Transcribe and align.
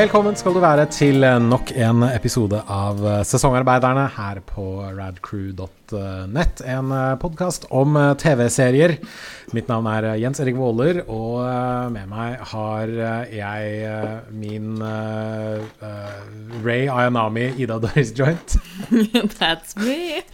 Velkommen 0.00 0.32
skal 0.32 0.54
du 0.56 0.62
være 0.62 0.86
til 0.88 1.20
nok 1.44 1.74
en 1.76 2.06
episode 2.06 2.56
av 2.72 3.02
Sesongarbeiderne 3.28 4.06
her 4.14 4.38
på 4.48 4.62
radcrew.net. 4.96 6.62
En 6.64 6.94
podkast 7.20 7.66
om 7.68 7.98
TV-serier. 8.22 8.94
Mitt 9.52 9.68
navn 9.68 9.90
er 9.92 10.06
Jens 10.22 10.40
Erik 10.40 10.56
Våler, 10.56 11.02
og 11.04 11.44
med 11.92 12.08
meg 12.08 12.40
har 12.54 12.94
jeg 13.28 14.24
min 14.32 14.80
uh, 14.80 15.60
Ray 16.64 16.88
Ayanami 16.88 17.50
Ida 17.60 17.76
Doris 17.84 18.14
Joint. 18.16 18.56
That's 19.36 19.76
me. 19.76 20.24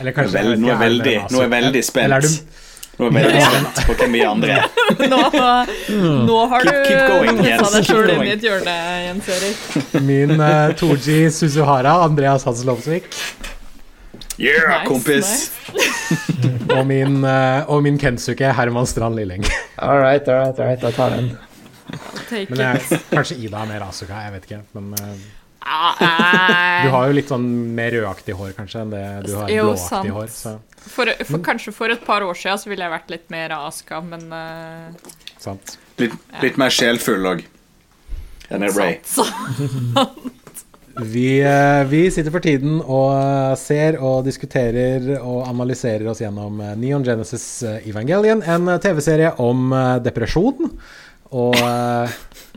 Eller 0.00 0.10
kanskje 0.10 0.40
Vel, 0.40 0.56
nå 0.58 0.72
er 0.72 0.74
jeg 0.74 0.82
veldig, 0.88 1.18
jeg 1.38 1.54
veldig 1.54 1.86
spent. 1.86 2.10
Eller 2.10 2.18
er 2.18 2.26
du 2.26 2.63
Nå 2.98 3.08
er 3.10 3.24
jeg 3.34 3.42
spent 3.50 3.80
på 3.88 3.94
hvem 3.98 4.12
vi 4.14 4.20
andre 4.26 4.58
er. 4.60 4.66
Nå, 5.12 5.20
nå 6.28 6.36
har 6.52 6.66
Keep- 6.68 7.38
du 7.40 7.42
Jens. 7.48 7.72
deg 7.74 7.88
sjøl 7.88 8.12
inn 8.14 8.22
i 8.28 8.30
et 8.36 8.44
hjørne, 8.46 8.74
Jens 9.08 9.30
Erik. 9.34 9.64
min 10.06 10.34
uh, 10.38 10.70
Toji 10.78 11.24
Suzuhara, 11.34 11.96
Andreas 12.06 12.46
Hanslovsvik, 12.46 13.10
Yeah, 14.38 14.80
Nice, 14.82 14.88
kompis! 14.88 15.28
nice. 15.70 16.70
og 16.76 16.86
min, 16.90 17.20
uh, 17.22 17.68
og 17.70 17.82
min 17.86 17.98
Kensuke, 18.02 18.48
Herman 18.56 18.86
Strand 18.90 19.14
Lilling. 19.14 19.44
All 19.78 20.00
right, 20.02 20.26
all 20.28 20.40
right, 20.40 20.58
all 20.58 20.66
right, 20.72 20.82
jeg 20.82 20.94
tar 20.96 21.14
den. 21.14 21.28
Take 22.30 22.50
Men 22.50 22.58
it. 22.58 22.90
jeg, 22.90 22.98
kanskje 23.12 23.36
Ida 23.46 23.60
er 23.62 23.68
mer 23.70 23.84
Asuka, 23.86 24.24
jeg 24.26 24.34
vet 24.34 24.48
ikke. 24.48 24.58
Men 24.74 24.90
uh, 24.98 25.12
du 25.64 26.88
har 26.92 27.08
jo 27.08 27.16
litt 27.16 27.30
sånn 27.32 27.46
mer 27.76 27.94
rødaktig 27.94 28.36
hår, 28.36 28.52
kanskje, 28.58 28.82
enn 28.84 28.92
det 28.92 29.04
du 29.24 29.32
har 29.38 29.52
Jo, 29.52 29.70
blåaktig 29.70 29.88
sant. 29.88 30.12
hår. 30.18 30.28
Så, 30.34 30.54
For, 30.84 31.12
for, 31.24 31.40
kanskje 31.46 31.72
for 31.72 31.94
et 31.94 32.04
par 32.04 32.26
år 32.26 32.36
siden 32.36 32.60
så 32.60 32.72
ville 32.72 32.84
jeg 32.84 32.92
vært 32.92 33.12
litt 33.14 33.26
mer 33.32 33.56
Aska, 33.56 34.02
men 34.04 34.28
uh, 34.28 35.14
sant. 35.40 35.78
Litt, 36.02 36.16
litt 36.42 36.60
mer 36.60 36.74
sjelfull 36.74 37.24
òg. 37.32 37.44
Enn 38.52 38.66
er 38.66 38.74
Ray. 38.76 38.98
Vi, 40.94 41.40
uh, 41.42 41.82
vi 41.90 42.04
sitter 42.14 42.30
for 42.30 42.44
tiden 42.44 42.76
og 42.78 43.08
uh, 43.16 43.54
ser 43.58 43.96
og 43.98 44.28
diskuterer 44.28 45.08
og 45.16 45.40
analyserer 45.48 46.06
oss 46.12 46.20
gjennom 46.22 46.60
Neon 46.78 47.02
Genesis 47.06 47.64
Evangelion, 47.80 48.44
en 48.46 48.76
TV-serie 48.78 49.32
om 49.42 49.72
uh, 49.74 49.96
depresjon. 50.04 50.76
Og 51.32 51.56
uh, 51.56 52.04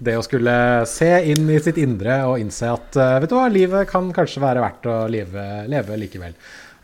det 0.03 0.17
å 0.17 0.23
skulle 0.25 0.85
se 0.89 1.23
inn 1.31 1.49
i 1.49 1.59
sitt 1.63 1.77
indre 1.81 2.25
og 2.27 2.39
innse 2.41 2.65
at 2.73 2.95
uh, 2.99 3.19
vet 3.21 3.29
du 3.31 3.35
hva, 3.37 3.47
livet 3.51 3.89
kan 3.89 4.13
kanskje 4.15 4.41
være 4.43 4.61
verdt 4.65 4.85
å 4.91 4.95
leve, 5.11 5.43
leve 5.71 5.93
likevel. 6.03 6.33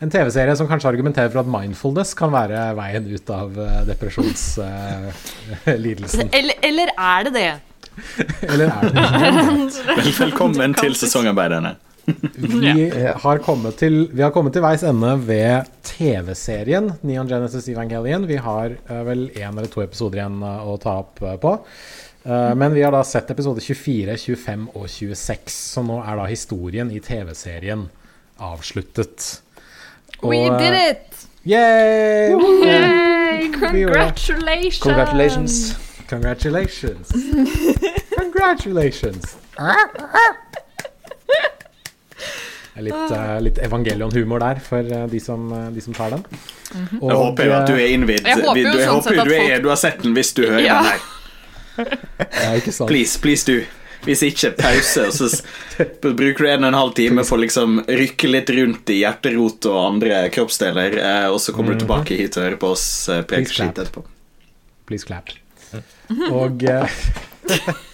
En 0.02 0.10
TV-serie 0.10 0.56
som 0.58 0.68
kanskje 0.68 0.88
argumenterer 0.90 1.30
for 1.32 1.40
at 1.44 1.50
mindfulness 1.50 2.10
kan 2.18 2.30
være 2.34 2.58
veien 2.78 3.04
ut 3.12 3.30
av 3.32 3.48
uh, 3.58 3.64
depresjonslidelsen. 3.88 6.28
eller, 6.40 6.56
eller 6.66 6.88
er 6.96 7.20
det 7.28 7.32
det? 7.36 7.52
Eller 8.48 8.66
er 8.68 8.80
det 8.88 8.94
det? 8.96 9.04
Velkommen 10.24 10.70
til 10.80 10.92
sesongarbeiderne. 10.98 11.72
Vi 12.04 12.88
har 13.24 13.42
kommet 13.44 13.78
til, 13.80 14.08
vi 14.12 14.22
har 14.22 14.32
kommet 14.34 14.54
til 14.56 14.64
veis 14.64 14.84
ende 14.86 15.12
ved 15.24 15.70
TV-serien 15.86 16.92
Neon 17.06 17.28
Genesis 17.30 17.68
Evangelion. 17.72 18.26
Vi 18.28 18.36
har 18.42 18.76
eh, 18.76 19.04
vel 19.06 19.28
én 19.32 19.52
eller 19.52 19.70
to 19.72 19.84
episoder 19.84 20.20
igjen 20.20 20.42
eh, 20.44 20.66
å 20.68 20.76
ta 20.82 20.98
opp 21.04 21.22
eh, 21.24 21.38
på. 21.40 21.54
Eh, 22.24 22.54
men 22.56 22.74
vi 22.74 22.82
har 22.82 22.92
da 22.94 23.02
sett 23.04 23.30
episode 23.30 23.60
24, 23.60 24.16
25 24.16 24.68
og 24.74 24.88
26, 24.88 25.56
så 25.74 25.84
nå 25.84 26.00
er 26.04 26.20
da 26.20 26.28
historien 26.30 26.92
i 26.92 27.00
TV-serien 27.04 27.88
avsluttet. 28.40 29.40
We 30.22 30.44
did 30.48 30.72
eh, 30.72 30.90
it! 30.90 31.26
Yay! 31.44 32.32
Yay! 32.64 33.50
Congratulations! 33.52 34.82
Congratulations. 34.82 35.74
Congratulations. 36.08 37.12
Congratulations. 38.16 39.36
Litt, 42.82 43.10
uh, 43.14 43.38
litt 43.38 43.58
evangelion-humor 43.62 44.42
der 44.42 44.58
for 44.58 44.82
eh, 44.82 45.04
de, 45.06 45.20
som, 45.22 45.44
eh, 45.54 45.68
de 45.70 45.82
som 45.84 45.94
tar 45.94 46.10
den. 46.16 46.24
Og, 46.98 47.04
Jeg 47.06 47.18
håper 47.20 47.46
jo 47.46 47.52
at 47.54 47.68
du 47.70 47.74
er 47.76 47.92
innvidd. 47.94 48.26
Jeg 48.26 48.40
håper 48.40 48.58
jo 48.58 48.72
Du, 48.72 48.78
jeg 48.80 48.88
sånn 48.88 48.96
håper 48.96 49.04
sett 49.04 49.14
jo 49.14 49.22
at 49.22 49.28
du, 49.30 49.34
er, 49.38 49.62
du 49.62 49.68
har 49.70 49.78
sett 49.78 50.02
den 50.02 50.16
hvis 50.16 50.32
du 50.34 50.42
hører 50.42 50.64
Ja. 50.64 50.80
den 50.82 50.90
her. 50.90 51.04
ja, 52.42 52.48
ikke 52.58 52.74
sant. 52.74 52.90
Please, 52.90 53.20
please 53.22 53.46
du. 53.46 53.62
Hvis 54.04 54.24
ikke, 54.26 54.50
pause, 54.58 55.06
og 55.06 55.14
så 55.14 56.10
bruker 56.18 56.44
du 56.44 56.50
en 56.50 56.66
og 56.66 56.72
en 56.72 56.76
halv 56.76 56.92
time 56.98 57.22
for 57.24 57.38
å 57.38 57.44
liksom 57.44 57.78
rykke 57.86 58.28
litt 58.28 58.50
rundt 58.52 58.90
i 58.92 58.98
hjerterot 59.04 59.70
og 59.70 59.78
andre 59.80 60.18
kroppsdeler, 60.34 60.98
og 61.30 61.38
så 61.40 61.54
kommer 61.56 61.72
du 61.72 61.86
tilbake 61.86 62.18
hit 62.18 62.36
og 62.36 62.44
hører 62.44 62.58
på 62.60 62.74
oss 62.74 62.84
preke 63.30 63.48
clap. 63.54 63.70
etterpå. 63.78 64.04
Please 64.90 65.08
clap. 65.08 65.30
Og 66.28 66.66
eh, 66.68 67.00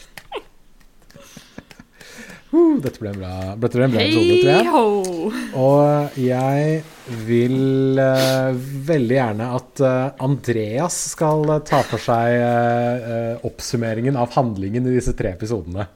uh, 2.53 2.77
Dette 2.83 2.99
ble 3.03 3.12
en 3.12 3.21
bra, 3.21 3.33
dette 3.62 3.78
ble 3.78 3.87
en 3.87 3.93
bra 3.94 4.03
episode, 4.03 4.38
tror 4.43 4.50
jeg. 4.50 5.44
Og 5.61 6.19
jeg 6.21 6.83
vil 7.27 8.00
uh, 8.00 8.50
veldig 8.91 9.16
gjerne 9.16 9.49
at 9.59 9.83
uh, 9.84 10.25
Andreas 10.27 10.97
skal 11.15 11.44
eh, 11.56 11.62
ta 11.66 11.81
for 11.87 12.03
seg 12.03 12.37
eh, 12.37 13.09
eh, 13.15 13.47
oppsummeringen 13.47 14.19
av 14.21 14.34
handlingen 14.37 14.87
i 14.87 14.94
disse 14.97 15.15
tre 15.19 15.33
episodene. 15.34 15.87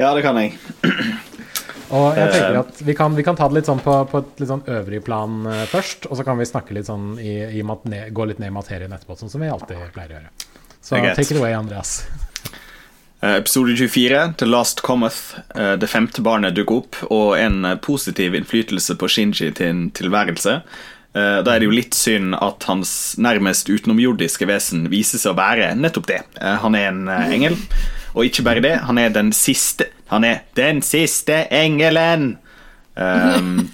Ja, 0.00 0.10
det 0.16 0.24
kan 0.26 0.38
jeg. 0.40 0.56
Og 1.94 2.16
jeg 2.16 2.32
tenker 2.32 2.56
Eh. 2.56 2.60
at 2.64 2.80
vi 2.82 2.94
kan, 2.98 3.14
vi 3.14 3.22
kan 3.22 3.36
ta 3.38 3.46
det 3.48 3.60
litt 3.60 3.68
sånn 3.68 3.82
på, 3.84 3.94
på 4.10 4.22
et 4.22 4.40
litt 4.42 4.50
sånn 4.50 4.64
øvrig 4.66 5.02
plan 5.06 5.44
eh, 5.46 5.64
først, 5.70 6.08
og 6.10 6.18
så 6.18 6.26
kan 6.26 6.40
vi 6.40 6.48
snakke 6.48 6.74
litt 6.74 6.88
sånn 6.90 7.14
i, 7.22 7.60
i 7.60 7.62
mat, 7.66 7.84
gå 7.86 8.26
litt 8.26 8.40
ned 8.42 8.50
i 8.50 8.56
materien 8.56 8.92
etterpå, 8.96 9.18
sånn 9.20 9.30
som 9.30 9.44
vi 9.44 9.52
alltid 9.52 9.84
pleier 9.94 10.14
å 10.14 10.18
gjøre. 10.18 10.32
Så 10.80 11.00
take 11.14 11.30
it 11.30 11.38
away, 11.38 11.54
Andreas. 11.56 12.02
Eh, 13.24 13.36
Episode 13.36 13.76
24, 13.76 14.32
The 14.36 14.46
Last 14.46 14.80
Cometh. 14.80 15.16
eh, 15.54 15.72
Det 15.72 15.86
femte 15.86 16.20
barnet 16.20 16.54
dukker 16.54 16.76
opp, 16.76 16.96
og 17.10 17.38
en 17.38 17.64
eh, 17.64 17.76
positiv 17.76 18.34
innflytelse 18.34 18.98
på 19.00 19.08
Shinji 19.08 19.48
til 19.54 19.66
en 19.66 19.90
tilværelse. 19.90 20.62
Da 21.14 21.46
er 21.46 21.60
det 21.62 21.68
jo 21.68 21.70
litt 21.70 21.94
synd 21.94 22.34
at 22.34 22.64
hans 22.66 23.14
nærmest 23.22 23.68
utenomjordiske 23.70 24.48
vesen 24.50 24.88
viser 24.90 25.20
seg 25.22 25.30
å 25.30 25.36
være 25.38 25.68
nettopp 25.78 26.08
det. 26.08 26.16
Han 26.58 26.74
er 26.74 26.88
en 26.88 27.06
engel, 27.08 27.54
og 28.16 28.26
ikke 28.26 28.42
bare 28.42 28.64
det, 28.64 28.72
han 28.82 28.98
er 28.98 29.14
den 29.14 29.30
siste 29.30 29.86
Han 30.10 30.24
er 30.24 30.42
den 30.58 30.82
siste 30.82 31.46
engelen! 31.54 32.38
Um, 32.98 33.70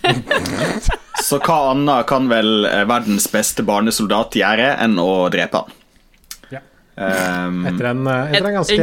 så 1.27 1.41
hva 1.41 1.71
annet 1.71 2.05
kan 2.13 2.29
vel 2.29 2.69
verdens 2.85 3.25
beste 3.33 3.65
barnesoldat 3.65 4.37
gjøre 4.37 4.75
enn 4.85 5.01
å 5.01 5.31
drepe 5.33 5.65
han? 5.65 5.80
Um, 7.01 7.63
Etter 7.65 7.87
en, 7.95 8.05
etter 8.05 8.47
en 8.51 8.57
ganske. 8.59 8.77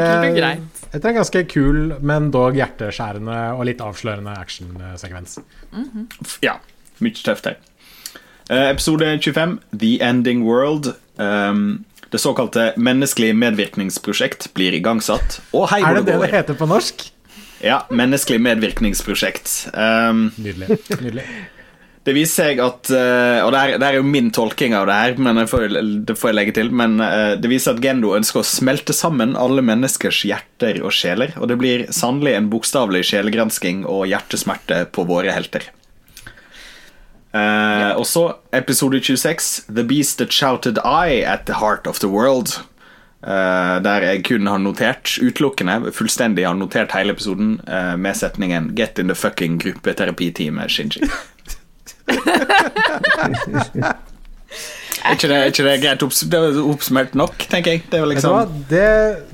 Etter 0.88 1.10
en 1.12 1.18
ganske 1.20 1.44
kul, 1.52 1.82
men 2.02 2.32
dog 2.34 2.56
hjerteskjærende 2.58 3.36
og 3.54 3.66
litt 3.70 3.84
avslørende 3.84 4.34
actionsekvens. 4.42 5.38
Ja, 6.42 6.56
mye 7.04 7.14
tøft 7.20 7.52
her. 7.52 7.60
Uh, 8.50 8.70
episode 8.72 9.12
25, 9.22 9.60
The 9.76 9.92
Ending 10.08 10.42
World. 10.48 10.94
Um, 11.22 11.84
det 12.10 12.22
såkalte 12.24 12.72
menneskelig 12.80 13.34
medvirkningsprosjekt 13.36 14.50
blir 14.56 14.74
igangsatt. 14.78 15.42
Og 15.52 15.68
hei 15.74 15.82
Er 15.84 15.92
hvor 15.92 16.00
det 16.00 16.06
det 16.08 16.16
det 16.16 16.32
det 16.32 16.34
heter 16.38 16.58
på 16.58 16.70
norsk? 16.72 17.04
Ja, 17.62 17.82
menneskelig 17.90 18.40
medvirkningsprosjekt. 18.46 19.70
Um, 19.74 20.32
Nydelig. 20.38 20.78
nydelig. 21.04 21.26
Det 22.08 22.14
viser 22.16 22.46
seg 22.46 22.60
at 22.64 22.88
eh, 22.96 23.42
Og 23.44 23.52
det 23.52 23.60
er, 23.60 23.74
det 23.82 23.88
er 23.90 23.98
jo 23.98 24.08
min 24.08 24.30
tolking 24.32 24.72
av 24.78 24.86
det 24.88 24.96
her, 24.96 25.18
men 25.20 25.42
får, 25.50 25.74
det 26.08 26.16
får 26.16 26.32
jeg 26.32 26.38
legge 26.38 26.54
til. 26.56 26.70
Men 26.72 27.02
eh, 27.04 27.34
det 27.36 27.52
viser 27.52 27.76
at 27.76 27.82
Gendo 27.84 28.14
ønsker 28.16 28.40
å 28.40 28.48
smelte 28.48 28.96
sammen 28.96 29.36
alle 29.36 29.64
menneskers 29.66 30.22
hjerter 30.30 30.80
og 30.88 30.96
sjeler. 30.96 31.36
Og 31.36 31.52
det 31.52 31.60
blir 31.60 31.84
sannelig 31.92 32.38
en 32.38 32.48
bokstavelig 32.54 33.04
sjelegransking 33.10 33.84
og 33.84 34.08
hjertesmerte 34.08 34.86
på 34.96 35.04
våre 35.10 35.36
helter. 35.36 35.68
Uh, 37.36 37.92
og 38.00 38.06
så 38.08 38.24
episode 38.56 39.02
26, 39.04 39.68
The 39.68 39.84
Beast 39.86 40.18
That 40.22 40.32
Shouted 40.32 40.80
I 40.80 41.22
at 41.28 41.46
the 41.46 41.60
Heart 41.60 41.92
of 41.92 42.00
the 42.00 42.08
World. 42.08 42.56
Uh, 43.20 43.84
der 43.84 44.06
jeg 44.06 44.24
kun 44.30 44.48
har 44.48 44.62
notert 44.64 45.18
utelukkende, 45.20 45.92
fullstendig 45.92 46.48
har 46.48 46.56
notert 46.56 46.96
hele 46.96 47.12
episoden 47.18 47.58
uh, 47.68 47.98
med 48.00 48.16
setningen 48.16 48.72
'Get 48.78 49.00
in 49.00 49.12
the 49.12 49.16
fucking 49.16 49.60
gruppeterapi-team', 49.60 50.64
Shinji. 50.68 51.04
Er 55.08 55.14
ikke 55.16 55.30
det, 55.30 55.38
er 55.38 55.52
ikke 55.52 55.64
det 55.68 55.76
greit 55.84 56.04
opps 56.04 56.24
det 56.28 56.40
er 56.40 56.58
oppsummert 56.60 57.14
nok, 57.16 57.46
tenker 57.52 57.76
jeg? 57.76 57.84
Det 57.92 58.02
liksom 58.12 58.58
Det, 58.70 58.88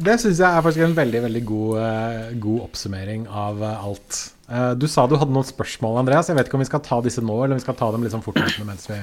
det 0.06 0.20
syns 0.22 0.42
jeg 0.44 0.50
er 0.50 0.66
faktisk 0.66 0.84
en 0.86 0.96
veldig 0.98 1.22
veldig 1.24 1.44
god, 1.48 1.80
uh, 1.80 2.34
god 2.44 2.60
oppsummering 2.68 3.24
av 3.30 3.64
uh, 3.64 3.86
alt. 3.88 4.20
Uh, 4.52 4.74
du 4.78 4.86
sa 4.92 5.08
du 5.08 5.16
hadde 5.18 5.34
noen 5.34 5.48
spørsmål, 5.48 5.98
Andreas. 6.04 6.30
Jeg 6.30 6.38
vet 6.38 6.50
ikke 6.50 6.60
om 6.60 6.66
vi 6.66 6.68
skal 6.70 6.84
ta 6.86 7.00
disse 7.06 7.24
nå, 7.24 7.38
eller 7.40 7.56
om 7.56 7.62
vi 7.62 7.66
skal 7.66 7.78
ta 7.80 7.90
dem 7.96 8.04
litt 8.06 8.14
sånn 8.14 8.25
fortløpende 8.25 8.68
mens 8.68 8.86
vi, 8.92 9.00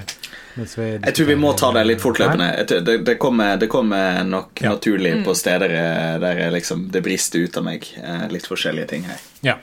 mens 0.60 0.76
vi 0.78 0.86
Jeg 0.92 1.16
tror 1.16 1.30
vi 1.32 1.38
må 1.40 1.54
ta 1.58 1.72
det 1.74 1.86
litt 1.88 2.04
fortløpende. 2.04 2.50
Det, 2.70 2.98
det, 3.08 3.16
kommer, 3.22 3.56
det 3.58 3.70
kommer 3.72 4.22
nok 4.28 4.62
Ja. 4.62 4.76
naturlig 4.76 5.16
på 5.26 5.34
steder 5.34 5.74
eh, 5.80 6.14
der 6.22 6.44
jeg 6.44 6.54
liksom, 6.60 6.86
det 6.92 7.02
brister 7.02 7.42
ut 7.42 7.56
av 7.56 7.66
meg. 7.66 7.88
Litt 8.30 8.46
forskjellige 8.46 8.92
ting 8.94 9.08
her. 9.10 9.18
Ja. 9.46 9.56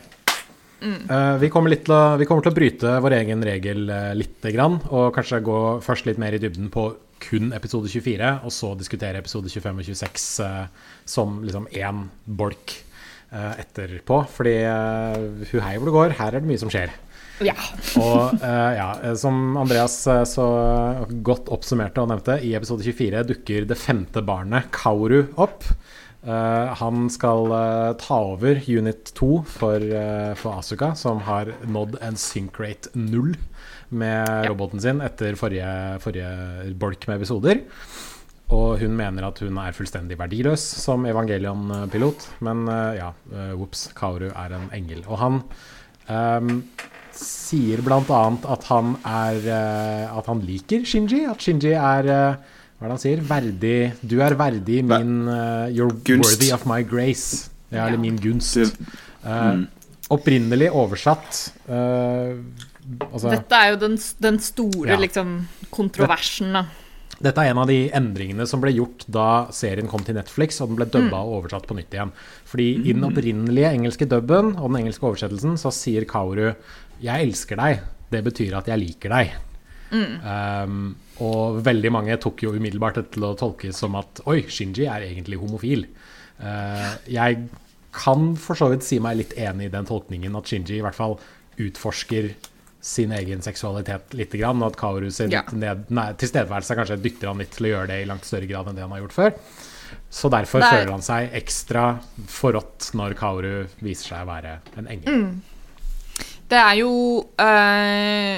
Eh, 0.81 1.35
vi, 1.41 1.49
kommer 1.53 1.73
litt 1.73 1.89
å, 1.89 2.17
vi 2.19 2.27
kommer 2.29 2.45
til 2.45 2.53
å 2.53 2.57
bryte 2.57 2.95
vår 3.03 3.17
egen 3.21 3.43
regel 3.45 3.87
uh, 3.89 4.13
lite 4.17 4.51
grann, 4.53 4.79
og 4.91 5.09
kanskje 5.15 5.43
gå 5.45 5.59
først 5.85 6.09
litt 6.09 6.21
mer 6.21 6.37
i 6.37 6.41
dybden 6.41 6.69
på 6.73 6.91
kun 7.23 7.51
episode 7.55 7.89
24, 7.89 8.33
og 8.45 8.53
så 8.53 8.73
diskutere 8.77 9.21
episode 9.21 9.49
25 9.49 9.81
og 9.81 9.89
26 9.89 10.27
eh, 10.45 10.91
som 11.07 11.39
liksom 11.45 11.67
én 11.73 12.05
bolk 12.25 12.75
eh, 13.31 13.53
etterpå. 13.63 14.21
Fordi 14.37 14.55
uh, 14.69 15.43
hu 15.49 15.59
hei 15.63 15.75
hvor 15.77 15.89
det 15.89 15.97
går, 15.97 16.17
her 16.21 16.37
er 16.37 16.43
det 16.43 16.51
mye 16.51 16.61
som 16.61 16.71
skjer. 16.73 16.93
Ja. 17.45 17.55
Og 18.01 18.41
eh, 18.41 18.71
ja, 18.77 18.89
som 19.19 19.57
Andreas 19.61 19.99
eh, 20.09 20.23
så 20.29 20.45
godt 21.25 21.51
oppsummerte 21.53 22.01
og 22.01 22.09
nevnte, 22.11 22.39
i 22.41 22.55
episode 22.57 22.85
24 22.85 23.25
dukker 23.31 23.67
det 23.69 23.77
femte 23.77 24.23
barnet, 24.25 24.71
Kauru, 24.73 25.19
opp. 25.37 25.67
Eh, 26.25 26.73
han 26.79 27.09
skal 27.13 27.51
uh, 27.53 27.93
ta 28.01 28.17
over 28.33 28.59
Unit 28.67 29.13
2 29.13 29.29
for, 29.47 29.83
uh, 29.83 30.33
for 30.35 30.57
Asuka, 30.57 30.95
som 30.97 31.21
har 31.27 31.53
nådd 31.69 31.99
en 32.01 32.17
sync 32.17 32.57
rate 32.59 32.91
null 32.97 33.35
med 33.89 34.49
roboten 34.49 34.81
sin 34.83 34.99
etter 35.05 35.37
forrige, 35.39 35.69
forrige 36.03 36.73
bolk 36.75 37.07
med 37.07 37.21
episoder. 37.21 37.61
Og 38.51 38.81
hun 38.81 38.95
mener 38.97 39.27
at 39.27 39.39
hun 39.43 39.59
er 39.59 39.75
fullstendig 39.75 40.17
verdiløs 40.19 40.63
som 40.81 41.05
Evangelion-pilot. 41.07 42.29
Men 42.47 42.65
ja, 42.95 43.11
uh, 43.31 43.53
ops, 43.59 43.89
Kaoru 43.95 44.29
er 44.31 44.55
en 44.55 44.69
engel. 44.75 45.03
Og 45.07 45.19
han 45.19 45.41
um, 46.07 46.53
sier 47.15 47.83
bl.a. 47.83 48.21
at 48.55 48.67
han 48.69 48.93
er 49.03 49.47
At 49.51 50.29
han 50.31 50.43
liker 50.47 50.87
Shinji. 50.87 51.25
At 51.27 51.43
Shinji 51.43 51.73
er 51.75 52.11
eh, 52.13 52.55
Hva 52.77 52.85
er 52.85 52.91
det 52.91 52.93
han 52.93 53.01
sier? 53.01 53.21
Verdig 53.25 53.77
Du 54.05 54.19
er 54.21 54.35
verdig 54.37 54.83
min 54.85 55.27
uh, 55.27 55.65
You're 55.73 55.95
Gunst. 56.05 56.29
worthy 56.29 56.51
of 56.53 56.65
my 56.69 56.83
grace. 56.85 57.49
Ja, 57.71 57.87
eller 57.87 57.97
Ja. 57.97 58.01
min 58.05 58.17
gunst. 58.21 58.57
Eh, 59.27 59.57
opprinnelig 60.13 60.69
oversatt 60.71 61.39
uh, 61.67 62.37
Altså 63.11 63.29
Dette 63.33 63.55
er 63.59 63.73
jo 63.73 63.79
den, 63.81 63.97
den 64.23 64.37
store 64.39 64.87
Ja. 64.93 64.95
liksom, 65.01 65.47
kontroversen, 65.73 66.53
da. 66.55 66.61
Dette 67.19 67.41
er 67.41 67.49
en 67.49 67.57
av 67.57 67.67
de 67.67 67.89
endringene 67.97 68.45
som 68.47 68.61
ble 68.61 68.71
gjort 68.77 69.03
da 69.11 69.47
serien 69.51 69.89
kom 69.89 70.03
til 70.05 70.15
Netflix 70.15 70.61
og 70.61 70.69
den 70.69 70.77
ble 70.77 70.85
dubba 70.93 71.17
og 71.25 71.41
oversatt 71.41 71.65
på 71.67 71.75
nytt 71.75 71.91
igjen. 71.97 72.11
Fordi 72.45 72.67
i 72.87 72.93
den 72.93 73.03
opprinnelige 73.03 73.73
engelske 73.73 74.05
dubben 74.07 74.53
og 74.55 74.69
den 74.69 74.83
engelske 74.83 75.03
oversettelsen 75.09 75.57
så 75.59 75.73
sier 75.73 76.05
Kaoru 76.05 76.53
'Jeg 77.01 77.25
elsker 77.27 77.57
deg'. 77.57 77.79
Det 78.11 78.23
betyr 78.23 78.55
at 78.57 78.67
jeg 78.67 78.79
liker 78.79 79.09
deg. 79.09 79.33
Um, 79.91 80.95
og 81.23 81.61
veldig 81.63 81.91
mange 81.95 82.17
tok 82.19 82.43
jo 82.43 82.51
umiddelbart 82.57 82.95
dette 82.99 83.13
til 83.15 83.23
å 83.23 83.35
tolkes 83.39 83.77
som 83.77 83.95
at 83.95 84.19
'oi, 84.25 84.41
Shinji 84.51 84.85
er 84.85 85.05
egentlig 85.07 85.39
homofil'. 85.39 85.87
Uh, 86.41 86.97
jeg 87.07 87.47
kan 87.93 88.35
for 88.35 88.55
så 88.59 88.69
vidt 88.69 88.83
si 88.83 88.99
meg 88.99 89.17
litt 89.17 89.33
enig 89.37 89.65
i 89.69 89.73
den 89.73 89.85
tolkningen 89.85 90.35
at 90.37 90.45
Shinji 90.51 90.77
i 90.77 90.81
hvert 90.85 90.95
fall 90.95 91.17
utforsker 91.57 92.33
sin 92.81 93.11
egen 93.11 93.41
seksualitet 93.41 94.13
litt, 94.13 94.31
grann, 94.37 94.61
og 94.61 94.73
at 94.73 94.77
Kaoru 94.77 95.09
sin 95.11 95.31
Ja. 95.31 95.41
ned, 95.51 95.89
nei, 95.89 96.13
tilstedeværelse 96.13 96.75
kanskje 96.77 97.01
dytter 97.01 97.27
han 97.27 97.37
litt 97.41 97.51
til 97.51 97.65
å 97.65 97.69
gjøre 97.73 97.87
det 97.87 98.01
i 98.03 98.05
langt 98.05 98.23
større 98.23 98.47
grad 98.47 98.67
enn 98.67 98.75
det 98.75 98.81
han 98.85 98.91
har 98.91 98.99
gjort 99.01 99.15
før. 99.17 99.33
Så 100.11 100.29
derfor 100.29 100.61
er- 100.61 100.69
føler 100.85 100.91
han 100.91 101.01
seg 101.01 101.31
ekstra 101.33 101.99
forrådt 102.27 102.91
når 102.93 103.15
Kaoru 103.15 103.67
viser 103.81 104.07
seg 104.13 104.27
å 104.27 104.29
være 104.29 104.59
en 104.77 104.87
engel. 104.87 105.41
Det 106.47 106.59
er 106.59 106.77
jo 106.79 106.91
øh, 107.41 108.37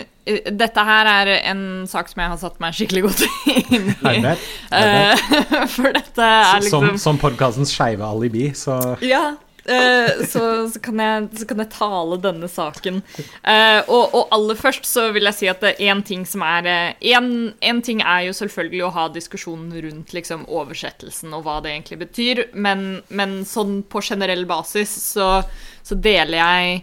Dette 0.53 0.83
her 0.85 1.09
er 1.09 1.29
en 1.51 1.61
sak 1.89 2.09
som 2.11 2.21
jeg 2.23 2.29
har 2.31 2.39
satt 2.41 2.59
meg 2.61 2.75
skikkelig 2.77 3.03
godt 3.07 3.21
inn 3.25 3.91
i. 3.91 3.93
Hermed, 4.03 4.47
Eh, 4.69 4.79
hermed. 4.79 5.69
for 5.75 5.93
dette 5.95 6.25
er 6.31 6.63
liksom 6.65 6.97
som 7.01 7.17
podkastens 7.21 7.71
skeive 7.73 8.05
alibi, 8.05 8.51
så 8.57 8.75
Ja. 9.01 9.35
eh, 9.65 10.21
så, 10.29 10.43
så, 10.69 10.81
kan 10.85 11.01
jeg, 11.01 11.29
så 11.41 11.47
kan 11.49 11.63
jeg 11.63 11.71
tale 11.73 12.19
denne 12.21 12.49
saken. 12.49 13.01
Uh, 13.41 13.81
og, 13.89 14.13
og 14.19 14.27
aller 14.37 14.57
først 14.57 14.85
så 14.89 15.07
vil 15.13 15.25
jeg 15.29 15.37
si 15.39 15.49
at 15.49 15.65
én 15.79 16.03
ting 16.05 16.25
som 16.29 16.45
er 16.45 16.69
Én 17.01 17.81
ting 17.85 18.01
er 18.05 18.27
jo 18.29 18.33
selvfølgelig 18.37 18.85
å 18.85 18.93
ha 18.99 19.07
diskusjonen 19.13 19.73
rundt 19.87 20.13
liksom, 20.13 20.45
oversettelsen 20.45 21.33
og 21.33 21.45
hva 21.45 21.57
det 21.65 21.73
egentlig 21.73 21.99
betyr, 22.05 22.43
men, 22.53 23.01
men 23.09 23.41
sånn 23.49 23.81
på 23.89 24.01
generell 24.05 24.45
basis 24.49 24.93
så, 25.13 25.41
så 25.81 25.97
deler 25.97 26.37
jeg 26.41 26.79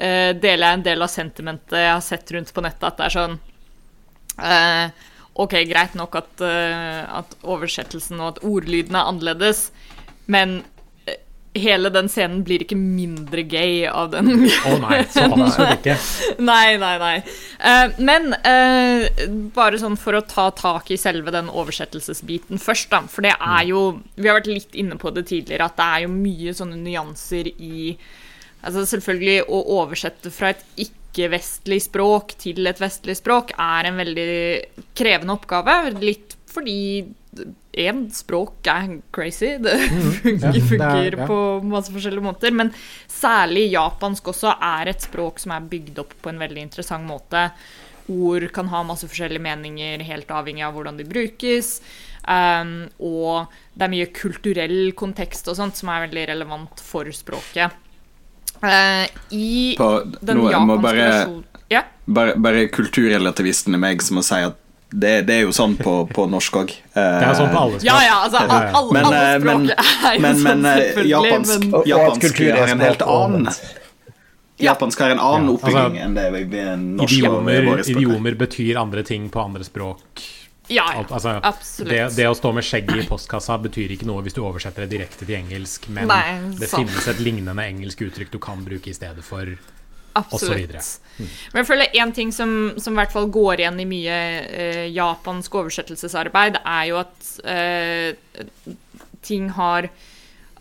eh, 0.00 0.34
deler 0.36 0.66
jeg 0.66 0.78
en 0.78 0.86
del 0.86 1.04
av 1.04 1.12
sentimentet 1.12 1.80
jeg 1.80 1.92
har 1.92 2.04
sett 2.04 2.30
rundt 2.34 2.52
på 2.54 2.64
nettet, 2.64 2.86
at 2.88 3.00
det 3.00 3.08
er 3.08 3.14
sånn 3.14 3.40
uh, 4.42 5.10
Ok, 5.34 5.56
greit 5.66 5.96
nok 5.98 6.14
at, 6.20 6.44
eh, 6.46 7.00
at 7.10 7.32
oversettelsen 7.42 8.20
og 8.20 8.28
at 8.28 8.44
ordlyden 8.46 8.94
er 8.94 9.08
annerledes, 9.10 9.64
men 10.30 10.60
hele 11.58 11.90
den 11.90 12.06
scenen 12.10 12.44
blir 12.46 12.62
ikke 12.62 12.78
mindre 12.78 13.42
gay 13.46 13.82
av 13.90 14.12
den. 14.12 14.30
Å 14.30 14.76
nei, 14.84 15.00
så 15.10 15.24
absolutt 15.26 15.80
ikke. 15.80 15.96
nei, 16.50 16.76
nei, 16.78 16.94
nei. 17.02 17.90
Men 17.98 18.30
bare 19.54 19.78
sånn 19.82 19.98
for 19.98 20.18
å 20.18 20.22
ta 20.22 20.48
tak 20.54 20.90
i 20.94 20.98
selve 21.02 21.34
den 21.34 21.50
oversettelsesbiten 21.50 22.62
først, 22.62 22.92
da. 22.94 23.02
For 23.10 23.26
det 23.26 23.34
er 23.34 23.66
jo 23.70 23.84
Vi 24.14 24.30
har 24.30 24.38
vært 24.38 24.50
litt 24.50 24.78
inne 24.78 24.98
på 25.02 25.10
det 25.14 25.26
tidligere, 25.30 25.66
at 25.66 25.78
det 25.78 25.88
er 25.96 26.06
jo 26.06 26.14
mye 26.14 26.54
sånne 26.54 26.78
nyanser 26.78 27.50
i 27.54 27.98
Altså 28.64 28.84
selvfølgelig 28.88 29.42
å 29.52 29.58
oversette 29.78 30.30
fra 30.34 30.52
et 30.54 30.62
ikke-vestlig 30.86 31.82
språk 31.84 32.32
til 32.42 32.66
et 32.70 32.80
vestlig 32.82 33.18
språk 33.20 33.52
er 33.60 33.90
en 33.90 34.00
veldig 34.00 34.30
krevende 34.96 35.36
oppgave. 35.36 35.76
Litt 36.00 36.36
fordi 36.54 36.78
én 37.84 38.04
språk 38.14 38.68
er 38.70 38.98
crazy. 39.14 39.56
Det 39.62 39.74
funker, 40.24 40.48
ja, 40.48 40.52
er- 40.54 40.68
funker 40.70 41.16
på 41.26 41.38
masse 41.70 41.92
forskjellige 41.94 42.24
måter. 42.24 42.54
Men 42.54 42.72
særlig 43.10 43.68
japansk 43.74 44.30
også 44.34 44.54
er 44.62 44.92
et 44.94 45.04
språk 45.04 45.42
som 45.42 45.54
er 45.56 45.66
bygd 45.72 45.98
opp 46.04 46.14
på 46.22 46.32
en 46.32 46.40
veldig 46.42 46.62
interessant 46.68 47.06
måte. 47.08 47.48
Ord 48.12 48.44
kan 48.52 48.68
ha 48.68 48.82
masse 48.84 49.08
forskjellige 49.08 49.40
meninger, 49.44 50.02
helt 50.04 50.30
avhengig 50.34 50.64
av 50.66 50.74
hvordan 50.76 50.98
de 51.00 51.06
brukes. 51.08 51.78
Um, 52.24 52.86
og 53.04 53.50
det 53.76 53.84
er 53.86 53.92
mye 53.92 54.10
kulturell 54.16 54.92
kontekst 54.96 55.48
og 55.52 55.56
sånt 55.58 55.76
som 55.76 55.90
er 55.92 56.06
veldig 56.06 56.26
relevant 56.34 56.80
for 56.84 57.08
språket. 57.16 57.72
Eh, 58.64 59.06
I 59.36 59.74
På, 59.78 59.88
den 60.20 60.38
nå, 60.40 60.50
japanske 60.50 60.82
bare, 60.82 61.08
Ja, 61.72 61.82
bare, 62.06 62.34
bare 62.36 62.66
kulturrelativisten 62.72 63.74
i 63.74 63.80
meg 63.80 64.02
som 64.04 64.16
må 64.20 64.24
si 64.26 64.40
at 64.46 64.60
det, 64.94 65.14
det 65.26 65.34
er 65.34 65.40
jo 65.42 65.52
sånn 65.56 65.72
på, 65.74 65.92
på 66.14 66.26
norsk 66.30 66.56
òg. 66.60 66.68
Det 66.94 67.02
er 67.02 67.32
sånn 67.34 67.48
på 67.50 67.62
alle 67.64 67.78
språk. 67.80 67.86
ja, 67.88 67.96
ja 68.04 68.18
altså 68.22 68.44
ja. 68.46 68.58
alle, 68.78 68.92
Men, 68.94 69.06
alle 69.08 69.22
eh, 69.22 69.38
språk 69.40 69.46
men- 69.48 69.70
er 69.72 70.14
jo 70.14 70.20
men, 70.22 70.36
sånn, 70.36 70.44
men 70.44 70.68
eh, 70.70 70.76
selvfølgelig. 70.82 71.10
japansk, 71.14 71.64
men, 71.64 71.88
japansk 71.90 72.26
kultur 72.28 72.52
er 72.60 72.74
en 72.76 72.84
helt 72.84 73.02
annen. 73.02 73.48
Japansk 74.62 75.00
har 75.02 75.10
en 75.10 75.18
annen 75.18 75.48
Ja, 75.48 75.54
altså, 75.56 75.66
oppbygging 75.66 75.98
enn 76.04 76.14
det 76.14 76.28
vi, 76.30 76.42
vi 76.52 76.62
norske 76.78 77.26
og 77.26 77.48
Idiomer, 77.50 77.82
idiomer 77.90 78.36
betyr 78.38 78.78
andre 78.78 79.02
ting 79.02 79.26
på 79.34 79.42
andre 79.42 79.66
språk. 79.66 80.22
Ja, 80.72 80.84
Alt, 80.96 81.12
altså, 81.12 81.36
absolutt. 81.42 81.90
det, 81.92 82.00
det 82.16 82.26
å 82.30 82.34
stå 82.36 82.52
med 82.56 82.64
skjegget 82.64 83.02
i 83.02 83.06
postkassa 83.08 83.58
betyr 83.66 83.92
ikke 83.96 84.06
noe 84.08 84.22
hvis 84.24 84.36
du 84.36 84.40
oversetter 84.46 84.86
det 84.86 84.96
direkte 84.96 85.26
til 85.26 85.36
engelsk, 85.36 85.90
men 85.92 86.08
Nei, 86.08 86.38
det 86.56 86.70
finnes 86.72 87.08
et 87.10 87.20
lignende 87.20 87.66
engelsk 87.68 88.00
uttrykk 88.06 88.32
du 88.32 88.40
kan 88.42 88.64
bruke 88.64 88.88
i 88.88 88.96
stedet 88.96 89.24
for. 89.26 89.50
Absolutt. 90.14 90.72
Men 91.18 91.60
jeg 91.60 91.66
føler 91.68 91.98
en 92.00 92.14
ting 92.14 92.30
som, 92.32 92.72
som 92.78 92.94
i 92.94 93.00
hvert 93.00 93.12
fall 93.12 93.26
går 93.34 93.64
igjen 93.64 93.82
i 93.82 93.86
mye 93.90 94.18
eh, 94.46 94.84
japansk 94.94 95.56
oversettelsesarbeid, 95.58 96.60
er 96.62 96.88
jo 96.92 97.00
at 97.02 97.30
eh, 97.50 98.74
ting 99.24 99.50
har 99.58 99.90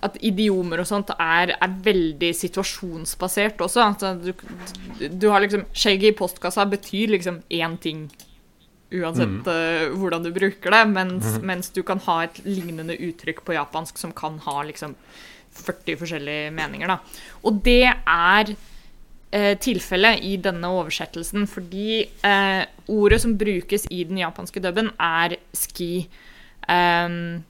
At 0.04 0.18
idiomer 0.20 0.82
og 0.82 0.88
sånt 0.90 1.14
er, 1.16 1.54
er 1.56 1.76
veldig 1.84 2.34
situasjonsbasert 2.36 3.62
også. 3.64 3.86
Altså, 3.86 4.10
du, 4.20 4.34
du 5.08 5.30
har 5.32 5.40
liksom 5.40 5.64
Skjegget 5.72 6.12
i 6.12 6.18
postkassa 6.18 6.66
betyr 6.68 7.14
liksom 7.14 7.38
én 7.48 7.78
ting. 7.80 8.10
Uansett 8.94 9.48
eh, 9.50 9.94
hvordan 9.98 10.26
du 10.26 10.30
bruker 10.36 10.76
det, 10.76 10.82
mens, 10.92 11.38
mens 11.42 11.72
du 11.74 11.82
kan 11.86 12.02
ha 12.06 12.20
et 12.26 12.42
lignende 12.46 12.98
uttrykk 12.98 13.42
på 13.46 13.56
japansk 13.58 13.98
som 14.02 14.14
kan 14.16 14.38
ha 14.46 14.60
liksom 14.68 14.94
40 15.54 15.98
forskjellige 16.02 16.52
meninger. 16.54 16.94
Da. 16.94 17.24
Og 17.46 17.62
det 17.66 17.88
er 17.90 18.54
eh, 19.34 19.54
tilfellet 19.62 20.24
i 20.26 20.36
denne 20.42 20.70
oversettelsen, 20.74 21.48
fordi 21.50 22.04
eh, 22.26 22.62
ordet 22.94 23.22
som 23.24 23.38
brukes 23.38 23.88
i 23.90 24.04
den 24.10 24.22
japanske 24.22 24.62
dubben, 24.64 24.92
er 25.00 25.38
ski. 25.58 26.08
Um, 26.70 27.44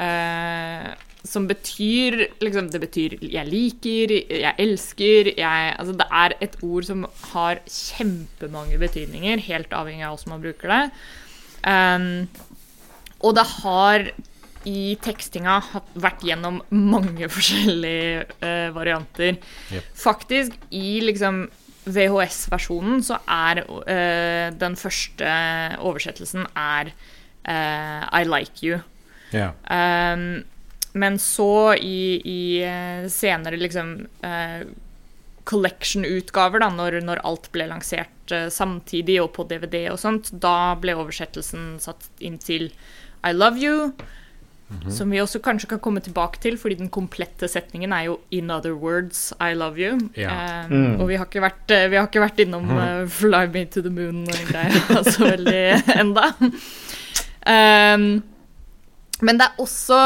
eh, 0.00 0.94
som 1.24 1.46
betyr 1.48 2.28
liksom, 2.40 2.68
Det 2.70 2.80
betyr 2.80 3.18
'jeg 3.20 3.46
liker', 3.48 4.26
'jeg 4.28 4.54
elsker'. 4.58 5.34
Jeg, 5.36 5.76
altså, 5.78 5.92
det 5.92 6.06
er 6.10 6.32
et 6.40 6.56
ord 6.62 6.84
som 6.84 7.06
har 7.32 7.60
kjempemange 7.66 8.78
betydninger, 8.78 9.40
helt 9.40 9.72
avhengig 9.72 10.04
av 10.04 10.16
hvordan 10.16 10.30
man 10.30 10.42
bruker 10.42 10.68
det. 10.68 10.90
Um, 11.64 12.28
og 13.20 13.34
det 13.34 13.46
har 13.62 14.10
i 14.66 14.96
tekstinga 15.00 15.60
vært 15.94 16.24
gjennom 16.24 16.62
mange 16.70 17.28
forskjellige 17.36 18.24
uh, 18.42 18.74
varianter. 18.74 19.36
Yep. 19.72 19.82
Faktisk, 19.94 20.52
i 20.70 21.00
liksom 21.00 21.48
VHS-versjonen 21.84 23.02
så 23.04 23.18
er 23.28 23.64
uh, 23.64 24.52
den 24.56 24.76
første 24.76 25.28
oversettelsen 25.80 26.46
er 26.56 26.92
uh, 27.48 28.02
I 28.12 28.24
like 28.24 28.64
you. 28.64 28.80
Ja. 29.32 29.52
Um, 29.68 30.44
men 30.94 31.18
så 31.18 31.74
i, 31.74 32.20
i 32.24 32.40
eh, 32.62 33.06
senere 33.10 33.58
liksom 33.58 33.94
eh, 34.22 34.64
collection-utgaver, 35.44 36.62
da, 36.64 36.70
når, 36.72 37.00
når 37.04 37.22
alt 37.28 37.50
ble 37.54 37.66
lansert 37.68 38.32
eh, 38.32 38.48
samtidig 38.52 39.18
og 39.22 39.32
på 39.36 39.44
DVD 39.50 39.88
og 39.92 39.98
sånt, 40.00 40.30
da 40.40 40.74
ble 40.80 40.94
oversettelsen 40.96 41.74
satt 41.82 42.06
inn 42.24 42.38
til 42.42 42.70
I 43.26 43.32
love 43.36 43.60
you. 43.60 43.90
Som 44.90 45.12
vi 45.12 45.20
også 45.20 45.38
kanskje 45.44 45.68
kan 45.74 45.78
komme 45.84 46.00
tilbake 46.02 46.40
til, 46.42 46.56
fordi 46.58 46.78
den 46.80 46.88
komplette 46.90 47.46
setningen 47.52 47.92
er 47.94 48.06
jo 48.08 48.14
'in 48.32 48.50
other 48.50 48.72
words, 48.74 49.32
I 49.38 49.52
love 49.54 49.76
you'. 49.78 50.08
Ja. 50.16 50.64
Eh, 50.64 51.00
Og 51.00 51.06
vi 51.08 51.16
har 51.20 51.26
ikke 51.28 51.44
vært, 51.44 51.70
eh, 51.70 51.86
vi 51.92 51.96
har 52.00 52.08
ikke 52.08 52.24
vært 52.24 52.40
innom 52.42 52.70
eh, 52.72 53.06
'fly 53.06 53.46
me 53.52 53.66
to 53.66 53.82
the 53.82 53.90
moon' 53.92 54.26
og 54.26 54.48
greier 54.48 55.04
så 55.14 55.30
veldig 55.30 55.98
enda. 56.00 56.32
Um, 57.46 58.22
men 59.22 59.38
det 59.38 59.46
er 59.46 59.60
også 59.62 59.98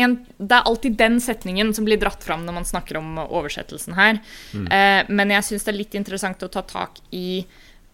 en, 0.00 0.14
Det 0.38 0.56
er 0.56 0.64
alltid 0.66 0.96
den 0.96 1.20
setningen 1.20 1.74
som 1.76 1.84
blir 1.84 1.98
dratt 2.00 2.22
fram 2.24 2.46
når 2.46 2.54
man 2.54 2.64
snakker 2.64 2.96
om 2.96 3.18
oversettelsen 3.26 3.94
her. 3.98 4.20
Eh, 4.54 5.04
men 5.08 5.30
jeg 5.30 5.44
syns 5.44 5.64
det 5.66 5.72
er 5.74 5.78
litt 5.82 5.94
interessant 5.94 6.42
å 6.42 6.48
ta 6.48 6.62
tak 6.62 6.98
i 7.12 7.44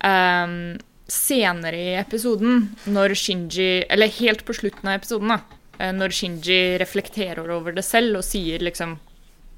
ehm, 0.04 0.78
senere 1.08 1.76
i 1.76 1.94
episoden, 2.00 2.70
når 2.86 3.14
Shinji 3.18 3.84
Eller 3.90 4.08
helt 4.20 4.44
på 4.46 4.54
slutten 4.54 4.88
av 4.88 5.00
episoden, 5.00 5.28
da. 5.34 5.40
eh, 5.78 5.92
Når 5.92 6.14
Shinji 6.14 6.78
reflekterer 6.80 7.50
over 7.50 7.72
det 7.72 7.84
selv 7.84 8.16
og 8.22 8.24
sier 8.24 8.62
liksom 8.62 8.98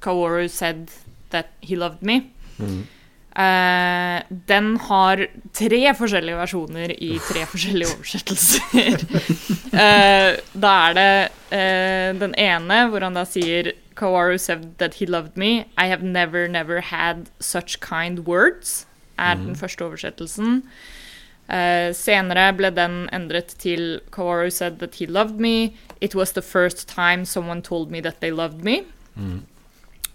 Kaworu 0.01 0.49
said 0.49 0.89
that 1.31 1.47
he 1.61 1.75
loved 1.75 2.01
me. 2.01 2.23
Eh, 3.35 4.23
den 4.47 4.67
har 4.79 5.25
tre 5.51 5.79
forskjellige 5.99 6.37
versjoner 6.39 6.93
i 6.95 7.17
tre 7.19 7.41
forskjellige 7.51 7.91
oversettelser. 7.97 9.01
uh, 9.75 10.37
da 10.65 10.75
er 10.87 10.95
det 10.95 11.09
uh, 11.51 12.11
den 12.21 12.35
ene 12.39 12.77
hvor 12.87 13.03
han 13.03 13.17
da 13.19 13.25
sier 13.27 13.73
Kawaru 13.99 14.37
said 14.39 14.77
that 14.79 15.01
he 15.01 15.05
loved 15.05 15.35
me. 15.35 15.65
I 15.77 15.91
have 15.91 16.01
never, 16.03 16.47
never 16.47 16.79
had 16.79 17.29
such 17.39 17.81
kind 17.83 18.23
words. 18.25 18.85
Er 19.17 19.35
den 19.35 19.55
første 19.55 19.85
oversettelsen. 19.85 20.65
Senere 21.95 22.49
ble 22.57 22.67
den 22.75 23.05
endret 23.15 23.53
til 23.63 24.01
Kawaru 24.11 24.49
said 24.51 24.81
that 24.81 24.95
he 24.99 25.05
loved 25.05 25.39
me. 25.39 25.77
It 26.01 26.15
was 26.15 26.33
the 26.33 26.41
first 26.41 26.89
time 26.89 27.23
someone 27.23 27.61
told 27.61 27.91
me 27.91 28.01
that 28.01 28.19
they 28.19 28.31
loved 28.31 28.65
me. 28.65 28.83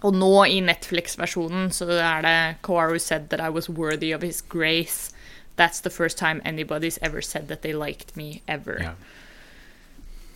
Og 0.01 0.15
nå 0.17 0.33
i 0.49 0.59
Netflix-versjonen 0.65 1.69
så 1.73 1.85
er 1.93 2.25
det 2.25 2.37
Kawaru 2.65 2.97
said 2.99 3.29
that 3.29 3.39
I 3.39 3.49
was 3.49 3.69
worthy 3.69 4.11
of 4.11 4.21
his 4.21 4.41
grace. 4.41 5.13
That's 5.57 5.81
the 5.81 5.91
first 5.91 6.17
time 6.17 6.41
anybody's 6.43 6.97
ever 7.01 7.21
said 7.21 7.47
that 7.49 7.61
they 7.61 7.73
liked 7.73 8.17
me 8.17 8.41
ever. 8.47 8.79
Ja. 8.81 8.93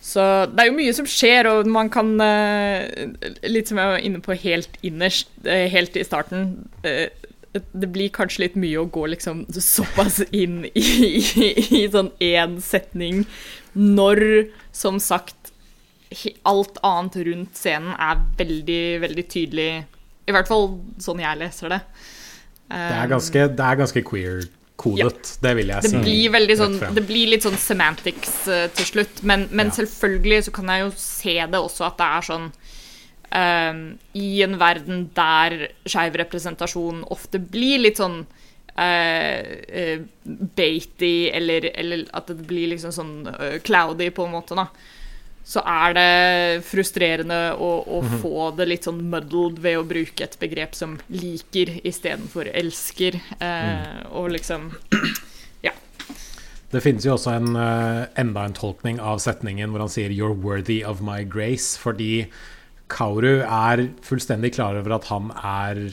Så 0.06 0.22
det 0.52 0.62
er 0.62 0.68
jo 0.68 0.76
mye 0.76 0.94
som 0.94 1.06
skjer, 1.10 1.48
og 1.50 1.66
man 1.66 1.88
kan 1.90 2.12
eh, 2.22 3.08
Litt 3.42 3.72
som 3.72 3.80
jeg 3.80 3.90
var 3.90 4.04
inne 4.06 4.20
på 4.22 4.36
helt 4.38 4.76
innerst, 4.86 5.32
eh, 5.42 5.66
helt 5.72 5.96
i 5.98 6.04
starten 6.06 6.68
eh, 6.86 7.08
Det 7.56 7.88
blir 7.90 8.12
kanskje 8.14 8.44
litt 8.44 8.58
mye 8.60 8.84
å 8.84 8.90
gå 8.92 9.06
liksom 9.16 9.42
såpass 9.50 10.20
inn 10.30 10.60
i, 10.68 10.84
i, 11.48 11.50
i 11.80 11.82
sånn 11.90 12.12
én 12.22 12.60
setning 12.62 13.24
når, 13.76 14.20
som 14.72 15.00
sagt, 15.02 15.45
alt 16.46 16.78
annet 16.86 17.16
rundt 17.26 17.56
scenen 17.58 17.94
er 17.98 18.20
veldig, 18.38 18.82
veldig 19.02 19.24
tydelig. 19.32 19.70
I 20.26 20.34
hvert 20.34 20.50
fall 20.50 20.68
sånn 21.02 21.22
jeg 21.22 21.38
leser 21.38 21.74
det. 21.74 21.80
Det 22.66 22.94
er 22.98 23.10
ganske, 23.10 23.42
det 23.54 23.66
er 23.66 23.78
ganske 23.78 24.02
queer-kodet, 24.02 25.36
det 25.42 25.52
vil 25.58 25.68
jeg 25.70 25.82
Det 25.86 25.90
si. 25.92 26.00
blir 26.02 26.56
sånn. 26.58 26.78
Det 26.96 27.04
blir 27.06 27.30
litt 27.30 27.44
sånn 27.46 27.58
semantics 27.58 28.48
uh, 28.50 28.66
til 28.74 28.88
slutt, 28.90 29.22
men, 29.22 29.46
men 29.50 29.70
Ja. 29.70 29.76
selvfølgelig 29.82 30.40
så 30.48 30.54
kan 30.56 30.72
jeg 30.72 30.82
jo 30.82 30.90
se 30.98 31.36
det 31.46 31.60
også 31.60 31.86
at 31.86 32.00
det 32.00 32.08
er 32.16 32.26
sånn 32.26 32.48
um, 33.30 33.84
I 34.18 34.42
en 34.42 34.58
verden 34.58 35.10
der 35.14 35.68
skeiv 35.86 36.18
representasjon 36.18 37.04
ofte 37.14 37.38
blir 37.38 37.78
litt 37.86 38.02
sånn 38.02 38.24
uh, 38.76 40.02
baity, 40.58 41.14
eller, 41.30 41.70
eller 41.74 42.04
at 42.12 42.26
det 42.30 42.46
blir 42.50 42.74
liksom 42.74 42.92
sånn 42.94 43.14
uh, 43.30 43.58
cloudy, 43.62 44.10
på 44.10 44.26
en 44.26 44.34
måte, 44.34 44.58
da. 44.58 44.66
Så 45.46 45.62
er 45.62 45.92
det 45.94 46.64
frustrerende 46.66 47.52
å, 47.54 47.68
å 47.86 48.00
Mhm. 48.02 48.18
få 48.20 48.56
det 48.56 48.66
litt 48.66 48.82
sånn 48.88 48.98
muddled 49.10 49.60
ved 49.62 49.78
å 49.78 49.86
bruke 49.86 50.24
et 50.24 50.36
begrep 50.40 50.74
som 50.74 50.98
liker 51.08 51.80
istedenfor 51.86 52.50
elsker, 52.52 53.20
eh, 53.40 53.62
Mm. 53.76 54.12
og 54.12 54.30
liksom 54.32 54.72
Det 56.72 56.82
finnes 56.82 57.04
jo 57.06 57.12
også 57.14 57.30
en, 57.36 57.54
eh, 57.56 58.06
enda 58.18 58.44
en 58.44 58.52
tolkning 58.52 58.98
av 59.00 59.20
setningen 59.22 59.70
hvor 59.70 59.78
han 59.78 59.88
sier 59.88 60.10
'you're 60.10 60.34
worthy 60.34 60.82
of 60.82 61.00
my 61.00 61.22
grace', 61.24 61.78
fordi 61.78 62.26
Kauru 62.88 63.40
er 63.42 63.88
fullstendig 64.02 64.52
klar 64.54 64.74
over 64.76 64.92
at 64.94 65.04
han 65.04 65.30
er 65.30 65.92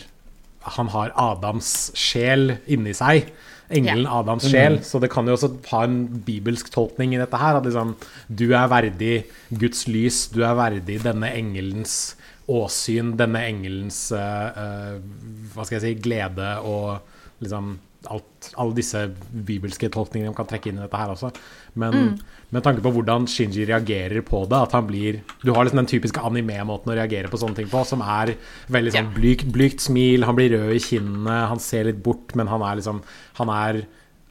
Han 0.65 0.87
har 0.87 1.11
Adams 1.15 1.91
sjel 1.93 2.57
inni 2.67 2.91
seg. 2.95 3.29
Engelen 3.71 4.07
Adams 4.09 4.49
sjel. 4.49 4.79
Så 4.85 4.99
det 5.01 5.11
kan 5.13 5.27
jo 5.27 5.37
også 5.37 5.51
ha 5.71 5.83
en 5.87 6.01
bibelsk 6.25 6.71
tolkning 6.73 7.15
i 7.15 7.21
dette 7.21 7.39
her. 7.39 7.59
At 7.59 7.67
liksom 7.67 7.95
du 8.27 8.49
er 8.51 8.67
verdig 8.71 9.13
Guds 9.49 9.87
lys, 9.91 10.27
du 10.33 10.41
er 10.43 10.57
verdig 10.59 10.99
denne 11.05 11.31
engelens 11.31 12.15
åsyn, 12.51 13.13
denne 13.19 13.39
engelens 13.47 14.09
uh, 14.11 14.51
uh, 14.51 15.49
Hva 15.53 15.63
skal 15.63 15.77
jeg 15.77 15.83
si 15.85 16.03
glede 16.03 16.49
og 16.67 17.43
liksom 17.43 17.77
alt, 18.11 18.49
alle 18.59 18.75
disse 18.77 19.05
bibelske 19.31 19.89
tolkningene 19.93 20.31
man 20.31 20.37
kan 20.37 20.49
trekke 20.49 20.71
inn 20.71 20.79
i 20.79 20.83
dette 20.83 20.99
her 20.99 21.13
også. 21.13 21.31
Men 21.79 22.17
med 22.53 22.65
tanke 22.65 22.83
på 22.85 22.91
hvordan 22.93 23.25
Shinji 23.29 23.65
reagerer 23.69 24.23
på 24.25 24.43
det, 24.49 24.59
at 24.59 24.75
han 24.75 24.85
blir 24.87 25.21
Du 25.41 25.53
har 25.53 25.65
liksom 25.65 25.81
den 25.81 25.89
typiske 25.89 26.21
anime-måten 26.21 26.91
å 26.91 26.97
reagere 26.97 27.31
på 27.31 27.39
sånne 27.41 27.57
ting 27.61 27.69
på, 27.71 27.81
som 27.87 28.03
er 28.05 28.35
veldig 28.73 28.93
sånn 28.93 29.11
blykt, 29.15 29.45
blygt, 29.47 29.53
blygt 29.55 29.85
smil, 29.87 30.25
han 30.27 30.37
blir 30.37 30.53
rød 30.53 30.75
i 30.75 30.83
kinnene, 30.83 31.43
han 31.49 31.61
ser 31.61 31.87
litt 31.89 32.01
bort, 32.03 32.35
men 32.35 32.51
han 32.51 32.61
er 32.61 32.79
liksom 32.79 33.03
Han 33.39 33.49
er, 33.49 33.83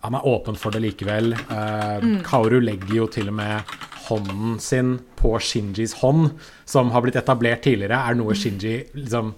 han 0.02 0.14
er 0.14 0.26
åpen 0.26 0.54
for 0.58 0.70
det 0.70 0.82
likevel. 0.82 1.32
Eh, 1.32 2.04
Kaoru 2.26 2.60
legger 2.60 2.94
jo 2.94 3.06
til 3.10 3.28
og 3.32 3.34
med 3.34 3.72
hånden 4.08 4.58
sin 4.60 4.98
på 5.18 5.38
Shinjis 5.38 5.96
hånd, 6.02 6.30
som 6.64 6.90
har 6.90 7.02
blitt 7.02 7.18
etablert 7.18 7.62
tidligere, 7.64 7.98
er 7.98 8.18
noe 8.18 8.34
Shinji 8.34 8.76
liksom 8.98 9.32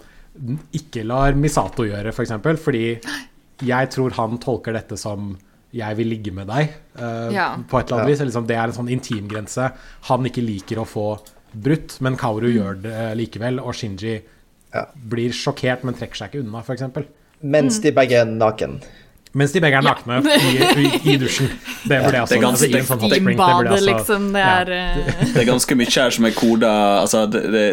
ikke 0.74 1.04
lar 1.06 1.36
Misato 1.38 1.86
gjøre, 1.86 2.10
f.eks. 2.10 2.16
For 2.16 2.26
eksempel, 2.26 2.58
fordi 2.58 2.86
jeg 3.62 3.90
tror 3.90 4.10
han 4.18 4.38
tolker 4.38 4.72
dette 4.72 4.96
som 4.98 5.36
'jeg 5.74 5.96
vil 5.96 6.06
ligge 6.08 6.32
med 6.32 6.46
deg', 6.46 6.68
uh, 6.98 7.30
Ja. 7.32 7.56
på 7.56 7.78
et 7.80 7.90
eller 7.90 8.02
annet 8.02 8.10
vis. 8.18 8.20
Liksom, 8.26 8.46
det 8.46 8.56
er 8.56 8.64
en 8.64 8.72
sånn 8.72 8.90
intimgrense 8.90 9.72
han 10.02 10.24
ikke 10.24 10.44
liker 10.46 10.76
å 10.78 10.86
få 10.86 11.18
brutt, 11.54 12.00
men 12.00 12.16
Kaoru 12.16 12.48
gjør 12.50 12.82
det 12.82 12.92
eh, 12.92 13.14
likevel, 13.14 13.60
og 13.60 13.74
Shinji 13.74 14.22
Ja. 14.74 14.86
blir 14.96 15.30
sjokkert, 15.30 15.84
men 15.84 15.94
trekker 15.94 16.16
seg 16.16 16.30
ikke 16.32 16.44
unna, 16.44 16.58
f.eks. 16.62 16.82
Mens 17.42 17.78
de 17.80 17.92
begge 17.92 18.12
er 18.20 18.24
naken. 18.24 18.80
Mens 19.34 19.54
de 19.54 19.60
begge 19.62 19.80
er 19.80 19.84
nakne 19.84 20.20
i, 20.30 20.50
i, 20.84 20.90
i 21.10 21.16
dusjen. 21.18 21.48
Det 21.84 21.98
burde 22.04 22.20
jeg 22.20 22.22
også 22.22 22.36
Det 22.70 22.82
sånn 22.86 23.00
det 23.02 23.08
Steambadet, 23.18 23.80
liksom. 23.82 24.28
Det 24.34 24.44
er 24.46 24.70
Det 25.36 25.46
ganske 25.48 25.78
mye 25.80 25.90
her 25.90 26.14
som 26.14 26.28
er 26.28 26.36
koda 26.36 26.74
altså, 27.00 27.24
det, 27.30 27.42
det, 27.54 27.64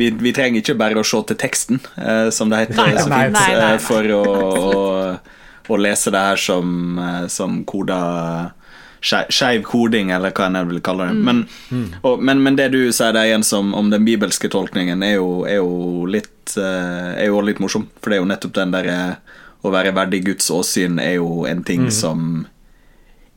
vi, 0.00 0.08
vi 0.16 0.32
trenger 0.36 0.62
ikke 0.64 0.78
bare 0.80 1.00
å 1.00 1.04
se 1.06 1.20
til 1.28 1.40
teksten, 1.40 1.82
uh, 1.98 2.30
som 2.34 2.52
det 2.52 2.64
heter 2.64 2.80
Nei, 2.80 2.94
så 2.96 3.04
fint, 3.04 3.12
nei, 3.12 3.26
nei, 3.36 3.50
eh, 3.52 3.66
nei. 3.66 3.76
for 3.84 4.14
å, 4.16 4.22
å, 4.24 5.74
å 5.76 5.80
lese 5.80 6.12
det 6.14 6.24
her 6.30 6.40
som, 6.40 6.96
som 7.28 7.60
koda 7.68 8.00
skei- 9.00 9.28
Skeiv 9.30 9.62
koding, 9.68 10.10
eller 10.14 10.32
hva 10.36 10.48
en 10.48 10.68
vil 10.68 10.80
kalle 10.84 11.10
det. 11.10 11.18
Men, 11.26 11.44
og, 12.02 12.22
men, 12.22 12.42
men 12.44 12.56
det 12.58 12.70
du 12.74 12.80
sier 12.92 13.14
der 13.16 13.28
igjen 13.30 13.44
som, 13.46 13.74
om 13.76 13.90
den 13.92 14.04
bibelske 14.08 14.50
tolkningen, 14.52 15.02
er 15.06 15.18
jo, 15.18 15.42
er 15.48 15.60
jo 15.60 16.06
litt 16.10 16.56
eh, 16.56 17.12
Er 17.20 17.30
jo 17.30 17.40
litt 17.44 17.60
morsom. 17.62 17.88
For 18.00 18.10
det 18.10 18.18
er 18.18 18.24
jo 18.24 18.30
nettopp 18.30 18.56
den 18.56 18.74
derre 18.74 18.98
Å 19.60 19.72
være 19.72 19.92
verdig 19.96 20.24
Guds 20.24 20.50
åsyn 20.54 21.00
er 21.02 21.18
jo 21.18 21.44
en 21.48 21.62
ting 21.66 21.90
som 21.92 22.46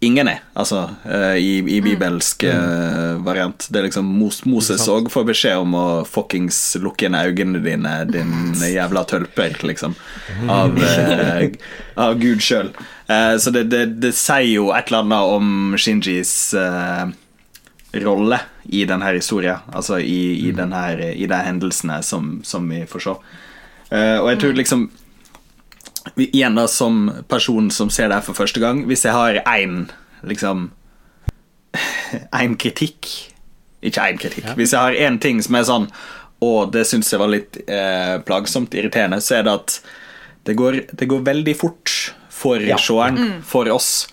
ingen 0.03 0.27
er, 0.27 0.41
altså, 0.59 0.81
eh, 1.07 1.37
i, 1.39 1.51
i 1.77 1.79
bibelsk 1.83 2.43
mm. 2.43 3.23
variant. 3.23 3.67
Det 3.69 3.79
er 3.79 3.87
liksom 3.87 4.09
Moses 4.51 4.83
òg 4.91 5.07
får 5.11 5.27
beskjed 5.29 5.63
om 5.63 5.77
å 5.79 5.85
fuckings 6.07 6.59
lukke 6.83 7.07
inn 7.07 7.15
øynene 7.15 7.61
dine, 7.63 7.93
din 8.11 8.33
jævla 8.67 9.05
tølper, 9.07 9.55
liksom. 9.63 9.95
Av, 10.51 10.75
eh, 10.75 11.55
av 11.95 12.17
Gud 12.19 12.43
sjøl. 12.43 12.73
Eh, 13.07 13.35
så 13.39 13.53
det, 13.55 13.67
det, 13.71 13.85
det 14.03 14.11
sier 14.17 14.49
jo 14.49 14.71
et 14.75 14.91
eller 14.91 15.05
annet 15.05 15.35
om 15.37 15.77
Shinjis 15.79 16.33
eh, 16.59 17.05
rolle 18.03 18.39
i 18.63 18.83
denne 18.89 19.13
historien. 19.13 19.63
Altså 19.71 19.99
i, 19.99 20.47
i, 20.47 20.51
denne, 20.55 20.83
i 21.13 21.29
de 21.29 21.39
hendelsene 21.47 22.01
som, 22.03 22.35
som 22.43 22.67
vi 22.69 22.83
får 22.89 23.07
se. 23.07 23.15
Eh, 23.93 24.17
og 24.19 24.31
jeg 24.33 24.43
tror 24.43 24.59
liksom 24.59 24.85
igjen 26.19 26.55
da 26.59 26.67
som 26.67 27.05
person 27.31 27.69
som 27.71 27.89
ser 27.93 28.09
det 28.11 28.19
her 28.19 28.25
for 28.25 28.37
første 28.37 28.59
gang 28.59 28.83
Hvis 28.89 29.05
jeg 29.07 29.13
har 29.15 29.39
én 29.47 29.85
liksom 30.27 30.71
Én 32.41 32.55
kritikk 32.59 33.07
Ikke 33.83 34.03
én 34.11 34.19
kritikk. 34.21 34.45
Ja. 34.51 34.55
Hvis 34.59 34.73
jeg 34.75 34.79
har 34.83 34.97
én 35.09 35.19
ting 35.23 35.41
som 35.43 35.55
er 35.59 35.67
sånn 35.67 35.87
Og 36.43 36.71
det 36.75 36.85
syns 36.89 37.11
jeg 37.13 37.21
var 37.21 37.31
litt 37.31 37.57
eh, 37.67 38.17
plagsomt 38.27 38.73
irriterende, 38.75 39.21
så 39.23 39.37
er 39.39 39.45
det 39.47 39.53
at 39.53 39.77
det 40.43 40.57
går, 40.59 40.81
det 40.91 41.07
går 41.07 41.21
veldig 41.23 41.53
fort 41.55 41.91
for 42.33 42.59
Ja. 42.59 42.75
seeren, 42.75 43.37
for 43.47 43.69
oss, 43.71 44.09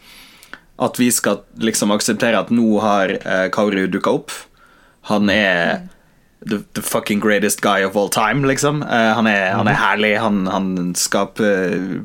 at 0.79 1.01
vi 1.01 1.09
skal 1.11 1.41
liksom 1.59 1.91
akseptere 1.91 2.39
at 2.39 2.53
nå 2.55 2.79
har 2.85 3.11
eh, 3.19 3.49
Kauru 3.51 3.89
dukka 3.91 4.13
opp. 4.15 4.31
Han 5.11 5.27
er 5.35 5.89
the, 6.41 6.63
the 6.75 6.83
fucking 6.83 7.21
greatest 7.21 7.61
guy 7.61 7.85
of 7.85 7.97
all 7.97 8.09
time, 8.09 8.47
liksom. 8.49 8.83
Uh, 8.83 9.13
han, 9.17 9.27
er, 9.27 9.53
han 9.53 9.69
er 9.69 9.79
herlig. 9.81 10.15
Han, 10.21 10.47
han 10.51 10.95
skaper 10.99 11.75
eh, 11.75 11.99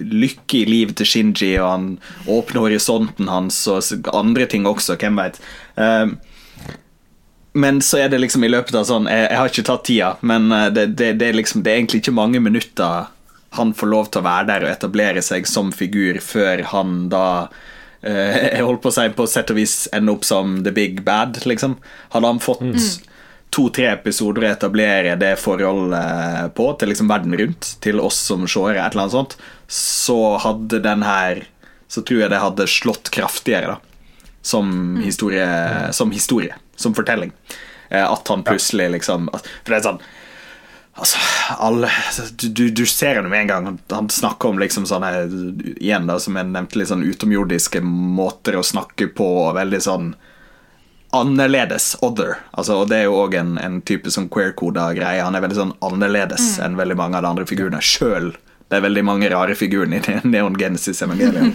lykke 0.00 0.62
i 0.62 0.66
livet 0.68 0.98
til 1.00 1.08
Shinji, 1.08 1.54
og 1.60 1.70
han 1.70 1.86
åpner 2.28 2.68
horisonten 2.68 3.30
hans 3.30 3.62
og 3.70 4.10
andre 4.14 4.46
ting 4.50 4.68
også, 4.68 4.98
hvem 5.00 5.20
veit. 5.20 5.40
Uh, 5.80 6.12
men 7.52 7.80
så 7.82 7.98
er 7.98 8.08
det 8.08 8.20
liksom 8.22 8.44
i 8.46 8.50
løpet 8.50 8.76
av 8.78 8.84
sånn 8.86 9.08
Jeg, 9.10 9.24
jeg 9.26 9.38
har 9.40 9.50
ikke 9.50 9.66
tatt 9.66 9.86
tida, 9.88 10.10
men 10.22 10.52
eh, 10.54 10.68
det, 10.74 10.86
det, 10.98 11.14
det, 11.18 11.30
er 11.30 11.40
liksom, 11.40 11.64
det 11.66 11.72
er 11.72 11.80
egentlig 11.80 12.04
ikke 12.04 12.14
mange 12.14 12.42
minutter 12.42 13.10
han 13.58 13.72
får 13.74 13.90
lov 13.90 14.10
til 14.10 14.22
å 14.22 14.26
være 14.28 14.46
der 14.52 14.64
og 14.66 14.70
etablere 14.70 15.22
seg 15.26 15.48
som 15.50 15.72
figur 15.74 16.20
før 16.22 16.62
han 16.70 17.08
da 17.10 17.24
eh, 18.06 18.36
Jeg 18.54 18.66
holdt 18.68 18.84
på 18.84 18.92
å 18.92 18.94
si 18.94 19.08
på 19.16 19.26
sett 19.30 19.50
og 19.50 19.58
vis 19.58 19.76
ender 19.96 20.14
opp 20.14 20.28
som 20.28 20.60
the 20.66 20.74
big 20.74 21.02
bad, 21.06 21.40
liksom. 21.42 21.80
Hadde 22.14 22.30
han 22.30 22.42
fått 22.42 22.62
to-tre 23.50 23.88
episoder 23.92 24.46
å 24.46 24.50
etablere 24.52 25.16
det 25.18 25.34
forholdet 25.42 26.54
på 26.54 26.68
til 26.78 26.92
liksom 26.92 27.10
verden 27.10 27.36
rundt, 27.38 27.74
til 27.82 28.00
oss 28.02 28.18
som 28.30 28.46
seere, 28.46 28.78
et 28.78 28.94
eller 28.94 29.08
annet 29.08 29.16
sånt, 29.16 29.36
så 29.66 30.36
hadde 30.42 30.82
den 30.84 31.06
her 31.06 31.46
Så 31.90 32.04
tror 32.06 32.20
jeg 32.20 32.30
det 32.30 32.38
hadde 32.38 32.70
slått 32.70 33.08
kraftigere, 33.10 33.74
da 33.74 33.90
som 34.42 34.96
historie, 34.96 35.92
som 35.92 36.10
historie, 36.10 36.54
som 36.76 36.94
fortelling. 36.94 37.32
Eh, 37.88 38.12
At 38.12 38.28
han 38.28 38.42
plutselig 38.42 38.90
liksom 38.90 39.28
For 39.32 39.72
det 39.72 39.76
er 39.80 39.86
sånn 39.88 40.00
Altså, 41.00 41.18
alle 41.58 41.88
Du, 42.38 42.68
du, 42.70 42.84
ser 42.86 43.16
henne 43.18 43.30
med 43.30 43.40
en 43.40 43.48
gang. 43.50 43.78
Han- 43.90 44.08
snakker 44.08 44.48
om 44.48 44.58
liksom 44.58 44.86
sånne 44.86 45.10
Igjen, 45.80 46.06
da, 46.06 46.18
som 46.18 46.36
jeg 46.36 46.46
nevnte, 46.50 46.78
litt 46.78 46.90
sånn 46.90 47.06
utomjordiske 47.06 47.82
måter 47.82 48.58
å 48.58 48.64
snakke 48.66 49.10
på, 49.14 49.28
veldig 49.56 49.80
sånn 49.82 50.14
annerledes. 51.16 51.96
Other. 52.00 52.36
Altså, 52.50 52.76
og 52.82 52.90
det 52.90 53.00
er 53.00 53.08
jo 53.08 53.18
òg 53.22 53.34
en, 53.38 53.56
en 53.58 53.80
type 53.86 54.10
sånn 54.12 54.28
queer-koda 54.32 54.90
greie. 54.96 55.22
Han 55.24 55.36
er 55.36 55.44
veldig 55.44 55.58
sånn 55.58 55.74
annerledes 55.84 56.56
enn 56.62 56.78
veldig 56.78 56.96
mange 56.98 57.18
av 57.18 57.26
de 57.26 57.32
andre 57.32 57.46
figurene 57.48 57.82
sjøl. 57.84 58.32
Det 58.70 58.78
er 58.78 58.84
veldig 58.86 59.02
mange 59.06 59.30
rare 59.32 59.56
figurer 59.58 59.90
i 59.98 60.00
Neon 60.30 60.58
Genesis 60.58 61.02
Evangelium. 61.02 61.54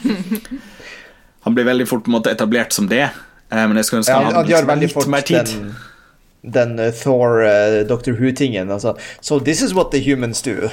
Han 1.45 1.55
blir 1.55 1.67
veldig 1.67 1.87
fort 1.87 2.03
på 2.03 2.09
en 2.09 2.17
måte 2.17 2.31
etablert 2.33 2.73
som 2.73 2.87
det, 2.89 3.03
eh, 3.05 3.65
men 3.69 3.77
jeg 3.77 3.85
skulle 3.85 4.01
ønske 4.01 4.13
Ja, 4.15 4.17
han 4.17 4.31
han 4.31 4.37
hadde 4.39 4.49
gjør 4.49 4.63
liksom 4.63 4.69
veldig 4.71 4.87
litt 4.87 4.95
fort 4.95 5.09
mer 5.13 5.25
tid. 5.29 5.51
den, 5.51 5.75
den 6.55 6.79
uh, 6.81 6.87
Thor, 6.89 7.43
uh, 7.45 7.83
Dr. 7.85 8.15
Who-tingen. 8.17 8.71
Altså, 8.73 8.95
so 9.21 9.37
this 9.39 9.61
is 9.61 9.75
what 9.77 9.91
the 9.91 10.01
humans 10.01 10.41
do. 10.41 10.71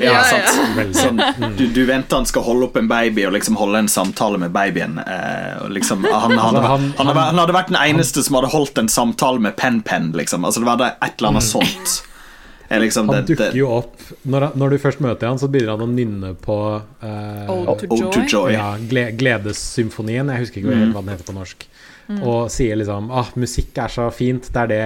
Ja, 0.00 0.12
Ja, 0.16 0.24
sant. 0.24 0.76
Veldig. 0.76 0.96
Sånn, 0.96 1.22
du, 1.58 1.64
du 1.74 1.82
venter 1.88 2.20
han 2.20 2.28
skal 2.28 2.44
holde 2.46 2.68
opp 2.70 2.76
en 2.80 2.88
baby 2.90 3.26
og 3.28 3.34
liksom 3.36 3.58
holde 3.60 3.84
en 3.84 3.90
samtale 3.92 4.40
med 4.40 4.54
babyen. 4.54 4.98
Eh, 5.02 5.64
og 5.64 5.74
liksom, 5.76 6.06
han, 6.08 6.36
han, 6.36 6.38
han, 6.56 6.60
han- 6.64 6.92
han, 6.98 7.10
hadde, 7.12 7.26
han 7.32 7.42
hadde 7.44 7.56
vært 7.56 7.72
den 7.72 7.80
eneste 7.80 8.24
som 8.26 8.38
hadde 8.40 8.52
holdt 8.54 8.80
en 8.82 8.88
samtale 8.92 9.42
med 9.42 9.56
Pen-Pen. 9.60 10.12
Liksom. 10.16 10.46
Altså, 10.48 10.62
det 10.64 10.70
var 10.70 10.80
det 10.80 10.94
et 10.98 11.18
eller 11.18 11.34
annet 11.34 11.48
sånt. 11.48 12.00
Eh, 12.70 12.80
liksom, 12.80 13.08
Han 13.08 13.16
det, 13.16 13.34
dukker 13.34 13.56
jo 13.58 13.70
opp 13.80 13.96
når, 14.30 14.52
når 14.54 14.70
du 14.70 14.78
først 14.78 15.00
møter 15.02 15.26
han, 15.26 15.40
så 15.42 15.48
begynner 15.50 15.74
han 15.74 15.88
å 15.88 15.90
nynne 15.90 16.34
på 16.38 16.58
eh, 16.78 17.50
Old 17.50 17.82
to 17.82 18.12
to 18.14 18.22
Joy. 18.30 18.54
Ja, 18.54 18.76
Gledessymfonien. 18.78 20.30
Jeg 20.30 20.46
husker 20.46 20.62
ikke 20.62 20.76
mm. 20.76 20.92
hva 20.94 21.02
den 21.02 21.14
heter 21.16 21.26
på 21.26 21.34
norsk. 21.34 21.66
Og 22.20 22.48
sier 22.50 22.78
liksom 22.78 23.10
ah, 23.14 23.28
musikk 23.38 23.76
er 23.78 23.92
så 23.92 24.08
fint. 24.14 24.48
Det 24.50 24.62
er 24.64 24.70
det, 24.70 24.84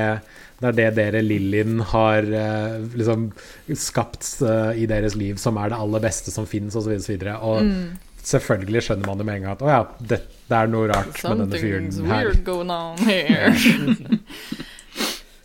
det, 0.64 0.88
er 0.88 0.96
det 0.96 0.96
dere 0.96 1.22
Lillin 1.24 1.82
har 1.92 2.24
eh, 2.24 2.80
liksom 2.96 3.28
skapt 3.76 4.30
eh, 4.46 4.82
i 4.82 4.88
deres 4.90 5.16
liv, 5.18 5.38
som 5.40 5.60
er 5.60 5.72
det 5.72 5.80
aller 5.84 6.04
beste 6.04 6.34
som 6.34 6.48
finnes, 6.48 6.76
osv. 6.78 6.96
Og, 6.96 7.04
så 7.04 7.14
videre. 7.14 7.38
og 7.44 8.12
selvfølgelig 8.24 8.84
skjønner 8.86 9.08
man 9.08 9.20
det 9.20 9.26
med 9.28 9.38
en 9.38 9.46
gang 9.46 9.56
at 9.56 9.64
å 9.64 9.70
ja, 9.70 9.80
det, 10.00 10.20
det 10.48 10.60
er 10.60 10.70
noe 10.72 10.88
rart 10.90 11.18
med 11.26 11.44
denne 11.44 11.60
fyren 11.60 11.90
her. 12.08 12.30
weird 12.30 12.44
going 12.46 12.72
on 12.72 13.00
here. 13.04 13.52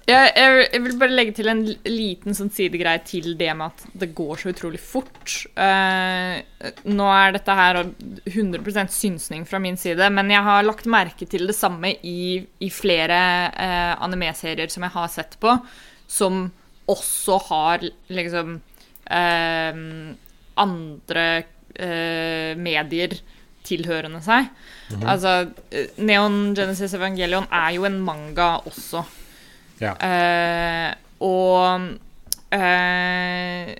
jeg, 0.09 0.31
jeg, 0.31 0.67
jeg 0.73 0.83
vil 0.85 0.97
bare 1.01 1.15
legge 1.15 1.35
til 1.37 1.51
en 1.51 1.63
liten 1.89 2.37
sånn 2.37 2.51
sidegreie 2.55 3.01
til 3.07 3.33
det 3.39 3.51
med 3.57 3.73
at 3.73 3.99
det 4.03 4.11
går 4.17 4.41
så 4.41 4.53
utrolig 4.53 4.81
fort. 4.81 5.35
Uh, 5.59 6.39
nå 6.89 7.09
er 7.13 7.35
dette 7.35 7.57
her 7.59 7.81
100% 8.29 8.93
synsning 8.93 9.45
fra 9.49 9.59
min 9.61 9.77
side, 9.77 10.09
men 10.13 10.31
jeg 10.31 10.45
har 10.45 10.65
lagt 10.65 10.89
merke 10.89 11.27
til 11.29 11.49
det 11.49 11.55
samme 11.57 11.93
i, 12.05 12.39
i 12.61 12.69
flere 12.73 13.19
eh, 13.51 13.93
anime-serier 13.99 14.71
som 14.71 14.85
jeg 14.85 14.95
har 14.95 15.11
sett 15.13 15.37
på, 15.41 15.55
som 16.09 16.47
også 16.89 17.37
har 17.49 17.85
liksom 18.09 18.55
eh, 19.09 19.81
andre 20.59 21.27
eh, 21.75 22.55
medier 22.57 23.19
tilhørende 23.67 24.21
seg. 24.25 24.49
Altså, 25.03 25.51
eh, 25.71 25.91
Neon 26.01 26.55
Genesis 26.57 26.95
Evangelion 26.97 27.47
er 27.53 27.73
jo 27.75 27.85
en 27.89 27.99
manga 28.01 28.55
også. 28.69 29.03
Ja. 29.79 29.93
Eh, 30.03 30.89
og 31.23 31.95
eh, 32.55 33.75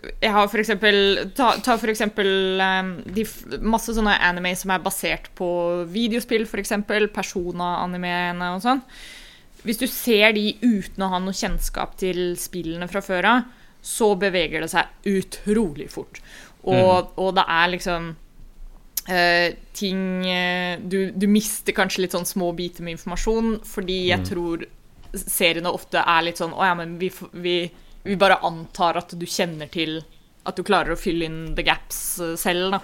jeg 0.00 0.32
har 0.32 0.48
for 0.48 0.62
eksempel 0.62 0.96
Ta, 1.36 1.52
ta 1.64 1.76
for 1.80 1.92
eksempel 1.92 2.60
um, 2.60 2.92
de, 3.04 3.24
masse 3.60 3.94
sånne 3.96 4.16
anime 4.24 4.52
som 4.58 4.72
er 4.74 4.84
basert 4.84 5.30
på 5.38 5.50
videospill, 5.92 6.46
for 6.48 6.62
eksempel. 6.62 7.10
Persona-animeene 7.12 8.54
og 8.56 8.64
sånn. 8.64 8.82
Hvis 9.66 9.80
du 9.80 9.86
ser 9.90 10.32
de 10.36 10.54
uten 10.62 11.04
å 11.04 11.10
ha 11.12 11.20
noe 11.20 11.36
kjennskap 11.36 11.98
til 12.00 12.32
spillene 12.40 12.88
fra 12.88 13.02
før 13.04 13.28
av, 13.28 13.50
så 13.84 14.14
beveger 14.20 14.64
det 14.64 14.70
seg 14.72 15.08
utrolig 15.08 15.90
fort. 15.92 16.20
Og, 16.68 17.14
og 17.20 17.32
det 17.38 17.46
er 17.60 17.72
liksom 17.76 18.12
Uh, 19.10 19.56
ting 19.74 20.20
uh, 20.28 20.76
du, 20.78 21.08
du 21.16 21.24
mister 21.26 21.72
kanskje 21.74 22.02
litt 22.04 22.12
sånn 22.14 22.28
små 22.28 22.50
biter 22.54 22.84
med 22.84 22.98
informasjon, 22.98 23.54
fordi 23.66 23.96
jeg 24.10 24.26
tror 24.28 24.66
seriene 25.16 25.72
ofte 25.72 26.02
er 26.04 26.26
litt 26.26 26.38
sånn 26.38 26.52
Å 26.54 26.68
ja, 26.68 26.74
men 26.78 26.92
vi, 27.00 27.08
vi, 27.32 27.54
vi 28.04 28.16
bare 28.16 28.40
antar 28.46 28.98
at 29.00 29.14
du 29.18 29.26
kjenner 29.28 29.70
til 29.72 30.00
At 30.48 30.56
du 30.56 30.64
klarer 30.64 30.94
å 30.94 30.98
fylle 30.98 31.26
inn 31.28 31.40
the 31.54 31.62
gaps 31.66 32.18
eh, 32.18 32.36
selv, 32.40 32.72
da. 32.72 32.80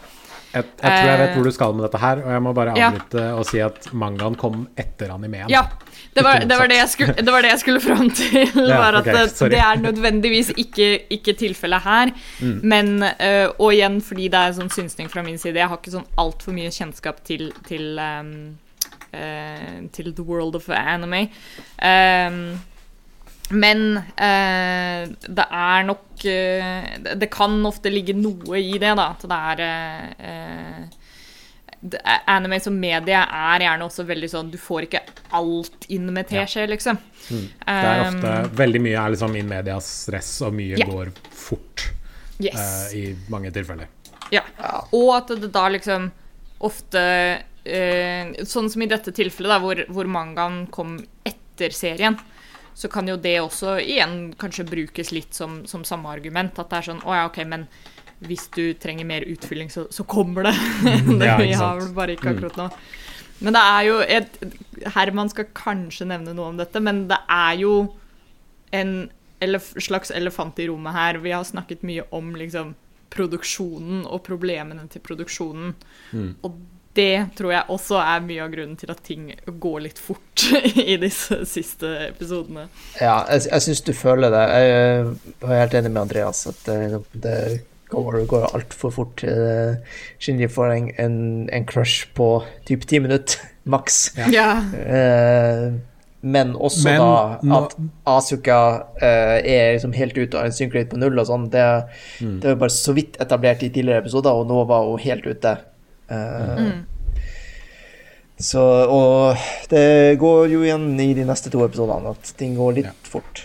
Jeg, 0.52 0.64
jeg 0.64 0.81
tror 0.81 1.09
jeg 1.11 1.20
vet 1.20 1.33
hvor 1.35 1.46
du 1.48 1.52
skal 1.52 1.72
med 1.76 1.85
dette 1.85 2.00
her, 2.00 2.20
og 2.22 2.31
jeg 2.33 2.42
må 2.44 2.52
bare 2.57 2.74
Ja. 2.79 2.90
og 3.37 3.42
si 3.48 3.59
at 3.61 3.88
mangaen 3.92 4.37
kom 4.40 4.66
etter 4.79 5.11
animeen. 5.12 5.48
Ja. 5.52 5.64
Det 6.16 6.22
var, 6.24 6.44
det, 6.48 6.57
var 6.57 6.68
det, 6.70 6.79
skulle, 6.88 7.12
det 7.16 7.33
var 7.33 7.44
det 7.44 7.50
jeg 7.50 7.61
skulle 7.61 7.81
fram 7.85 8.09
til. 8.09 8.46
Var 8.70 8.96
at 9.00 9.09
ok, 9.09 9.11
det, 9.12 9.48
det 9.52 9.59
er 9.61 9.83
nødvendigvis 9.83 10.52
ikke, 10.57 10.87
ikke 11.12 11.35
tilfellet 11.37 11.85
her. 11.85 12.12
Mm. 12.40 12.55
Men 12.72 12.94
Og 13.59 13.74
igjen, 13.74 13.98
fordi 14.00 14.31
det 14.33 14.40
er 14.40 14.55
sånn 14.57 14.72
synsning 14.72 15.11
fra 15.12 15.24
min 15.26 15.37
side, 15.37 15.61
jeg 15.61 15.68
har 15.68 15.76
ikke 15.76 15.92
sånn 15.98 16.09
altfor 16.16 16.57
mye 16.57 16.72
kjennskap 16.72 17.20
til 17.26 17.50
til, 17.68 18.00
um, 18.00 18.57
uh, 19.12 19.76
til 19.92 20.14
the 20.14 20.24
world 20.24 20.57
of 20.57 20.70
anime. 20.72 21.26
Um, 21.85 22.57
men 23.50 23.96
eh, 23.96 25.06
det 25.22 25.46
er 25.46 25.85
nok 25.87 26.24
eh, 26.26 26.87
det, 27.14 27.28
kan 27.30 27.54
ofte 27.68 27.92
ligge 27.92 28.16
noe 28.18 28.59
i 28.59 28.74
det, 28.74 28.94
da. 28.98 29.11
At 29.12 29.26
det 29.30 29.40
er 29.52 29.62
eh, 29.66 30.30
eh, 30.30 31.02
det 31.87 32.00
Anime 32.26 32.59
som 32.62 32.74
medie 32.80 33.18
er 33.20 33.62
gjerne 33.62 33.87
også 33.87 34.06
veldig 34.09 34.28
sånn 34.32 34.48
Du 34.50 34.56
får 34.59 34.87
ikke 34.88 35.02
alt 35.37 35.87
inn 35.92 36.09
med 36.14 36.26
teskje, 36.30 36.66
liksom. 36.72 36.98
Det 37.28 37.66
er 37.70 38.06
ofte 38.09 38.32
Um, 38.46 38.54
Veldig 38.59 38.80
mye 38.82 39.02
er 39.02 39.14
liksom 39.14 39.37
in 39.38 39.50
medias 39.50 39.88
stress, 40.06 40.30
og 40.46 40.56
mye 40.56 40.78
yeah. 40.80 40.90
går 40.90 41.12
fort 41.30 41.88
yes. 42.42 42.59
eh, 42.59 42.96
i 42.98 43.04
mange 43.32 43.52
tilfeller. 43.54 43.90
Ja. 44.35 44.42
Og 44.96 45.12
at 45.14 45.30
det 45.38 45.52
da 45.54 45.68
liksom 45.70 46.09
ofte 46.66 47.02
eh, 47.62 48.32
Sånn 48.48 48.70
som 48.72 48.82
i 48.82 48.88
dette 48.90 49.12
tilfellet, 49.14 49.52
da, 49.52 49.61
hvor, 49.62 49.82
hvor 49.92 50.09
mangaen 50.11 50.64
kom 50.74 50.96
etter 51.26 51.74
serien, 51.74 52.18
så 52.77 52.91
kan 52.93 53.09
jo 53.09 53.17
det 53.17 53.39
også 53.41 53.79
igjen 53.81 54.35
kanskje 54.37 54.67
brukes 54.69 55.12
litt 55.15 55.37
som, 55.37 55.62
som 55.69 55.85
samme 55.89 56.11
argument. 56.12 56.59
At 56.61 56.69
det 56.69 56.79
er 56.79 56.89
sånn 56.91 57.05
Å 57.09 57.15
ja, 57.17 57.25
OK, 57.31 57.41
men 57.49 57.65
hvis 58.27 58.47
du 58.53 58.75
trenger 58.81 59.09
mer 59.09 59.25
utfylling, 59.29 59.71
så, 59.73 59.87
så 59.93 60.05
kommer 60.09 60.51
det. 60.51 60.55
det 61.21 61.31
Ja, 61.31 61.39
vi 61.41 61.53
har 61.57 61.81
vel 61.81 61.95
bare 61.97 62.17
ikke 62.17 62.35
akkurat 62.35 62.59
nå. 62.61 62.69
Men 63.45 63.57
det 63.57 63.62
er 63.69 63.87
jo 63.89 63.97
et, 64.05 64.37
Herman 64.95 65.33
skal 65.33 65.49
kanskje 65.57 66.09
nevne 66.09 66.37
noe 66.37 66.53
om 66.53 66.61
dette, 66.61 66.81
men 66.81 67.05
det 67.11 67.19
er 67.33 67.59
jo 67.61 67.73
en 68.77 68.95
elef 69.45 69.73
slags 69.81 70.12
elefant 70.12 70.61
i 70.61 70.69
rommet 70.69 70.97
her. 70.97 71.21
Vi 71.25 71.33
har 71.33 71.45
snakket 71.49 71.85
mye 71.85 72.05
om 72.17 72.33
liksom, 72.37 72.75
produksjonen 73.12 74.05
og 74.05 74.25
problemene 74.29 74.85
til 74.93 75.05
produksjonen. 75.05 75.73
Og 76.45 76.61
det 76.96 77.11
tror 77.38 77.52
jeg 77.52 77.68
også 77.76 77.98
er 78.00 78.24
mye 78.24 78.42
av 78.44 78.50
grunnen 78.54 78.76
til 78.80 78.90
at 78.92 79.02
ting 79.06 79.28
går 79.61 79.80
litt 79.85 79.98
fort 80.00 80.46
i 80.80 80.96
disse 81.02 81.42
siste 81.48 81.90
episodene. 82.09 82.66
Ja, 83.00 83.18
jeg, 83.30 83.46
jeg 83.52 83.64
syns 83.68 83.82
du 83.87 83.92
føler 83.96 84.32
det. 84.35 84.44
Jeg 84.56 84.76
er 85.46 85.59
helt 85.62 85.76
enig 85.80 85.92
med 85.92 86.02
Andreas 86.06 86.44
at 86.50 86.62
det, 86.66 87.02
det 87.22 87.37
går, 87.92 88.22
går 88.30 88.48
altfor 88.56 88.94
fort. 88.96 89.22
Eh, 89.28 89.76
Shinji 90.18 90.48
får 90.50 90.72
en, 90.74 90.88
en, 91.04 91.18
en 91.54 91.66
crush 91.68 92.09
på 92.16 92.30
typ 92.66 92.88
ti 92.90 92.98
minutter, 93.04 93.44
maks. 93.76 94.00
Ja. 94.16 94.30
Ja. 94.35 94.50
men 96.26 96.56
også 96.56 96.88
Men 96.88 96.98
da 96.98 97.59
at 97.61 97.74
Asuka 98.11 98.56
eh, 98.98 99.37
er 99.46 99.72
liksom 99.76 99.92
helt 99.94 100.16
ute 100.18 100.38
av 100.40 100.48
en 100.48 100.54
synkrate 100.56 100.90
på 100.90 100.98
null 100.98 101.18
og 101.22 101.28
sånn. 101.28 101.48
Det, 101.52 101.66
Mm. 102.16 102.38
det 102.40 102.48
var 102.54 102.61
bare 102.64 102.72
så 102.72 102.94
vidt 102.96 103.18
etablert 103.20 103.62
i 103.62 103.68
tidligere 103.68 104.00
episoder, 104.02 104.32
og 104.32 104.46
nå 104.48 104.62
var 104.66 104.87
hun 104.88 104.98
helt 105.02 105.26
ute. 105.28 105.52
Eh, 106.11 106.83
Så, 108.37 108.61
og 108.61 109.37
det 109.73 110.19
går 110.21 110.51
jo 110.53 110.59
igjen 110.61 110.90
i 111.01 111.14
de 111.16 111.25
neste 111.25 111.49
to 111.49 111.62
episodene 111.64 112.11
at 112.12 112.33
ting 112.37 112.53
går 112.59 112.75
litt 112.77 112.90
Ja. 112.90 112.92
fort. 113.09 113.40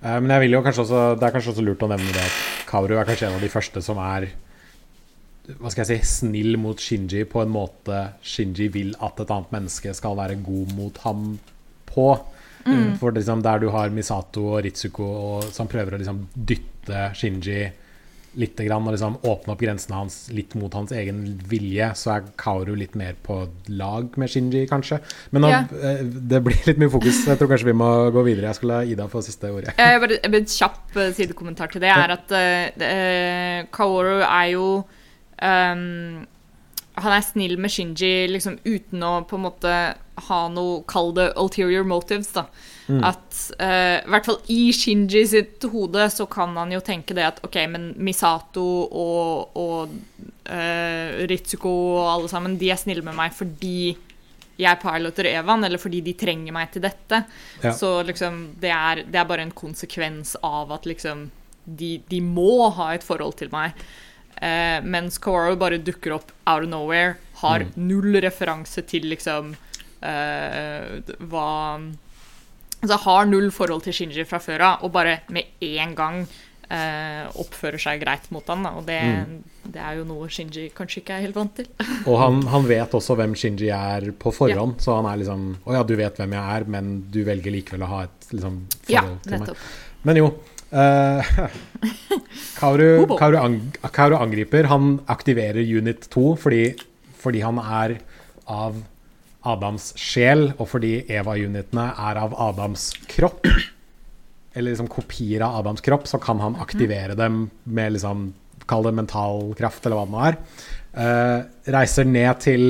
Uh, 0.00 0.16
men 0.22 0.30
jeg 0.30 0.40
vil 0.46 0.52
jo 0.56 0.62
kanskje 0.64 0.84
også, 0.86 1.18
det 1.20 1.26
er 1.26 1.34
kanskje 1.34 1.52
også 1.52 1.64
lurt 1.66 1.82
å 1.84 1.88
nevne 1.90 2.12
det 2.14 2.22
at 2.22 2.38
Kaoru 2.70 2.94
er 2.96 3.04
kanskje 3.04 3.26
en 3.28 3.34
av 3.36 3.42
de 3.44 3.50
første 3.52 3.82
som 3.82 3.98
er 3.98 4.28
hva 5.58 5.70
skal 5.72 5.84
jeg 5.84 6.00
si, 6.00 6.06
snill 6.22 6.56
mot 6.60 6.76
Shinji 6.80 7.24
på 7.28 7.40
en 7.42 7.52
måte 7.52 8.00
Shinji 8.22 8.68
vil 8.72 8.94
at 9.00 9.20
et 9.20 9.30
annet 9.32 9.52
menneske 9.52 9.92
skal 9.96 10.16
være 10.16 10.36
god 10.44 10.72
mot 10.76 10.98
ham 11.04 11.38
på. 11.88 12.08
For 13.00 13.12
liksom 13.16 13.40
der 13.42 13.58
du 13.62 13.70
har 13.72 13.88
Misato 13.88 14.42
og 14.54 14.62
Ritsuko 14.66 15.04
og, 15.04 15.44
som 15.56 15.68
prøver 15.70 15.96
å 15.96 16.00
liksom 16.02 16.18
dytte 16.36 17.06
Shinji 17.16 17.62
litt 18.38 18.60
grann, 18.62 18.86
og 18.86 18.94
liksom 18.94 19.16
åpne 19.26 19.52
opp 19.54 19.62
grensene 19.64 19.96
hans 19.98 20.16
litt 20.34 20.54
mot 20.58 20.72
hans 20.78 20.92
egen 20.94 21.24
vilje, 21.50 21.88
så 21.98 22.12
er 22.14 22.28
Kaoru 22.38 22.74
litt 22.78 22.94
mer 22.98 23.16
på 23.26 23.40
lag 23.74 24.14
med 24.20 24.30
Shinji, 24.30 24.62
kanskje. 24.70 25.00
Men 25.34 25.42
nå, 25.42 25.50
Ja. 25.50 25.60
eh, 25.82 26.04
det 26.06 26.40
blir 26.46 26.60
litt 26.68 26.78
mye 26.78 26.92
fokus. 26.92 27.24
Jeg 27.26 27.38
tror 27.40 27.50
kanskje 27.50 27.70
vi 27.72 27.76
må 27.80 27.90
gå 28.14 28.22
videre. 28.24 28.46
Jeg 28.52 28.60
skulle 28.60 28.78
la 28.78 28.86
Ida 28.86 29.08
få 29.10 29.22
siste 29.26 29.50
ordet. 29.50 29.74
Jeg 29.76 30.00
bare, 30.00 30.20
et 30.22 30.54
kjapp 30.54 30.96
eh, 30.96 31.12
sidekommentar 31.18 31.72
til 31.72 31.82
det 31.82 31.90
er 31.90 32.14
at 32.14 32.30
uh, 32.38 33.68
Kaoru 33.74 34.20
er 34.22 34.46
jo 34.52 34.66
um, 35.42 36.26
Han 36.98 37.12
er 37.14 37.22
snill 37.22 37.58
med 37.58 37.70
Shinji 37.70 38.26
liksom 38.30 38.58
uten 38.64 39.02
å 39.06 39.12
på 39.28 39.36
en 39.38 39.44
måte 39.46 39.74
ha 40.28 40.40
noe 40.50 40.82
Kall 40.90 41.12
det 41.14 41.32
ulterior 41.38 41.84
motives, 41.86 42.32
da. 42.34 42.46
At 42.88 43.38
uh, 43.60 43.98
I 44.00 44.10
hvert 44.14 44.28
fall 44.30 44.38
i 44.48 44.72
Shinji 44.72 45.24
sitt 45.28 45.64
hode 45.68 46.08
så 46.14 46.24
kan 46.30 46.56
han 46.56 46.72
jo 46.72 46.80
tenke 46.84 47.16
det 47.16 47.26
at 47.26 47.40
OK, 47.44 47.58
men 47.68 47.90
Misato 48.00 48.64
og, 48.88 49.56
og 49.60 49.92
uh, 50.48 51.26
Ritsuko 51.28 51.72
og 51.98 52.12
alle 52.14 52.30
sammen, 52.32 52.56
de 52.60 52.72
er 52.72 52.80
snille 52.80 53.04
med 53.04 53.18
meg 53.18 53.34
fordi 53.36 53.92
jeg 54.58 54.80
piloter 54.82 55.28
Evan, 55.30 55.62
eller 55.62 55.78
fordi 55.78 56.00
de 56.02 56.16
trenger 56.18 56.54
meg 56.54 56.72
til 56.74 56.82
dette. 56.82 57.22
Ja. 57.62 57.70
Så 57.76 58.00
liksom, 58.02 58.40
det 58.58 58.72
er, 58.74 59.04
det 59.06 59.20
er 59.20 59.28
bare 59.28 59.44
en 59.46 59.54
konsekvens 59.54 60.34
av 60.42 60.72
at 60.74 60.88
liksom 60.88 61.28
de, 61.68 61.98
de 62.08 62.20
må 62.24 62.66
ha 62.74 62.90
et 62.96 63.06
forhold 63.06 63.36
til 63.38 63.52
meg. 63.52 63.76
Eh, 64.40 64.78
mens 64.82 65.18
Kaoru 65.22 65.56
bare 65.60 65.80
dukker 65.82 66.16
opp 66.16 66.32
out 66.46 66.64
of 66.64 66.70
nowhere, 66.70 67.16
har 67.42 67.68
null 67.78 68.18
referanse 68.22 68.82
til 68.90 69.06
liksom 69.12 69.52
eh, 70.02 71.14
hva 71.30 71.50
Altså 72.82 72.96
har 73.04 73.26
null 73.26 73.48
forhold 73.54 73.82
til 73.88 73.96
Shinji 73.96 74.24
fra 74.28 74.38
før 74.42 74.62
av, 74.72 74.84
og 74.86 74.92
bare 74.94 75.16
med 75.34 75.48
en 75.66 75.94
gang 75.98 76.20
eh, 76.70 77.24
oppfører 77.42 77.80
seg 77.82 78.02
greit 78.04 78.28
mot 78.34 78.46
han. 78.52 78.62
Da. 78.66 78.70
Og 78.78 78.84
det, 78.86 78.98
det 79.74 79.80
er 79.82 79.96
jo 79.98 80.04
noe 80.06 80.28
Shinji 80.30 80.68
kanskje 80.76 81.00
ikke 81.02 81.16
er 81.16 81.24
helt 81.26 81.38
vant 81.40 81.56
til. 81.58 81.66
Og 82.10 82.20
han, 82.22 82.38
han 82.52 82.68
vet 82.70 82.94
også 82.94 83.16
hvem 83.18 83.34
Shinji 83.38 83.72
er 83.74 84.10
på 84.20 84.30
forhånd, 84.36 84.76
så 84.84 84.98
han 85.00 85.08
er 85.10 85.18
liksom 85.24 85.48
Å 85.66 85.74
ja, 85.78 85.82
du 85.88 85.96
vet 85.98 86.20
hvem 86.22 86.36
jeg 86.38 86.54
er, 86.58 86.68
men 86.76 86.92
du 87.10 87.18
velger 87.26 87.54
likevel 87.56 87.82
å 87.86 87.90
ha 87.96 88.04
et 88.06 88.30
liksom, 88.36 88.60
forhold 88.86 88.94
Ja, 88.94 89.02
til 89.26 89.34
meg. 89.34 89.48
nettopp. 89.48 89.66
Men 90.06 90.20
jo. 90.22 90.28
eh, 90.70 91.32
Kaoru, 92.60 93.06
Kauru, 93.18 93.38
ang, 93.40 93.58
Kauru, 93.94 94.16
angriper. 94.20 94.68
Han 94.70 95.00
aktiverer 95.10 95.62
unit 95.66 96.06
2 96.14 96.28
fordi, 96.44 96.62
fordi 97.18 97.42
han 97.42 97.58
er 97.62 97.98
av 98.48 98.78
Adams 99.46 99.92
sjel, 99.98 100.52
og 100.58 100.66
fordi 100.72 101.04
Eva-unitene 101.06 101.90
er 101.94 102.20
av 102.20 102.34
Adams 102.48 102.90
kropp, 103.10 103.46
eller 103.46 104.72
liksom 104.72 104.90
kopier 104.90 105.44
av 105.46 105.60
Adams 105.60 105.84
kropp, 105.84 106.08
så 106.10 106.18
kan 106.22 106.40
han 106.42 106.58
aktivere 106.62 107.16
dem 107.18 107.46
med 107.64 107.96
liksom 107.98 108.30
Kall 108.68 108.84
det 108.84 108.90
mental 108.92 109.54
kraft, 109.56 109.86
eller 109.86 109.96
hva 109.96 110.04
det 110.04 110.12
nå 110.12 110.24
er. 110.26 110.34
Uh, 110.92 111.38
reiser 111.72 112.04
ned 112.04 112.42
til 112.44 112.64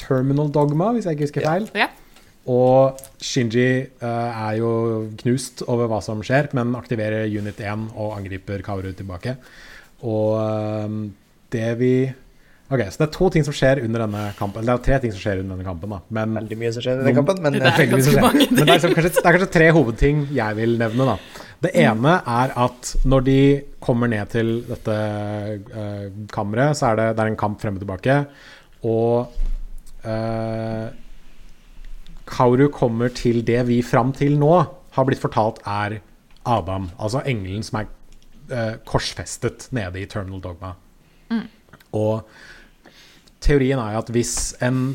Terminal 0.00 0.48
Dogma, 0.50 0.88
hvis 0.90 1.06
jeg 1.06 1.14
ikke 1.14 1.28
husker 1.28 1.46
feil. 1.46 1.68
Ja. 1.78 1.86
Og 2.50 2.98
Shinji 3.22 3.68
uh, 4.02 4.48
er 4.48 4.56
jo 4.58 4.72
knust 5.20 5.62
over 5.68 5.86
hva 5.92 6.00
som 6.02 6.24
skjer, 6.24 6.50
men 6.58 6.74
aktiverer 6.74 7.30
unit 7.30 7.62
1 7.62 7.92
og 7.94 8.16
angriper 8.16 8.64
Kaoru 8.66 8.90
tilbake. 8.90 9.36
Og 10.02 10.34
uh, 10.40 10.98
det 11.54 11.70
vi 11.78 11.94
Ok, 12.72 12.80
Så 12.88 12.96
det 12.96 13.06
er 13.06 13.12
to 13.12 13.26
ting 13.28 13.44
som 13.44 13.54
skjer 13.54 13.82
under 13.84 14.06
denne 14.06 14.20
kampen. 14.38 14.62
Eller 14.62 14.78
det 14.78 14.80
er 14.80 14.86
tre 14.86 15.00
ting 15.02 15.12
som 15.12 15.20
skjer 15.20 15.42
under 15.42 15.58
denne 15.58 15.66
kampen, 15.66 15.90
da. 15.92 15.98
Men 16.16 16.38
Veldig 16.38 16.56
mye 16.62 16.70
som 16.72 16.84
skjer 16.84 16.96
under 16.96 17.10
denne 17.10 17.18
kampen, 17.18 17.42
men 17.44 17.52
Det 17.52 17.60
det 17.60 17.66
er 17.68 17.74
er 17.74 17.80
veldig 17.82 17.96
mye 17.98 18.06
som 18.06 18.14
skjer. 18.14 18.24
Men 18.24 18.54
det 18.56 18.62
er, 18.64 18.70
liksom 18.70 18.94
kanskje, 18.96 19.10
det 19.16 19.24
er 19.24 19.36
kanskje 19.36 19.54
tre 19.58 19.66
hovedting 19.76 20.22
jeg 20.38 20.58
vil 20.60 20.78
nevne. 20.80 21.08
da. 21.10 21.44
Det 21.64 21.72
ene 21.80 22.14
er 22.34 22.54
at 22.64 22.90
når 23.04 23.26
de 23.28 23.38
kommer 23.84 24.10
ned 24.12 24.32
til 24.32 24.54
dette 24.68 24.96
uh, 25.76 26.06
kammeret, 26.32 26.76
så 26.80 26.90
er 26.90 27.00
det, 27.00 27.08
det 27.16 27.24
er 27.24 27.32
en 27.32 27.40
kamp 27.40 27.60
frem 27.60 27.76
og 27.76 27.84
tilbake. 27.84 28.16
Og 28.84 29.36
uh, 30.08 30.86
Kauru 32.28 32.66
kommer 32.72 33.12
til 33.12 33.44
det 33.44 33.60
vi 33.68 33.82
fram 33.84 34.12
til 34.16 34.38
nå 34.40 34.54
har 34.94 35.08
blitt 35.08 35.20
fortalt 35.20 35.60
er 35.68 35.98
Adam, 36.48 36.88
altså 37.00 37.20
engelen 37.28 37.64
som 37.64 37.82
er 37.82 37.92
uh, 38.52 38.74
korsfestet 38.88 39.68
nede 39.76 40.00
i 40.00 40.08
Terminal 40.08 40.42
Dogma. 40.44 40.74
Og 41.94 42.24
teorien 43.44 43.80
er 43.82 43.98
at 44.00 44.10
hvis 44.14 44.34
en 44.64 44.94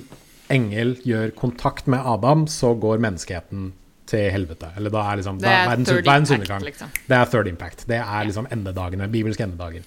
engel 0.50 0.96
gjør 1.06 1.34
kontakt 1.38 1.88
med 1.92 2.02
Adam, 2.10 2.48
så 2.50 2.74
går 2.82 3.02
menneskeheten 3.04 3.70
til 4.10 4.32
helvete. 4.34 4.72
Eller 4.78 4.94
da 4.94 5.04
er 5.12 5.20
liksom 5.22 5.38
Det 5.42 5.50
er 5.52 5.68
verdens, 5.70 5.92
third 5.92 6.08
verdens 6.08 6.32
impact, 6.34 6.40
undergang. 6.42 6.66
liksom. 6.66 6.96
Det 7.06 7.18
er 7.20 7.30
third 7.34 7.48
impact. 7.52 7.86
Det 7.92 8.00
er 8.02 8.26
liksom 8.26 8.48
endedagene, 8.52 9.10
bibelske 9.14 9.46
endedager. 9.46 9.86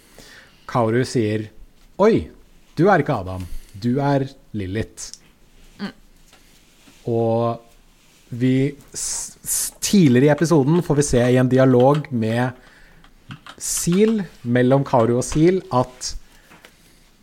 Kauru 0.70 1.03
sier 1.09 1.48
Oi, 2.03 2.29
du 2.79 2.87
er 2.88 3.03
ikke 3.03 3.18
Adam. 3.18 3.44
Du 3.83 3.98
er 4.01 4.29
Lilith. 4.57 5.11
Og 7.11 7.59
vi 8.31 8.72
Tidligere 9.83 10.31
i 10.31 10.33
episoden 10.33 10.81
får 10.87 10.96
vi 10.96 11.05
se 11.05 11.20
i 11.35 11.37
en 11.37 11.51
dialog 11.53 12.07
med 12.16 12.55
Sil, 13.61 14.22
mellom 14.42 14.87
Kauru 14.88 15.18
og 15.18 15.25
Sil, 15.27 15.59
at 15.75 16.14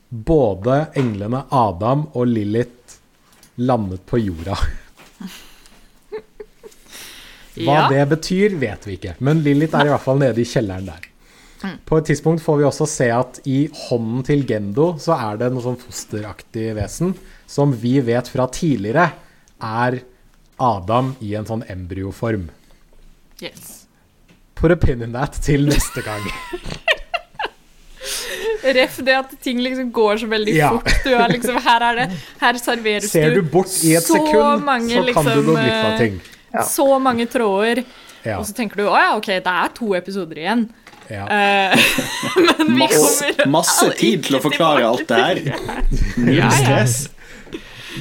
både 0.09 0.79
englene 0.97 1.43
Adam 1.53 2.07
og 2.17 2.27
Lilith 2.27 2.97
landet 3.61 4.01
på 4.09 4.17
jorda. 4.21 4.55
Hva 7.59 7.75
Ja. 7.75 7.87
det 7.91 8.05
betyr, 8.13 8.55
vet 8.61 8.85
vi 8.87 8.93
ikke, 8.97 9.15
men 9.19 9.41
Lilith 9.43 9.75
er 9.75 9.85
i 9.85 9.89
hvert 9.91 10.01
fall 10.05 10.19
nede 10.21 10.39
i 10.41 10.45
kjelleren 10.47 10.85
der. 10.87 11.05
På 11.85 11.97
et 11.99 12.05
tidspunkt 12.07 12.39
får 12.41 12.57
vi 12.57 12.63
også 12.63 12.85
se 12.87 13.09
at 13.11 13.41
i 13.45 13.67
hånden 13.89 14.23
til 14.23 14.45
Gendo 14.47 14.93
så 15.01 15.17
er 15.19 15.37
det 15.41 15.49
noe 15.51 15.61
sånn 15.65 15.75
fosteraktig 15.81 16.69
vesen 16.77 17.11
som 17.51 17.73
vi 17.75 17.97
vet 17.99 18.29
fra 18.31 18.45
tidligere 18.47 19.09
er 19.59 19.97
Adam 20.57 21.15
i 21.19 21.33
en 21.35 21.45
sånn 21.49 21.65
embryoform. 21.67 22.45
Yes. 23.43 23.85
Put 24.55 24.71
a 24.71 24.75
pin 24.79 25.01
in 25.03 25.11
that 25.11 25.35
til 25.43 25.67
neste 25.67 26.01
gang. 26.05 26.23
Ref 28.75 28.97
det 29.05 29.15
at 29.15 29.31
ting 29.43 29.59
liksom 29.63 29.91
går 29.95 30.17
så 30.23 30.27
veldig 30.31 30.55
Ja. 30.57 30.69
fort. 30.75 30.91
Du 31.03 31.13
er 31.15 31.27
liksom, 31.31 31.57
her 31.63 31.85
er 31.91 31.95
det 32.01 32.07
Her 32.41 32.53
serveres 32.59 33.09
Ser 33.11 33.33
du 33.35 33.41
bort 33.41 33.71
i 33.83 33.93
et 33.95 34.03
så 34.03 34.17
sekund, 34.17 34.63
mange, 34.67 34.89
så 34.89 35.13
kan 35.13 35.25
du 35.25 35.31
liksom, 35.31 35.45
gå 35.45 35.55
glipp 35.55 35.85
av 35.85 35.91
eh, 35.93 35.97
ting. 36.03 36.19
Ja. 36.53 36.63
Så 36.65 36.87
mange 36.99 37.25
tråder. 37.29 37.83
Ja, 38.25 38.37
Og 38.39 38.45
så 38.49 38.53
tenker 38.57 38.75
du 38.81 38.87
å 38.89 38.95
ja, 38.99 39.13
OK, 39.17 39.27
det 39.31 39.47
er 39.47 39.69
to 39.77 39.93
episoder 39.95 40.41
igjen. 40.41 40.65
ja. 41.09 41.23
Eh, 41.29 41.77
men 42.59 42.75
vi 42.75 42.87
kommer 42.91 43.47
masse 43.47 43.87
tid 43.97 44.25
til 44.27 44.35
å 44.39 44.41
forklare 44.43 44.83
alt 44.89 45.07
det 45.07 45.21
her. 45.23 45.39
Null 46.17 46.35
Ja, 46.35 46.49
ja. 46.49 46.51
stress. 46.51 47.09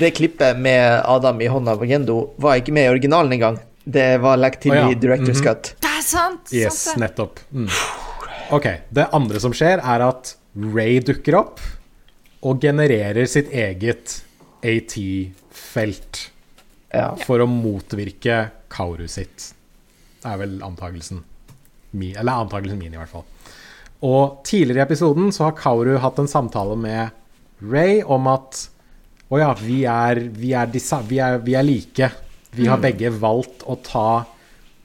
det 0.01 0.11
klippet 0.19 0.59
med 0.59 1.03
Adam 1.07 1.41
i 1.41 1.47
hånda 1.49 1.77
på 1.79 1.87
Gendo 1.89 2.19
var 2.39 2.59
ikke 2.61 2.73
med 2.77 2.89
i 2.89 2.93
originalen 2.97 3.33
engang. 3.39 3.59
Det 3.89 4.19
var 4.21 4.37
lagt 4.37 4.61
til 4.63 4.73
oh, 4.75 4.77
ja. 4.77 4.89
i 4.91 4.95
Director's 5.01 5.39
Mhm. 5.41 5.45
Cut. 5.47 5.71
Det 5.81 5.89
er 5.99 6.03
sant! 6.05 6.51
Yes, 6.53 6.77
sant 6.83 6.99
det. 6.99 7.07
nettopp. 7.07 7.39
Mm. 7.55 7.69
Ok, 8.51 8.67
Det 8.91 9.09
andre 9.13 9.41
som 9.43 9.53
skjer, 9.53 9.81
er 9.85 10.05
at 10.07 10.35
Ray 10.57 11.01
dukker 11.05 11.37
opp 11.39 11.61
og 12.47 12.61
genererer 12.63 13.27
sitt 13.29 13.51
eget 13.53 14.21
AT-felt 14.65 16.31
Ja. 16.95 17.15
for 17.21 17.39
å 17.45 17.47
motvirke 17.47 18.51
Kauru 18.73 19.07
sitt. 19.09 19.53
Det 20.23 20.31
er 20.33 20.39
vel 20.41 20.61
antakelsen 20.65 21.23
min, 21.93 22.17
eller 22.17 22.33
antakelsen 22.45 22.79
min, 22.79 22.95
i 22.95 22.97
hvert 22.97 23.13
fall. 23.13 23.25
Og 24.03 24.41
tidligere 24.45 24.81
i 24.81 24.87
episoden 24.87 25.31
så 25.33 25.45
har 25.49 25.53
Kauru 25.59 25.99
hatt 25.99 26.19
en 26.19 26.29
samtale 26.31 26.77
med 26.79 27.11
Ray 27.61 28.03
om 28.03 28.27
at 28.29 28.69
å 29.31 29.39
ja, 29.39 29.53
vi 29.61 29.83
er, 29.85 30.15
vi, 30.33 30.55
er 30.55 30.67
vi, 30.73 31.19
er, 31.21 31.39
vi 31.45 31.55
er 31.55 31.63
like. 31.67 32.11
Vi 32.57 32.67
har 32.67 32.79
begge 32.81 33.11
valgt 33.13 33.63
å 33.69 33.77
ta 33.85 34.25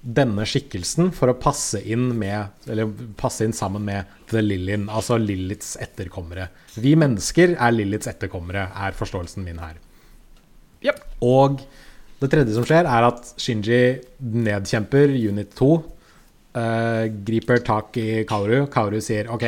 denne 0.04 0.44
skikkelsen 0.48 1.14
for 1.16 1.32
å 1.32 1.38
passe 1.40 1.80
inn 1.80 2.10
med 2.20 2.68
Eller 2.68 2.90
passe 3.20 3.46
inn 3.46 3.56
sammen 3.56 3.86
med 3.88 4.10
The 4.32 4.42
Lillian, 4.44 4.90
altså 4.92 5.16
Lillits 5.22 5.78
etterkommere. 5.80 6.50
Vi 6.76 6.96
mennesker 7.00 7.56
er 7.56 7.76
Lillits 7.76 8.10
etterkommere, 8.12 8.68
er 8.76 8.98
forståelsen 8.98 9.46
min 9.46 9.62
her. 9.64 9.78
Yep. 10.84 11.00
Og 11.24 11.64
det 12.20 12.30
tredje 12.32 12.56
som 12.56 12.68
skjer, 12.68 12.88
er 12.88 13.08
at 13.08 13.34
Shinji 13.40 13.80
nedkjemper 14.20 15.12
Unit 15.16 15.56
2. 15.60 15.70
Uh, 16.54 17.06
griper 17.26 17.64
tak 17.66 17.98
i 18.00 18.24
Kauru. 18.30 18.66
Kauru 18.72 19.00
sier 19.04 19.32
OK, 19.34 19.48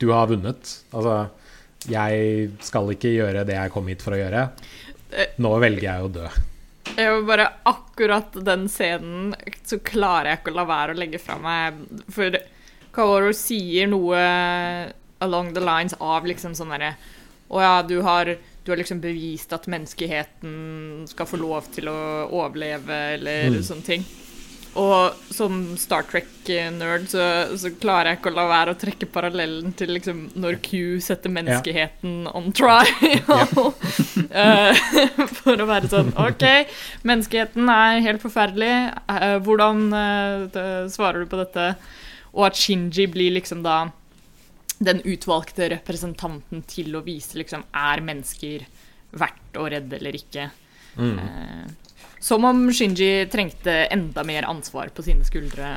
du 0.00 0.08
har 0.14 0.30
vunnet. 0.30 0.76
Altså 0.94 1.18
Jeg 1.90 2.50
skal 2.64 2.94
ikke 2.94 3.12
gjøre 3.16 3.44
det 3.48 3.58
jeg 3.58 3.74
kom 3.74 3.90
hit 3.90 4.04
for 4.04 4.14
å 4.14 4.20
gjøre. 4.20 4.46
Nå 5.42 5.52
velger 5.62 5.88
jeg 5.88 6.06
å 6.06 6.14
dø. 6.20 6.30
Jeg 6.96 7.12
var 7.14 7.22
bare 7.28 7.46
akkurat 7.70 8.34
den 8.44 8.66
scenen 8.68 9.34
så 9.64 9.78
klarer 9.84 10.32
jeg 10.32 10.40
ikke 10.40 10.52
å 10.52 10.56
la 10.58 10.64
være 10.68 10.94
å 10.94 10.98
legge 10.98 11.20
fra 11.22 11.36
meg 11.40 11.78
For 12.12 12.36
Kaoru 12.94 13.30
sier 13.36 13.86
noe 13.90 14.20
along 15.22 15.52
the 15.54 15.62
lines 15.64 15.94
av 16.02 16.26
liksom 16.28 16.56
sånn 16.58 16.72
derre 16.74 16.94
Å 17.50 17.62
ja, 17.62 17.74
du 17.86 17.96
har, 18.06 18.32
du 18.64 18.72
har 18.72 18.78
liksom 18.80 19.00
bevist 19.02 19.52
at 19.56 19.66
menneskeheten 19.70 21.06
skal 21.10 21.26
få 21.30 21.40
lov 21.40 21.66
til 21.74 21.88
å 21.90 21.96
overleve, 22.30 22.98
eller 23.16 23.48
Mm. 23.50 23.62
sånne 23.66 23.86
ting. 23.86 24.04
Og 24.78 25.16
som 25.34 25.54
Star 25.80 26.04
Trek-nerd 26.06 27.08
så, 27.10 27.24
så 27.58 27.72
klarer 27.82 28.12
jeg 28.12 28.20
ikke 28.20 28.30
å 28.30 28.36
la 28.36 28.44
være 28.50 28.74
å 28.74 28.78
trekke 28.78 29.08
parallellen 29.10 29.72
til 29.78 29.90
liksom 29.96 30.20
når 30.38 30.60
Q 30.62 31.00
setter 31.02 31.32
menneskeheten 31.34 32.28
on 32.30 32.50
trial. 32.54 32.86
Eh, 34.30 34.76
for 35.40 35.58
å 35.58 35.66
være 35.66 35.88
sånn 35.90 36.10
OK, 36.20 36.44
menneskeheten 37.08 37.70
er 37.72 38.02
helt 38.04 38.22
forferdelig. 38.22 38.74
Eh, 39.10 39.38
hvordan 39.42 39.80
eh, 39.96 40.60
svarer 40.92 41.24
du 41.24 41.30
på 41.30 41.40
dette? 41.40 41.72
Og 42.36 42.44
at 42.46 42.58
Shinji 42.60 43.08
blir 43.10 43.34
liksom 43.34 43.64
da 43.64 43.88
den 44.78 45.02
utvalgte 45.02 45.70
representanten 45.74 46.62
til 46.70 46.94
å 46.94 47.02
vise 47.06 47.40
liksom 47.40 47.64
er 47.74 48.04
mennesker 48.06 48.68
verdt 49.18 49.58
å 49.58 49.66
redde 49.72 49.98
eller 49.98 50.20
ikke. 50.20 50.46
Mm. 50.94 51.18
Som 52.20 52.44
om 52.44 52.66
Shinji 52.72 53.26
trengte 53.32 53.72
enda 53.88 54.20
mer 54.28 54.44
ansvar 54.44 54.90
på 54.94 55.02
sine 55.02 55.24
skuldre. 55.24 55.70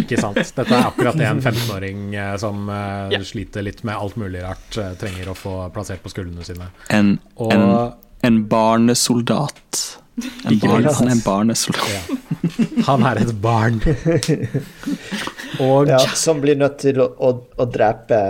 Ikke 0.00 0.16
sant. 0.16 0.38
Dette 0.56 0.72
er 0.72 0.86
akkurat 0.88 1.18
det 1.20 1.26
en 1.28 1.42
15-åring 1.44 2.14
eh, 2.16 2.36
som 2.40 2.68
eh, 2.72 3.12
Ja. 3.12 3.20
sliter 3.24 3.62
litt 3.66 3.82
med 3.84 3.94
alt 4.00 4.16
mulig 4.16 4.40
rart, 4.42 4.78
eh, 4.80 4.94
trenger 5.00 5.28
å 5.28 5.36
få 5.36 5.52
plassert 5.74 6.00
på 6.02 6.08
skuldrene 6.14 6.46
sine. 6.48 6.70
En, 6.88 7.18
Og 7.36 7.52
en, 7.52 7.66
en 8.24 8.40
barnesoldat. 8.48 9.82
En 10.48 10.56
barn, 10.62 10.84
han 10.88 11.08
er 11.08 11.12
en 11.18 11.22
barnesoldat. 11.26 11.90
ja. 11.92 12.02
Han 12.86 13.02
er 13.08 13.20
et 13.24 13.34
barn. 13.42 13.80
Og 15.60 15.88
Ja, 15.88 15.98
som 16.16 16.40
blir 16.42 16.56
nødt 16.58 16.78
til 16.82 17.00
å, 17.02 17.10
å, 17.18 17.30
å 17.60 17.66
drepe 17.70 18.20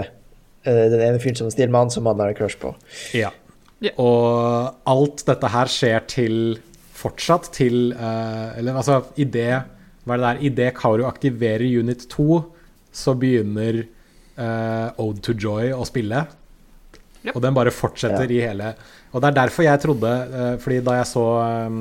den 0.64 1.00
ene 1.04 1.18
fyren 1.20 1.36
som 1.38 1.50
stiller 1.52 1.70
med 1.74 1.84
han 1.86 1.90
som 1.92 2.06
han 2.08 2.20
har 2.22 2.32
en 2.32 2.38
crush 2.38 2.56
på. 2.60 2.74
Ja. 3.16 3.30
Ja. 3.84 3.92
Og 4.00 4.74
alt 4.88 5.24
dette 5.28 5.50
her 5.52 5.68
skjer 5.68 6.06
til 6.08 6.36
fortsatt 7.04 7.50
til 7.54 7.92
uh, 7.92 8.56
Eller 8.58 8.76
altså, 8.80 9.02
i 9.20 9.26
det 9.28 9.52
Hva 10.04 10.16
er 10.16 10.22
det 10.22 10.30
der? 10.50 10.68
I 10.68 10.72
Kauru 10.76 11.04
aktiverer 11.08 11.64
Unit 11.64 12.08
2, 12.12 12.40
så 12.92 13.14
begynner 13.18 13.84
uh, 14.38 14.88
Ode 15.02 15.22
to 15.24 15.36
Joy 15.36 15.72
å 15.76 15.84
spille. 15.88 16.24
Yep. 17.24 17.36
Og 17.36 17.40
den 17.40 17.56
bare 17.56 17.72
fortsetter 17.72 18.28
i 18.28 18.42
hele 18.44 18.74
Og 19.14 19.22
det 19.22 19.30
er 19.30 19.36
derfor 19.38 19.64
jeg 19.64 19.80
trodde 19.80 20.10
uh, 20.28 20.56
Fordi 20.60 20.82
da 20.84 20.98
jeg 20.98 21.08
så 21.08 21.24
um, 21.70 21.78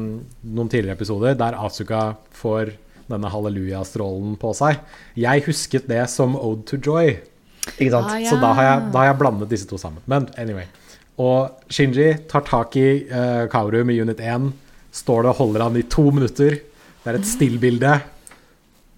noen 0.55 0.71
tidligere 0.71 0.95
episoder 0.95 1.35
der 1.35 1.57
Asuka 1.59 2.13
får 2.31 2.71
denne 3.11 3.27
halleluja-strålen 3.27 4.37
på 4.39 4.53
seg 4.55 4.79
Jeg 5.19 5.43
husket 5.49 5.89
det 5.91 6.05
som 6.07 6.37
Ode 6.39 6.63
to 6.69 6.79
Joy. 6.79 7.17
Ikke 7.75 7.91
sant? 7.91 8.07
Ah, 8.07 8.21
ja. 8.23 8.29
Så 8.31 8.39
da 8.39 8.53
har, 8.55 8.69
jeg, 8.69 8.87
da 8.93 9.01
har 9.01 9.09
jeg 9.11 9.19
blandet 9.19 9.51
disse 9.51 9.67
to 9.67 9.79
sammen. 9.79 10.03
Men 10.07 10.29
anyway. 10.39 10.65
Og 11.21 11.67
Shinji 11.71 12.13
tar 12.31 12.45
tak 12.47 12.75
i 12.79 12.87
uh, 13.11 13.45
Kaoru 13.51 13.83
med 13.87 13.99
unit 13.99 14.23
1. 14.23 14.49
Står 14.93 15.25
det 15.25 15.31
og 15.33 15.39
holder 15.41 15.65
han 15.65 15.77
i 15.79 15.85
to 15.89 16.05
minutter. 16.13 16.59
Det 17.03 17.11
er 17.11 17.17
et 17.17 17.27
stillbilde 17.27 17.95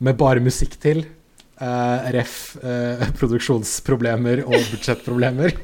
med 0.03 0.17
bare 0.19 0.43
musikk 0.43 0.75
til. 0.83 1.05
Uh, 1.55 2.11
ref. 2.11 2.57
Uh, 2.59 3.05
produksjonsproblemer 3.15 4.43
og 4.43 4.57
budsjettproblemer. 4.73 5.55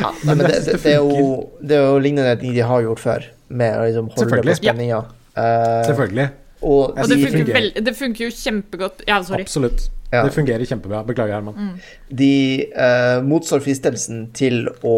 Ja, 0.00 0.10
men, 0.26 0.40
men 0.40 0.46
det, 0.48 0.58
det, 0.66 0.76
det, 0.82 0.96
er 0.96 0.98
jo, 0.98 1.32
det 1.62 1.78
er 1.78 1.86
jo 1.86 2.02
lignende 2.02 2.34
ting 2.40 2.56
de 2.56 2.64
har 2.66 2.82
gjort 2.82 3.02
før, 3.02 3.26
med 3.54 3.78
å 3.78 3.86
liksom 3.86 4.10
holde 4.16 4.42
på 4.42 4.56
spenninga. 4.58 5.02
Uh, 5.32 5.80
Selvfølgelig. 5.86 6.28
og 6.60 6.80
Og 6.82 6.98
det 6.98 7.08
de, 7.08 7.22
funker, 7.22 7.38
fungerer. 7.38 7.58
vel, 7.60 7.84
det 7.86 7.96
funker 7.98 8.26
jo 8.26 8.30
kjempegodt. 8.42 9.04
Ja, 9.06 9.22
sorry. 9.26 9.46
Absolutt. 9.46 9.86
Ja. 10.12 10.26
Det 10.26 10.34
fungerer 10.34 10.66
kjempebra. 10.68 11.06
Beklager, 11.08 11.38
Herman. 11.38 11.76
de 12.10 12.32
uh, 12.74 13.22
motstår 13.24 13.62
fristelsen 13.64 14.26
til 14.36 14.66
å 14.84 14.96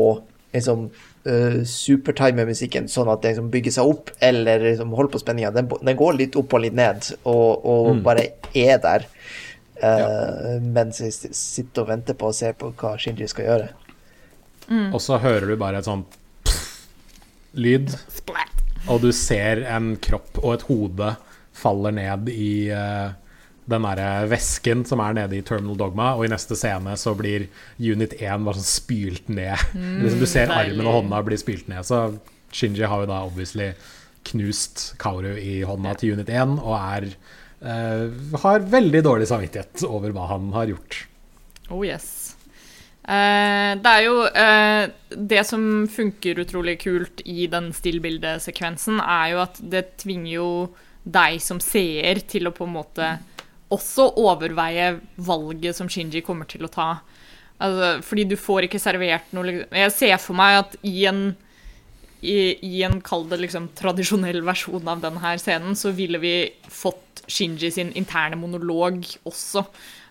liksom 0.56 0.88
uh, 1.26 2.32
med 2.34 2.46
musikken 2.46 2.88
sånn 2.88 3.08
at 3.12 3.22
det 3.22 3.34
liksom 3.34 3.50
bygger 3.52 3.74
seg 3.76 3.90
opp, 3.94 4.10
eller 4.20 4.60
liksom 4.60 4.92
holder 4.96 5.12
på 5.12 5.22
spenninga. 5.22 5.50
Den, 5.54 5.70
den 5.70 5.96
går 5.96 6.18
litt 6.18 6.36
opp 6.36 6.52
og 6.52 6.64
litt 6.64 6.76
ned, 6.76 7.08
og, 7.24 7.64
og 7.64 8.02
bare 8.04 8.28
er 8.54 8.78
der. 8.82 9.06
eh, 9.82 10.60
Mens 10.62 11.00
jeg 11.00 11.12
sitter 11.34 11.82
og 11.82 11.88
venter 11.90 12.14
på 12.14 12.28
å 12.30 12.36
se 12.36 12.52
på 12.56 12.72
hva 12.78 12.94
Shinji 13.00 13.26
skal 13.28 13.48
gjøre. 13.48 13.68
Og 14.94 15.00
så 15.02 15.18
hører 15.20 15.50
du 15.50 15.56
bare 15.60 15.80
et 15.82 15.88
sånn 15.88 16.04
lyd. 17.54 17.90
Splat. 18.12 18.62
Og 18.88 19.00
du 19.04 19.10
ser 19.16 19.64
en 19.70 19.94
kropp 19.96 20.38
og 20.42 20.54
et 20.54 20.66
hode 20.68 21.10
faller 21.54 21.94
ned 21.94 22.28
i 22.32 22.68
eh, 22.74 23.12
den 23.70 23.86
derre 23.86 24.26
vesken 24.28 24.84
som 24.88 25.00
er 25.00 25.16
nede 25.16 25.38
i 25.38 25.44
Terminal 25.46 25.78
Dogma, 25.80 26.12
og 26.18 26.26
i 26.26 26.32
neste 26.32 26.56
scene 26.58 26.96
så 27.00 27.14
blir 27.16 27.46
Unit 27.78 28.16
1 28.18 28.44
bare 28.44 28.60
sånn 28.60 28.68
spylt 28.68 29.30
ned. 29.32 29.56
liksom 30.02 30.20
du 30.20 30.28
ser 30.28 30.50
deilig. 30.50 30.74
armen 30.74 30.90
og 30.90 30.98
hånda 31.00 31.22
bli 31.26 31.40
spylt 31.40 31.70
ned. 31.72 31.86
Så 31.88 32.02
Shinji 32.54 32.84
har 32.86 33.04
jo 33.04 33.10
da 33.10 33.22
obviously 33.24 33.72
knust 34.30 34.92
Kauru 35.00 35.32
i 35.36 35.62
hånda 35.66 35.96
til 36.00 36.16
Unit 36.16 36.30
1 36.32 36.58
og 36.58 36.76
er 36.76 37.08
eh, 37.08 38.38
har 38.44 38.68
veldig 38.72 39.02
dårlig 39.04 39.28
samvittighet 39.30 39.84
over 39.88 40.14
hva 40.14 40.28
han 40.32 40.52
har 40.56 40.72
gjort. 40.72 41.00
Oh 41.72 41.84
yes. 41.84 42.34
Uh, 43.04 43.76
det 43.84 43.90
er 43.90 44.02
jo 44.06 44.12
uh, 44.24 44.84
Det 45.12 45.42
som 45.44 45.84
funker 45.92 46.38
utrolig 46.40 46.78
kult 46.80 47.20
i 47.28 47.44
den 47.52 47.68
stillbildesekvensen, 47.76 48.96
er 48.96 49.34
jo 49.34 49.42
at 49.42 49.60
det 49.60 49.82
tvinger 50.00 50.30
jo 50.38 50.48
deg 51.04 51.36
som 51.44 51.60
seer 51.60 52.22
til 52.24 52.48
å 52.48 52.54
på 52.56 52.64
en 52.64 52.76
måte 52.78 53.10
også 53.72 54.10
overveie 54.20 55.00
valget 55.16 55.76
som 55.76 55.88
Shinji 55.88 56.22
kommer 56.24 56.48
til 56.50 56.66
å 56.66 56.72
ta. 56.72 56.88
Altså, 57.62 58.02
fordi 58.04 58.26
du 58.28 58.36
får 58.36 58.66
ikke 58.66 58.82
servert 58.82 59.32
noe 59.32 59.44
liksom- 59.44 59.72
Jeg 59.78 59.92
ser 59.92 60.18
for 60.18 60.34
meg 60.34 60.58
at 60.58 60.76
i 60.82 61.06
en 61.06 61.36
i, 62.24 62.56
i 62.66 62.82
en 62.82 63.00
kall 63.04 63.26
det 63.28 63.40
liksom 63.42 63.68
tradisjonell 63.76 64.40
versjon 64.46 64.88
av 64.88 65.02
denne 65.02 65.34
scenen, 65.38 65.76
så 65.76 65.92
ville 65.92 66.18
vi 66.18 66.52
fått 66.72 67.22
Shinji 67.28 67.70
sin 67.70 67.92
interne 67.92 68.36
monolog 68.36 69.04
også. 69.24 69.64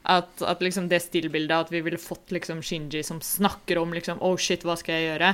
At, 0.04 0.42
at 0.42 0.60
liksom 0.60 0.90
det 0.92 1.00
stillbildet, 1.00 1.56
at 1.56 1.70
vi 1.72 1.80
ville 1.82 1.98
fått 1.98 2.34
liksom 2.36 2.62
Shinji 2.62 3.04
som 3.08 3.22
snakker 3.24 3.80
om 3.80 3.94
liksom 3.96 4.20
Oh 4.22 4.36
shit, 4.36 4.66
hva 4.68 4.76
skal 4.76 4.98
jeg 4.98 5.06
gjøre? 5.14 5.30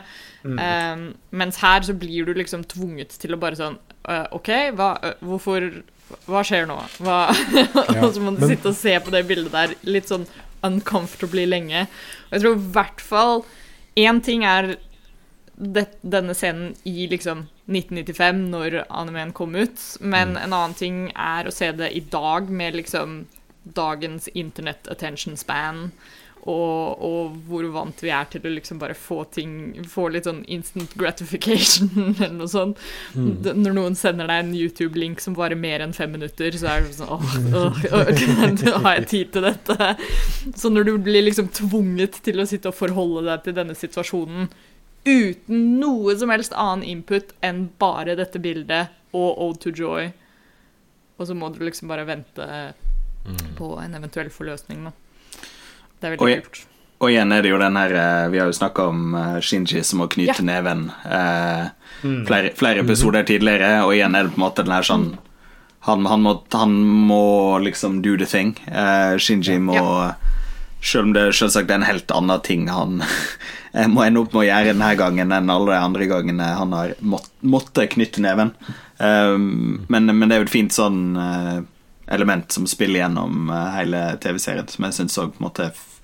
Um, 0.46 1.16
mens 1.32 1.58
her 1.58 1.82
så 1.82 1.96
blir 1.98 2.26
du 2.26 2.36
liksom 2.38 2.64
tvunget 2.70 3.18
til 3.18 3.34
å 3.34 3.40
bare 3.42 3.58
sånn 3.58 3.80
uh, 4.06 4.28
OK, 4.38 4.52
hva, 4.78 4.92
uh, 5.02 5.16
hvorfor 5.26 5.82
Hva 6.30 6.44
skjer 6.46 6.68
nå? 6.70 6.78
Hva 7.04 7.18
Og 8.04 8.14
så 8.16 8.22
må 8.24 8.34
du 8.36 8.44
men- 8.44 8.50
sitte 8.54 8.72
og 8.72 8.78
se 8.78 8.96
på 9.04 9.14
det 9.14 9.24
bildet 9.30 9.54
der 9.56 9.76
litt 9.90 10.10
sånn 10.10 10.28
uncomfortably 10.66 11.46
lenge. 11.48 11.86
Og 12.30 12.36
jeg 12.38 12.44
tror 12.44 12.56
i 12.58 12.70
hvert 12.76 13.02
fall 13.04 13.44
Én 14.00 14.20
ting 14.24 14.44
er 14.48 14.76
det, 15.60 15.86
denne 16.02 16.32
scenen 16.38 16.70
i 16.88 17.08
liksom 17.12 17.48
1995, 17.68 18.38
når 18.54 18.78
animeen 18.88 19.34
kom 19.36 19.58
ut. 19.60 19.82
Men 20.00 20.38
en 20.40 20.54
annen 20.56 20.76
ting 20.78 21.02
er 21.20 21.50
å 21.50 21.52
se 21.52 21.72
det 21.76 21.90
i 21.98 22.00
dag, 22.00 22.48
med 22.50 22.78
liksom 22.80 23.18
dagens 23.76 24.30
internett 24.40 24.88
attention 24.88 25.36
span. 25.38 25.90
Og, 26.48 27.02
og 27.04 27.34
hvor 27.50 27.66
vant 27.74 28.00
vi 28.00 28.12
er 28.16 28.28
til 28.32 28.46
å 28.48 28.52
liksom 28.54 28.78
bare 28.80 28.96
få 28.96 29.26
ting 29.36 29.74
Få 29.92 30.06
litt 30.08 30.24
sånn 30.24 30.40
instant 30.48 30.94
gratification 31.00 31.90
eller 32.22 32.38
noe 32.38 32.52
sånt. 32.52 32.80
Mm. 33.14 33.34
Når 33.60 33.76
noen 33.76 33.98
sender 34.00 34.30
deg 34.30 34.46
en 34.46 34.54
YouTube-link 34.56 35.20
som 35.24 35.36
varer 35.38 35.60
mer 35.60 35.84
enn 35.84 35.96
fem 35.96 36.14
minutter, 36.16 36.56
så 36.56 36.72
er 36.72 36.88
det 36.88 36.96
sånn 36.96 37.12
åh, 37.12 37.36
åh, 37.60 37.84
åh, 37.92 38.82
Har 38.86 39.00
jeg 39.02 39.10
tid 39.12 39.34
til 39.36 39.50
dette? 39.50 39.92
Så 40.56 40.72
når 40.72 40.88
du 40.88 40.94
blir 41.10 41.28
liksom 41.28 41.52
tvunget 41.54 42.22
til 42.26 42.40
å 42.40 42.48
sitte 42.50 42.72
og 42.72 42.80
forholde 42.80 43.28
deg 43.28 43.46
til 43.46 43.58
denne 43.60 43.76
situasjonen 43.78 44.50
uten 45.08 45.80
noe 45.80 46.16
som 46.20 46.32
helst 46.32 46.56
annen 46.56 46.86
input 46.88 47.32
enn 47.46 47.68
bare 47.82 48.18
dette 48.20 48.40
bildet 48.44 48.92
og 49.16 49.40
Ode 49.42 49.64
to 49.64 49.74
Joy. 49.76 50.12
Og 51.20 51.28
så 51.28 51.36
må 51.36 51.50
du 51.52 51.62
liksom 51.66 51.92
bare 51.92 52.08
vente 52.08 52.48
på 53.58 53.74
en 53.82 53.96
eventuell 53.98 54.30
forløsning, 54.32 54.88
da. 54.88 54.94
Det 56.00 56.08
er 56.08 56.16
veldig 56.16 56.26
Oi. 56.28 56.36
kult. 56.42 56.66
Og 57.00 57.14
igjen 57.14 57.32
er 57.32 57.42
det 57.46 57.52
jo 57.54 57.58
den 57.62 57.78
her 57.80 57.94
eh, 57.96 58.26
Vi 58.34 58.40
har 58.42 58.50
jo 58.50 58.56
snakka 58.58 58.90
om 58.92 59.14
eh, 59.16 59.38
Shinji 59.46 59.84
som 59.88 60.02
må 60.02 60.08
knyte 60.12 60.36
Ja. 60.42 60.46
neven 60.48 60.90
eh, 61.08 61.70
flere, 62.28 62.52
flere 62.60 62.84
episoder 62.84 63.24
tidligere, 63.28 63.86
og 63.86 63.94
igjen 63.96 64.16
er 64.20 64.28
det 64.28 64.34
på 64.36 64.40
en 64.42 64.46
måte 64.50 64.64
den 64.68 64.76
her 64.76 64.84
sånn 64.88 65.06
Han, 65.88 66.04
han, 66.12 66.22
må, 66.26 66.34
han 66.52 66.74
må 67.08 67.58
liksom 67.64 68.02
do 68.04 68.18
the 68.20 68.26
thing. 68.28 68.52
Eh, 68.68 69.16
Shinji 69.18 69.60
må 69.64 69.78
Ja. 69.80 70.12
Selv 70.82 71.10
om 71.10 71.14
det 71.16 71.26
selvsagt 71.36 71.72
er 71.72 71.76
en 71.76 71.84
helt 71.84 72.12
annen 72.16 72.40
ting 72.44 72.68
han 72.72 73.02
eh, 73.74 73.88
må 73.92 74.04
ende 74.06 74.22
opp 74.22 74.32
med 74.36 74.46
å 74.46 74.48
gjøre 74.48 74.70
denne 74.74 74.92
gangen 75.00 75.32
enn 75.36 75.50
alle 75.52 75.74
de 75.74 75.80
andre 75.80 76.06
gangene 76.08 76.46
han 76.56 76.72
har 76.76 76.94
mått, 77.04 77.28
måttet 77.44 77.92
knytte 77.98 78.22
neven. 78.24 78.54
Eh, 79.00 79.36
men, 79.40 80.08
men 80.08 80.24
det 80.30 80.38
er 80.38 80.40
jo 80.44 80.48
et 80.48 80.54
fint 80.54 80.72
sånn 80.76 81.02
eh, 81.20 81.58
element 82.10 82.52
som 82.52 82.66
spiller 82.68 83.04
gjennom 83.04 83.50
eh, 83.54 83.70
hele 83.78 84.04
TV-serien, 84.24 84.68
som 84.72 84.86
jeg 84.88 84.98
syns 84.98 85.18
òg 85.22 85.34
på 85.36 85.44
en 85.44 85.48
måte 85.50 85.68
f- 85.72 86.00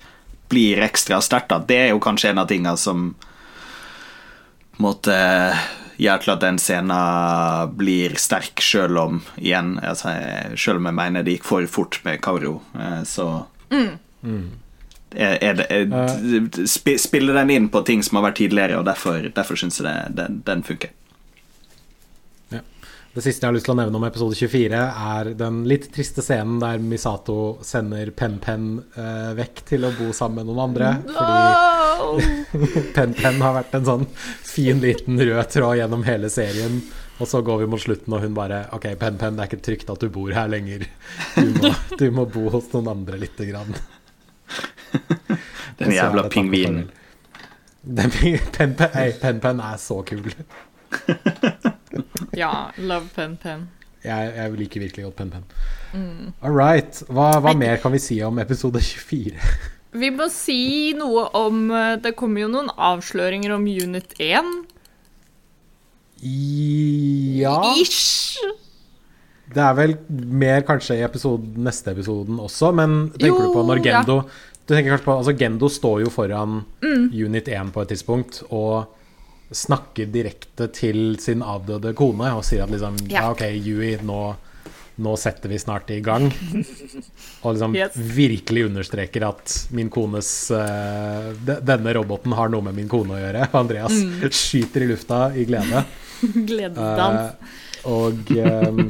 blir 0.52 0.78
ekstra 0.86 1.18
sterkt. 1.24 1.54
Det 1.66 1.78
er 1.86 1.88
jo 1.90 2.02
kanskje 2.04 2.30
en 2.30 2.38
av 2.44 2.46
tingene 2.50 2.76
som 2.78 3.08
på 3.16 4.78
en 4.78 4.86
måte 4.86 5.16
gjør 5.96 6.20
til 6.22 6.32
at 6.34 6.42
den 6.44 6.58
scenen 6.60 7.70
blir 7.80 8.14
sterk, 8.20 8.60
selv 8.60 8.98
om 9.00 9.22
igjen 9.40 9.78
altså, 9.80 10.12
Selv 10.60 10.76
om 10.82 10.90
jeg 10.90 10.98
mener 10.98 11.24
det 11.24 11.38
gikk 11.38 11.46
for 11.48 11.66
fort 11.72 11.96
med 12.04 12.20
Kauro, 12.22 12.58
så 13.08 13.26
mm. 13.72 13.94
er, 15.16 15.38
er 15.40 15.56
det, 15.62 15.66
er, 15.72 16.66
spi- 16.68 16.98
Spiller 17.00 17.40
den 17.40 17.54
inn 17.54 17.68
på 17.72 17.80
ting 17.88 18.04
som 18.04 18.20
har 18.20 18.26
vært 18.28 18.38
tidligere, 18.42 18.76
og 18.82 18.84
derfor, 18.90 19.30
derfor 19.32 19.56
syns 19.56 19.80
jeg 19.80 19.88
det, 19.88 19.96
den, 20.20 20.42
den 20.46 20.62
funker. 20.68 20.92
Det 23.16 23.22
siste 23.24 23.46
jeg 23.46 23.48
har 23.48 23.54
lyst 23.56 23.64
til 23.64 23.72
å 23.72 23.78
nevne 23.78 23.96
om 23.96 24.02
episode 24.04 24.36
24, 24.36 24.78
er 25.16 25.28
den 25.40 25.62
litt 25.64 25.86
triste 25.94 26.20
scenen 26.20 26.58
der 26.60 26.82
Misato 26.84 27.56
sender 27.64 28.10
Pen-Pen 28.12 28.66
eh, 28.92 29.30
vekk 29.38 29.62
til 29.70 29.86
å 29.88 29.92
bo 29.96 30.10
sammen 30.12 30.42
med 30.42 30.50
noen 30.50 30.60
andre. 30.66 30.90
Fordi 31.08 32.82
Pen-Pen 32.98 33.40
har 33.40 33.54
vært 33.56 33.78
en 33.78 33.88
sånn 33.88 34.04
fin 34.44 34.84
liten 34.84 35.16
rød 35.16 35.48
tråd 35.54 35.78
gjennom 35.80 36.04
hele 36.04 36.28
serien. 36.28 36.82
Og 37.16 37.30
så 37.30 37.40
går 37.40 37.62
vi 37.62 37.70
mot 37.72 37.80
slutten, 37.80 38.12
og 38.12 38.20
hun 38.20 38.36
bare 38.36 38.66
OK, 38.76 38.84
Pen-Pen, 39.00 39.40
det 39.40 39.46
er 39.46 39.48
ikke 39.48 39.64
trygt 39.70 39.96
at 39.96 40.04
du 40.04 40.12
bor 40.12 40.36
her 40.36 40.52
lenger. 40.52 40.84
Du 41.40 41.56
må, 41.56 41.72
du 41.96 42.06
må 42.20 42.28
bo 42.36 42.50
hos 42.52 42.68
noen 42.76 42.92
andre 42.98 43.24
lite 43.24 43.48
grann. 43.48 43.72
Den 45.80 45.96
jævla 45.96 46.28
pingvinen. 46.28 46.90
Pen-Pen 49.24 49.64
er 49.72 49.80
så 49.80 50.02
kul. 50.04 50.34
Ja, 52.36 52.70
love 52.76 53.08
pen 53.14 53.36
pen. 53.40 53.68
Jeg, 54.04 54.32
jeg 54.36 54.52
liker 54.60 54.82
virkelig 54.84 55.04
godt 55.06 55.16
Pen-Pen. 55.18 55.46
All 56.44 56.52
right. 56.54 57.00
Hva, 57.08 57.30
hva 57.42 57.54
mer 57.58 57.80
kan 57.82 57.94
vi 57.94 57.98
si 58.02 58.18
om 58.22 58.38
episode 58.38 58.82
24? 58.84 59.40
Vi 59.96 60.10
må 60.12 60.26
si 60.28 60.92
noe 60.98 61.22
om 61.38 61.70
eh, 61.72 61.94
Det 62.04 62.12
kommer 62.18 62.42
jo 62.42 62.50
noen 62.52 62.68
avsløringer 62.76 63.54
om 63.54 63.64
Unit 63.64 64.12
1. 64.20 64.50
Ja 67.40 67.56
Ish! 67.80 68.36
Det 69.46 69.62
er 69.62 69.76
vel 69.78 69.94
mer 70.10 70.64
kanskje 70.66 70.98
i 70.98 71.04
episode, 71.06 71.46
neste 71.62 71.92
episoden 71.94 72.40
også, 72.42 72.72
men 72.76 73.06
tenker 73.14 73.30
Jo, 73.30 73.38
du 73.46 73.54
på 73.54 73.64
når 73.68 73.80
ja. 73.80 73.84
Gendo 73.86 74.18
Du 74.66 74.74
tenker 74.74 74.90
kanskje 74.92 75.06
på, 75.06 75.16
altså 75.22 75.36
Gendo 75.38 75.70
står 75.70 76.02
jo 76.04 76.12
foran 76.12 76.60
Mm. 76.82 77.08
Unit 77.14 77.48
1 77.48 77.72
på 77.74 77.82
et 77.84 77.94
tidspunkt 77.94 78.42
og 78.50 78.95
snakker 79.54 80.06
direkte 80.10 80.66
til 80.74 81.16
sin 81.22 81.42
avdøde 81.46 81.92
kone 81.94 82.32
og 82.34 82.42
sier 82.44 82.64
at 82.64 82.70
liksom 82.72 82.96
Ja. 83.10 83.28
OK, 83.30 83.42
Yui, 83.54 83.92
nå, 84.02 84.34
nå 84.98 85.12
setter 85.20 85.48
vi 85.52 85.58
snart 85.60 85.90
i 85.94 86.00
gang. 86.00 86.26
Og 87.44 87.54
liksom 87.54 87.76
Yes. 87.76 87.94
virkelig 87.96 88.64
understreker 88.66 89.28
at 89.28 89.68
min 89.70 89.90
kones 89.92 90.50
uh, 90.50 91.30
de, 91.46 91.58
Denne 91.62 91.92
roboten 91.94 92.32
har 92.32 92.48
noe 92.48 92.62
med 92.66 92.74
min 92.74 92.88
kone 92.88 93.14
å 93.14 93.20
gjøre. 93.20 93.46
Og 93.52 93.60
Andreas 93.60 93.92
Mm. 93.92 94.26
skyter 94.32 94.82
i 94.82 94.90
lufta 94.90 95.20
i 95.36 95.44
glede. 95.46 95.84
Gledesdans. 96.50 97.36
Uh, 97.84 97.92
og 97.92 98.30
ehm, 98.34 98.88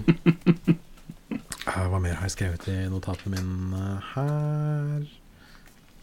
eh, 1.66 1.86
Hva 1.90 1.98
mer 2.00 2.14
har 2.16 2.28
jeg 2.30 2.36
skrevet 2.38 2.68
i 2.72 2.76
notatene 2.88 3.34
mine 3.42 4.00
her? 4.14 5.06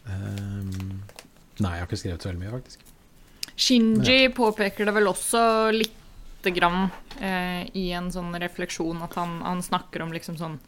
Um, 0.04 1.00
nei, 1.58 1.72
jeg 1.74 1.80
har 1.80 1.86
ikke 1.88 1.98
skrevet 2.04 2.22
så 2.22 2.28
veldig 2.30 2.42
mye, 2.44 2.52
faktisk. 2.60 2.84
Shinji 3.56 4.28
påpeker 4.34 4.84
det 4.88 4.92
vel 4.96 5.06
også 5.06 5.72
lite 5.72 6.50
grann 6.56 6.88
eh, 7.20 7.64
i 7.78 7.90
en 7.94 8.10
sånn 8.12 8.34
refleksjon 8.40 9.02
at 9.06 9.14
han, 9.14 9.38
han 9.46 9.62
snakker 9.62 10.02
om 10.02 10.12
liksom 10.12 10.36
sånn 10.40 10.58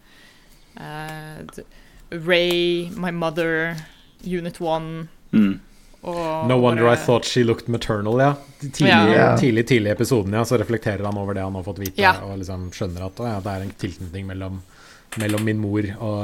eh, 0.79 1.64
Ray, 2.11 2.90
my 2.96 3.11
mother, 3.11 3.77
Unit 4.25 4.61
1 4.61 5.09
Mm. 5.33 5.59
og 6.07 6.46
No 6.49 6.57
wonder 6.62 6.85
bare- 6.85 6.92
I 6.94 6.96
thought 7.05 7.25
she 7.27 7.42
looked 7.44 7.68
maternal, 7.68 8.20
ja. 8.20 8.35
Tidlig, 8.61 8.88
Ja. 9.16 9.37
Tidlig, 9.37 9.66
tidlig 9.66 9.88
i 9.90 9.92
episoden, 9.92 10.33
ja, 10.33 10.44
så 10.44 10.57
reflekterer 10.59 11.05
han 11.05 11.18
over 11.18 11.35
det 11.35 11.42
han 11.42 11.55
har 11.55 11.64
fått 11.64 11.79
vite, 11.79 12.01
Ja. 12.01 12.12
og 12.22 12.38
liksom 12.38 12.70
skjønner 12.70 13.07
at 13.07 13.16
å, 13.20 13.27
ja, 13.27 13.40
det 13.40 13.51
er 13.51 13.61
en 13.66 13.72
tilknytning 13.72 14.27
mellom, 14.27 14.62
mellom 15.18 15.44
min 15.44 15.59
mor 15.59 15.83
og, 15.99 16.22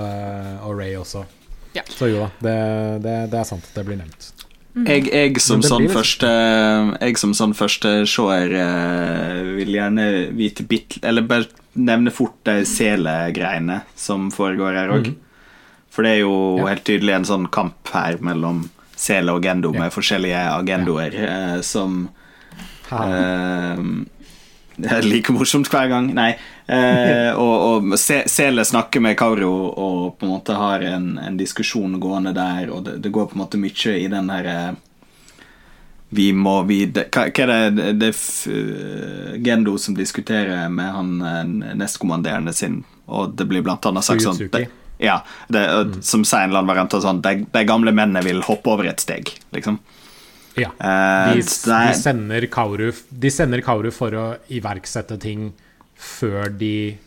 og 0.62 0.78
Ray 0.78 0.94
også. 0.94 1.26
Ja. 1.74 1.82
Så 1.88 2.08
jo 2.12 2.20
da, 2.20 2.30
det, 2.40 3.02
det, 3.02 3.30
det 3.32 3.38
er 3.40 3.44
sant 3.44 3.64
at 3.64 3.74
det 3.74 3.84
blir 3.86 3.96
nevnt. 3.98 4.32
Jeg, 4.72 5.04
jeg 5.12 5.36
som 5.44 5.60
sånn 5.60 5.84
første 5.92 6.28
Jeg 7.02 7.18
som 7.20 7.34
sånn 7.36 7.52
første 7.52 7.90
seer 8.08 8.54
eh, 8.56 9.40
vil 9.58 9.74
gjerne 9.76 10.06
vite 10.32 10.64
bitt 10.64 10.96
Eller 11.04 11.26
bare 11.28 11.44
nevne 11.76 12.12
fort 12.12 12.38
de 12.48 12.62
selegreiene 12.68 13.82
som 13.96 14.30
foregår 14.32 14.74
her 14.76 14.90
òg. 14.92 15.06
Mm. 15.12 15.14
For 15.92 16.04
det 16.04 16.10
er 16.14 16.20
jo 16.22 16.34
Ja. 16.58 16.66
helt 16.72 16.84
tydelig 16.84 17.14
en 17.14 17.24
sånn 17.28 17.46
kamp 17.52 17.88
her 17.92 18.16
mellom 18.20 18.70
sele 18.96 19.32
og 19.32 19.42
gendo 19.44 19.72
Ja. 19.74 19.80
med 19.80 19.92
forskjellige 19.92 20.42
agendoer 20.56 21.12
ja. 21.16 21.60
som 21.62 22.08
eh, 22.92 23.76
er 24.88 25.02
like 25.12 25.32
morsomt 25.32 25.68
hver 25.72 25.88
gang. 25.88 26.12
Nei. 26.14 26.34
Eh, 26.72 27.34
og 27.36 27.62
og 27.92 27.98
Sele 27.98 28.64
snakker 28.64 29.02
med 29.04 29.16
Kauro 29.18 29.50
og 29.68 30.18
på 30.18 30.26
en 30.26 30.32
måte 30.32 30.56
har 30.56 30.80
en, 30.86 31.18
en 31.20 31.36
diskusjon 31.36 31.98
gående 32.00 32.32
der, 32.36 32.70
og 32.72 32.86
det, 32.86 32.96
det 33.04 33.12
går 33.12 33.28
på 33.28 33.36
en 33.36 33.42
måte 33.42 33.60
mye 33.60 33.96
i 33.98 34.08
den 34.12 34.30
her 34.32 34.48
eh, 34.48 34.70
Vi 36.16 36.30
må 36.32 36.62
vi, 36.68 36.84
det, 36.86 37.08
hva, 37.12 37.26
er 37.28 37.72
det, 37.76 37.88
det 38.00 38.12
er 38.12 38.54
eh, 38.54 39.34
Gendo 39.44 39.76
som 39.78 39.96
diskuterer 39.98 40.70
med 40.72 40.92
han 40.96 41.10
eh, 41.20 41.74
nestkommanderende 41.82 42.54
sin, 42.56 42.82
og 43.06 43.34
det 43.36 43.48
blir 43.50 43.64
blant 43.66 43.90
annet 43.90 44.08
sagt 44.08 44.24
sånn 44.24 44.40
Ja, 45.02 45.18
det, 45.52 45.66
og 45.76 45.98
som 46.06 46.24
sier 46.24 46.46
en 46.46 46.52
eller 46.52 46.62
annen 46.62 46.70
variant 46.72 46.96
av 46.96 47.02
sånn 47.04 47.20
de, 47.24 47.42
de 47.52 47.64
gamle 47.68 47.92
mennene 47.92 48.22
vil 48.24 48.40
hoppe 48.46 48.72
over 48.72 48.88
et 48.88 49.02
steg, 49.02 49.34
liksom. 49.52 49.80
Ja. 50.56 50.68
De, 51.32 51.40
de, 51.40 51.76
sender 51.96 52.44
Kauru, 52.52 52.90
de 53.08 53.30
sender 53.32 53.62
Kauru 53.64 53.88
for 53.92 54.16
å 54.16 54.24
iverksette 54.52 55.16
ting 55.20 55.50
før 56.02 56.50
de 56.58 56.98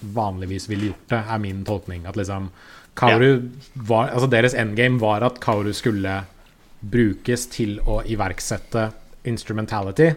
vanligvis 0.00 0.68
ville 0.70 0.90
gjort 0.90 1.12
det, 1.12 1.20
er 1.24 1.42
min 1.42 1.64
tolkning. 1.66 2.06
At 2.06 2.18
liksom 2.18 2.50
Kauru 2.96 3.50
var, 3.74 4.08
altså 4.14 4.28
Deres 4.32 4.54
endgame 4.56 5.00
var 5.00 5.24
at 5.26 5.40
Kauru 5.42 5.72
skulle 5.76 6.22
brukes 6.80 7.46
til 7.52 7.78
å 7.88 8.00
iverksette 8.06 8.90
instrumentality, 9.26 10.12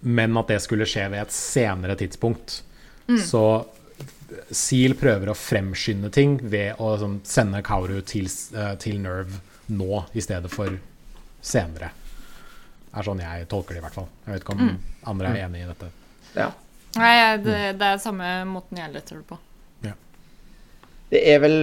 men 0.00 0.36
at 0.38 0.52
det 0.52 0.60
skulle 0.62 0.86
skje 0.86 1.08
ved 1.10 1.24
et 1.24 1.34
senere 1.34 1.96
tidspunkt. 1.98 2.60
Så 3.24 3.42
Seal 4.52 4.92
prøver 5.00 5.30
å 5.32 5.36
fremskynde 5.38 6.10
ting 6.12 6.36
ved 6.52 6.76
å 6.84 6.92
sånn, 7.00 7.20
sende 7.24 7.62
Kauru 7.64 8.02
til, 8.04 8.28
eh, 8.54 8.74
til 8.76 9.00
Nerve 9.00 9.40
nå 9.72 10.04
i 10.12 10.20
stedet 10.20 10.50
for 10.52 10.78
senere. 11.40 11.90
er 12.94 13.02
sånn 13.04 13.20
jeg 13.20 13.48
tolker 13.48 13.74
det, 13.74 13.80
i 13.80 13.84
hvert 13.84 13.94
fall. 13.94 14.08
Jeg 14.26 14.34
vet 14.34 14.42
ikke 14.42 14.54
om 14.56 14.78
andre 15.06 15.28
er 15.28 15.46
enig 15.46 15.62
i 15.62 15.68
dette. 15.68 15.90
Ja. 16.34 16.50
Nei, 16.96 17.36
det, 17.44 17.58
det 17.78 17.86
er 17.92 18.00
samme 18.02 18.30
måten 18.48 18.78
jeg 18.80 18.92
leter 18.94 19.20
det 19.20 19.26
på. 19.28 19.38
Det 21.08 21.20
er 21.32 21.38
vel 21.40 21.54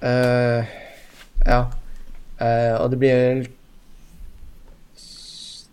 uh, 0.00 0.64
Ja. 1.44 1.58
Uh, 2.40 2.74
og 2.82 2.90
det 2.92 2.98
blir 3.00 3.16
vel 3.16 3.42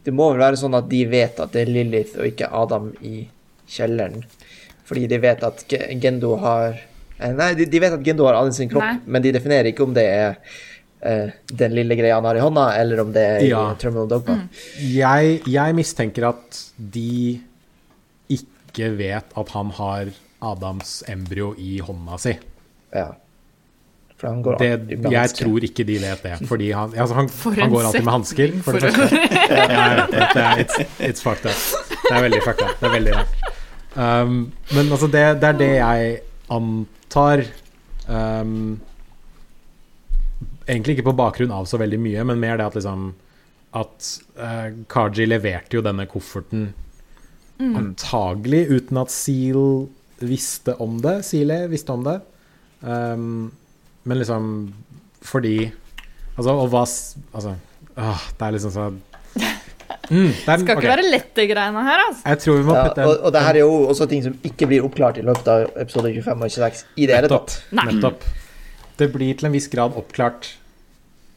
Det 0.03 0.11
må 0.15 0.29
vel 0.33 0.41
være 0.43 0.59
sånn 0.59 0.75
at 0.75 0.89
de 0.91 0.99
vet 1.07 1.39
at 1.39 1.53
det 1.55 1.61
er 1.63 1.71
Lilith 1.71 2.17
og 2.19 2.27
ikke 2.27 2.49
Adam 2.51 2.89
i 3.07 3.21
kjelleren. 3.71 4.25
Fordi 4.83 5.05
de 5.07 5.19
vet 5.23 5.43
at 5.47 5.63
Gendo 6.03 6.33
har 6.41 6.73
eh, 6.75 7.31
Nei, 7.31 7.53
de, 7.55 7.69
de 7.71 7.79
vet 7.79 7.95
at 7.95 8.03
Gendo 8.03 8.27
har 8.27 8.35
Adam 8.41 8.51
sin 8.55 8.67
kropp, 8.71 8.83
Nei. 8.83 8.99
men 9.07 9.23
de 9.23 9.31
definerer 9.31 9.71
ikke 9.71 9.85
om 9.87 9.95
det 9.95 10.03
er 10.03 10.35
uh, 11.07 11.31
den 11.63 11.71
lille 11.79 11.95
greia 11.95 12.17
han 12.19 12.27
har 12.27 12.35
i 12.35 12.43
hånda, 12.43 12.65
eller 12.81 13.05
om 13.05 13.15
det 13.15 13.23
er 13.23 13.47
Ja. 13.47 13.63
i 13.71 13.79
Terminal 13.79 14.11
Dogma. 14.11 14.41
Jeg, 14.83 15.39
jeg 15.47 15.77
mistenker 15.79 16.27
at 16.33 16.59
de 16.75 17.39
ikke 18.73 18.91
vet 18.97 19.35
at 19.37 19.51
han 19.53 19.69
har 19.77 20.09
Adams 20.43 21.03
embryo 21.07 21.53
i 21.61 21.77
hånda 21.79 22.17
si. 22.19 22.33
Ja. 22.93 23.11
For 24.17 24.27
han 24.29 24.41
går 24.43 24.57
Det, 24.59 24.67
alltid 24.71 24.99
med 25.03 25.11
jeg 25.11 25.31
tror 25.35 25.65
ikke 25.67 25.83
de 25.87 25.95
vet 25.99 26.21
det, 26.23 26.35
fordi 26.47 26.69
han, 26.71 26.93
altså 26.95 27.15
han, 27.17 27.29
For 27.29 27.57
han 27.59 27.71
går 27.73 27.87
alltid 27.89 28.05
med 28.07 28.13
hansker, 28.13 28.53
for 28.63 28.77
det 28.77 28.81
For- 28.81 29.01
første. 29.01 29.17
Ja, 29.73 30.05
det. 30.07 30.21
Det 30.33 30.43
er, 30.43 30.61
it's, 30.63 30.77
it's 30.99 31.23
fucked 31.23 31.45
up. 31.49 31.63
Det 31.91 32.13
er 32.17 32.21
veldig 32.27 32.39
fucked 32.45 32.63
up. 32.65 32.77
Det 32.79 32.87
er 32.87 32.93
veldig 32.97 33.15
rart. 33.17 33.41
Um, 33.93 34.37
men 34.73 34.87
altså, 34.89 35.07
det, 35.11 35.23
det 35.41 35.49
er 35.51 35.57
det 35.59 35.71
jeg 35.75 36.13
antar 36.49 37.43
um, 38.09 38.79
Egentlig 40.67 40.95
ikke 40.95 41.09
på 41.11 41.17
bakgrunn 41.19 41.51
av 41.53 41.67
så 41.69 41.77
veldig 41.77 41.99
mye, 42.01 42.23
men 42.25 42.39
mer 42.41 42.57
det 42.57 42.65
at 42.71 42.77
liksom 42.79 43.11
At 43.77 44.07
uh, 44.39 44.71
Kaji 44.89 45.27
leverte 45.29 45.77
jo 45.77 45.83
denne 45.85 46.07
kofferten 46.09 46.71
antagelig 47.59 48.65
uten 48.71 48.99
at 49.01 49.11
Seal 49.13 49.87
visste 50.23 50.75
om 50.83 50.97
det. 51.03 51.19
Sile 51.27 51.63
visste 51.71 51.93
om 51.95 52.03
det. 52.05 52.19
Um, 52.81 53.51
men 54.03 54.19
liksom 54.19 54.47
fordi 55.23 55.71
Altså, 56.35 56.51
og 56.51 56.67
hva 56.73 56.81
Altså, 56.83 57.53
åh, 57.95 58.23
det 58.39 58.47
er 58.47 58.55
liksom 58.57 58.73
sånn 58.73 58.97
mm, 59.37 60.09
det 60.09 60.17
er, 60.17 60.33
Skal 60.43 60.63
ikke 60.65 60.75
ikke 60.81 60.89
være 60.89 61.05
lette 61.07 61.45
greiene 61.47 61.83
her, 61.85 62.01
altså. 62.09 62.23
Jeg 62.27 62.41
tror 62.43 62.57
vi 62.57 62.65
må 62.67 62.75
Ja, 62.75 62.85
putte 62.89 63.03
en 63.05 63.11
og, 63.11 63.13
og 63.21 63.35
det 63.35 63.43
her 63.45 63.59
er 63.59 63.63
jo 63.63 63.77
også 63.93 64.07
ting 64.11 64.25
som 64.25 64.35
ikke 64.49 64.67
blir 64.71 64.87
oppklart 64.87 65.21
i 65.21 65.25
løpet 65.25 65.51
av 65.53 65.69
episode 65.85 66.11
25 66.17 66.43
og 66.47 66.55
26 66.57 66.83
i 66.97 67.07
det 67.07 67.19
hele 67.19 67.31
tatt. 67.31 67.55
Nettopp. 67.79 68.27
Det 68.99 69.07
blir 69.13 69.37
til 69.39 69.49
en 69.49 69.55
viss 69.55 69.69
grad 69.71 69.95
oppklart 69.99 70.51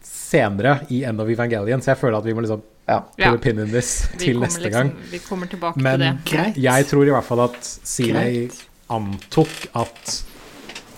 senere 0.07 0.81
i 0.91 1.05
End 1.07 1.23
of 1.23 1.31
Evangelion, 1.31 1.85
så 1.85 1.93
jeg 1.93 2.01
føler 2.03 2.19
at 2.19 2.27
vi 2.27 2.35
må 2.35 2.43
liksom 2.43 2.65
Ja. 2.87 3.01
Ja. 3.19 3.31
put 3.33 3.41
a 3.41 3.43
pin 3.43 3.59
in 3.59 3.71
this 3.73 4.07
Vi 4.13 4.19
til 4.19 4.35
kommer 4.37 4.47
neste 4.47 4.63
liksom- 4.63 4.91
gang. 4.93 5.11
Vi 5.11 5.19
kommer 5.19 5.47
tilbake 5.51 5.77
Men 5.83 5.99
til 5.99 6.07
det. 6.07 6.25
Greit. 6.31 6.57
jeg 6.57 6.87
tror 6.87 7.07
i 7.07 7.11
hvert 7.11 7.25
fall 7.25 7.41
at 7.49 7.59
Sealay 7.83 8.49
antok 8.89 9.49
at 9.75 10.23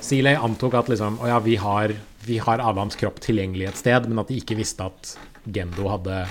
Sealay 0.01 0.37
antok 0.37 0.75
at 0.75 0.89
liksom 0.89 1.19
Å 1.21 1.27
ja, 1.29 1.39
vi 1.39 1.57
har, 1.57 1.95
vi 2.27 2.39
har 2.39 2.61
Adams 2.61 2.97
kropp 2.97 3.21
tilgjengelig 3.21 3.69
et 3.69 3.77
sted, 3.81 4.09
men 4.09 4.19
at 4.19 4.29
de 4.29 4.37
ikke 4.41 4.57
visste 4.57 4.85
at 4.85 5.17
Gendo 5.49 5.89
hadde 5.89 6.27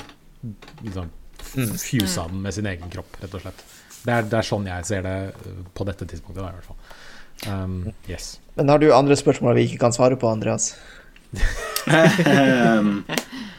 liksom 0.84 1.10
fusa 1.42 2.28
den 2.28 2.42
med 2.42 2.54
sin 2.54 2.66
egen 2.70 2.90
kropp, 2.92 3.18
rett 3.22 3.34
og 3.34 3.42
slett. 3.42 3.64
Det 4.04 4.14
er, 4.14 4.22
det 4.30 4.38
er 4.38 4.46
sånn 4.46 4.66
jeg 4.68 4.86
ser 4.86 5.02
det 5.02 5.16
uh, 5.34 5.64
på 5.74 5.86
dette 5.88 6.06
tidspunktet, 6.06 6.44
da, 6.44 6.50
i 6.50 6.54
hvert 6.60 6.68
fall. 6.70 6.78
Um, 7.48 7.94
yes. 8.08 8.40
Men 8.56 8.70
har 8.70 8.78
du 8.82 8.92
andre 8.94 9.16
spørsmål 9.18 9.56
vi 9.58 9.66
ikke 9.72 9.80
kan 9.80 9.96
svare 9.96 10.18
på, 10.20 10.30
Andreas? 10.30 10.76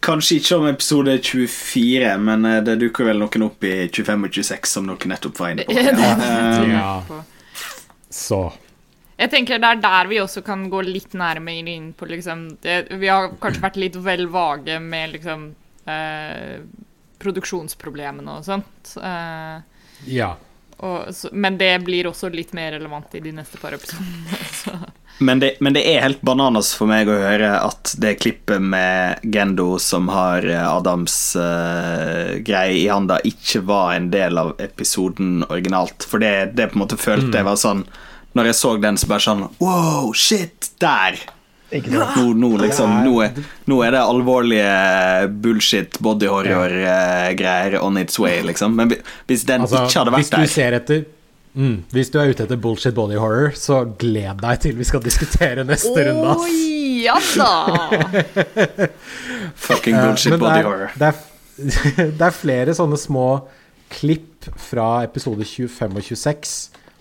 Kanskje 0.00 0.36
ikke 0.40 0.56
om 0.58 0.66
episode 0.70 1.18
24, 1.18 2.16
men 2.18 2.44
eh, 2.48 2.60
det 2.64 2.78
dukker 2.80 3.04
vel 3.10 3.18
noen 3.20 3.42
opp 3.46 3.64
i 3.64 3.88
25 3.88 4.24
og 4.28 4.30
26, 4.38 4.66
som 4.70 4.86
noen 4.86 5.08
nettopp 5.12 5.38
var 5.38 5.50
inne 5.54 5.64
på. 5.68 5.72
Det- 5.76 5.92
Ehm, 5.92 6.70
Ja. 6.72 7.22
Så 8.12 8.52
Jeg 9.18 9.30
tenker 9.30 9.58
det 9.58 9.68
er 9.68 9.80
der 9.80 10.08
vi 10.08 10.16
også 10.20 10.42
kan 10.44 10.64
gå 10.70 10.80
litt 10.84 11.12
nærmere 11.14 11.68
inn 11.74 11.92
på 11.94 12.06
liksom 12.10 12.58
det, 12.62 12.88
Vi 12.98 13.06
har 13.08 13.28
kanskje 13.40 13.60
vært 13.62 13.76
litt 13.76 13.94
vel 13.96 14.26
vage 14.32 14.78
med 14.80 15.12
liksom 15.12 15.54
eh, 15.86 16.58
produksjonsproblemene 17.22 18.38
og 18.38 18.44
sånt. 18.44 18.96
Eh, 18.98 19.60
ja. 20.10 20.32
Og, 20.82 21.14
så, 21.14 21.28
men 21.32 21.58
det 21.58 21.72
blir 21.86 22.08
også 22.10 22.30
litt 22.34 22.50
mer 22.56 22.72
relevant 22.74 23.14
i 23.14 23.20
de 23.22 23.30
neste 23.36 23.60
par 23.62 23.76
episodene. 23.76 24.90
Men 25.22 25.38
det, 25.38 25.50
men 25.60 25.74
det 25.76 25.82
er 25.86 26.00
helt 26.02 26.22
bananas 26.24 26.72
for 26.74 26.88
meg 26.90 27.06
å 27.06 27.18
høre 27.20 27.50
at 27.60 27.92
det 28.00 28.14
klippet 28.22 28.62
med 28.64 29.20
Gendo 29.22 29.76
som 29.78 30.08
har 30.10 30.42
eh, 30.48 30.64
Adams 30.64 31.14
uh, 31.36 32.40
greie 32.42 32.78
i 32.80 32.88
handa, 32.90 33.20
ikke 33.22 33.60
var 33.68 33.92
en 33.94 34.08
del 34.10 34.40
av 34.40 34.54
episoden 34.58 35.44
originalt. 35.44 36.08
For 36.08 36.18
det, 36.18 36.56
det 36.56 36.70
på 36.72 36.80
en 36.80 36.84
måte 36.86 36.98
følte 36.98 37.38
jeg 37.38 37.46
var 37.46 37.60
sånn 37.60 37.84
Når 38.32 38.50
jeg 38.50 38.58
så 38.58 38.74
den, 38.82 38.98
så 38.98 39.12
bare 39.12 39.26
sånn 39.28 39.46
Wow, 39.60 40.10
shit! 40.16 40.72
Der! 40.82 41.20
Nå, 41.72 42.24
nå 42.36 42.50
liksom 42.60 42.98
nå 43.06 43.14
er, 43.24 43.38
nå 43.70 43.78
er 43.86 43.94
det 43.94 44.02
alvorlige 44.04 45.28
bullshit 45.44 45.96
body 46.04 46.28
horror-greier 46.28 47.78
on 47.80 47.96
its 48.00 48.18
way, 48.20 48.42
liksom. 48.44 48.76
Men 48.76 48.92
hvis 49.30 49.46
den 49.48 49.64
Altså, 49.64 49.86
ikke 49.86 50.02
hadde 50.02 50.14
hvis 50.18 50.28
vært 50.28 50.36
du 50.36 50.44
der 50.44 50.52
ser 50.52 50.76
etter 50.76 51.04
mm, 51.56 51.76
Hvis 51.96 52.12
du 52.12 52.18
er 52.20 52.32
ute 52.32 52.44
etter 52.44 52.60
bullshit 52.60 52.94
body 52.96 53.16
horror, 53.20 53.54
så 53.56 53.82
gled 53.98 54.42
deg 54.44 54.60
til 54.66 54.76
vi 54.76 54.88
skal 54.88 55.04
diskutere 55.04 55.64
neste 55.68 56.06
runde, 56.10 56.36
ass. 56.36 56.60
Ja 57.02 57.16
da! 57.40 57.52
Fucking 59.66 59.96
Eh, 59.96 60.04
bullshit 60.06 60.36
body 60.36 60.52
det 60.52 60.60
er, 60.60 60.68
horror. 60.68 60.92
Det 60.98 61.08
er, 61.08 61.16
det 62.18 62.26
er 62.28 62.36
flere 62.36 62.76
sånne 62.76 63.00
små 63.00 63.26
klipp 63.92 64.50
fra 64.60 65.02
episode 65.06 65.44
25 65.46 65.96
og 65.98 66.04
26 66.04 66.52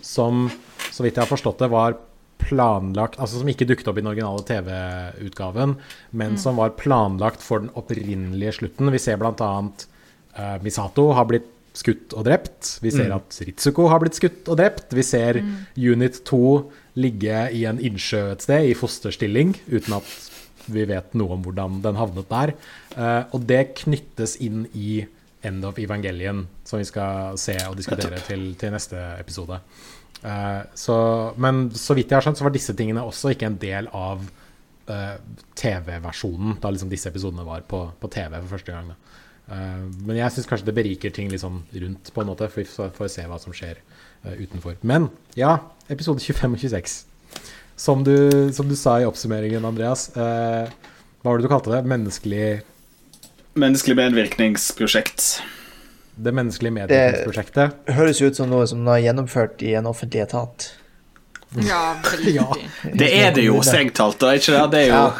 som, 0.01 0.47
så 0.91 1.03
vidt 1.05 1.15
jeg 1.19 1.23
har 1.23 1.29
forstått 1.29 1.61
det, 1.61 1.69
var 1.71 1.99
planlagt 2.41 3.19
Altså 3.21 3.39
som 3.39 3.49
ikke 3.51 3.67
dukket 3.69 3.87
opp 3.89 3.99
i 3.99 4.03
den 4.03 4.11
originale 4.11 4.43
TV-utgaven, 4.47 5.77
men 6.17 6.37
som 6.41 6.59
var 6.59 6.75
planlagt 6.79 7.43
for 7.45 7.63
den 7.63 7.71
opprinnelige 7.79 8.57
slutten. 8.59 8.91
Vi 8.93 9.01
ser 9.01 9.21
blant 9.21 9.41
annet 9.45 9.87
eh, 10.35 10.57
Misato 10.65 11.11
har 11.17 11.29
blitt 11.29 11.49
skutt 11.77 12.15
og 12.17 12.25
drept. 12.27 12.77
Vi 12.83 12.91
ser 12.91 13.13
at 13.15 13.37
Ritsuko 13.47 13.87
har 13.91 14.01
blitt 14.03 14.17
skutt 14.19 14.49
og 14.51 14.59
drept. 14.59 14.91
Vi 14.95 15.05
ser 15.07 15.39
Unit 15.79 16.19
2 16.27 16.41
ligge 16.99 17.45
i 17.55 17.63
en 17.69 17.79
innsjø 17.79 18.25
et 18.33 18.43
sted, 18.43 18.67
i 18.67 18.75
fosterstilling, 18.75 19.55
uten 19.71 19.95
at 19.95 20.11
vi 20.71 20.83
vet 20.89 21.15
noe 21.17 21.37
om 21.37 21.45
hvordan 21.45 21.79
den 21.85 21.99
havnet 21.99 22.27
der. 22.31 22.53
Uh, 22.97 23.23
og 23.31 23.47
det 23.49 23.63
knyttes 23.81 24.37
inn 24.43 24.65
i 24.75 25.05
End 25.41 25.65
of 25.65 25.79
Evangelion, 25.81 26.43
som 26.67 26.81
vi 26.81 26.85
skal 26.85 27.39
se 27.41 27.55
og 27.65 27.79
diskutere 27.79 28.19
til, 28.27 28.51
til 28.59 28.75
neste 28.75 28.99
episode. 29.17 29.57
Eh, 30.21 30.61
så, 30.77 30.97
men 31.41 31.67
så 31.75 31.97
vidt 31.97 32.11
jeg 32.11 32.19
har 32.19 32.27
skjønt, 32.27 32.41
så 32.41 32.47
var 32.47 32.55
disse 32.55 32.75
tingene 32.77 33.05
også 33.07 33.33
ikke 33.33 33.49
en 33.49 33.59
del 33.61 33.87
av 33.95 34.21
uh, 34.91 35.15
TV-versjonen, 35.57 36.59
da 36.61 36.71
liksom 36.73 36.91
disse 36.91 37.09
episodene 37.09 37.47
var 37.47 37.63
på, 37.69 37.85
på 38.01 38.11
TV 38.11 38.37
for 38.39 38.53
første 38.57 38.75
gang. 38.75 38.93
Eh, 39.51 39.85
men 40.05 40.19
jeg 40.19 40.33
syns 40.35 40.49
kanskje 40.49 40.69
det 40.69 40.77
beriker 40.77 41.13
ting 41.13 41.31
liksom 41.31 41.61
rundt, 41.83 42.11
på 42.13 42.23
en 42.23 42.29
måte, 42.31 42.49
for 42.51 42.63
vi 42.63 42.91
får, 42.97 43.09
se 43.11 43.25
hva 43.27 43.39
som 43.41 43.55
skjer 43.55 43.79
eh, 43.79 44.43
utenfor. 44.43 44.77
Men 44.87 45.09
ja, 45.37 45.57
episode 45.91 46.23
25 46.23 46.55
og 46.55 46.63
26. 46.63 46.97
Som 47.81 48.05
du, 48.05 48.15
som 48.53 48.69
du 48.69 48.77
sa 48.77 48.99
i 49.01 49.07
oppsummeringen, 49.09 49.65
Andreas. 49.65 50.09
eh, 50.15 50.69
hva 51.21 51.31
var 51.31 51.39
det 51.39 51.47
du 51.47 51.51
kalte 51.51 51.73
det? 51.73 51.83
Menneskelig 51.89 52.45
Menneskelig 53.59 53.97
medvirkningsprosjekt. 53.99 55.41
Det 56.15 56.33
menneskelige 56.35 56.73
medvirkningsprosjektet. 56.75 57.77
Høres 57.95 58.21
ut 58.21 58.35
som 58.37 58.49
noe 58.51 58.67
som 58.69 58.85
er 58.91 59.01
gjennomført 59.05 59.61
i 59.65 59.73
en 59.79 59.87
offentlig 59.89 60.25
etat. 60.25 60.71
Ja, 61.59 61.95
veldig. 62.11 62.33
Ja. 62.39 62.47
Det 62.95 63.09
er 63.17 63.31
det 63.35 63.43
jo, 63.45 63.59
strengt 63.65 63.95
talt. 63.99 64.19
da, 64.21 64.33
ikke 64.37 64.53
det? 64.55 64.65
Det 64.71 64.81
er 64.81 64.87
jo 64.87 64.95
Ja. 64.95 65.11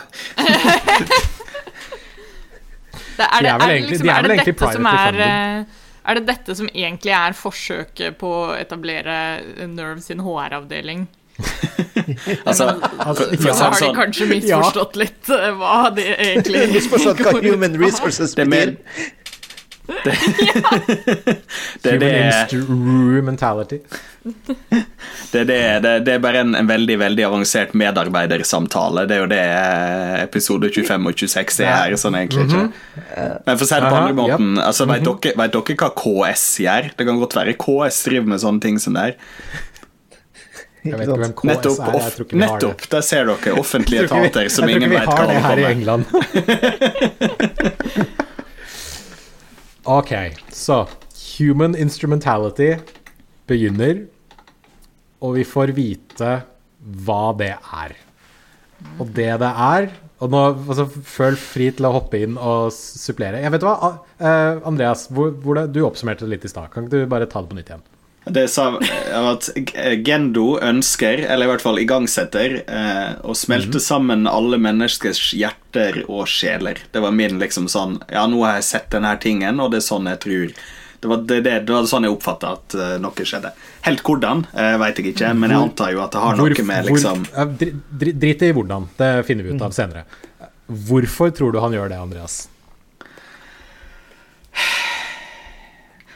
Det, 3.18 3.28
er, 3.28 3.40
De 3.40 3.44
det, 3.44 3.52
er 3.52 3.60
det 3.68 3.90
liksom, 3.90 4.10
er 4.10 4.22
det 4.26 4.38
dette 4.48 4.70
som 4.74 4.86
er 4.90 5.18
eh, 5.22 5.64
Er 6.10 6.18
det 6.18 6.24
dette 6.30 6.56
som 6.58 6.70
egentlig 6.74 7.12
er 7.14 7.36
forsøket 7.38 8.16
på 8.18 8.30
å 8.48 8.54
etablere 8.58 9.18
Nerve 9.68 10.02
sin 10.02 10.24
HR-avdeling? 10.24 11.08
Altså, 12.46 12.66
Altså, 13.00 13.28
for, 13.28 13.36
for 13.36 13.48
ja. 13.48 13.54
har 13.56 13.72
de 13.72 13.80
sånn, 13.80 13.96
kanskje 13.96 14.26
misforstått 14.32 14.98
litt 15.00 15.30
eh, 15.36 15.48
hva 15.60 15.92
det 15.96 16.08
egentlig 16.32 16.64
Misforstått 16.74 17.22
hva 17.22 17.36
går 17.36 17.46
ut 17.46 17.54
human 17.54 17.78
resources 17.82 18.34
Det 18.38 18.48
betyr. 18.50 18.74
det, 18.76 19.10
det, 19.88 20.14
det, 21.82 21.92
det, 25.32 25.40
er 25.42 25.46
det, 25.46 25.82
det, 25.84 25.92
det 26.06 26.14
er 26.14 26.20
bare 26.24 26.42
en, 26.46 26.54
en 26.56 26.68
veldig 26.70 26.98
veldig 27.02 27.26
avansert 27.28 27.74
medarbeidersamtale. 27.78 29.06
Det 29.10 29.16
er 29.18 29.22
jo 29.24 29.30
det 29.32 29.40
eh, 29.42 30.22
episode 30.24 30.70
25 30.76 31.10
og 31.10 31.16
26 31.24 31.60
er 31.66 31.72
her, 31.74 31.96
sånn 32.00 32.18
egentlig. 32.20 32.46
ikke 32.46 32.64
Men 33.48 33.58
for 33.58 33.66
å 33.66 33.70
si 33.72 33.76
det 33.82 33.90
på 33.90 33.98
andre 34.04 34.16
måten 34.22 34.48
altså, 34.62 34.86
vet, 34.92 35.04
dere, 35.08 35.36
vet 35.42 35.52
dere 35.58 35.76
hva 35.82 35.90
KS 36.04 36.46
gjør? 36.68 36.84
Det 36.98 37.04
kan 37.10 37.22
godt 37.26 37.36
være 37.42 37.58
KS 37.66 37.98
driver 38.08 38.28
med 38.36 38.40
sånne 38.46 38.62
ting 38.68 38.76
som 38.84 38.92
det 38.98 39.04
er. 39.10 39.14
Jeg 40.82 40.98
vet 40.98 41.06
ikke 41.06 41.22
hvem 41.22 41.34
KS 41.38 41.46
Nettopp, 41.52 41.78
er. 41.86 41.94
Jeg 42.02 42.14
tror 42.16 42.26
ikke 42.26 42.38
vi 42.38 42.42
har 42.42 42.48
det. 42.48 42.54
nettopp 42.70 42.82
der 42.96 43.04
ser 43.06 43.24
dere 43.30 43.52
offentlige 43.62 44.02
Jeg 44.06 44.10
tror 44.10 44.18
ikke 44.18 44.24
vi- 44.24 44.30
etater 44.32 44.46
som 44.54 44.64
jeg 44.66 44.74
tror 44.74 44.82
ingen 44.82 44.92
ikke 44.92 45.02
vi 45.02 45.06
hva 45.06 45.14
har 45.18 45.26
det 45.30 45.38
her 45.46 45.58
i 45.58 45.62
holder 45.62 45.62
på 45.62 45.62
med. 45.62 45.72
England. 45.78 46.04
Ok, 49.86 50.14
så 50.54 50.84
Human 51.38 51.76
instrumentality 51.78 52.74
begynner, 53.50 54.06
og 55.22 55.36
vi 55.38 55.46
får 55.48 55.74
vite 55.78 56.32
hva 57.06 57.24
det 57.38 57.54
er. 57.56 57.98
Og 58.98 59.12
det 59.14 59.30
det 59.42 59.52
er 59.52 59.92
og 60.22 60.30
nå, 60.30 60.42
altså, 60.70 60.86
Føl 60.86 61.38
fri 61.40 61.72
til 61.74 61.88
å 61.88 61.96
hoppe 61.96 62.22
inn 62.22 62.38
og 62.38 62.70
supplere. 62.76 63.42
Jeg 63.42 63.54
vet 63.56 63.66
hva, 63.66 63.96
eh, 64.22 64.60
Andreas, 64.70 65.08
hvor, 65.10 65.32
hvor 65.42 65.58
det, 65.58 65.72
du 65.74 65.82
oppsummerte 65.88 66.28
det 66.28 66.36
litt 66.36 66.46
i 66.46 66.52
stad. 66.52 66.70
Kan 66.74 66.86
ikke 66.86 67.02
du 67.02 67.10
bare 67.10 67.30
ta 67.30 67.42
det 67.42 67.50
på 67.50 67.58
nytt 67.58 67.72
igjen? 67.74 67.86
Det 68.26 68.48
sa 68.48 68.80
eh, 68.82 69.30
at 69.32 69.50
Gendo 70.06 70.60
ønsker, 70.62 71.24
eller 71.26 71.48
i 71.48 71.50
hvert 71.50 71.64
fall 71.64 71.80
igangsetter, 71.82 72.60
eh, 72.70 73.16
å 73.26 73.34
smelte 73.34 73.82
sammen 73.82 74.28
alle 74.30 74.60
menneskers 74.62 75.32
hjerter 75.34 76.04
og 76.06 76.28
sjeler. 76.30 76.84
Det 76.94 77.02
var 77.02 77.16
min 77.18 77.40
liksom 77.42 77.66
sånn 77.72 77.98
Ja, 78.12 78.28
nå 78.30 78.44
har 78.46 78.60
jeg 78.60 78.68
sett 78.68 78.92
denne 78.94 79.16
tingen, 79.22 79.60
og 79.60 79.74
det 79.74 79.82
er 79.82 79.88
sånn 79.88 80.10
jeg 80.12 80.22
tror 80.22 80.54
Det 81.02 81.10
var, 81.10 81.24
det, 81.26 81.40
det, 81.48 81.56
det 81.66 81.74
var 81.74 81.88
sånn 81.90 82.06
jeg 82.06 82.14
oppfatta 82.14 82.52
at 82.60 82.76
uh, 82.78 82.94
noe 83.02 83.26
skjedde. 83.26 83.56
Helt 83.88 84.04
hvordan, 84.06 84.46
uh, 84.54 84.76
veit 84.84 85.02
jeg 85.02 85.16
ikke, 85.16 85.34
men 85.34 85.50
jeg 85.50 85.66
antar 85.66 85.96
jo 85.96 86.04
at 86.04 86.14
det 86.14 86.22
har 86.22 86.38
noe 86.38 86.66
med 86.68 86.92
liksom 86.92 87.26
Drit 87.90 88.46
i 88.46 88.52
hvordan, 88.54 88.86
det 89.02 89.10
finner 89.26 89.48
vi 89.48 89.56
ut 89.56 89.66
av 89.66 89.74
senere. 89.74 90.06
Hvorfor 90.70 91.34
tror 91.34 91.56
du 91.56 91.60
han 91.64 91.74
gjør 91.74 91.90
det, 91.90 91.98
Andreas? 91.98 92.44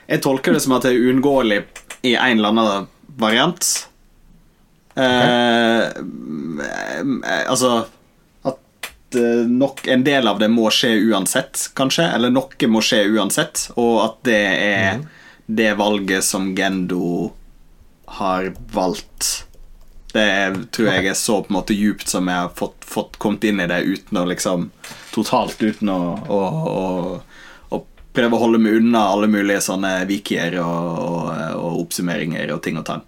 Jeg 0.05 0.21
tolker 0.21 0.53
det 0.53 0.61
som 0.61 0.75
at 0.77 0.85
det 0.85 0.93
er 0.93 1.07
uunngåelig 1.09 1.63
i 2.05 2.15
en 2.15 2.37
eller 2.37 2.53
annen 2.53 2.87
variant. 3.19 3.69
Okay. 4.95 5.91
eh, 6.63 7.49
altså 7.49 7.71
At 8.47 9.15
eh, 9.15 9.43
nok 9.49 9.87
en 9.91 10.05
del 10.07 10.27
av 10.31 10.39
det 10.39 10.47
må 10.53 10.69
skje 10.71 10.93
uansett, 11.09 11.69
kanskje. 11.75 12.07
Eller 12.15 12.31
noe 12.33 12.71
må 12.71 12.83
skje 12.85 13.03
uansett, 13.15 13.67
og 13.75 13.97
at 14.05 14.21
det 14.29 14.43
er 14.69 15.03
det 15.45 15.73
valget 15.77 16.23
som 16.25 16.53
Gendo 16.57 17.33
har 18.05 18.53
valgt. 18.73 19.45
Det 20.15 20.67
tror 20.71 20.87
jeg 20.93 21.09
er 21.11 21.17
så 21.19 21.41
på 21.43 21.51
en 21.51 21.57
måte 21.57 21.75
djupt 21.75 22.07
som 22.07 22.29
jeg 22.31 22.45
har 22.45 22.53
fått, 22.55 22.85
fått 22.87 23.17
kommet 23.19 23.43
inn 23.43 23.59
i 23.59 23.67
det 23.67 23.81
uten 23.83 24.21
å 24.21 24.29
liksom 24.29 24.69
Totalt 25.15 25.61
uten 25.63 25.89
å, 25.91 25.99
å, 26.27 26.39
å 26.71 26.85
prøve 28.15 28.37
å 28.37 28.41
holde 28.41 28.59
meg 28.61 28.79
unna 28.79 29.05
alle 29.13 29.27
mulige 29.31 29.61
sånne 29.65 29.93
wikier 30.09 30.57
og, 30.63 30.99
og, 31.05 31.31
og 31.59 31.79
oppsummeringer 31.85 32.53
og 32.55 32.61
ting 32.65 32.79
og 32.81 32.85
tang. 32.87 33.03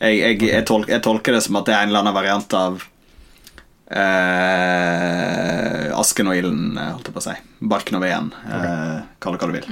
Jeg, 0.00 0.18
jeg, 0.20 0.40
jeg, 0.50 0.64
tolker, 0.68 0.92
jeg 0.96 1.04
tolker 1.06 1.36
det 1.36 1.42
som 1.46 1.56
at 1.60 1.68
det 1.68 1.74
er 1.76 1.84
en 1.86 1.92
eller 1.92 2.04
annen 2.04 2.16
variant 2.16 2.56
av 2.58 2.82
eh, 3.94 5.90
asken 5.98 6.30
og 6.30 6.38
ilden, 6.38 6.64
eh, 6.78 6.90
holdt 6.94 7.10
jeg 7.10 7.16
på 7.16 7.22
å 7.22 7.26
si. 7.28 7.36
Barken 7.74 7.98
og 7.98 8.04
veden. 8.04 8.32
Eh, 8.48 8.98
Kall 9.22 9.36
det 9.36 9.42
hva 9.44 9.50
du 9.50 9.56
vil. 9.58 9.68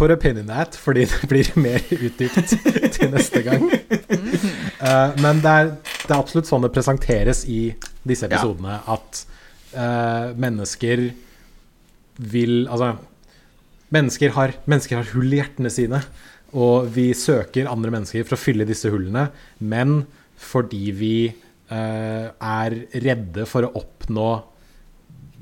Put 0.00 0.12
a 0.14 0.16
pin 0.16 0.38
in 0.40 0.48
that, 0.48 0.76
fordi 0.80 1.04
det 1.10 1.28
blir 1.28 1.50
mer 1.60 1.82
utdypt 1.92 2.54
til 2.96 3.10
neste 3.12 3.42
gang. 3.44 3.66
Uh, 4.80 5.12
men 5.20 5.42
det 5.44 5.50
er, 5.52 5.72
det 6.06 6.08
er 6.08 6.16
absolutt 6.16 6.48
sånn 6.48 6.64
det 6.64 6.70
presenteres 6.72 7.42
i 7.44 7.74
disse 8.08 8.24
Ja. 8.24 8.38
episodene, 8.38 8.78
at 8.88 9.20
uh, 9.74 10.32
mennesker 10.40 11.10
vil 12.20 12.66
Altså, 12.68 12.94
mennesker 13.94 14.34
har, 14.36 14.54
mennesker 14.70 15.00
har 15.00 15.12
hull 15.14 15.32
i 15.32 15.40
hjertene 15.40 15.72
sine, 15.72 16.02
og 16.50 16.90
vi 16.94 17.10
søker 17.14 17.70
andre 17.70 17.92
mennesker 17.94 18.26
for 18.26 18.36
å 18.36 18.40
fylle 18.40 18.66
disse 18.68 18.90
hullene, 18.90 19.28
men 19.62 20.02
fordi 20.40 20.90
vi 20.96 21.14
eh, 21.28 22.26
er 22.30 22.76
redde 23.04 23.46
for 23.48 23.66
å 23.66 23.74
oppnå 23.82 24.28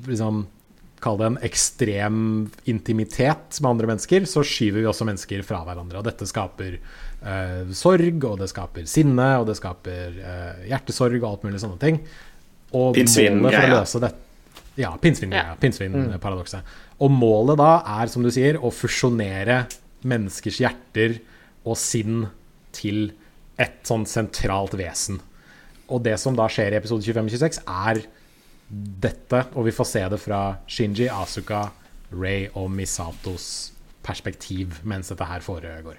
liksom, 0.09 0.47
Kall 0.99 1.15
det 1.15 1.27
en 1.29 1.37
ekstrem 1.47 2.15
intimitet 2.67 3.59
med 3.63 3.69
andre 3.69 3.87
mennesker, 3.87 4.25
så 4.27 4.41
skyver 4.43 4.81
vi 4.81 4.87
også 4.89 5.05
mennesker 5.07 5.45
fra 5.47 5.61
hverandre. 5.63 6.01
Og 6.01 6.03
dette 6.03 6.27
skaper 6.27 6.73
eh, 6.75 7.69
sorg, 7.71 8.25
og 8.27 8.41
det 8.41 8.49
skaper 8.51 8.89
sinne, 8.91 9.29
og 9.39 9.47
det 9.47 9.55
skaper 9.61 10.17
eh, 10.19 10.65
hjertesorg 10.73 11.21
og 11.21 11.29
alt 11.29 11.45
mulig 11.47 11.61
sånne 11.63 11.79
ting. 11.79 12.01
Og 12.75 12.91
Pinnsvin-greia. 12.97 13.39
målet 13.39 13.55
for 13.55 13.69
å 13.69 13.79
løse 13.79 14.03
det 14.03 14.11
Ja, 15.47 15.55
pinnsvin-greia. 15.63 16.61
Og 16.99 17.11
målet 17.13 17.59
da 17.59 17.71
er, 17.99 18.11
som 18.11 18.25
du 18.25 18.31
sier, 18.33 18.59
å 18.59 18.71
fusjonere 18.73 19.63
menneskers 20.07 20.59
hjerter 20.63 21.19
og 21.63 21.77
sinn 21.79 22.25
til 22.75 23.09
et 23.59 23.81
sånn 23.87 24.05
sentralt 24.07 24.75
vesen. 24.79 25.19
Og 25.89 26.03
det 26.05 26.15
som 26.21 26.35
da 26.37 26.47
skjer 26.51 26.75
i 26.75 26.79
episode 26.79 27.03
25-26, 27.07 27.63
er 27.65 28.03
dette, 28.69 29.43
og 29.57 29.65
vi 29.65 29.73
får 29.73 29.87
se 29.89 30.03
det 30.13 30.19
fra 30.21 30.41
Shinji, 30.69 31.07
Asuka, 31.09 31.63
Ray 32.13 32.47
og 32.57 32.69
Misatos 32.73 33.71
perspektiv 34.05 34.79
mens 34.87 35.09
dette 35.11 35.25
her 35.27 35.43
foregår. 35.45 35.97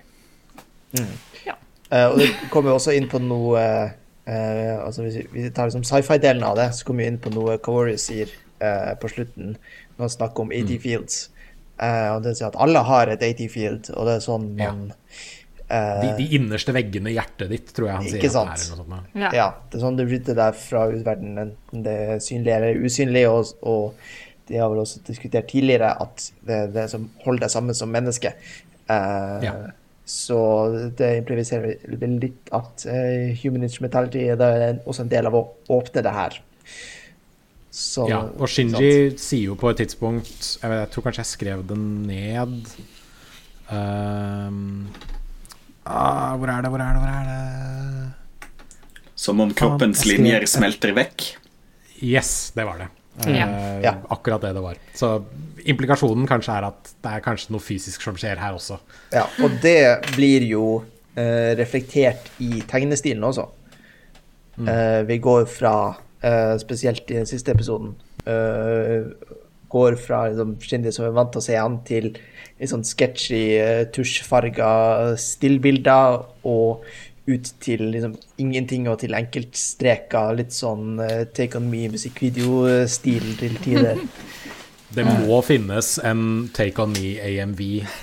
Eh, 1.90 2.06
og 2.06 2.18
det 2.18 2.30
kommer 2.50 2.72
jo 2.72 2.78
også 2.78 2.94
inn 2.94 3.08
på 3.10 3.18
noe 3.22 3.60
uh, 3.60 4.86
altså 4.86 5.02
Hvis 5.02 5.20
vi- 5.32 5.50
tar 5.54 5.66
liksom 5.70 5.84
sci-fi-delen 5.86 6.42
av 6.46 6.56
det, 6.58 6.68
så 6.74 6.86
kommer 6.86 7.04
vi 7.04 7.10
inn 7.10 7.18
på 7.22 7.32
noe 7.34 7.58
Kawari 7.62 7.96
sier 7.98 8.30
uh, 8.62 8.94
på 9.00 9.10
slutten 9.10 9.56
når 10.00 10.08
man 10.08 10.16
snakker 10.16 10.46
om 10.48 10.54
AT 10.56 10.72
Fields. 10.82 11.20
Uh, 11.80 12.16
og 12.16 12.24
det 12.24 12.34
sier 12.36 12.48
at 12.50 12.56
alle 12.60 12.80
har 12.84 13.08
et 13.12 13.22
AT 13.24 13.38
Field, 13.52 13.92
og 13.94 14.08
det 14.08 14.16
er 14.18 14.24
sånn 14.24 14.48
Ja. 14.60 14.72
man 14.72 14.90
eh, 15.70 16.00
De, 16.02 16.08
de 16.18 16.26
innerste 16.36 16.74
veggene 16.76 17.12
i 17.12 17.14
hjertet 17.16 17.48
ditt, 17.52 17.70
tror 17.76 17.88
jeg 17.88 17.96
han 17.96 18.08
sier. 18.10 18.32
Sant? 18.34 18.50
at 18.52 18.64
det 18.64 18.74
er, 18.74 18.80
sånt. 18.82 19.14
Ja. 19.22 19.30
Ja, 19.38 19.46
det 19.70 19.78
er 19.78 19.84
sånn 19.86 19.96
du 20.00 20.02
flytter 20.10 20.36
deg 20.40 20.58
fra 20.60 20.82
utverdenen, 20.90 21.38
enten 21.46 21.84
det 21.86 21.94
er 22.16 22.20
synlig 22.24 22.52
eller 22.56 22.82
usynlig, 22.84 23.22
og, 23.30 23.52
og 23.62 23.94
de 24.50 24.58
har 24.58 24.68
vel 24.72 24.82
også 24.82 25.00
diskutert 25.06 25.48
tidligere 25.52 25.92
at 26.02 26.26
det 26.44 26.56
er 26.66 26.72
det 26.74 26.88
som 26.90 27.06
holder 27.24 27.46
deg 27.46 27.54
sammen 27.54 27.78
som 27.78 27.92
menneske. 27.94 28.34
Eh, 28.90 29.36
Ja. 29.46 29.54
Så 30.10 30.36
det 30.98 31.08
impliserer 31.20 31.76
vel 32.00 32.16
litt 32.18 32.48
at 32.56 32.82
eh, 32.90 33.30
human 33.44 33.62
instrumentality 33.62 34.24
er 34.32 34.80
også 34.82 35.04
en 35.04 35.12
del 35.12 35.28
av 35.30 35.36
å 35.38 35.44
åpne 35.70 36.02
det 36.02 36.14
her. 36.16 36.40
Så, 37.70 38.08
Ja, 38.10 38.18
og 38.34 38.48
Shinji 38.50 39.12
sier 39.22 39.52
jo 39.52 39.54
på 39.54 39.70
et 39.70 39.78
tidspunkt 39.78 40.56
Jeg, 40.58 40.70
vet, 40.72 40.80
jeg 40.80 40.88
tror 40.90 41.04
kanskje 41.06 41.22
jeg 41.22 41.30
skrev 41.30 41.60
den 41.68 41.84
ned 42.08 42.64
um, 43.70 44.88
ah, 45.86 46.34
Hvor 46.38 46.50
er 46.50 46.62
det, 46.64 46.70
hvor 46.72 46.82
er 46.82 46.94
det, 46.96 47.02
hvor 47.02 47.12
er 47.14 47.28
det? 47.30 48.48
Som 49.20 49.40
om 49.44 49.52
kroppens 49.54 50.00
skrev- 50.00 50.16
linjer 50.18 50.46
smelter 50.48 50.94
vekk. 50.96 51.26
Yes, 52.02 52.50
det 52.56 52.64
var 52.64 52.78
det. 52.80 52.88
Eh, 53.26 53.34
Ja. 53.36 53.46
Ja. 53.84 53.94
Akkurat 54.08 54.40
det 54.40 54.54
det 54.56 54.62
var. 54.64 54.76
Så 54.96 55.10
implikasjonen 55.68 56.26
kanskje 56.26 56.54
er 56.56 56.64
at 56.70 56.92
det 57.04 57.10
er 57.12 57.20
kanskje 57.20 57.50
noe 57.52 57.60
fysisk 57.60 58.00
som 58.00 58.16
skjer 58.16 58.40
her 58.40 58.56
også. 58.56 58.78
Ja, 59.12 59.26
og 59.44 59.58
det 59.60 59.76
blir 60.16 60.46
jo 60.48 60.64
uh, 60.80 61.50
reflektert 61.60 62.30
i 62.40 62.62
tegnestilen 62.66 63.22
også. 63.28 63.44
Uh, 64.58 65.02
vi 65.04 65.18
går 65.18 65.44
fra, 65.52 65.74
eh, 66.22 66.54
spesielt 66.62 67.10
i 67.10 67.20
den 67.20 67.28
siste 67.28 67.54
episoden, 67.54 67.94
uh, 68.26 69.10
går 69.70 69.96
fra 70.02 70.24
liksom, 70.28 70.56
Shindy 70.60 70.92
som 70.94 71.06
er 71.06 71.14
vant 71.16 71.30
til 71.32 71.42
å 71.42 71.46
se 71.46 71.58
han, 71.58 71.78
til 71.86 72.10
litt 72.12 72.72
sånn 72.72 72.86
sketchy, 72.86 73.44
uh, 73.60 73.84
tusjfarga 73.94 74.72
stillbilder, 75.20 76.20
og 76.50 76.84
ut 77.30 77.52
til 77.62 77.84
liksom 77.92 78.16
ingenting 78.42 78.88
og 78.90 78.98
til 79.04 79.14
enkeltstreker. 79.14 80.34
Litt 80.40 80.56
sånn 80.56 80.98
uh, 81.02 81.22
Take 81.36 81.60
On 81.60 81.68
Me-musikkvideostil 81.70 83.34
til 83.40 83.60
tider. 83.64 84.00
Det 84.90 85.04
må 85.06 85.36
finnes 85.46 85.92
en 86.02 86.48
Take 86.50 86.82
On 86.82 86.90
Me 86.90 87.12
AMV 87.22 87.60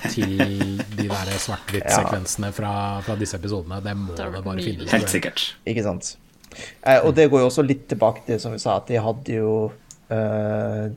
til 0.08 0.38
de 0.38 1.04
der 1.04 1.34
svart-hvitt-sekvensene 1.36 2.48
fra, 2.56 2.70
fra 3.04 3.16
disse 3.20 3.36
episodene. 3.36 3.82
Det 3.84 3.92
må 3.92 4.16
Det 4.16 4.40
bare 4.40 4.64
finnes. 4.64 4.88
Helt 4.94 5.12
sikkert. 5.12 5.50
Ikke 5.68 5.84
sant. 5.84 6.14
Eh, 6.86 7.00
og 7.04 7.14
det 7.16 7.28
går 7.30 7.40
jo 7.44 7.50
også 7.50 7.62
litt 7.66 7.86
tilbake 7.90 8.24
til, 8.26 8.40
som 8.40 8.52
vi 8.54 8.58
sa, 8.62 8.76
at 8.80 8.88
de 8.88 9.00
hadde 9.02 9.34
jo 9.40 9.52
eh, 10.10 10.88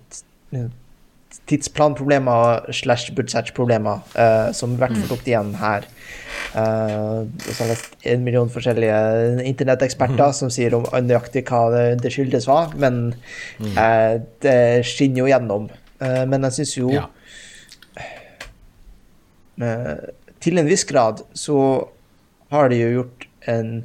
tidsplanproblemer 1.47 2.71
slash 2.75 3.11
budsjettproblemer, 3.15 4.01
eh, 4.19 4.51
som 4.55 4.73
i 4.75 4.79
hvert 4.81 4.95
fall 4.97 5.09
tok 5.13 5.23
det 5.25 5.31
igjen 5.33 5.53
her. 5.59 5.87
Eh, 6.55 7.21
og 7.23 7.47
så 7.49 7.57
har 7.63 7.69
jeg 7.69 7.75
lest 7.75 8.07
en 8.13 8.23
million 8.25 8.51
forskjellige 8.51 9.45
internetteksperter 9.49 10.33
som 10.35 10.51
sier 10.53 10.75
om 10.77 10.85
nøyaktig 11.07 11.45
hva 11.49 11.61
det, 11.75 11.85
det 12.03 12.11
skyldes 12.15 12.47
var, 12.49 12.73
men 12.79 13.13
eh, 13.75 14.19
det 14.43 14.57
skinner 14.87 15.23
jo 15.25 15.29
gjennom. 15.31 15.69
Eh, 16.01 16.23
men 16.27 16.47
jeg 16.49 16.59
syns 16.61 16.75
jo 16.79 16.91
Ja. 16.95 17.05
eh, 19.61 19.95
til 20.41 20.57
en 20.57 20.65
viss 20.69 20.83
grad 20.89 21.21
så 21.37 21.57
har 22.51 22.69
de 22.71 22.79
jo 22.81 22.93
gjort 23.01 23.27
en, 23.51 23.83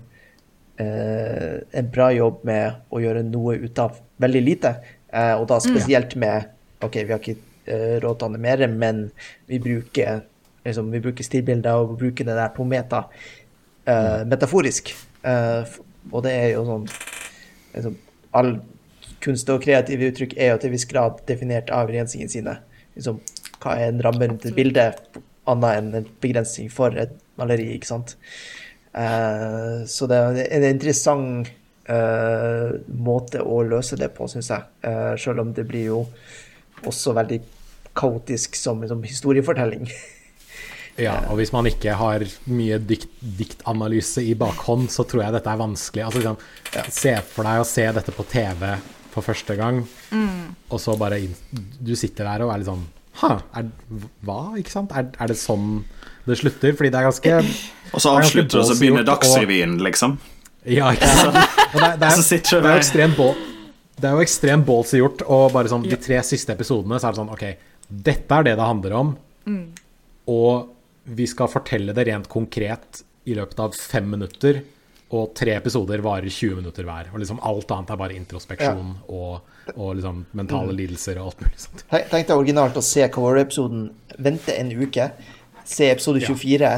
eh, 0.82 1.56
en 1.78 1.90
bra 1.92 2.10
jobb 2.14 2.44
med 2.48 2.86
å 2.90 3.02
gjøre 3.02 3.24
noe 3.26 3.56
ut 3.62 3.82
av 3.82 3.98
veldig 4.22 4.42
lite. 4.44 4.76
Eh, 5.08 5.34
og 5.34 5.46
da 5.50 5.60
spesielt 5.62 6.16
med 6.20 6.52
OK, 6.84 7.00
vi 7.02 7.12
har 7.12 7.20
ikke 7.20 7.36
eh, 7.64 7.96
råd 8.02 8.18
til 8.20 8.26
å 8.26 8.30
animere, 8.30 8.68
men 8.70 9.06
vi 9.50 9.60
bruker 9.62 10.22
liksom, 10.66 10.90
vi 10.92 11.02
bruker 11.04 11.26
stilbilder 11.26 11.82
og 11.82 11.96
bruker 12.00 12.26
det 12.26 12.36
der 12.38 12.54
på 12.56 12.66
meta 12.68 13.06
eh, 13.86 14.22
metaforisk. 14.28 14.92
Eh, 15.26 15.76
og 16.12 16.22
det 16.26 16.34
er 16.38 16.50
jo 16.54 16.64
sånn 16.68 16.88
liksom, 17.74 18.02
All 18.36 18.58
kunst 19.24 19.48
og 19.48 19.62
kreative 19.64 20.10
uttrykk 20.10 20.34
er 20.36 20.50
jo 20.52 20.58
til 20.60 20.68
en 20.68 20.74
viss 20.74 20.84
grad 20.90 21.22
definert 21.30 21.70
av 21.72 21.88
rensingene 21.88 22.32
sine. 22.32 22.58
Liksom, 22.98 23.22
hva 23.62 23.78
er 23.80 23.88
en 23.88 24.02
ramme 24.04 24.28
rundt 24.28 24.44
et 24.44 24.56
bilde, 24.56 24.90
annet 25.48 25.78
enn 25.78 25.88
en 26.02 26.08
begrensning 26.20 26.68
for 26.72 26.92
et 27.00 27.14
maleri, 27.40 27.70
ikke 27.76 27.88
sant? 27.88 28.16
Eh, 28.96 29.84
så 29.86 30.08
det 30.08 30.18
er 30.18 30.42
en 30.56 30.68
interessant 30.70 31.50
uh, 31.90 32.72
måte 32.88 33.42
å 33.44 33.60
løse 33.66 33.98
det 34.00 34.10
på, 34.16 34.28
syns 34.30 34.50
jeg. 34.52 34.66
Uh, 34.86 35.14
selv 35.20 35.44
om 35.44 35.52
det 35.56 35.66
blir 35.68 35.90
jo 35.90 36.02
også 36.86 37.14
veldig 37.16 37.40
kaotisk 37.96 38.56
som 38.58 38.84
som 38.88 39.02
historiefortelling. 39.04 39.88
Ja, 40.96 41.18
og 41.28 41.36
hvis 41.36 41.50
man 41.52 41.66
ikke 41.68 41.92
har 41.92 42.22
mye 42.48 42.78
dikt, 42.80 43.10
diktanalyse 43.20 44.22
i 44.24 44.30
bakhånd, 44.32 44.86
så 44.88 45.04
tror 45.04 45.26
jeg 45.26 45.34
dette 45.34 45.52
er 45.52 45.58
vanskelig. 45.60 46.04
Altså, 46.06 46.22
liksom, 46.22 46.86
Se 46.88 47.12
for 47.34 47.44
deg 47.44 47.60
å 47.60 47.66
se 47.68 47.84
dette 47.98 48.14
på 48.16 48.24
TV 48.30 48.62
for 49.12 49.26
første 49.26 49.58
gang, 49.58 49.82
og 50.72 50.80
så 50.80 50.94
bare 50.96 51.18
inn, 51.20 51.34
Du 51.52 51.92
sitter 52.00 52.24
der 52.30 52.46
og 52.46 52.54
er 52.54 52.62
litt 52.62 52.70
sånn 52.70 52.86
Hæ, 53.20 53.30
er, 53.60 53.68
hva? 54.24 54.40
Ikke 54.56 54.72
sant? 54.72 54.96
Er, 54.96 55.12
er 55.20 55.28
det 55.28 55.36
sånn 55.40 55.82
det 56.32 56.38
slutter? 56.40 56.76
Fordi 56.78 56.90
det 56.94 57.00
er 57.00 57.06
ganske 57.08 57.34
Og 57.94 58.02
så 58.02 58.12
er 58.12 58.22
avslutter 58.24 58.56
det, 58.56 58.62
og 58.62 58.66
så 58.70 58.76
begynner 58.80 59.04
Dagsrevyen, 59.06 59.76
liksom. 59.86 60.16
Ja, 60.66 60.90
ikke 60.96 61.10
sant? 61.20 61.36
Og 61.36 61.76
det, 61.78 61.86
er- 61.86 61.98
det, 62.00 62.08
er, 62.10 62.60
det 62.60 62.70
er 62.70 62.74
jo 62.74 62.82
ekstremt 62.82 63.16
ball, 63.20 63.34
Det 63.96 64.08
er 64.10 64.16
jo 64.18 64.24
ekstremt 64.26 64.66
ballsy 64.66 64.98
gjort, 65.00 65.22
og 65.30 65.52
bare 65.54 65.70
sånn 65.72 65.86
de 65.86 65.96
tre 66.02 66.18
siste 66.26 66.52
episodene 66.56 66.98
så 67.00 67.08
er 67.08 67.14
det 67.14 67.20
sånn 67.22 67.30
OK, 67.32 67.44
dette 68.10 68.34
er 68.40 68.48
det 68.50 68.56
det 68.58 68.66
handler 68.66 68.96
om, 68.98 69.12
og 70.26 70.72
vi 71.16 71.26
skal 71.30 71.46
fortelle 71.52 71.94
det 71.94 72.04
rent 72.08 72.26
konkret 72.28 73.04
i 73.30 73.34
løpet 73.38 73.60
av 73.62 73.76
fem 73.78 74.08
minutter, 74.10 74.58
og 75.14 75.30
tre 75.38 75.52
episoder 75.54 76.02
varer 76.02 76.26
20 76.26 76.56
minutter 76.58 76.82
hver. 76.86 77.12
Og 77.14 77.20
liksom 77.22 77.38
alt 77.46 77.70
annet 77.70 77.92
er 77.94 77.98
bare 78.00 78.16
introspeksjon 78.18 78.88
og, 79.14 79.36
og 79.76 79.92
liksom 80.00 80.24
mentale 80.34 80.74
lidelser 80.74 81.20
og 81.22 81.28
alt 81.30 81.44
mulig 81.44 81.60
sånt. 81.62 81.84
Tenk 82.10 82.26
deg 82.26 82.34
originalt 82.34 82.76
å 82.80 82.82
se 82.82 83.06
Cover-episoden, 83.14 83.84
vente 84.26 84.56
en 84.58 84.72
uke, 84.74 85.06
se 85.66 85.90
episode 85.92 86.22
24, 86.24 86.70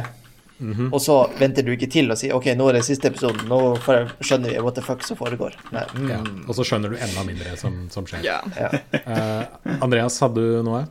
og 0.90 0.98
så 1.02 1.16
venter 1.38 1.62
du 1.62 1.70
ikke 1.74 1.86
til 1.92 2.10
og 2.10 2.18
sier 2.18 2.34
OK, 2.34 2.48
nå 2.58 2.66
er 2.70 2.80
det 2.80 2.84
siste 2.88 3.12
episoden, 3.12 3.44
nå 3.46 3.76
skjønner 3.78 4.50
vi 4.50 4.62
what 4.64 4.74
the 4.74 4.82
fuck 4.82 5.04
som 5.06 5.18
foregår. 5.20 5.54
Nei, 5.74 5.84
mm, 5.94 6.08
Ja. 6.10 6.18
Og 6.48 6.56
så 6.58 6.66
skjønner 6.66 6.90
du 6.90 6.98
enda 6.98 7.24
mindre 7.26 7.54
som, 7.60 7.84
som 7.94 8.08
skjer. 8.08 8.24
Ja. 8.26 8.40
ja. 8.58 8.72
Eh, 9.08 9.78
Andreas, 9.84 10.18
hadde 10.20 10.42
du 10.42 10.62
noe? 10.66 10.82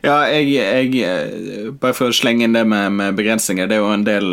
Ja, 0.00 0.22
jeg, 0.32 0.48
jeg 0.54 1.02
eh, 1.04 1.66
Bare 1.76 1.92
for 1.96 2.08
å 2.08 2.16
slenge 2.16 2.46
inn 2.46 2.56
det 2.56 2.62
med, 2.68 2.94
med 2.96 3.18
begrensninger. 3.18 3.68
Det 3.68 3.76
er 3.76 3.82
jo 3.82 3.90
en 3.92 4.06
del 4.06 4.30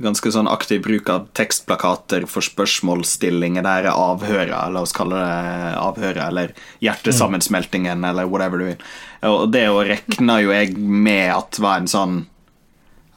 ganske 0.00 0.32
sånn 0.32 0.48
aktiv 0.50 0.82
bruk 0.84 1.10
av 1.12 1.28
tekstplakater 1.36 2.24
for 2.30 2.44
spørsmålsstillinger 2.44 3.64
der 3.66 3.90
er 3.90 3.94
avhøret, 3.94 4.72
la 4.72 4.82
oss 4.82 4.94
kalle 4.96 5.20
det 5.20 5.76
avhøret, 5.80 6.22
eller 6.26 6.54
hjertesammensmeltingen, 6.84 8.04
eller 8.08 8.28
whatever 8.30 8.60
du 8.60 8.68
vil. 8.70 8.84
Og 9.28 9.46
det 9.52 9.66
å 9.68 9.82
regner 9.84 10.44
jo 10.44 10.54
jeg 10.54 10.76
med 10.80 11.28
at 11.34 11.60
var 11.60 11.82
en 11.82 11.90
sånn 11.90 12.20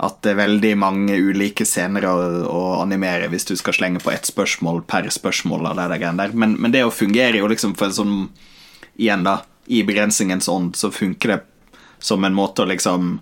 at 0.04 0.20
det 0.26 0.34
er 0.34 0.42
veldig 0.42 0.74
mange 0.82 1.16
ulike 1.16 1.66
scener 1.68 2.06
å, 2.10 2.16
å 2.50 2.62
animere 2.82 3.30
hvis 3.32 3.48
du 3.48 3.54
skal 3.60 3.76
slenge 3.78 4.02
på 4.04 4.12
ett 4.12 4.28
spørsmål 4.28 4.84
per 4.90 5.08
spørsmål. 5.14 5.70
av 5.72 5.80
det 5.80 6.02
der. 6.02 6.34
Men, 6.34 6.58
men 6.60 6.74
det 6.74 6.84
å 6.84 6.92
fungere 6.92 7.40
jo 7.40 7.48
liksom 7.48 7.78
for 7.80 7.92
en 7.92 8.00
sånn 8.02 8.18
Igjen, 8.94 9.24
da. 9.26 9.40
I 9.66 9.80
begrensningens 9.82 10.46
ånd 10.52 10.76
så 10.78 10.92
funker 10.94 11.32
det 11.32 11.40
som 11.98 12.22
en 12.28 12.36
måte 12.38 12.62
å 12.62 12.68
liksom 12.70 13.16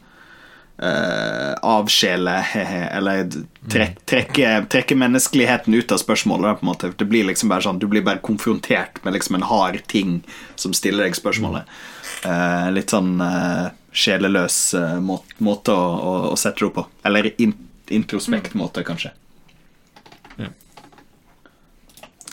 uh, 0.84 1.54
avsjele 1.62 2.46
Eller 2.92 3.32
trek, 3.70 4.06
trekke, 4.06 4.66
trekke, 4.70 4.96
menneskeligheten 4.96 5.74
ut 5.74 5.92
av 5.92 5.98
spørsmålet. 5.98 6.48
Da, 6.48 6.54
på 6.56 6.66
en 6.66 6.72
måte. 6.72 6.94
Det 6.98 7.06
blir 7.06 7.28
liksom 7.30 7.50
bare 7.50 7.66
sånn 7.66 7.80
Du 7.80 7.88
blir 7.88 8.06
bare 8.06 8.24
konfrontert 8.24 9.04
med 9.06 9.14
liksom 9.14 9.36
en 9.36 9.48
hard 9.48 9.82
ting 9.88 10.22
som 10.56 10.74
stiller 10.74 11.06
deg 11.06 11.18
spørsmålet. 11.18 11.70
Uh, 12.26 12.70
litt 12.74 12.94
sånn 12.94 13.16
uh, 13.22 13.70
sjeleløs 13.92 14.60
uh, 14.78 14.98
må 15.02 15.22
måte 15.42 15.74
å, 15.74 15.86
å, 15.98 16.14
å, 16.32 16.36
sette 16.38 16.62
det 16.64 16.70
opp 16.70 16.80
på. 16.82 16.88
Eller 17.08 17.34
in 17.42 17.58
introspekt-måte, 17.92 18.86
kanskje. 18.88 19.12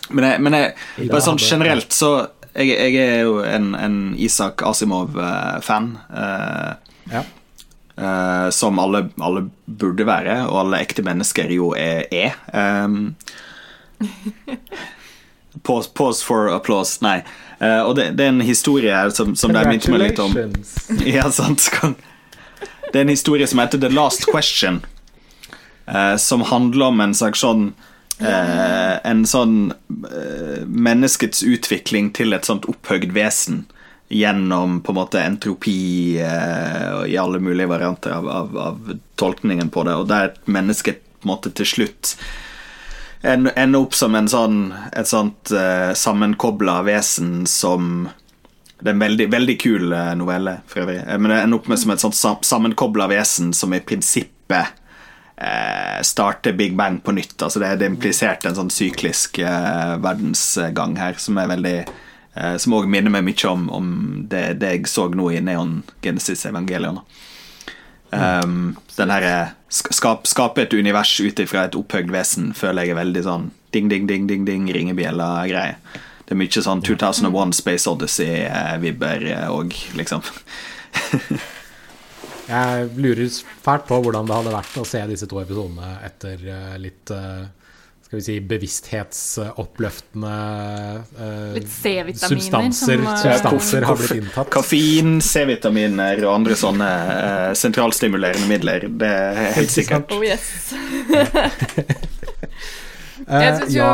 Men, 0.09 0.24
jeg, 0.24 0.40
men 0.40 0.55
jeg, 0.55 1.09
bare 1.11 1.20
sånn 1.20 1.40
generelt 1.42 1.92
så 1.92 2.12
jeg, 2.55 2.70
jeg 2.70 2.94
er 3.03 3.26
jo 3.26 3.42
en, 3.44 3.74
en 3.76 3.96
Isak 4.16 4.62
Asimov-fan. 4.64 5.90
ja. 7.12 7.24
Som 8.55 8.78
alle, 8.78 9.09
alle, 9.18 9.40
burde 9.66 10.05
være, 10.07 10.36
og 10.46 10.61
alle 10.61 10.78
ekte 10.84 11.03
mennesker 11.03 11.51
jo 11.51 11.72
er. 11.74 12.05
er. 12.14 12.36
Um, 12.55 13.16
pause, 15.62 15.90
pause 15.94 16.24
for 16.24 16.49
applause. 16.55 17.03
Nei. 17.03 17.22
Uh, 17.62 17.82
og 17.82 17.96
det, 17.96 18.11
det, 18.18 18.24
er 18.24 18.28
en 18.28 18.40
historie 18.40 19.11
som, 19.11 19.34
som 19.36 19.53
det 19.55 19.64
minnet 19.66 19.88
meg 19.90 20.05
litt 20.05 20.20
om. 20.22 20.36
ja, 21.03 21.26
sant 21.34 21.66
Det 21.74 22.94
er 22.94 23.03
en 23.03 23.11
historie 23.11 23.46
som 23.51 23.59
heter 23.59 23.82
The 23.82 23.90
Last 23.90 24.28
Question, 24.30 24.84
uh, 25.90 26.16
som 26.16 26.46
handler 26.46 26.92
om 26.92 27.03
en 27.03 27.16
slags 27.18 27.42
sånn 27.42 27.72
uh, 28.22 28.94
En 29.03 29.26
sånn 29.26 29.72
menneskets 30.68 31.42
utvikling 31.42 32.12
til 32.14 32.36
et 32.36 32.46
sånt 32.46 32.68
opphøgd 32.70 33.12
vesen 33.16 33.64
gjennom 34.09 34.80
på 34.80 34.92
en 34.92 34.96
måte 34.96 35.20
entropi 35.20 36.16
i 36.16 37.16
alle 37.20 37.40
mulige 37.44 37.68
varianter 37.68 38.14
av, 38.16 38.28
av, 38.28 38.59
av, 38.59 38.92
tolkningen 39.20 39.68
på 39.68 39.84
det, 39.84 39.96
og 40.00 40.06
der 40.09 40.32
mennesket 40.48 41.02
på 41.18 41.28
en 41.28 41.32
måte 41.34 41.52
til 41.52 41.68
slutt 41.68 42.14
ender 43.22 43.78
opp 43.78 43.94
som 43.94 44.14
en 44.14 44.28
sånn, 44.30 44.59
et 44.92 45.09
sånt 45.09 45.50
eh, 45.50 45.92
sammenkobla 45.94 46.82
vesen 46.86 47.46
som 47.46 48.09
Det 48.78 48.92
er 48.92 48.94
en 48.94 49.00
veldig, 49.02 49.24
veldig 49.26 49.54
kul 49.59 49.90
uh, 49.90 50.12
novelle, 50.14 50.61
for 50.70 50.84
øvrig. 50.84 51.00
Eh, 51.02 51.16
men 51.18 51.32
det 51.32 51.40
ender 51.42 51.59
opp 51.59 51.64
med 51.66 51.80
som 51.82 51.90
et 51.90 52.02
sånt 52.02 52.14
sam 52.14 52.36
sammenkobla 52.46 53.09
vesen 53.11 53.50
som 53.50 53.72
i 53.74 53.80
prinsippet 53.82 54.76
uh, 55.34 55.98
starter 56.06 56.54
Big 56.54 56.76
Bang 56.78 57.00
på 57.02 57.12
nytt. 57.16 57.34
Altså 57.42 57.59
det, 57.59 57.72
er 57.72 57.88
implisert 57.88 58.46
en 58.46 58.54
sånn 58.54 58.70
syklisk 58.70 59.40
uh, 59.42 59.98
verdensgang 59.98 60.94
her 61.00 61.18
som 61.18 61.42
er 61.42 61.50
veldig 61.56 61.74
Som 62.62 62.76
òg 62.78 62.86
minner 62.91 63.11
meg 63.11 63.24
mye 63.26 63.49
om, 63.51 63.64
om 63.74 63.89
det, 64.30 64.61
det, 64.62 64.74
jeg 64.76 64.91
så 64.91 65.09
nå 65.11 65.30
i 65.34 65.41
Neon 65.43 65.80
Genesis 66.05 66.45
Evangelion. 66.47 67.01
Um, 68.11 68.76
den 68.97 69.11
herre 69.12 69.51
skap, 69.68 70.26
Skape 70.26 70.62
et 70.64 70.72
univers 70.72 71.11
ut 71.20 71.41
ifra 71.43 71.66
et 71.66 71.76
opphøyd 71.76 72.09
vesen 72.12 72.55
føler 72.57 72.86
jeg 72.86 72.95
er 72.95 73.01
veldig 73.03 73.22
sånn 73.26 73.51
ding, 73.76 73.91
ding, 73.93 74.07
ding, 74.09 74.24
ding, 74.30 74.47
ding 74.49 74.68
ringebjella-greie. 74.72 75.76
Det 76.24 76.36
er 76.36 76.41
mye 76.41 76.62
sånn 76.64 76.84
2001 76.84 77.55
Space 77.57 77.89
Odyssey-vibber 77.89 79.26
òg, 79.53 79.76
liksom. 79.97 80.24
jeg 82.49 82.89
lurer 82.97 83.39
fælt 83.64 83.86
på 83.89 84.01
hvordan 84.05 84.28
det 84.28 84.36
hadde 84.39 84.57
vært 84.57 84.80
å 84.80 84.89
se 84.89 85.05
disse 85.09 85.28
to 85.28 85.41
episodene 85.41 85.95
etter 86.09 86.45
litt 86.80 87.12
skal 88.09 88.22
vi 88.22 88.24
si, 88.24 88.34
bevissthetsoppløftende 88.40 90.36
eh, 91.20 91.56
substanser, 92.16 93.02
som, 93.04 93.18
substanser 93.20 93.84
har 93.84 93.98
blitt 94.00 94.14
inntatt. 94.16 94.48
Kaffein, 94.54 95.18
C-vitaminer 95.20 96.22
og 96.24 96.30
andre 96.38 96.56
sånne 96.56 96.86
eh, 97.16 97.52
sentralstimulerende 97.61 98.48
midler. 98.48 98.86
Det 98.88 99.11
er 99.12 99.52
helt 99.59 99.74
sikkert. 99.74 100.14
Oh 100.16 100.24
yes. 100.24 100.72
Jeg 103.28 103.59
syns 103.59 103.74
jo 103.76 103.84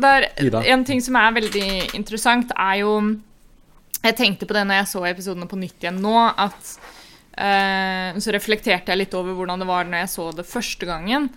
det 0.00 0.10
er 0.10 0.24
En 0.72 0.82
ting 0.88 0.98
som 1.04 1.14
er 1.20 1.34
veldig 1.36 1.94
interessant, 1.94 2.50
er 2.56 2.80
jo 2.80 2.96
Jeg 4.00 4.16
tenkte 4.18 4.48
på 4.48 4.56
det 4.56 4.64
når 4.66 4.80
jeg 4.80 4.90
så 4.90 5.04
episodene 5.06 5.46
på 5.46 5.60
nytt 5.60 5.84
igjen 5.84 6.02
nå, 6.02 6.16
at 6.34 6.74
uh, 7.36 8.18
Så 8.18 8.34
reflekterte 8.34 8.90
jeg 8.90 9.04
litt 9.04 9.14
over 9.14 9.38
hvordan 9.38 9.62
det 9.62 9.68
var 9.70 9.86
når 9.86 10.02
jeg 10.02 10.14
så 10.16 10.30
det 10.34 10.48
første 10.50 10.88
gangen. 10.88 11.30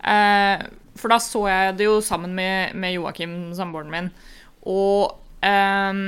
Uh, 0.00 0.68
for 1.00 1.12
da 1.12 1.20
så 1.22 1.44
jeg 1.48 1.76
det 1.78 1.86
jo 1.88 2.00
sammen 2.04 2.34
med, 2.36 2.74
med 2.76 2.94
Joakim, 2.96 3.36
samboeren 3.56 3.92
min. 3.92 4.10
Og 4.68 5.16
eh, 5.46 6.00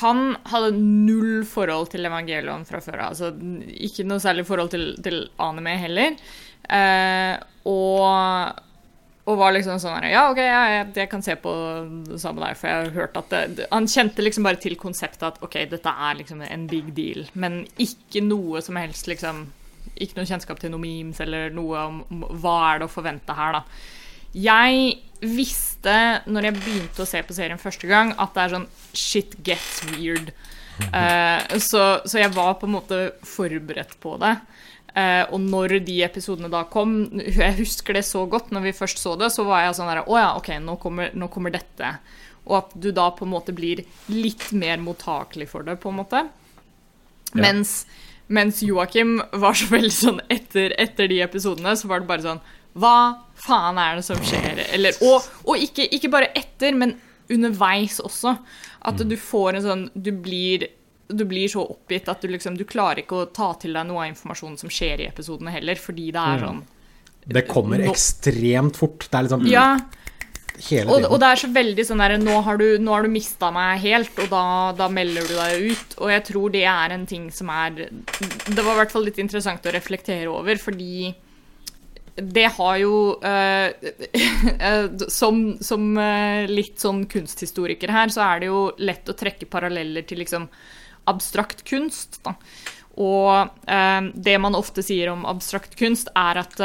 han 0.00 0.20
hadde 0.48 0.72
null 0.78 1.44
forhold 1.48 1.90
til 1.92 2.06
Evangelion 2.08 2.66
fra 2.68 2.80
før 2.84 3.06
av. 3.06 3.14
Altså, 3.14 3.32
ikke 3.72 4.06
noe 4.08 4.22
særlig 4.22 4.46
forhold 4.48 4.72
til, 4.74 4.92
til 5.04 5.24
anime 5.42 5.76
heller. 5.80 6.20
Eh, 6.72 7.34
og, 7.68 8.60
og, 9.26 9.32
var 9.38 9.54
liksom 9.54 9.80
sånn 9.82 9.96
her 9.98 10.12
Ja, 10.12 10.22
OK, 10.30 10.38
jeg, 10.38 10.84
jeg, 10.94 11.08
kan 11.10 11.24
se 11.26 11.34
på 11.38 11.52
det 12.06 12.20
samme 12.22 12.44
der, 12.44 12.54
for 12.58 12.70
jeg 12.70 12.84
har 12.84 12.94
hørt 12.94 13.18
at 13.18 13.34
det, 13.34 13.66
Han 13.72 13.88
kjente 13.90 14.22
liksom 14.22 14.46
bare 14.46 14.60
til 14.62 14.78
konseptet 14.78 15.26
at 15.26 15.42
OK, 15.42 15.58
dette 15.70 15.96
er 16.06 16.20
liksom 16.20 16.44
en 16.46 16.68
big 16.70 16.92
deal, 16.96 17.26
men 17.34 17.64
ikke 17.82 18.22
noe 18.24 18.62
som 18.64 18.78
helst 18.78 19.10
liksom 19.10 19.48
Ikke 20.02 20.18
noe 20.18 20.28
kjennskap 20.28 20.60
til 20.60 20.72
noen 20.72 20.84
memes 20.84 21.20
eller 21.22 21.52
noe 21.54 21.86
om 21.86 22.26
hva 22.42 22.56
er 22.72 22.82
det 22.82 22.88
å 22.88 22.92
forvente 22.92 23.36
her, 23.38 23.60
da. 23.60 23.64
Jeg 24.32 24.96
visste 25.22 25.96
når 26.26 26.48
jeg 26.48 26.58
begynte 26.58 27.04
å 27.04 27.08
se 27.08 27.20
på 27.22 27.36
serien 27.36 27.60
første 27.60 27.88
gang, 27.90 28.14
at 28.20 28.32
det 28.34 28.42
er 28.44 28.54
sånn 28.56 28.68
shit 28.96 29.36
gets 29.46 29.82
weird. 29.92 30.32
Uh, 30.88 31.58
så, 31.70 32.00
så, 32.04 32.18
jeg 32.18 32.32
var 32.34 32.56
på 32.58 32.68
en 32.68 32.76
måte 32.78 33.00
forberedt 33.28 33.98
på 34.02 34.16
det. 34.22 34.34
Uh, 34.92 35.24
og 35.32 35.38
når 35.40 35.78
de 35.86 36.02
episodene 36.04 36.50
da 36.52 36.66
kom 36.68 36.90
Jeg 37.16 37.54
husker 37.62 37.96
det 37.96 38.02
så 38.04 38.26
godt. 38.28 38.50
Når 38.52 38.66
vi 38.66 38.74
først 38.76 39.00
så 39.00 39.14
det, 39.16 39.30
så 39.32 39.46
var 39.48 39.62
jeg 39.64 39.78
sånn 39.78 39.88
derre 39.88 40.04
Å 40.04 40.18
ja, 40.20 40.26
OK, 40.36 40.50
nå 40.60 40.76
kommer, 40.82 41.14
nå 41.16 41.30
kommer, 41.32 41.54
dette. 41.54 41.94
Og 42.44 42.58
at 42.58 42.74
du 42.76 42.90
da 42.92 43.06
på 43.16 43.24
en 43.24 43.32
måte 43.32 43.54
blir 43.56 43.84
litt 44.12 44.50
mer 44.52 44.82
mottakelig 44.82 45.48
for 45.52 45.64
det, 45.64 45.78
på 45.80 45.92
en 45.92 46.00
måte. 46.02 46.26
Ja. 47.32 47.40
Mens, 47.46 47.82
mens 48.32 48.62
Joakim 48.62 49.16
var 49.32 49.56
så 49.58 49.68
veldig 49.72 49.94
sånn 49.94 50.20
etter, 50.32 50.74
etter 50.80 51.10
de 51.10 51.22
episodene, 51.24 51.74
så 51.78 51.90
var 51.90 52.02
det 52.02 52.10
bare 52.10 52.26
sånn 52.26 52.42
Hva 52.78 52.96
faen 53.42 53.80
er 53.80 53.98
det 53.98 54.04
som 54.06 54.20
skjer? 54.24 54.62
Eller, 54.72 54.96
og, 55.04 55.26
og 55.44 55.64
ikke, 55.64 55.88
ikke, 55.92 56.12
bare 56.12 56.30
etter, 56.38 56.76
men 56.78 56.96
underveis 57.32 57.98
også. 58.02 58.36
At 58.82 59.00
mm. 59.00 59.08
du 59.10 59.16
får 59.20 59.58
en 59.58 59.66
sånn 59.66 59.82
Du 59.94 60.10
blir, 60.24 60.66
du 61.08 61.24
blir 61.28 61.50
så 61.52 61.64
oppgitt 61.74 62.08
at 62.10 62.22
du 62.22 62.30
liksom 62.32 62.56
Du 62.58 62.64
klarer 62.68 63.04
ikke 63.04 63.22
å 63.22 63.30
ta 63.34 63.52
til 63.62 63.76
deg 63.76 63.88
noe 63.88 64.04
av 64.04 64.12
informasjonen 64.12 64.58
som 64.60 64.72
skjer 64.72 65.04
i 65.04 65.10
episodene 65.10 65.54
heller, 65.54 65.80
fordi 65.80 66.10
det 66.14 66.28
er 66.34 66.46
sånn 66.46 66.62
Det 67.38 67.44
kommer 67.48 67.84
ekstremt 67.86 68.78
fort. 68.80 69.06
Det 69.08 69.18
er 69.18 69.28
liksom 69.28 69.50
Ja. 69.50 69.66
Og, 70.70 71.08
og, 71.08 71.16
det 71.18 71.28
er 71.28 71.40
så 71.40 71.48
veldig 71.52 71.84
sånn 71.86 72.02
derre 72.02 72.18
Nå 72.22 72.36
har 72.46 72.60
du, 72.60 72.66
nå 72.78 73.00
du 73.02 73.08
mista 73.10 73.50
meg 73.54 73.82
helt, 73.82 74.14
og 74.22 74.30
da, 74.30 74.44
da, 74.78 74.88
melder 74.92 75.26
du 75.26 75.34
deg 75.34 75.66
ut. 75.72 75.96
Og 75.98 76.12
jeg 76.12 76.24
tror 76.28 76.54
det 76.54 76.64
er 76.70 76.94
en 76.94 77.06
ting 77.08 77.28
som 77.34 77.50
er 77.52 77.88
Det 77.90 78.62
var 78.62 78.76
i 78.76 78.80
hvert 78.82 78.94
fall 78.94 79.06
litt 79.08 79.20
interessant 79.22 79.66
å 79.66 79.74
reflektere 79.74 80.30
over, 80.30 80.60
fordi 80.62 81.12
det 82.12 82.44
har 82.58 82.76
jo 82.76 83.16
uh, 83.24 83.72
Som, 85.08 85.42
som 85.64 85.90
uh, 85.96 86.44
litt 86.50 86.78
sånn 86.82 87.06
kunsthistoriker 87.10 87.92
her, 87.92 88.12
så 88.12 88.26
er 88.26 88.42
det 88.42 88.52
jo 88.52 88.66
lett 88.84 89.08
å 89.08 89.16
trekke 89.16 89.48
paralleller 89.50 90.04
til 90.06 90.20
liksom 90.22 90.46
abstrakt 91.10 91.64
kunst. 91.66 92.20
Da. 92.22 92.36
Og 93.02 93.56
uh, 93.66 94.02
det 94.14 94.36
man 94.44 94.58
ofte 94.58 94.84
sier 94.84 95.10
om 95.10 95.24
abstrakt 95.26 95.74
kunst, 95.80 96.12
er 96.14 96.44
at 96.44 96.60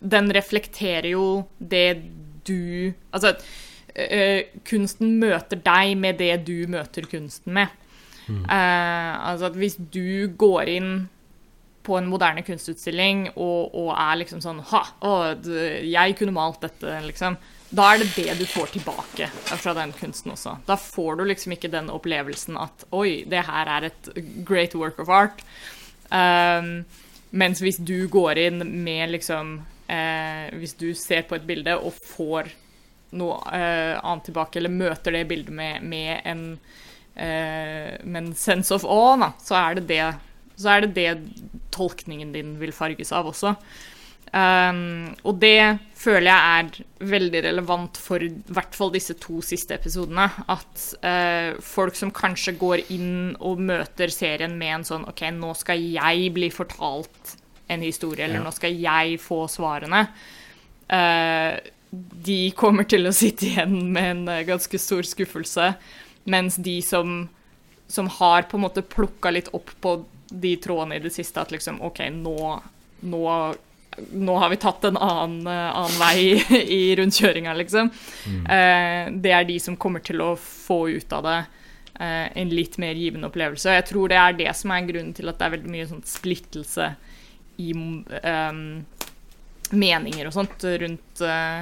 den 0.00 0.32
reflekterer 0.34 1.12
jo 1.14 1.44
det 1.58 2.02
du 2.46 2.92
Altså 3.10 3.36
kunsten 4.64 5.16
møter 5.18 5.58
deg 5.60 5.96
med 5.98 6.20
det 6.20 6.34
du 6.46 6.68
møter 6.70 7.08
kunsten 7.10 7.56
med. 7.56 7.72
Mm. 8.30 8.44
altså 8.46 9.48
at 9.48 9.56
hvis 9.58 9.74
du 9.90 10.30
går 10.38 10.68
inn 10.70 10.92
på 11.82 11.96
en 11.98 12.08
moderne 12.10 12.44
kunstutstilling 12.46 13.24
og, 13.32 13.72
og 13.74 13.90
er 13.96 14.20
liksom 14.20 14.42
sånn 14.44 14.60
Ha, 14.70 14.82
å, 15.02 15.14
jeg 15.82 16.16
kunne 16.18 16.36
malt 16.36 16.60
dette, 16.62 17.00
liksom. 17.06 17.38
Da 17.70 17.92
er 17.92 18.02
det 18.02 18.10
det 18.16 18.34
du 18.40 18.46
får 18.50 18.72
tilbake 18.74 19.28
fra 19.62 19.74
den 19.78 19.92
kunsten 19.96 20.34
også. 20.34 20.56
Da 20.66 20.76
får 20.80 21.20
du 21.20 21.24
liksom 21.30 21.54
ikke 21.54 21.70
den 21.72 21.90
opplevelsen 21.92 22.58
at 22.60 22.84
Oi, 22.96 23.22
det 23.30 23.44
her 23.46 23.70
er 23.78 23.90
et 23.90 24.10
great 24.46 24.74
work 24.78 24.98
of 25.02 25.10
art. 25.10 25.44
Um, 26.10 26.82
Mens 27.30 27.62
hvis 27.62 27.78
du 27.78 28.08
går 28.10 28.40
inn 28.42 28.64
med 28.82 29.12
liksom 29.12 29.60
eh, 29.86 30.50
Hvis 30.58 30.74
du 30.80 30.88
ser 30.98 31.22
på 31.28 31.36
et 31.38 31.46
bilde 31.46 31.76
og 31.78 31.94
får 31.94 32.50
noe 33.14 33.38
eh, 33.54 33.96
annet 33.98 34.28
tilbake, 34.28 34.58
eller 34.58 34.70
møter 34.70 35.14
det 35.14 35.24
bildet 35.30 35.54
med, 35.54 35.82
med 35.82 36.20
en 36.30 36.42
eh, 37.18 37.96
med 38.06 38.20
en 38.20 38.34
sense 38.38 38.70
of 38.74 38.86
awe, 38.86 39.16
da, 39.18 39.32
så 39.42 39.56
er 39.58 39.80
det 39.80 39.88
det 39.88 40.04
så 40.60 40.74
er 40.74 40.84
det 40.84 40.94
det 40.94 41.10
tolkningen 41.74 42.34
din 42.34 42.52
vil 42.60 42.74
farges 42.76 43.10
av 43.16 43.30
også. 43.30 43.54
Um, 44.30 45.16
og 45.26 45.40
det 45.42 45.80
føler 46.00 46.30
jeg 46.30 46.60
er 46.60 47.08
veldig 47.10 47.42
relevant 47.44 47.98
for 48.00 48.22
i 48.24 48.30
hvert 48.54 48.76
fall 48.76 48.92
disse 48.94 49.16
to 49.20 49.40
siste 49.44 49.76
episodene. 49.76 50.28
At 50.50 50.84
eh, 51.04 51.58
folk 51.64 51.98
som 51.98 52.12
kanskje 52.14 52.56
går 52.60 52.86
inn 52.94 53.34
og 53.36 53.60
møter 53.68 54.12
serien 54.12 54.56
med 54.60 54.78
en 54.78 54.86
sånn 54.88 55.08
OK, 55.10 55.26
nå 55.36 55.52
skal 55.58 55.82
jeg 55.82 56.32
bli 56.36 56.48
fortalt 56.54 57.36
en 57.70 57.84
historie, 57.84 58.24
eller 58.24 58.40
Ja. 58.40 58.46
nå 58.46 58.54
skal 58.56 58.74
jeg 58.80 59.20
få 59.22 59.44
svarene. 59.50 60.06
Eh, 60.88 61.60
de 61.90 62.40
kommer 62.58 62.86
til 62.86 63.06
å 63.06 63.14
sitte 63.14 63.48
igjen 63.50 63.76
med 63.92 64.10
en 64.10 64.24
uh, 64.30 64.46
ganske 64.46 64.78
stor 64.78 65.06
skuffelse. 65.06 65.72
Mens 66.30 66.56
de 66.62 66.78
som, 66.86 67.24
som 67.90 68.10
har 68.20 68.46
på 68.50 68.58
en 68.58 68.64
måte 68.66 68.84
plukka 68.86 69.32
litt 69.34 69.50
opp 69.56 69.72
på 69.82 69.96
de 70.30 70.54
trådene 70.62 71.00
i 71.00 71.02
det 71.02 71.12
siste, 71.14 71.42
at 71.42 71.50
liksom 71.50 71.80
OK, 71.82 72.04
nå, 72.14 72.36
nå 73.10 73.24
nå 74.12 74.36
har 74.38 74.50
vi 74.52 74.58
tatt 74.60 74.84
en 74.88 74.96
annen, 74.96 75.46
eh, 75.46 75.76
annen 75.76 75.98
vei 76.00 76.60
i 76.78 76.82
rundkjøringa, 76.98 77.54
liksom. 77.58 77.90
Eh, 78.26 79.10
det 79.12 79.34
er 79.36 79.48
de 79.48 79.58
som 79.62 79.78
kommer 79.80 80.04
til 80.04 80.22
å 80.24 80.34
få 80.40 80.82
ut 80.90 81.16
av 81.16 81.26
det 81.26 81.38
eh, 82.00 82.26
en 82.42 82.54
litt 82.54 82.78
mer 82.82 82.98
givende 82.98 83.30
opplevelse. 83.30 83.76
Jeg 83.78 83.88
tror 83.90 84.12
det 84.12 84.20
er 84.20 84.38
det 84.38 84.54
som 84.58 84.74
er 84.74 84.88
grunnen 84.88 85.14
til 85.16 85.30
at 85.30 85.40
det 85.40 85.48
er 85.48 85.56
veldig 85.56 85.74
mye 85.74 85.90
sånn 85.90 86.06
splittelse 86.08 86.92
i 87.60 87.74
eh, 87.74 88.62
meninger 89.70 90.26
og 90.26 90.34
sånt 90.34 90.64
rundt 90.82 91.20
eh, 91.22 91.60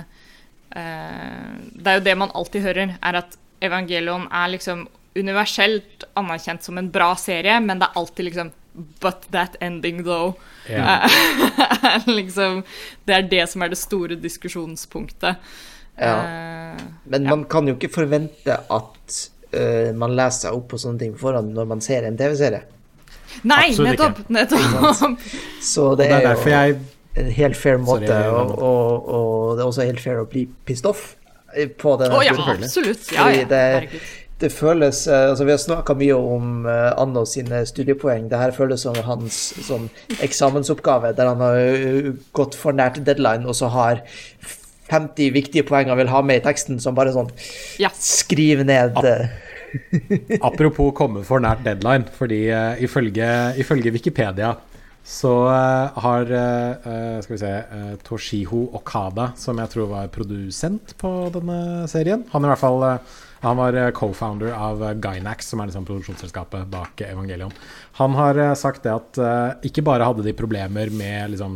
Det 0.69 1.91
er 1.91 1.99
jo 1.99 2.07
det 2.07 2.17
man 2.21 2.33
alltid 2.37 2.65
hører, 2.65 2.95
er 3.01 3.21
at 3.23 3.37
Evangelion 3.65 4.29
er 4.31 4.53
liksom 4.53 4.87
universelt 5.19 6.05
anerkjent 6.19 6.63
som 6.63 6.79
en 6.79 6.91
bra 6.93 7.15
serie, 7.19 7.59
men 7.61 7.81
det 7.81 7.89
er 7.89 7.99
alltid 7.99 8.29
liksom 8.29 8.53
But 9.01 9.27
that 9.33 9.57
ending, 9.61 10.03
though. 10.05 10.35
Yeah. 10.69 11.09
er 11.83 12.07
liksom, 12.21 12.63
det 13.09 13.15
er 13.17 13.29
det 13.31 13.45
som 13.51 13.63
er 13.65 13.73
det 13.73 13.79
store 13.81 14.17
diskusjonspunktet. 14.21 15.37
Ja. 15.99 16.17
Eh, 16.23 16.83
Men 17.05 17.25
man 17.27 17.45
kan 17.51 17.67
jo 17.69 17.75
ikke 17.75 17.91
forvente 17.91 18.55
at 18.71 19.17
uh, 19.57 19.95
man 19.99 20.13
leser 20.15 20.45
seg 20.49 20.59
opp 20.59 20.69
på 20.71 20.79
sånne 20.79 21.01
ting 21.03 21.15
på 21.17 21.25
forhånd 21.25 21.55
når 21.57 21.67
man 21.73 21.81
ser 21.83 22.07
en 22.07 22.19
TV-serie. 22.21 22.61
nei, 23.43 23.71
Absolutt 23.71 23.99
nettopp! 23.99 24.21
nettopp. 24.29 25.27
Så 25.63 25.89
Det 25.97 26.05
det, 26.05 26.13
er 26.13 26.21
er, 26.21 26.29
derfor 26.29 26.51
jo 26.51 26.55
jeg 26.55 26.79
en 27.19 27.33
helt 27.35 27.57
fair 27.59 27.81
måte, 27.83 28.07
Sorry, 28.07 28.29
og, 28.31 28.53
og, 28.63 29.09
og 29.09 29.57
det 29.57 29.63
er 29.65 29.67
også 29.73 29.87
helt 29.89 30.01
fair 30.05 30.21
å 30.23 30.29
bli 30.31 30.45
pissed 30.69 30.87
off 30.87 31.17
eh, 31.57 31.67
på 31.69 31.97
den. 31.99 32.13
Oh, 32.15 32.23
ja, 32.25 32.37
absolutt. 32.39 33.09
Ja, 33.13 33.25
Fordi 33.27 33.43
ja. 33.43 33.49
det, 33.51 33.63
Herregud. 33.75 34.09
Det 34.39 34.51
føles 34.55 35.03
eh, 35.11 35.27
Altså, 35.31 35.47
vi 35.47 35.55
har 35.55 35.61
snakka 35.63 35.97
mye 35.99 36.17
om 36.17 36.63
uh, 36.69 36.93
Anno 37.01 37.25
sine 37.29 37.65
studiepoeng. 37.67 38.29
Det 38.31 38.39
her 38.41 38.55
føles 38.57 38.85
som 38.87 38.97
hans 39.07 39.41
sånn 39.67 39.89
eksamensoppgave, 40.25 41.13
der 41.19 41.33
han 41.33 41.43
har 41.43 41.59
eh, 41.59 42.13
gått 42.37 42.57
for 42.59 42.77
nært 42.77 43.01
deadline, 43.07 43.49
og 43.49 43.59
så 43.59 43.71
har 43.75 44.05
50 44.89 45.35
viktige 45.35 45.67
poeng 45.69 45.91
han 45.91 45.99
vil 46.01 46.13
ha 46.13 46.23
med 46.25 46.41
i 46.41 46.45
teksten, 46.47 46.79
som 46.81 46.97
bare 46.97 47.13
sånn 47.17 47.31
Ja. 47.83 47.91
Skriv 47.93 48.65
ned 48.69 48.97
eh, 49.05 49.29
Apropos 50.41 50.95
komme 50.97 51.25
for 51.29 51.43
nært 51.45 51.65
deadline, 51.67 52.09
fordi 52.17 52.47
eh, 52.55 52.85
ifølge, 52.87 53.29
ifølge 53.61 53.93
Wikipedia 53.99 54.55
så 55.09 55.33
eh, 55.49 56.01
har 56.05 56.33
eh, 56.37 56.91
eh, 56.91 57.21
skal 57.25 57.35
vi 57.35 57.41
se, 57.41 57.53
Toshiho 58.05 58.67
Okada, 58.77 59.31
som 59.41 59.57
jeg 59.63 59.73
tror 59.73 59.89
var 59.95 60.11
produsent 60.13 60.93
på 61.01 61.13
denne 61.33 61.87
serien 61.89 62.27
Han, 62.35 62.45
i 62.45 62.51
hvert 62.51 62.61
fall, 62.61 62.85
han 63.41 63.57
var 63.57 63.79
co-founder 63.97 64.53
av 64.53 64.83
Gynax, 64.99 65.49
som 65.49 65.63
er 65.63 65.71
liksom 65.71 65.87
produksjonsselskapet 65.89 66.67
bak 66.69 67.01
Evangelion. 67.07 67.55
Han 68.01 68.17
har 68.19 68.41
sagt 68.59 68.83
det 68.83 68.91
at 68.91 69.21
uh, 69.23 69.53
ikke 69.63 69.85
bare 69.87 70.09
hadde 70.09 70.25
de 70.27 70.35
problemer 70.35 70.91
med 70.91 71.37
liksom, 71.37 71.55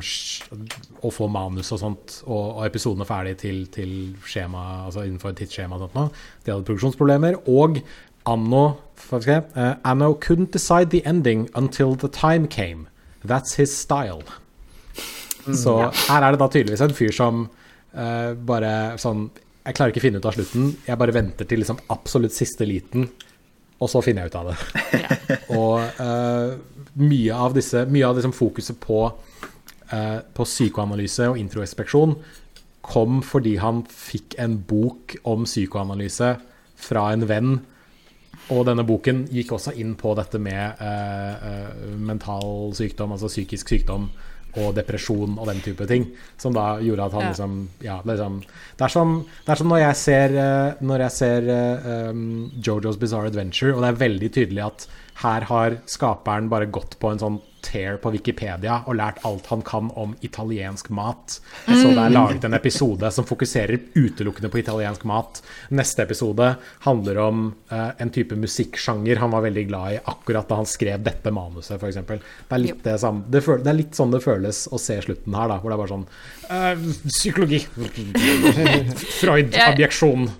å 1.02 1.10
få 1.10 1.26
manus 1.26 1.72
og 1.74 1.80
sånt, 1.82 2.14
og, 2.22 2.60
og 2.60 2.68
episodene 2.68 3.08
ferdig 3.08 3.34
til, 3.42 3.64
til 3.74 3.92
skjema, 4.22 4.62
altså 4.86 5.02
innenfor 5.08 5.34
et 5.34 5.42
tidsskjema 5.42 5.80
og 5.80 5.88
sånt. 5.88 6.22
De 6.46 6.54
hadde 6.54 6.68
produksjonsproblemer. 6.70 7.40
Og 7.50 7.82
Anno, 8.30 8.78
eh, 9.12 9.74
Anno 9.84 10.14
couldn't 10.14 10.52
decide 10.52 10.90
the 10.90 11.04
ending 11.04 11.48
until 11.54 11.96
the 11.96 12.08
time 12.08 12.46
came. 12.46 12.86
That's 13.28 13.56
his 13.58 13.74
style. 13.74 14.22
Så 15.42 15.74
her 16.08 16.22
er 16.22 16.34
det 16.34 16.40
da 16.40 16.48
tydeligvis 16.50 16.84
en 16.84 16.94
fyr 16.94 17.14
som 17.14 17.46
uh, 17.46 18.30
bare 18.46 18.94
sånn 19.02 19.24
Jeg 19.62 19.76
klarer 19.78 19.92
ikke 19.92 20.02
å 20.02 20.06
finne 20.06 20.20
ut 20.22 20.26
av 20.26 20.36
slutten. 20.36 20.72
Jeg 20.86 20.98
bare 20.98 21.14
venter 21.14 21.48
til 21.48 21.62
liksom 21.62 21.80
absolutt 21.94 22.34
siste 22.34 22.66
liten, 22.66 23.08
og 23.78 23.90
så 23.90 24.02
finner 24.02 24.26
jeg 24.26 24.32
ut 24.32 24.38
av 24.40 24.50
det. 24.50 25.38
og 25.58 26.00
uh, 26.02 26.54
mye 26.98 27.42
av 27.46 27.54
disse 27.56 27.84
Mye 27.90 28.08
av 28.08 28.18
liksom 28.18 28.34
fokuset 28.36 28.78
på, 28.82 29.04
uh, 29.92 30.18
på 30.34 30.48
psykoanalyse 30.48 31.30
og 31.30 31.38
introspeksjon 31.40 32.16
kom 32.82 33.20
fordi 33.22 33.54
han 33.62 33.84
fikk 33.86 34.34
en 34.42 34.56
bok 34.66 35.14
om 35.30 35.44
psykoanalyse 35.46 36.32
fra 36.82 37.04
en 37.14 37.26
venn. 37.30 37.52
Og 38.50 38.66
denne 38.66 38.84
boken 38.84 39.26
gikk 39.30 39.52
også 39.54 39.74
inn 39.78 39.94
på 39.94 40.14
dette 40.18 40.40
med 40.42 40.82
eh, 40.82 41.48
eh, 41.48 41.96
mental 41.98 42.72
sykdom, 42.74 43.14
altså 43.14 43.30
psykisk 43.30 43.68
sykdom 43.68 44.08
og 44.60 44.74
depresjon 44.76 45.38
og 45.38 45.46
den 45.48 45.62
type 45.64 45.86
ting. 45.88 46.10
Som 46.36 46.52
da 46.56 46.74
gjorde 46.82 47.06
at 47.06 47.12
han 47.16 47.22
Ja. 47.22 47.28
liksom 47.30 47.68
Ja, 47.80 48.00
liksom 48.04 48.42
Det 48.76 48.84
er 48.84 48.88
som, 48.88 49.24
det 49.46 49.52
er 49.52 49.54
som 49.54 49.68
når 49.68 49.78
jeg 49.78 49.96
ser, 49.96 50.36
eh, 50.36 50.74
når 50.82 50.98
jeg 50.98 51.10
ser 51.10 52.10
um, 52.10 52.50
Jojo's 52.60 52.98
Bizarre 52.98 53.26
Adventure, 53.26 53.74
og 53.74 53.82
det 53.82 53.88
er 53.88 54.08
veldig 54.08 54.32
tydelig 54.32 54.66
at 54.66 54.86
her 55.22 55.40
har 55.52 55.76
skaperen 55.86 56.48
bare 56.48 56.66
gått 56.72 56.98
på 56.98 57.10
en 57.12 57.18
sånn 57.20 57.40
tear 57.62 57.94
på 58.02 58.10
Wikipedia 58.10 58.80
og 58.90 58.96
lært 58.98 59.20
alt 59.22 59.46
han 59.52 59.60
kan 59.62 59.86
om 59.94 60.16
italiensk 60.26 60.88
mat. 60.90 61.36
Så 61.68 61.92
det 61.94 62.00
er 62.02 62.10
laget 62.10 62.42
en 62.48 62.56
episode 62.58 63.06
som 63.14 63.24
fokuserer 63.28 63.78
utelukkende 63.94 64.50
på 64.50 64.58
italiensk 64.58 65.04
mat. 65.06 65.38
Neste 65.70 66.02
episode 66.02 66.48
handler 66.88 67.20
om 67.22 67.44
uh, 67.70 67.92
en 68.02 68.10
type 68.10 68.34
musikksjanger 68.34 69.20
han 69.22 69.30
var 69.30 69.44
veldig 69.46 69.64
glad 69.70 69.94
i 69.94 70.00
akkurat 70.10 70.50
da 70.50 70.58
han 70.58 70.66
skrev 70.66 71.04
dette 71.06 71.30
manuset, 71.30 71.78
f.eks. 71.78 72.00
Det, 72.08 72.18
er 72.50 72.64
litt 72.64 72.82
det, 72.82 72.96
samme- 72.98 73.30
det, 73.30 73.44
føl- 73.46 73.62
det 73.62 73.70
er 73.70 73.78
litt 73.78 73.94
sånn 73.94 74.10
det 74.16 74.24
føles 74.26 74.64
å 74.74 74.82
se 74.82 74.98
slutten 75.06 75.38
her, 75.38 75.54
da, 75.54 75.60
hvor 75.62 75.70
det 75.70 75.78
er 75.78 75.84
bare 75.84 75.94
sånn 75.94 76.08
uh, 76.50 76.74
Psykologi. 77.14 77.62
Freud-abjeksjon. 79.22 80.30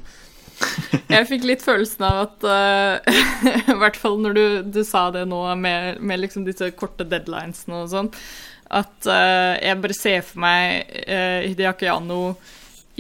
Jeg 1.13 1.29
fikk 1.29 1.45
litt 1.49 1.65
følelsen 1.65 2.07
av 2.09 2.23
at 2.27 2.47
uh, 2.47 3.21
I 3.73 3.77
hvert 3.81 3.99
fall 4.01 4.19
når 4.23 4.39
du, 4.39 4.45
du 4.79 4.81
sa 4.87 5.09
det 5.15 5.27
nå 5.31 5.43
med, 5.61 6.01
med 6.01 6.23
liksom 6.23 6.47
disse 6.49 6.71
korte 6.79 7.07
deadlinesene 7.09 7.83
og 7.83 7.93
sånn, 7.93 8.11
at 8.73 9.09
uh, 9.11 9.55
jeg 9.61 9.81
bare 9.83 9.97
ser 9.97 10.25
for 10.25 10.43
meg 10.45 10.93
uh, 11.05 11.45
Hideaki 11.45 11.91
Anno 11.93 12.23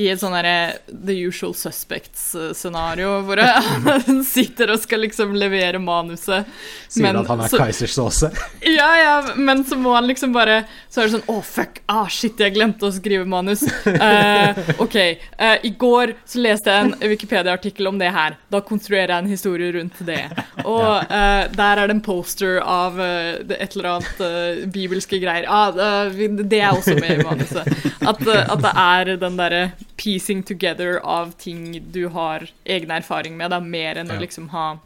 i 0.00 0.06
et 0.08 0.20
sånn 0.22 0.32
derre 0.32 0.78
The 0.88 1.14
Usual 1.28 1.52
Suspects-scenario, 1.58 3.18
hvor 3.26 3.42
han 3.44 4.22
sitter 4.28 4.72
og 4.72 4.80
skal 4.80 5.02
liksom 5.04 5.34
levere 5.36 5.80
manuset. 5.82 6.48
Sier 6.88 7.04
men 7.04 7.20
at 7.20 7.28
han 7.28 7.44
er 7.44 7.52
så- 7.52 7.60
keisersåse. 7.60 8.32
Ja, 8.72 8.88
ja, 8.96 9.14
men 9.36 9.64
så 9.68 9.76
må 9.76 9.92
han 9.92 10.06
liksom 10.06 10.32
bare 10.32 10.62
Så 10.88 11.02
er 11.02 11.08
det 11.08 11.16
sånn 11.16 11.26
Å, 11.28 11.40
fuck. 11.44 11.80
Ah, 11.90 12.06
shit, 12.08 12.38
jeg 12.40 12.54
glemte 12.54 12.86
å 12.88 12.92
skrive 12.94 13.26
manus. 13.28 13.64
Uh, 13.84 14.56
OK. 14.84 14.96
Uh, 15.36 15.58
I 15.66 15.72
går 15.76 16.14
så 16.24 16.40
leste 16.40 16.72
jeg 16.72 16.86
en 16.86 17.10
Wikipedia-artikkel 17.12 17.90
om 17.90 17.98
det 18.00 18.12
her. 18.14 18.38
Da 18.52 18.62
konstruerer 18.64 19.12
jeg 19.16 19.24
en 19.26 19.32
historie 19.32 19.74
rundt 19.76 19.98
det. 20.06 20.22
Og 20.64 21.10
uh, 21.10 21.44
der 21.52 21.82
er 21.82 21.90
det 21.90 21.96
en 21.98 22.04
poster 22.04 22.60
av 22.62 23.00
eh, 23.00 23.40
et 23.58 23.76
eller 23.76 23.88
annet 23.96 24.20
eh, 24.24 24.64
bibelske 24.72 25.18
greier. 25.22 25.46
Ah, 25.48 25.70
det, 25.72 26.58
er 26.58 26.72
også 26.72 26.96
med 26.98 27.20
i 27.20 27.24
manuset. 27.26 27.68
At, 28.02 28.22
eh, 28.26 28.42
at 28.42 28.62
det 28.64 28.72
er 28.84 29.12
den 29.22 29.38
derre 29.38 29.62
piecing 29.96 30.42
together 30.42 30.98
av 31.04 31.32
ting 31.38 31.82
du 31.92 32.08
har 32.08 32.48
egen 32.64 32.90
erfaring 32.90 33.36
med, 33.36 33.50
da, 33.50 33.60
mer 33.60 33.96
enn 33.96 34.08
Ja. 34.08 34.16
å 34.16 34.20
liksom 34.20 34.48
ha 34.50 34.78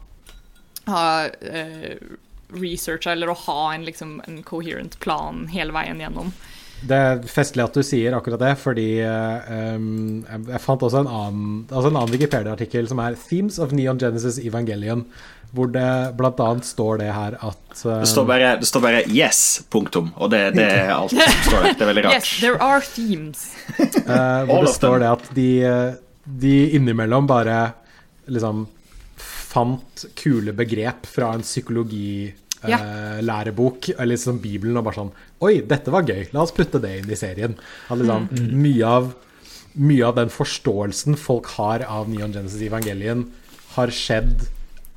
ha 0.87 1.25
uh, 1.27 1.95
researcha 2.55 3.11
eller 3.11 3.27
å 3.29 3.33
ha 3.45 3.73
en, 3.73 3.83
liksom, 3.85 4.21
en 4.27 4.37
coherent 4.43 4.99
plan 5.03 5.47
hele 5.51 5.73
veien 5.75 5.99
gjennom. 5.99 6.29
Det 6.87 6.95
er 6.95 7.23
festlig 7.27 7.63
at 7.65 7.73
du 7.73 7.81
sier 7.83 8.13
akkurat 8.13 8.39
det, 8.39 8.51
fordi 8.61 8.99
eh, 9.01 9.47
um, 9.75 10.21
jeg- 10.29 10.61
fant 10.61 10.79
også 10.85 10.99
en 11.01 11.07
annen, 11.09 11.65
altså 11.71 11.89
en 11.89 11.97
annen 11.97 12.13
Wikipedia-artikkel 12.13 12.87
som 12.87 12.99
er 12.99 13.15
'Themes 13.17 13.57
of 13.59 13.71
Neon 13.73 13.97
Genesis 13.99 14.37
Evangelion', 14.39 15.03
hvor 15.55 15.69
det 15.71 15.87
bl.a. 16.17 16.47
står 16.61 16.97
det 17.01 17.11
her 17.15 17.37
at 17.39 17.83
um, 17.85 17.99
Det 18.01 18.07
står 18.11 18.25
bare, 18.27 18.49
det 18.59 18.67
står 18.67 18.81
bare 18.83 19.03
'yes', 19.07 19.61
punktum. 19.71 20.11
Og 20.17 20.29
det, 20.31 20.41
det 20.55 20.65
er 20.65 20.91
alt 20.93 21.11
som 21.11 21.19
står 21.49 21.63
der. 21.63 21.73
Det 21.73 21.81
er 21.85 21.91
veldig 21.93 22.03
rart. 22.05 22.13
Yes, 22.13 22.39
there 22.41 22.61
are 22.61 22.81
themes. 22.81 23.45
eh, 23.79 24.39
All 24.41 24.47
hvor 24.49 24.65
det 24.65 24.73
står 24.75 24.99
det 24.99 25.11
at 25.11 25.29
de, 25.35 25.49
eh, 25.63 25.93
de 26.25 26.55
innimellom 26.75 27.27
bare 27.27 27.73
liksom 28.27 28.67
fant 29.17 30.05
kule 30.15 30.53
begrep 30.53 31.05
fra 31.07 31.33
en 31.33 31.43
Ja. 32.67 32.77
eh, 32.81 33.21
lærebok, 33.21 33.89
eller 33.89 34.15
liksom 34.15 34.39
Bibelen, 34.41 34.77
og 34.77 34.83
bare 34.83 34.95
sånn 34.95 35.11
Oi, 35.41 35.61
dette 35.61 35.91
var 35.93 36.01
gøy, 36.03 36.27
la 36.33 36.41
oss 36.41 36.51
putte 36.51 36.81
det 36.81 36.95
inn 36.99 37.11
i 37.11 37.15
serien. 37.15 37.55
At 37.89 37.99
liksom, 37.99 38.27
mye, 38.57 38.83
av, 38.85 39.11
mye 39.75 40.03
av 40.07 40.15
den 40.15 40.29
forståelsen 40.33 41.15
folk 41.15 41.45
har 41.59 41.85
av 41.85 42.09
Neon 42.09 42.33
Genesis 42.33 42.61
Evangelion, 42.65 43.27
har 43.75 43.87
skjedd 43.93 44.47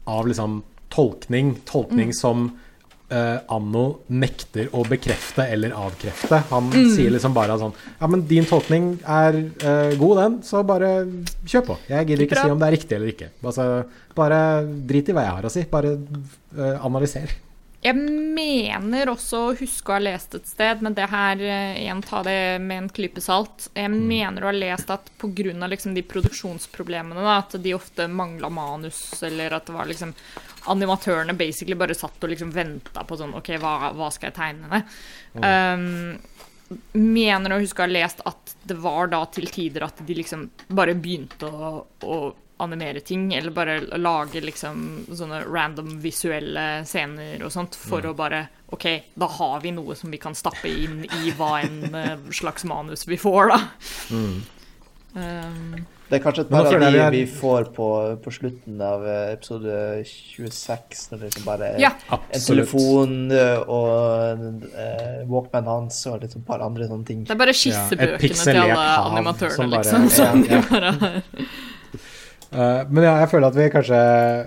av 0.04 0.28
liksom 0.28 0.60
tolkning. 0.90 1.54
Tolkning 1.68 2.14
som 2.16 2.48
uh, 3.12 3.38
Anno 3.50 3.84
nekter 4.06 4.70
å 4.76 4.84
bekrefte 4.88 5.46
eller 5.50 5.74
avkrefte. 5.76 6.42
Han 6.50 6.70
sier 6.72 7.12
liksom 7.14 7.34
bare 7.36 7.58
sånn 7.60 7.74
Ja, 7.98 8.08
men 8.10 8.24
din 8.30 8.48
tolkning 8.48 8.92
er 9.04 9.38
uh, 9.64 9.92
god, 10.00 10.16
den, 10.22 10.40
så 10.46 10.64
bare 10.66 10.94
kjør 11.44 11.68
på. 11.72 11.78
Jeg 11.90 12.10
gidder 12.10 12.26
ikke 12.26 12.40
si 12.40 12.56
om 12.56 12.62
det 12.62 12.70
er 12.70 12.76
riktig 12.78 12.98
eller 12.98 13.14
ikke. 13.14 13.30
Altså, 13.42 13.68
bare 14.16 14.40
drit 14.64 15.10
i 15.10 15.16
hva 15.16 15.26
jeg 15.26 15.38
har 15.38 15.48
å 15.48 15.54
si. 15.54 15.66
Bare 15.70 15.94
uh, 15.96 16.76
analyser. 16.78 17.38
Jeg 17.80 17.96
mener 17.96 19.08
også 19.08 19.38
å 19.40 19.52
huske 19.56 19.88
å 19.88 19.94
ha 19.96 20.02
lest 20.02 20.34
et 20.36 20.48
sted, 20.48 20.82
men 20.84 20.92
det 20.96 21.06
her 21.08 21.40
eh, 21.40 21.78
igjen 21.80 22.02
ta 22.04 22.20
det 22.26 22.58
med 22.60 22.82
en 22.82 22.90
klype 22.92 23.22
salt. 23.24 23.70
Jeg 23.72 23.88
mener 23.94 24.44
å 24.44 24.50
ha 24.50 24.52
lest 24.52 24.92
at 24.92 25.08
pga. 25.20 25.54
Liksom 25.70 25.94
de 25.96 26.02
produksjonsproblemene, 26.04 27.22
da, 27.24 27.38
at 27.40 27.56
de 27.56 27.72
ofte 27.72 28.04
mangla 28.12 28.50
manus, 28.52 29.00
eller 29.24 29.56
at 29.56 29.70
det 29.70 29.76
var 29.76 29.88
liksom 29.88 30.12
Animatørene 30.68 31.32
basically 31.32 31.72
bare 31.78 31.96
satt 31.96 32.20
og 32.20 32.34
liksom 32.34 32.50
venta 32.52 33.00
på 33.08 33.16
sånn 33.16 33.32
OK, 33.38 33.54
hva, 33.62 33.94
hva 33.96 34.10
skal 34.12 34.28
jeg 34.28 34.36
tegne 34.36 34.68
med? 34.68 34.90
Um, 35.40 36.18
mener 36.92 37.54
å 37.54 37.62
huske 37.62 37.80
å 37.80 37.86
ha 37.86 37.90
lest 37.90 38.20
at 38.28 38.54
det 38.68 38.76
var 38.82 39.08
da 39.10 39.22
til 39.32 39.48
tider 39.48 39.86
at 39.88 40.04
de 40.04 40.18
liksom 40.18 40.44
bare 40.68 40.92
begynte 41.00 41.48
å, 41.48 41.72
å 42.04 42.18
animere 42.60 43.00
ting, 43.06 43.28
eller 43.34 43.54
bare 43.56 43.78
lage 43.98 44.42
liksom 44.44 45.06
sånne 45.08 45.42
random 45.48 45.98
visuelle 46.02 46.66
scener 46.88 47.42
og 47.46 47.52
sånt, 47.54 47.76
for 47.78 48.06
å 48.06 48.14
bare 48.16 48.46
OK, 48.70 48.86
da 49.18 49.26
har 49.40 49.60
vi 49.64 49.72
noe 49.74 49.96
som 49.98 50.12
vi 50.14 50.20
kan 50.22 50.36
stappe 50.38 50.70
inn 50.70 51.02
i 51.24 51.32
hva 51.38 51.56
en 51.64 51.94
eh, 52.04 52.16
slags 52.30 52.64
manus 52.68 53.06
vi 53.10 53.18
får, 53.18 53.50
da. 53.54 53.60
Um, 55.12 55.86
Det 56.10 56.18
er 56.18 56.22
kanskje 56.22 56.42
et 56.44 56.50
Men 56.50 56.64
par 56.64 56.74
av 56.74 56.80
de 56.82 56.98
jeg 56.98 57.10
vi 57.14 57.18
vi 57.24 57.32
får 57.38 57.68
på, 57.74 57.86
på 58.22 58.32
slutten 58.34 58.80
av 58.82 59.04
eh, 59.06 59.32
episode 59.34 59.74
26, 60.06 61.02
når 61.10 61.20
det 61.20 61.28
liksom 61.28 61.44
bare 61.46 61.68
er 61.70 61.82
ja. 61.82 61.90
en 62.10 62.44
telefon 62.46 63.16
eh, 63.34 63.60
og 63.62 64.42
uh, 64.74 65.20
Walkman 65.30 65.70
hans 65.70 66.00
og 66.10 66.22
liksom 66.24 66.42
et 66.42 66.48
par 66.50 66.62
andre 66.66 66.88
sånne 66.90 67.06
ting. 67.06 67.22
Det 67.26 67.34
er 67.34 67.42
bare 67.42 67.54
Ja, 67.54 67.84
til 67.90 68.58
alle 68.62 68.88
animatørene, 69.10 69.54
som 69.54 69.70
bare- 69.70 69.82
liksom. 69.82 70.08
Som 70.18 70.46
ja, 70.46 70.50
ja. 70.50 70.62
de 70.62 70.74
bare 70.74 70.94
har. 70.98 71.20
Eh, 72.52 72.82
men 72.90 73.04
ja, 73.06 73.14
jeg 73.22 73.30
føler 73.30 73.46
at 73.52 73.58
vi 73.58 73.68
kanskje 73.70 74.00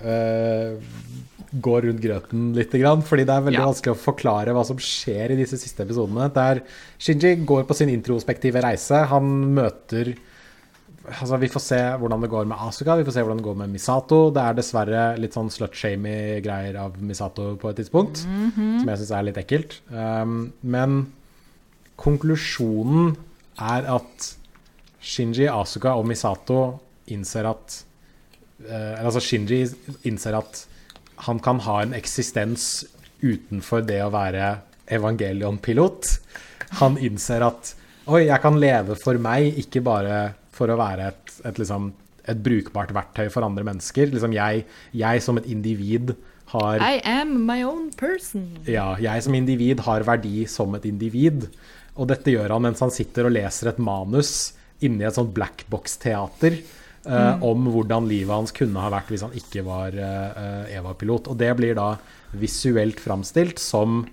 uh, 0.03 0.99
går 1.63 1.85
rundt 1.87 2.01
grøten 2.03 2.49
litt, 2.57 2.73
grann, 2.81 3.03
fordi 3.05 3.23
det 3.29 3.35
er 3.35 3.45
veldig 3.45 3.59
Ja. 3.61 3.69
vanskelig 3.69 3.93
å 3.93 4.01
forklare 4.01 4.55
hva 4.55 4.65
som 4.67 4.79
skjer 4.81 5.31
i 5.31 5.39
disse 5.39 5.59
siste 5.61 5.85
episodene. 5.85 6.27
Der 6.33 6.63
Shinji 6.99 7.35
går 7.45 7.63
på 7.69 7.77
sin 7.77 7.89
introspektive 7.93 8.63
reise. 8.65 9.05
Han 9.13 9.31
møter 9.55 10.15
Altså, 11.03 11.35
Vi 11.37 11.49
får 11.51 11.59
se 11.59 11.77
hvordan 11.99 12.21
det 12.23 12.29
går 12.31 12.45
med 12.47 12.57
Asuka, 12.63 12.95
vi 12.95 13.03
får 13.03 13.11
se 13.11 13.19
hvordan 13.25 13.41
det 13.41 13.43
går 13.43 13.57
med 13.59 13.69
Misato. 13.73 14.31
Det 14.31 14.39
er 14.39 14.53
dessverre 14.55 15.01
litt 15.19 15.33
sånn 15.35 15.49
slut-shamey 15.51 16.39
greier 16.41 16.77
av 16.79 16.95
Misato 17.03 17.57
på 17.59 17.69
et 17.73 17.75
tidspunkt, 17.81 18.21
som 18.23 18.87
jeg 18.87 19.01
syns 19.01 19.11
er 19.11 19.25
litt 19.27 19.35
ekkelt. 19.41 19.75
Um, 19.91 20.53
men 20.63 21.11
konklusjonen 21.99 23.17
er 23.59 23.83
at 23.97 24.29
Shinji, 25.03 25.49
Asuka 25.51 25.97
og 25.99 26.07
Misato 26.07 26.79
innser 27.11 27.49
at 27.51 27.81
Altså 28.69 29.21
Shinji 29.23 29.65
innser 30.07 30.37
at 30.39 30.63
han 31.27 31.39
kan 31.43 31.61
ha 31.65 31.79
en 31.83 31.93
eksistens 31.95 32.85
utenfor 33.23 33.85
det 33.87 34.01
å 34.03 34.11
være 34.13 34.57
evangelion-pilot. 34.91 36.09
Han 36.81 36.99
innser 37.01 37.45
at 37.45 37.75
Oi, 38.03 38.25
jeg 38.27 38.39
kan 38.43 38.57
leve 38.59 38.97
for 38.99 39.15
meg, 39.21 39.53
ikke 39.61 39.79
bare 39.85 40.15
for 40.51 40.67
å 40.67 40.75
være 40.75 41.05
et, 41.13 41.35
et, 41.47 41.59
liksom, 41.61 41.93
et 42.27 42.41
brukbart 42.43 42.91
verktøy 42.91 43.29
for 43.31 43.47
andre 43.47 43.63
mennesker. 43.63 44.11
Liksom 44.11 44.35
jeg, 44.35 44.65
jeg 44.91 45.23
som 45.23 45.39
et 45.39 45.47
individ 45.47 46.11
har 46.51 46.83
I 46.83 46.99
am 47.07 47.37
my 47.47 47.61
own 47.63 47.87
person. 47.95 48.49
ja, 48.67 48.89
jeg 48.99 49.23
som 49.23 49.37
individ 49.37 49.85
har 49.87 50.03
verdi 50.03 50.43
som 50.51 50.75
et 50.75 50.83
individ. 50.89 51.47
Og 51.95 52.09
dette 52.11 52.33
gjør 52.33 52.57
han 52.57 52.67
mens 52.67 52.83
han 52.83 52.91
sitter 52.91 53.29
og 53.29 53.35
leser 53.37 53.71
et 53.71 53.79
manus 53.79 54.51
inni 54.83 55.07
et 55.07 55.15
sånt 55.15 55.31
blackbox-teater 55.31 56.59
eh, 57.05 57.43
om 57.43 57.69
hvordan 57.73 58.09
livet 58.09 58.33
hans 58.33 58.55
kunne 58.55 58.83
ha 58.83 58.91
vært 58.93 59.13
hvis 59.13 59.25
han 59.25 59.35
ikke 59.37 59.63
var 59.67 59.95
uh, 59.95 60.67
Eva-pilot. 60.71 61.31
Og 61.31 61.39
det 61.39 61.51
blir 61.59 61.77
da 61.79 61.93
visuelt 62.37 63.01
framstilt 63.03 63.61
som 63.61 64.03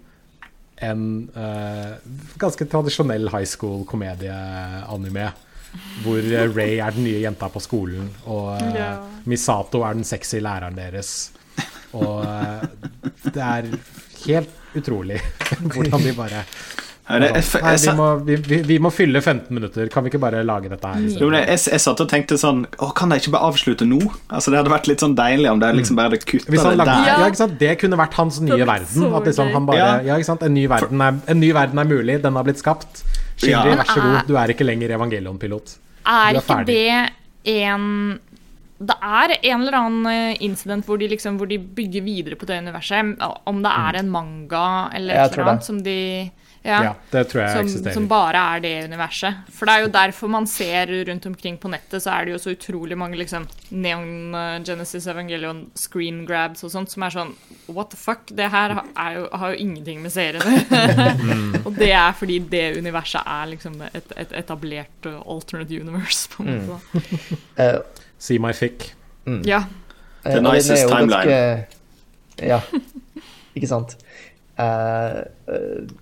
en 0.80 1.04
uh, 1.36 2.00
ganske 2.40 2.66
tradisjonell 2.72 3.28
high 3.32 3.48
school-komedie-anime. 3.48 5.30
Hvor 6.02 6.18
eh, 6.18 6.48
Ray 6.50 6.78
er 6.82 6.94
den 6.94 7.06
nye 7.06 7.20
jenta 7.22 7.48
på 7.52 7.62
skolen, 7.62 8.08
og 8.26 8.56
eh, 8.58 8.96
Misato 9.30 9.84
er 9.86 9.98
den 9.98 10.06
sexy 10.06 10.40
læreren 10.42 10.78
deres. 10.78 11.30
Og 11.94 12.24
eh, 12.24 12.64
det 13.28 13.44
er 13.44 13.68
helt 14.24 14.76
utrolig 14.78 15.18
hvordan 15.72 16.06
de 16.06 16.14
bare 16.16 16.44
Det, 17.10 17.30
Nei, 17.62 17.74
vi, 17.82 17.92
må, 17.98 18.06
vi, 18.24 18.36
vi, 18.46 18.58
vi 18.68 18.76
må 18.78 18.90
fylle 18.94 19.20
15 19.20 19.50
minutter. 19.56 19.88
Kan 19.90 20.04
vi 20.06 20.12
ikke 20.12 20.20
bare 20.22 20.42
lage 20.46 20.70
dette 20.70 20.86
her? 20.92 21.00
Jo, 21.18 21.30
men 21.32 21.40
jeg, 21.42 21.58
jeg 21.72 21.82
satt 21.82 22.00
og 22.04 22.08
tenkte 22.12 22.36
sånn 22.38 22.60
Å, 22.78 22.90
Kan 22.94 23.10
de 23.10 23.18
ikke 23.18 23.32
bare 23.34 23.48
avslutte 23.50 23.86
nå? 23.88 23.98
Altså 24.28 24.52
Det 24.52 24.60
hadde 24.60 24.70
vært 24.72 24.86
litt 24.90 25.02
sånn 25.02 25.16
deilig 25.18 25.50
om 25.50 25.58
de 25.62 25.70
liksom 25.80 25.98
bare 25.98 26.12
hadde 26.12 26.20
kutta 26.22 26.46
det 26.54 26.62
lagde, 26.78 26.86
der. 26.86 27.08
ja. 27.08 27.16
Ja. 27.18 27.26
ikke 27.32 27.40
sant? 27.42 27.56
Det 27.58 27.72
kunne 27.82 27.98
vært 27.98 28.14
hans 28.20 28.38
nye 28.44 28.60
Det 28.60 28.68
verden. 28.70 29.08
At 29.18 29.26
liksom 29.30 29.52
han 29.56 29.66
bare, 29.66 29.78
Ja. 29.82 29.90
ja, 30.12 30.18
ikke 30.22 30.30
sant? 30.30 30.42
En, 30.46 30.54
ny 30.54 30.66
verden 30.70 31.00
er, 31.08 31.20
en 31.34 31.40
ny 31.42 31.52
verden 31.56 31.78
er 31.82 31.90
mulig, 31.90 32.18
den 32.22 32.38
har 32.38 32.46
blitt 32.46 32.62
skapt. 32.62 33.02
Shindri, 33.40 33.74
Ja. 33.74 33.76
vær 33.82 33.90
så 33.90 34.00
god, 34.04 34.18
du 34.28 34.34
er 34.36 34.54
ikke 34.54 34.66
lenger 34.68 34.94
Evangelion-pilot. 34.98 35.76
Er 36.06 36.36
er 36.36 36.40
ikke 36.40 36.64
det 36.68 37.54
en 37.56 38.18
Det 38.80 38.96
er 39.04 39.34
en 39.44 39.60
eller 39.60 39.74
annen 39.76 40.06
eh, 40.08 40.36
incident 40.40 40.86
hvor 40.88 40.96
de, 41.00 41.08
liksom, 41.12 41.36
hvor 41.36 41.48
de 41.48 41.58
bygger 41.60 42.00
videre 42.00 42.36
på 42.40 42.46
det 42.48 42.62
universet. 42.64 43.16
Om 43.46 43.58
det 43.62 43.72
er 43.76 43.98
en 44.00 44.08
manga 44.08 44.90
eller 44.96 45.20
eller 45.26 45.42
annet 45.44 45.64
som 45.66 45.82
de 45.84 46.30
Ja, 46.62 46.82
ja, 46.84 46.88
det 47.08 47.22
tror 47.30 47.40
jeg 47.40 47.52
som, 47.56 47.64
eksisterer. 47.64 47.94
som 47.96 48.06
bare 48.10 48.40
er 48.56 48.60
det 48.60 48.70
universet. 48.90 49.46
For 49.56 49.64
det 49.64 49.74
er 49.78 49.84
jo 49.86 49.92
derfor 49.94 50.28
man 50.28 50.44
ser 50.46 50.90
rundt 51.08 51.24
omkring 51.30 51.56
på 51.62 51.70
nettet, 51.72 52.02
så 52.04 52.10
er 52.12 52.26
det 52.28 52.34
jo 52.34 52.40
så 52.42 52.52
utrolig 52.52 52.98
mange 53.00 53.16
liksom 53.16 53.46
Neon 53.70 54.34
eh, 54.36 54.58
Genesis 54.68 55.06
Evangelion 55.08 55.62
screen 55.74 56.26
grabs 56.28 56.60
og 56.66 56.70
sånt 56.74 56.92
som 56.92 57.06
er 57.06 57.14
sånn 57.14 57.32
What 57.72 57.94
the 57.94 57.96
fuck? 57.96 58.26
Det 58.36 58.50
her 58.52 58.74
er 58.76 59.16
jo, 59.16 59.24
har 59.40 59.54
jo 59.54 59.62
ingenting 59.64 60.02
med 60.04 60.12
seriene 60.12 60.60
å. 60.60 61.64
Og 61.70 61.72
det 61.80 61.92
er 61.96 62.12
fordi 62.18 62.36
det 62.52 62.64
universet 62.76 63.22
er 63.24 63.48
liksom 63.54 63.80
et, 63.88 64.12
et 64.20 64.32
etablert 64.42 65.08
uh, 65.08 65.16
alternate 65.30 65.80
universe, 65.80 66.28
på 66.34 66.44
en 66.44 66.60
måte. 66.66 66.80
Mm. 66.92 67.42
uh, 67.56 68.04
See 68.20 68.36
my 68.42 68.52
fic. 68.52 68.90
Ja. 69.48 69.62
Eh, 70.24 70.34
The 70.36 70.40
nicest 70.44 70.88
timeline. 70.92 71.24
ganske- 71.24 72.50
Ja, 72.52 72.60
ikke 73.56 73.68
sant. 73.68 73.96
Eh, 74.60 75.18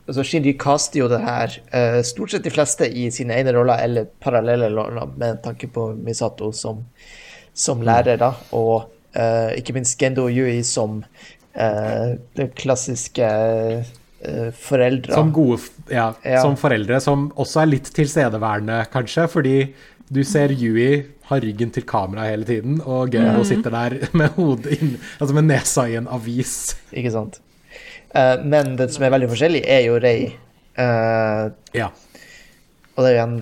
altså 0.09 0.25
Shinji 0.27 0.55
caster 0.61 1.03
jo 1.03 1.09
det 1.11 1.21
her 1.23 1.55
uh, 1.71 2.01
stort 2.07 2.33
sett 2.33 2.47
de 2.47 2.53
fleste 2.53 2.89
i 2.89 3.09
sine 3.15 3.37
egne 3.37 3.55
roller 3.57 3.81
eller 3.85 4.09
parallelle 4.23 4.71
roller, 4.73 5.11
med 5.21 5.43
tanke 5.45 5.71
på 5.73 5.91
Misato 6.05 6.51
som, 6.57 6.83
som 7.55 7.85
lærer, 7.85 8.21
da, 8.21 8.35
og 8.57 8.95
ikke 9.59 9.73
minst 9.75 9.97
Gendo 9.99 10.29
Yui 10.31 10.61
som 10.63 11.01
det 11.59 12.45
klassiske 12.61 13.27
uh, 13.27 14.51
foreldre. 14.55 15.15
Som 15.17 15.33
gode 15.35 15.59
ja, 15.91 16.13
Ja. 16.23 16.43
som 16.45 16.55
foreldre, 16.61 17.01
som 17.03 17.31
også 17.35 17.65
er 17.65 17.73
litt 17.73 17.89
tilstedeværende, 17.97 18.83
kanskje, 18.93 19.25
fordi 19.33 19.57
du 20.13 20.23
ser 20.29 20.53
Yui 20.55 21.03
har 21.29 21.43
ryggen 21.45 21.73
til 21.75 21.85
kamera 21.89 22.29
hele 22.31 22.47
tiden, 22.49 22.79
og 22.85 23.13
Gero 23.13 23.43
sitter 23.49 23.75
der 23.75 23.99
med 24.21 24.37
hodet 24.39 24.79
inn, 24.79 24.95
altså 25.19 25.35
med 25.37 25.49
nesa 25.51 25.89
i 25.89 25.99
en 25.99 26.09
avis. 26.15 26.77
Ikke 26.93 27.13
sant. 27.17 27.41
Eh, 28.15 28.37
men 28.45 28.77
det 28.79 28.91
som 28.95 29.05
er 29.05 29.15
veldig 29.15 29.31
forskjellig, 29.33 29.63
er 29.69 29.85
jo 29.87 29.99
Rei. 30.03 30.19
Uh, 30.79 31.51
Ja. 31.75 31.91
Og 32.95 33.05
det 33.05 33.11
er 33.11 33.17
jo 33.19 33.41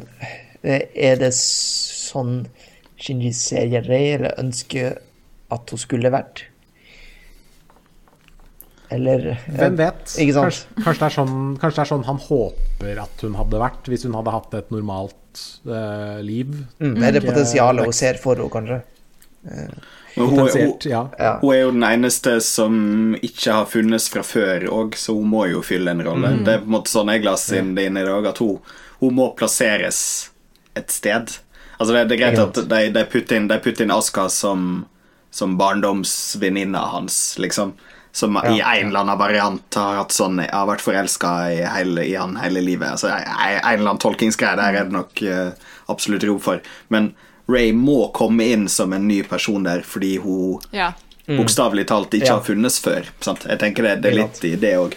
eh, 0.64 0.84
Er 0.94 1.18
det 1.20 1.32
sånn 1.36 2.46
Shinji 2.96 3.32
ser 3.36 3.68
Rei, 3.84 4.14
eller 4.16 4.36
ønsker 4.40 4.96
at 5.52 5.72
hun 5.72 5.80
skulle 5.80 6.12
vært? 6.12 6.46
Eller 8.92 9.32
eh, 9.34 9.44
Hvem 9.58 9.76
vet? 9.78 10.04
Kanskje, 10.06 10.68
kanskje, 10.80 11.02
det 11.02 11.12
sånn, 11.16 11.36
kanskje 11.60 11.76
det 11.76 11.84
er 11.84 11.90
sånn 11.92 12.08
han 12.08 12.20
håper 12.22 13.02
at 13.02 13.24
hun 13.26 13.36
hadde 13.38 13.60
vært, 13.60 13.90
hvis 13.90 14.06
hun 14.06 14.16
hadde 14.16 14.34
hatt 14.34 14.56
et 14.56 14.72
normalt 14.74 15.42
uh, 15.68 16.22
liv. 16.24 16.52
Mm, 16.80 16.94
er 17.02 17.16
det 17.16 17.24
potensialet 17.26 17.88
hun 17.88 17.96
ser 17.96 18.20
for 18.22 18.38
henne, 18.38 18.52
kanskje? 18.52 18.80
Men 19.46 19.74
hun, 20.16 20.38
hun, 20.38 20.72
ja. 20.84 21.02
Ja. 21.18 21.38
hun 21.40 21.54
er 21.54 21.60
jo 21.60 21.72
den 21.74 21.84
eneste 21.84 22.38
som 22.44 23.16
ikke 23.20 23.58
har 23.58 23.66
funnes 23.68 24.08
fra 24.12 24.22
før 24.24 24.66
òg, 24.72 24.96
så 24.96 25.14
hun 25.16 25.28
må 25.32 25.46
jo 25.50 25.62
fylle 25.66 25.92
en 25.92 26.04
rolle. 26.06 26.32
Det 26.46 26.54
er 26.54 26.62
på 26.64 26.70
en 26.70 26.76
måte 26.78 26.92
sånn 26.92 27.12
jeg 27.12 27.26
las 27.26 27.44
inn 27.52 27.74
det 27.76 27.88
inn 27.90 28.00
i 28.00 28.06
dag, 28.06 28.30
at 28.32 28.40
hun, 28.40 28.60
hun 29.02 29.18
må 29.18 29.30
plasseres 29.36 30.00
et 30.76 30.92
sted. 30.92 31.36
Altså 31.76 31.92
Det, 31.92 32.06
det 32.08 32.16
er 32.16 32.22
greit 32.22 32.40
at 32.40 32.62
de, 32.70 32.80
de 32.94 33.04
putter 33.12 33.36
inn, 33.36 33.50
de 33.50 33.58
putter 33.60 33.84
inn 33.84 33.92
Aska 33.92 34.28
som, 34.32 34.86
som 35.34 35.58
barndomsvenninna 35.60 36.86
hans, 36.94 37.36
liksom. 37.42 37.74
som 38.16 38.38
i 38.40 38.60
en 38.62 38.88
eller 38.88 39.02
annen 39.02 39.20
variant 39.20 39.76
har 39.76 39.98
hatt 40.00 40.14
sånn 40.16 40.40
Jeg 40.40 40.54
har 40.54 40.68
vært 40.70 40.84
forelska 40.84 41.32
i, 41.52 41.60
i 42.06 42.14
han 42.16 42.38
hele 42.40 42.64
livet. 42.64 42.94
Altså, 42.96 43.12
en 43.12 43.28
en 43.28 43.60
eller 43.74 43.90
annen 43.90 44.00
tolkingsgreie 44.00 44.56
der 44.56 44.80
er 44.80 44.88
det 44.88 44.96
nok 44.96 45.20
uh, 45.28 45.52
absolutt 45.92 46.24
rom 46.24 46.40
for. 46.40 46.64
Men 46.88 47.12
Ray 47.48 47.72
må 47.72 48.12
komme 48.12 48.40
inn 48.52 48.68
som 48.68 48.92
en 48.92 49.06
ny 49.08 49.22
person 49.22 49.62
der 49.62 49.80
fordi 49.86 50.16
hun 50.18 50.60
Ja. 50.72 50.92
bokstavelig 51.28 51.86
talt 51.86 52.10
ikke 52.14 52.26
Ja. 52.26 52.34
har 52.38 52.42
funnes 52.44 52.78
før. 52.80 53.04
Sant? 53.20 53.44
Jeg 53.48 53.58
tenker 53.58 53.82
det, 53.82 54.02
det 54.02 54.12
er 54.12 54.16
litt 54.22 54.44
i 54.44 54.56
det 54.56 54.74
òg. 54.76 54.94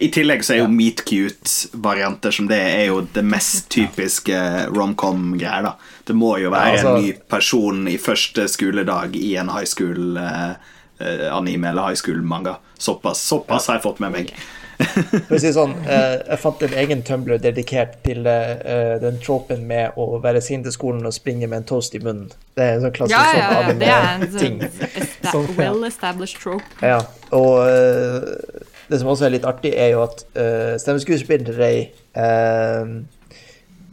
I 0.00 0.08
tillegg 0.08 0.40
så 0.42 0.54
er 0.54 0.56
jo 0.58 0.64
Ja. 0.64 0.68
meet 0.68 1.04
cute-varianter 1.04 2.32
som 2.32 2.46
det 2.48 2.58
er 2.58 2.86
jo 2.86 3.02
det 3.12 3.22
mest 3.24 3.68
typiske 3.68 4.68
romcom-greier. 4.72 5.62
da 5.62 5.74
Det 6.06 6.16
må 6.16 6.40
jo 6.40 6.50
være 6.50 6.66
Ja, 6.66 6.72
altså- 6.82 6.96
en 6.96 7.02
ny 7.04 7.12
person 7.28 7.88
i 7.88 7.96
første 7.98 8.48
skoledag 8.48 9.14
i 9.16 9.36
en 9.36 9.48
high 9.48 9.66
school-anime 9.66 11.64
eller 11.68 11.82
high 11.88 11.94
school-manga. 11.96 12.56
Såpass, 12.78 13.20
såpass 13.20 13.66
har 13.66 13.76
jeg 13.76 13.82
fått 13.82 14.00
med 14.00 14.12
meg. 14.12 14.32
For 15.28 15.36
å 15.36 15.40
si 15.40 15.52
sånn, 15.54 15.74
eh, 15.86 16.16
jeg 16.26 16.40
fant 16.42 16.64
en 16.66 16.74
egen 16.82 17.04
Tumblr 17.06 17.38
dedikert 17.42 17.98
til 18.06 18.26
eh, 18.28 18.96
den 19.02 19.20
tropen 19.22 19.64
med 19.68 19.96
å 20.00 20.18
være 20.22 20.42
sint 20.44 20.66
til 20.66 20.74
skolen 20.74 21.06
og 21.08 21.14
springe 21.16 21.48
med 21.48 21.62
en 21.62 21.68
toast 21.68 21.96
i 21.96 22.02
munnen. 22.02 22.32
Det 22.56 22.64
er 22.66 22.76
en 22.76 22.86
sånn 22.86 22.96
klassisk 22.96 23.16
Ja, 23.16 23.30
ja, 23.36 23.48
ja. 23.48 23.62
sånn 23.68 23.80
Det 23.80 23.90
er 23.92 24.10
en 24.10 24.26
sånn 24.34 25.32
Sånn, 25.32 25.48
ja. 25.52 25.56
well 25.60 25.88
established 25.88 26.42
trope. 26.42 26.66
Ja, 26.84 27.00
og 27.36 27.62
eh, 27.68 28.68
det 28.92 29.00
som 29.00 29.12
også 29.12 29.28
er 29.28 29.36
litt 29.36 29.48
artig, 29.48 29.72
er 29.78 29.94
jo 29.94 30.02
at 30.04 30.24
uh, 30.36 30.74
stemmeskuespilleren 30.80 31.56
Ray 31.56 31.86
uh, 32.18 32.90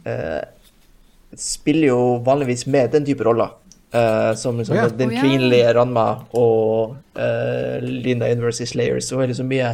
uh, 0.04 0.42
spiller 1.38 1.88
jo 1.88 2.02
vanligvis 2.26 2.66
med 2.68 2.92
den 2.92 3.06
type 3.08 3.24
roller. 3.24 3.54
Uh, 3.90 4.36
som 4.38 4.58
liksom 4.58 4.76
oh, 4.76 4.84
ja. 4.84 4.90
den 4.94 5.10
kvinnelige 5.10 5.72
Ranma 5.74 6.20
og 6.38 6.92
uh, 7.18 7.78
Linda 7.82 8.28
University 8.30 8.68
Slayers. 8.68 9.08
Så 9.08 9.18
er 9.18 9.32
liksom 9.32 9.48
mye 9.50 9.72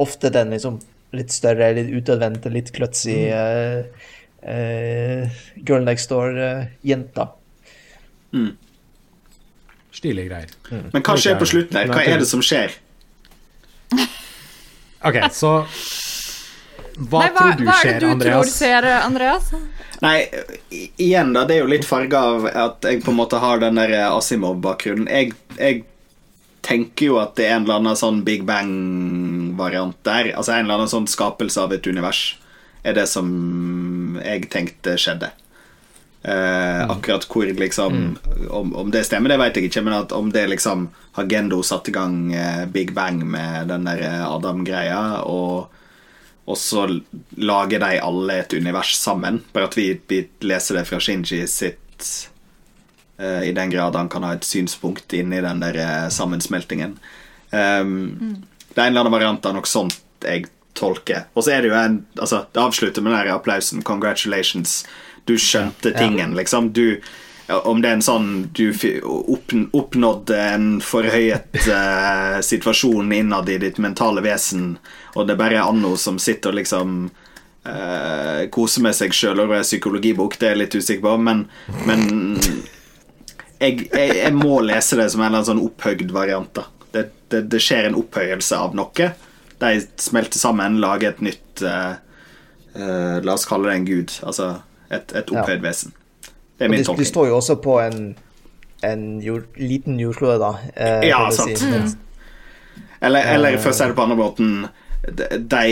ofte 0.00 0.30
den 0.32 0.54
liksom 0.54 0.78
litt 1.16 1.32
større, 1.34 1.72
litt 1.76 1.90
utadvendte, 1.90 2.52
litt 2.54 2.70
kløtsig 2.74 3.28
uh, 3.34 3.82
girl 5.66 5.84
next 5.86 6.12
door-jenta. 6.12 7.26
Stilige 9.90 10.30
greier. 10.30 10.54
Men 10.94 11.02
hva 11.02 11.16
skjer 11.18 11.36
på 11.40 11.48
slutten 11.50 11.80
her? 11.80 11.90
Hva 11.90 12.04
er 12.06 12.22
det 12.22 12.30
som 12.30 12.42
skjer? 12.44 12.76
Ok, 15.00 15.16
så 15.32 15.50
Hva, 17.08 17.22
Nei, 17.22 17.28
hva, 17.32 17.40
tror 17.40 17.54
du 17.56 17.62
hva 17.64 17.72
er 17.72 17.78
skjer, 17.80 17.94
det 17.94 18.00
du 18.00 18.04
tror 18.04 18.10
Andreas? 18.12 18.50
ser, 18.52 18.86
Andreas? 19.00 19.46
Nei, 20.04 20.18
igjen 21.00 21.32
da, 21.32 21.46
det 21.48 21.56
er 21.56 21.62
jo 21.62 21.70
litt 21.72 21.86
farga 21.88 22.20
av 22.34 22.44
at 22.50 22.84
jeg 22.84 23.00
på 23.06 23.14
en 23.14 23.16
måte 23.16 23.40
har 23.40 23.62
den 23.62 23.80
der 23.80 23.94
Asimov-bakgrunnen. 24.10 25.08
Jeg, 25.08 25.32
jeg 25.56 25.80
tenker 26.66 27.10
jo 27.10 27.18
at 27.20 27.36
det 27.38 27.48
er 27.48 27.56
en 27.56 27.66
eller 27.66 27.80
annen 27.80 27.98
sånn 27.98 28.22
Big 28.26 28.44
Bang-variant 28.48 29.98
der. 30.06 30.32
Altså 30.36 30.54
en 30.54 30.64
eller 30.66 30.80
annen 30.80 30.92
sånn 30.92 31.08
skapelse 31.10 31.62
av 31.62 31.74
et 31.76 31.86
univers 31.86 32.38
er 32.82 32.96
det 32.96 33.06
som 33.10 33.28
jeg 34.20 34.48
tenkte 34.52 34.96
skjedde. 35.00 35.32
Eh, 36.22 36.90
akkurat 36.90 37.24
hvor 37.32 37.48
liksom 37.48 38.18
om, 38.52 38.74
om 38.76 38.90
det 38.92 39.06
stemmer, 39.08 39.32
det 39.32 39.38
vet 39.40 39.56
jeg 39.56 39.70
ikke, 39.70 39.82
men 39.86 39.96
at 40.02 40.12
om 40.12 40.28
det 40.32 40.46
liksom 40.50 40.90
har 41.16 41.28
Gendo 41.30 41.62
satt 41.64 41.88
i 41.88 41.94
gang 41.96 42.16
eh, 42.36 42.64
Big 42.68 42.92
Bang 42.96 43.22
med 43.24 43.70
den 43.72 43.88
der 43.88 44.04
eh, 44.04 44.24
Adam-greia, 44.28 45.22
og 45.24 45.76
og 46.50 46.58
så 46.58 46.82
lager 47.38 47.78
de 47.78 48.00
alle 48.02 48.40
et 48.40 48.54
univers 48.58 48.96
sammen. 48.98 49.36
Bare 49.52 49.68
at 49.68 49.76
vi, 49.78 49.92
vi 50.10 50.24
leser 50.42 50.80
det 50.80 50.88
fra 50.88 50.98
Shinji 50.98 51.44
sitt 51.46 52.08
I 53.20 53.52
den 53.52 53.70
grad 53.70 53.96
han 53.96 54.08
kan 54.08 54.24
ha 54.24 54.34
et 54.34 54.46
synspunkt 54.46 55.12
inni 55.12 55.42
den 55.44 55.60
der 55.60 55.76
eh, 55.76 56.08
sammensmeltingen. 56.08 56.98
Um, 57.50 58.44
Det 58.70 58.78
er 58.78 58.86
en 58.86 58.92
eller 58.92 59.00
annen 59.00 59.12
variant 59.12 59.46
av 59.46 59.56
noe 59.56 59.66
sånt 59.66 59.98
jeg 60.22 60.46
tolker. 60.78 61.26
Og 61.34 61.44
så 61.44 61.56
er 61.56 61.62
det 61.62 61.72
jo 61.72 61.78
en 61.78 62.04
Altså, 62.18 62.44
det 62.52 62.62
avslutter 62.62 63.02
med 63.02 63.12
den 63.12 63.24
der 63.24 63.34
applausen. 63.34 63.82
Congratulations. 63.82 64.84
Du 65.26 65.34
skjønte 65.38 65.92
tingen, 65.96 66.36
liksom. 66.38 66.72
Du 66.72 67.00
om 67.64 67.80
det 67.82 67.88
er 67.88 67.96
en 67.98 68.04
sånn 68.04 68.28
du 68.54 68.70
oppnådde 69.74 70.36
en 70.38 70.66
forhøyet 70.84 71.56
uh, 71.66 72.38
situasjon 72.52 73.12
innad 73.12 73.48
i 73.50 73.58
ditt 73.58 73.80
mentale 73.82 74.22
vesen, 74.22 74.76
og 75.16 75.26
det 75.26 75.34
er 75.34 75.40
bare 75.40 75.64
Anno 75.64 75.96
som 75.98 76.20
sitter 76.22 76.52
og 76.52 76.60
liksom 76.60 76.92
uh, 77.66 78.46
koser 78.54 78.86
med 78.86 78.94
seg 78.94 79.16
sjøl 79.16 79.42
over 79.42 79.58
er 79.58 79.66
psykologibok, 79.66 80.38
det 80.38 80.46
er 80.46 80.54
jeg 80.54 80.62
litt 80.62 80.78
usikker 80.78 81.06
på, 81.08 81.16
men, 81.26 81.48
men 81.88 82.06
jeg, 83.60 83.86
jeg, 83.92 84.16
jeg 84.24 84.34
må 84.34 84.60
lese 84.64 84.96
det 84.98 85.10
som 85.12 85.20
en 85.20 85.28
eller 85.28 85.42
annen 85.42 85.50
sånn 85.52 85.64
opphøgd 85.64 86.12
variant. 86.16 86.52
da 86.56 86.66
det, 86.92 87.10
det, 87.28 87.42
det 87.42 87.60
skjer 87.62 87.88
en 87.88 87.98
opphøyelse 88.00 88.56
av 88.56 88.74
noe. 88.76 89.10
De 89.60 89.70
smelter 90.00 90.40
sammen, 90.40 90.80
lager 90.82 91.12
et 91.12 91.22
nytt 91.24 91.62
uh, 91.66 91.94
uh, 92.76 93.20
La 93.24 93.36
oss 93.36 93.46
kalle 93.48 93.70
det 93.70 93.78
en 93.78 93.88
gud. 93.88 94.16
Altså 94.26 94.54
et, 94.90 95.14
et 95.14 95.30
opphøyd 95.30 95.62
vesen. 95.64 95.94
Det 96.58 96.66
er 96.66 96.72
min 96.72 96.84
tolkning. 96.84 97.04
de 97.04 97.12
står 97.12 97.30
jo 97.30 97.38
også 97.38 97.56
på 97.62 97.78
en, 97.82 98.02
en 98.86 99.06
jord, 99.24 99.46
liten 99.60 100.00
jordklode, 100.00 100.40
da. 100.42 100.52
Uh, 100.74 101.08
Ja, 101.08 101.24
sant. 101.34 101.58
Si. 101.60 101.70
Mm. 101.70 102.86
Eller, 103.00 103.34
eller 103.36 103.58
for 103.60 103.72
å 103.72 103.76
si 103.76 103.86
det 103.88 103.96
på 103.96 104.04
andre 104.04 104.16
måten 104.18 104.48
De, 105.00 105.62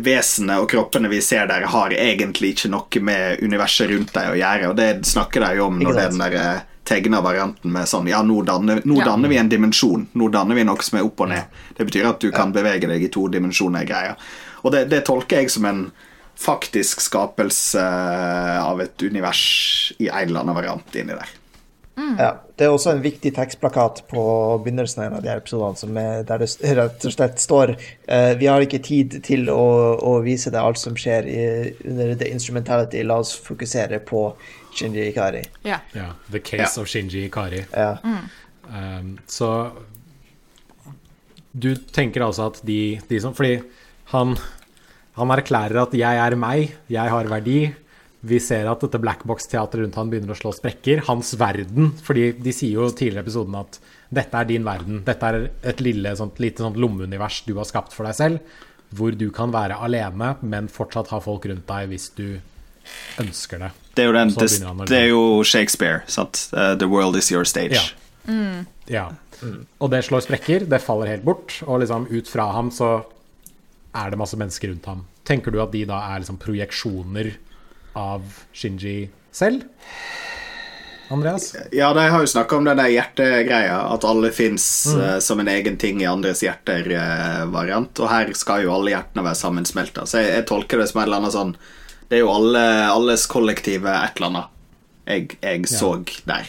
vesenene 0.00 0.54
og 0.62 0.70
kroppene 0.72 1.10
vi 1.12 1.18
ser 1.20 1.44
der, 1.50 1.66
har 1.68 1.92
egentlig 1.92 2.54
ikke 2.54 2.70
noe 2.72 3.02
med 3.04 3.42
universet 3.44 3.90
rundt 3.90 4.14
dem 4.14 4.32
å 4.32 4.38
gjøre. 4.38 4.70
Og 4.70 4.78
det 4.78 4.90
snakker 5.08 5.44
de 5.44 5.60
om 5.60 5.76
når 5.82 5.98
den 5.98 6.22
der 6.22 6.38
tegna 6.90 7.22
varianten 7.24 7.72
med 7.72 7.88
sånn 7.88 8.10
Ja, 8.10 8.20
nå 8.26 8.42
danner, 8.46 8.82
nå 8.84 8.98
Ja. 9.00 9.12
danner 9.12 9.30
vi 9.30 9.38
en 9.38 9.48
dimensjon. 9.48 10.08
Nå 10.12 10.28
danner 10.34 10.58
vi 10.58 10.66
noe 10.66 10.82
som 10.82 10.98
er 10.98 11.06
opp 11.06 11.20
og 11.22 11.30
ned. 11.30 11.44
Det 11.78 11.86
betyr 11.86 12.10
at 12.10 12.20
du 12.20 12.30
kan 12.34 12.52
bevege 12.52 12.90
deg 12.90 13.02
i 13.06 13.12
to 13.12 13.28
dimensjoner. 13.30 13.86
Greier. 13.86 14.16
Og 14.64 14.72
det, 14.74 14.88
det 14.90 15.04
tolker 15.06 15.40
jeg 15.40 15.50
som 15.50 15.64
en 15.70 15.84
faktisk 16.40 17.00
skapelse 17.04 17.82
av 18.60 18.80
et 18.80 19.02
univers 19.02 19.92
i 20.00 20.08
en 20.08 20.28
eller 20.28 20.40
annen 20.40 20.56
variant 20.56 20.96
inni 20.96 21.12
der. 21.12 21.36
Ja, 22.18 22.30
det 22.56 22.64
er 22.64 22.72
også 22.72 22.94
en 22.94 23.02
viktig 23.04 23.32
tekstplakat 23.36 24.04
på 24.08 24.22
begynnelsen 24.64 25.02
av 25.02 25.06
en 25.06 25.16
av 25.18 25.24
de 25.24 25.28
her 25.28 25.40
episodene 25.42 25.76
som 25.76 25.98
er, 26.00 26.22
der 26.28 26.40
det 26.42 26.48
rett 26.78 27.04
og 27.06 27.12
slett 27.12 27.42
står 27.42 27.74
uh, 27.74 28.32
Vi 28.40 28.48
har 28.48 28.64
ikke 28.64 28.80
tid 28.84 29.18
til 29.26 29.50
å, 29.52 29.66
å 30.00 30.14
vise 30.24 30.52
deg 30.52 30.64
alt 30.64 30.80
som 30.80 30.96
skjer 30.98 31.28
i, 31.28 31.42
under 31.84 32.14
the 32.14 32.30
instrumentality. 32.32 33.02
La 33.04 33.20
oss 33.20 33.34
fokusere 33.44 34.00
på 34.06 34.30
Shinji 34.74 35.08
Ikari. 35.10 35.42
Ja. 35.66 35.80
Ja, 35.96 36.12
The 36.30 36.40
Case 36.40 36.76
Ja. 36.76 36.82
of 36.82 36.88
Shinji 36.88 37.24
Ikari. 37.28 37.64
Ja. 37.72 37.98
Um, 38.70 39.18
så 39.26 39.72
du 41.52 41.74
tenker 41.90 42.22
altså 42.22 42.46
at 42.52 42.60
de, 42.66 43.00
de 43.08 43.18
som 43.22 43.34
Fordi 43.34 43.56
han, 44.12 44.36
han 45.18 45.32
erklærer 45.34 45.82
at 45.82 45.92
'jeg 45.94 46.16
er 46.22 46.36
meg, 46.36 46.74
jeg 46.88 47.10
har 47.10 47.24
verdi'. 47.30 47.74
Vi 48.22 48.38
ser 48.38 48.68
at 48.68 48.80
dette 48.84 49.00
blackbox-teatret 49.00 49.80
rundt 49.80 49.94
han 49.96 50.10
begynner 50.10 50.34
å 50.34 50.38
slå 50.38 50.52
sprekker. 50.52 51.06
Hans 51.06 51.32
verden. 51.40 51.92
fordi 52.02 52.32
de 52.36 52.52
sier 52.52 52.76
jo 52.76 52.90
tidligere 52.90 53.24
i 53.24 53.26
episoden 53.26 53.54
at 53.56 53.78
dette 54.12 54.34
er 54.36 54.44
din 54.44 54.64
verden. 54.64 55.02
Dette 55.04 55.22
er 55.24 55.50
et 55.64 55.80
lille, 55.80 56.12
sånt, 56.16 56.38
lite 56.38 56.58
sånt 56.58 56.76
lommeunivers 56.76 57.42
du 57.46 57.54
har 57.56 57.64
skapt 57.64 57.92
for 57.94 58.04
deg 58.04 58.14
selv. 58.14 58.40
Hvor 58.92 59.16
du 59.16 59.30
kan 59.30 59.50
være 59.50 59.78
alene, 59.80 60.36
men 60.42 60.68
fortsatt 60.68 61.08
ha 61.14 61.20
folk 61.20 61.46
rundt 61.46 61.66
deg 61.66 61.88
hvis 61.88 62.10
du 62.14 62.40
ønsker 63.22 63.58
det. 63.58 63.70
Det 63.94 64.04
er 64.04 64.10
jo, 64.10 64.14
den, 64.14 64.30
det, 64.38 64.48
å 64.62 64.86
det 64.86 64.98
er 64.98 65.08
jo 65.10 65.22
Shakespeare. 65.46 66.04
Sant? 66.06 66.46
Uh, 66.54 66.74
the 66.78 66.86
world 66.88 67.18
is 67.18 67.30
your 67.32 67.44
stage. 67.48 67.74
Ja. 67.74 68.64
Ja. 68.90 69.08
Og 69.80 69.90
det 69.90 70.02
slår 70.06 70.24
sprekker, 70.26 70.66
det 70.68 70.82
faller 70.84 71.10
helt 71.10 71.24
bort, 71.26 71.56
og 71.66 71.80
liksom 71.82 72.06
ut 72.10 72.28
fra 72.28 72.50
ham 72.54 72.68
så 72.74 73.00
er 73.96 74.12
det 74.12 74.18
masse 74.20 74.38
mennesker 74.38 74.70
rundt 74.70 74.86
ham. 74.90 75.04
Tenker 75.26 75.54
du 75.54 75.60
at 75.62 75.72
de 75.74 75.84
da 75.88 76.02
er 76.12 76.22
liksom 76.22 76.38
projeksjoner 76.42 77.32
av 77.98 78.42
Shinji 78.52 79.08
selv? 79.34 79.64
Andreas? 81.10 81.48
Ja, 81.74 81.88
de 81.96 82.04
har 82.12 82.22
jo 82.22 82.30
snakka 82.30 82.60
om 82.60 82.68
den 82.68 82.78
der 82.78 82.92
hjertegreia, 82.92 83.80
at 83.90 84.04
alle 84.06 84.30
fins 84.34 84.66
som 85.24 85.42
en 85.42 85.50
egen 85.50 85.78
ting 85.80 85.98
i 86.04 86.06
andres 86.06 86.44
hjerter-variant. 86.44 87.98
og 87.98 88.12
her 88.12 88.30
skal 88.38 88.62
jo 88.62 88.76
alle 88.76 88.94
hjertene 88.94 89.24
være 89.26 89.40
sammensmelta. 89.40 90.06
Så 90.06 90.22
jeg, 90.22 90.36
jeg 90.36 90.46
tolker 90.52 90.78
det 90.78 90.86
som 90.92 91.00
et 91.00 91.08
eller 91.08 91.24
annet 91.24 91.34
sånn 91.34 91.56
Det 92.10 92.18
er 92.18 92.24
jo 92.24 92.30
alle, 92.34 92.62
alles 92.90 93.26
kollektive 93.30 93.92
et 93.94 94.18
eller 94.18 94.32
annet 94.32 94.56
jeg, 95.10 95.36
jeg 95.42 95.68
så 95.70 95.94
der. 96.28 96.48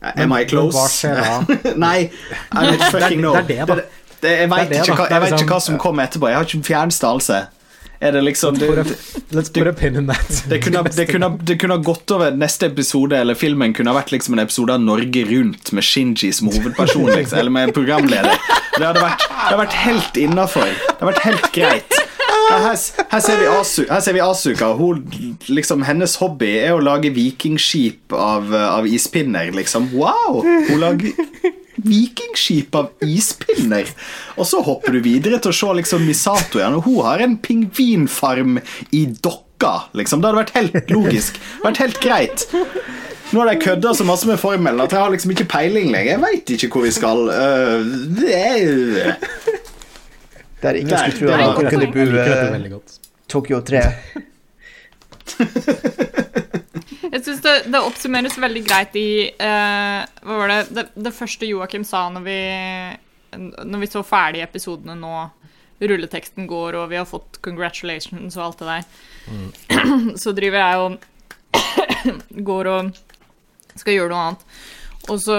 Am 0.00 0.32
I 0.32 0.44
close? 0.48 0.76
hva 0.76 0.86
skjer 0.88 1.18
da? 1.18 1.58
Nei, 1.86 2.08
I 2.52 2.64
don't 2.68 2.90
fucking 2.92 3.20
know. 3.20 3.34
det 3.34 3.58
er 3.58 3.66
det, 3.66 3.68
da. 3.68 3.74
det, 4.22 4.34
jeg 4.44 4.50
vet 4.52 4.74
ikke, 4.78 4.94
hva, 4.94 5.06
jeg 5.10 5.20
vet 5.22 5.32
liksom- 5.32 5.46
ikke 5.46 5.54
hva 5.54 5.62
som 5.66 5.78
kommer 5.82 6.06
etterpå. 6.08 6.28
Jeg 6.30 6.38
har 6.38 6.48
ikke 6.48 6.68
fjerneste 6.68 7.08
anelse. 7.08 7.40
Er 8.00 8.12
det 8.14 8.20
liksom 8.22 8.54
Let's 8.54 8.62
put 8.68 8.78
a, 8.78 8.82
det, 8.86 9.24
let's 9.34 9.50
put 9.50 9.66
a 9.66 9.72
pin 9.72 9.96
in 9.96 10.06
that. 10.06 10.44
det 10.48 10.60
kunne, 10.62 10.84
det, 10.94 11.08
kunne, 11.10 11.32
det 11.42 11.56
kunne 11.58 11.80
gått 11.82 12.12
over 12.14 12.30
neste 12.30 12.68
episode, 12.70 13.18
eller 13.18 13.34
filmen 13.34 13.74
kunne 13.74 13.90
ha 13.90 13.98
vært 13.98 14.12
liksom 14.14 14.36
en 14.36 14.44
episode 14.44 14.76
av 14.76 14.84
Norge 14.84 15.24
Rundt 15.26 15.72
med 15.74 15.82
Shinji 15.82 16.30
som 16.32 16.52
hovedperson, 16.52 17.08
liksom, 17.10 17.40
eller 17.40 17.50
med 17.50 17.74
programleder. 17.74 18.38
Det 18.76 18.84
hadde 18.86 19.02
vært, 19.02 19.26
det 19.26 19.42
hadde 19.42 19.62
vært 19.64 19.80
helt 19.82 20.22
innafor. 20.28 20.70
Det 20.70 20.94
hadde 20.94 21.10
vært 21.10 21.26
helt 21.26 21.50
greit. 21.56 21.98
Her, 22.48 22.76
her, 23.12 23.20
ser 23.20 23.40
vi 23.40 23.46
Asu, 23.52 23.82
her 23.90 24.02
ser 24.04 24.16
vi 24.16 24.22
Asuka. 24.24 24.72
Hun, 24.78 25.04
liksom, 25.52 25.84
hennes 25.88 26.16
hobby 26.22 26.54
er 26.62 26.74
å 26.76 26.82
lage 26.82 27.12
vikingskip 27.14 28.14
av, 28.16 28.52
av 28.56 28.88
ispinner, 28.88 29.52
liksom. 29.54 29.90
Wow! 29.96 30.40
Hun 30.42 30.80
lager 30.80 31.12
vikingskip 31.84 32.74
av 32.78 32.90
ispinner. 33.06 33.90
Og 34.36 34.48
så 34.48 34.62
hopper 34.64 34.96
du 34.96 35.02
videre 35.04 35.40
til 35.42 35.52
å 35.52 35.58
se 35.58 35.74
liksom 35.80 36.06
Misato 36.08 36.60
igjen, 36.60 36.80
hun 36.84 37.02
har 37.06 37.24
en 37.24 37.36
pingvinfarm 37.42 38.58
i 38.90 39.04
dokka. 39.12 39.90
Liksom. 39.98 40.22
Det 40.22 40.30
hadde 40.30 40.42
vært 40.42 40.56
helt 40.56 40.92
logisk. 40.94 41.38
Vært 41.64 41.82
helt 41.84 42.02
greit. 42.02 42.48
Nå 43.28 43.42
har 43.42 43.50
de 43.50 43.60
kødda 43.60 43.92
så 43.94 44.06
masse 44.08 44.28
med 44.28 44.40
formelen 44.40 44.80
at 44.80 44.94
jeg 44.94 45.02
har 45.02 45.12
liksom 45.12 45.34
ikke 45.34 45.48
peiling 45.52 45.90
lenger. 45.92 46.14
Jeg 46.14 46.22
veit 46.22 46.52
ikke 46.54 46.70
hvor 46.72 46.86
vi 46.86 46.92
skal. 46.96 47.26
Uh, 47.28 47.82
det 48.16 48.38
er 48.38 48.94
Der 50.62 50.74
ingen 50.74 50.90
Der, 50.90 51.10
skulle 51.10 51.28
tro 51.28 51.34
at 51.34 51.40
man 51.62 51.70
kunne 51.70 51.86
bo. 52.70 52.82
Tokyo 53.28 53.60
3. 53.60 53.82
Jeg 57.12 57.24
syns 57.24 57.42
det, 57.44 57.54
det 57.72 57.80
oppsummeres 57.80 58.38
veldig 58.40 58.62
greit 58.66 58.96
i 58.98 59.08
uh, 59.28 60.00
Hva 60.24 60.38
var 60.40 60.52
det? 60.52 60.58
det 60.74 60.84
Det 60.96 61.12
første 61.14 61.48
Joakim 61.48 61.84
sa 61.86 62.06
når 62.12 62.24
vi, 62.24 62.38
når 63.38 63.82
vi 63.82 63.90
så 63.90 64.02
ferdig 64.06 64.42
episodene 64.44 64.96
nå 64.98 65.12
Rulleteksten 65.78 66.48
går, 66.50 66.74
og 66.74 66.88
vi 66.90 66.96
har 66.98 67.04
fått 67.06 67.38
'congratulations' 67.38 68.34
og 68.34 68.44
alt 68.48 68.58
det 68.58 68.66
der. 68.66 68.82
Så 70.22 70.32
driver 70.34 70.58
jeg 70.58 70.76
og 70.82 70.96
går 72.50 72.70
og 72.72 72.90
skal 73.76 73.94
gjøre 73.94 74.10
noe 74.10 74.24
annet. 74.24 74.42
Og 75.08 75.20
så 75.22 75.36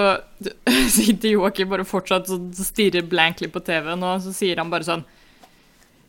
sitter 0.96 1.34
Joakim 1.36 1.70
bare 1.70 1.84
fortsatt 1.86 2.30
og 2.34 2.50
stirrer 2.58 3.06
blankly 3.06 3.48
på 3.52 3.62
TV-en, 3.66 4.02
og 4.06 4.22
så 4.24 4.32
sier 4.34 4.58
han 4.62 4.70
bare 4.72 4.86
sånn 4.88 5.04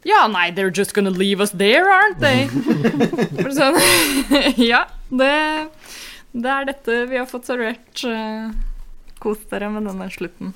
Ja, 0.08 0.24
nei, 0.32 0.48
they're 0.50 0.74
just 0.74 0.96
gonna 0.98 1.12
leave 1.14 1.42
us 1.46 1.52
there, 1.54 1.86
aren't 1.94 2.18
they? 2.24 2.48
Bare 3.38 3.52
sånn 3.54 3.78
Ja, 4.72 4.80
det, 5.14 5.34
det 6.34 6.50
er 6.56 6.66
dette 6.72 6.96
vi 7.12 7.20
har 7.22 7.28
fått 7.30 7.46
servert. 7.52 8.02
Eh, 8.10 8.50
Kos 9.22 9.44
dere 9.52 9.70
med 9.70 9.86
denne 9.86 10.08
slutten. 10.10 10.56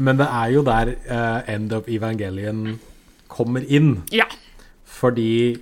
Men 0.00 0.16
det 0.16 0.24
er 0.32 0.54
jo 0.54 0.62
der 0.66 0.94
uh, 1.04 1.42
End 1.52 1.74
of 1.76 1.84
Evangelion 1.92 2.78
kommer 3.28 3.60
inn, 3.68 3.98
Ja. 4.16 4.24
fordi 4.88 5.58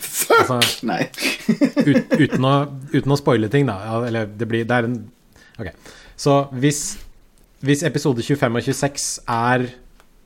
Fuck! 0.00 0.50
Altså- 0.50 0.86
Nei. 0.86 1.02
ut, 1.90 2.14
uten, 2.18 2.44
å, 2.44 2.54
uten 2.92 3.12
å 3.12 3.18
spoile 3.20 3.48
ting, 3.52 3.66
da. 3.68 3.78
Eller 4.06 4.26
det 4.26 4.48
blir 4.48 4.64
Det 4.68 4.76
er 4.78 4.88
en 4.88 4.96
OK. 5.58 5.72
Så 6.18 6.36
hvis, 6.58 6.80
hvis 7.66 7.82
episode 7.86 8.22
25 8.22 8.56
og 8.58 8.62
26 8.66 9.08
er 9.28 9.68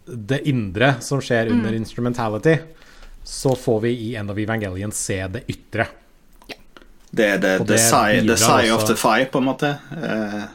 det 0.07 0.41
indre 0.51 0.95
som 1.05 1.21
skjer 1.23 1.51
Mm. 1.51 1.59
under 1.59 1.75
instrumentality, 1.79 2.57
så 3.25 3.53
får 3.57 3.81
vi 3.85 3.91
i 4.09 4.15
End 4.19 4.31
of 4.31 4.39
Evangelion 4.39 4.93
se 4.93 5.21
det 5.31 5.45
ytre. 5.53 5.87
Det 7.13 7.27
er 7.29 7.39
the, 7.39 7.59
the, 7.59 7.65
the, 7.65 7.73
det 7.75 7.81
sigh, 7.81 8.23
the 8.27 8.37
sigh 8.41 8.73
of 8.75 8.87
the 8.89 8.97
five, 8.97 9.27
på 9.31 9.39
en 9.39 9.45
måte. 9.45 9.75
Uh. 9.93 10.47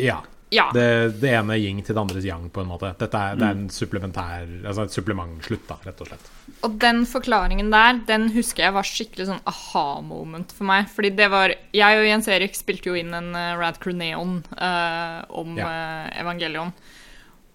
Ja. 0.00 0.22
Ja. 0.54 0.68
Det, 0.74 0.84
det 1.20 1.32
ene 1.34 1.56
yin 1.58 1.80
til 1.84 1.96
det 1.96 2.00
andres 2.04 2.24
yang, 2.28 2.46
på 2.54 2.62
en 2.62 2.68
måte. 2.70 2.92
Dette 3.00 3.18
er, 3.18 3.34
det 3.40 3.44
er 3.48 3.54
Mm. 3.58 3.64
en 3.66 3.70
supplementær 3.74 4.44
Altså 4.64 4.84
et 4.86 4.94
supplementslutt, 4.94 5.64
da, 5.68 5.76
rett 5.84 6.00
og 6.04 6.08
slett. 6.12 6.28
Og 6.64 6.78
den 6.80 7.02
forklaringen 7.10 7.70
der, 7.74 7.98
den 8.08 8.28
husker 8.32 8.64
jeg 8.68 8.74
var 8.76 8.86
skikkelig 8.88 9.26
sånn 9.28 9.42
aha-moment 9.50 10.52
for 10.54 10.64
meg. 10.70 10.86
Fordi 10.94 11.10
det 11.18 11.28
var 11.32 11.54
Jeg 11.74 11.98
og 12.00 12.06
Jens 12.08 12.28
Erik 12.32 12.54
spilte 12.56 12.90
jo 12.92 12.94
inn 13.00 13.12
en 13.14 13.32
uh, 13.34 13.56
Rad 13.60 13.78
Neon 13.92 14.38
uh, 14.56 15.24
om 15.34 15.56
Ja. 15.58 15.66
uh, 15.68 16.20
Evangelion. 16.22 16.72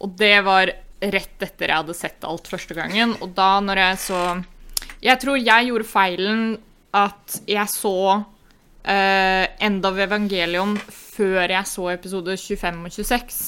Og 0.02 0.16
det 0.20 0.44
var 0.46 0.72
rett 1.02 1.42
etter 1.46 1.68
jeg 1.72 1.78
hadde 1.80 1.96
sett 1.96 2.24
alt 2.28 2.48
første 2.52 2.76
gangen. 2.76 3.16
Og 3.24 3.34
da 3.36 3.60
når 3.64 3.78
jeg 3.86 3.98
så 4.10 4.24
Jeg 5.02 5.20
tror 5.22 5.38
jeg 5.40 5.70
gjorde 5.70 5.88
feilen 5.88 6.58
at 6.94 7.40
jeg 7.48 7.68
så 7.72 8.26
uh, 8.88 9.46
End 9.66 9.86
of 9.86 9.98
Evangelion 10.00 10.78
før 10.94 11.44
jeg 11.50 11.68
så 11.68 11.90
episode 11.94 12.38
25 12.38 12.86
og 12.86 12.96
26. 12.96 13.42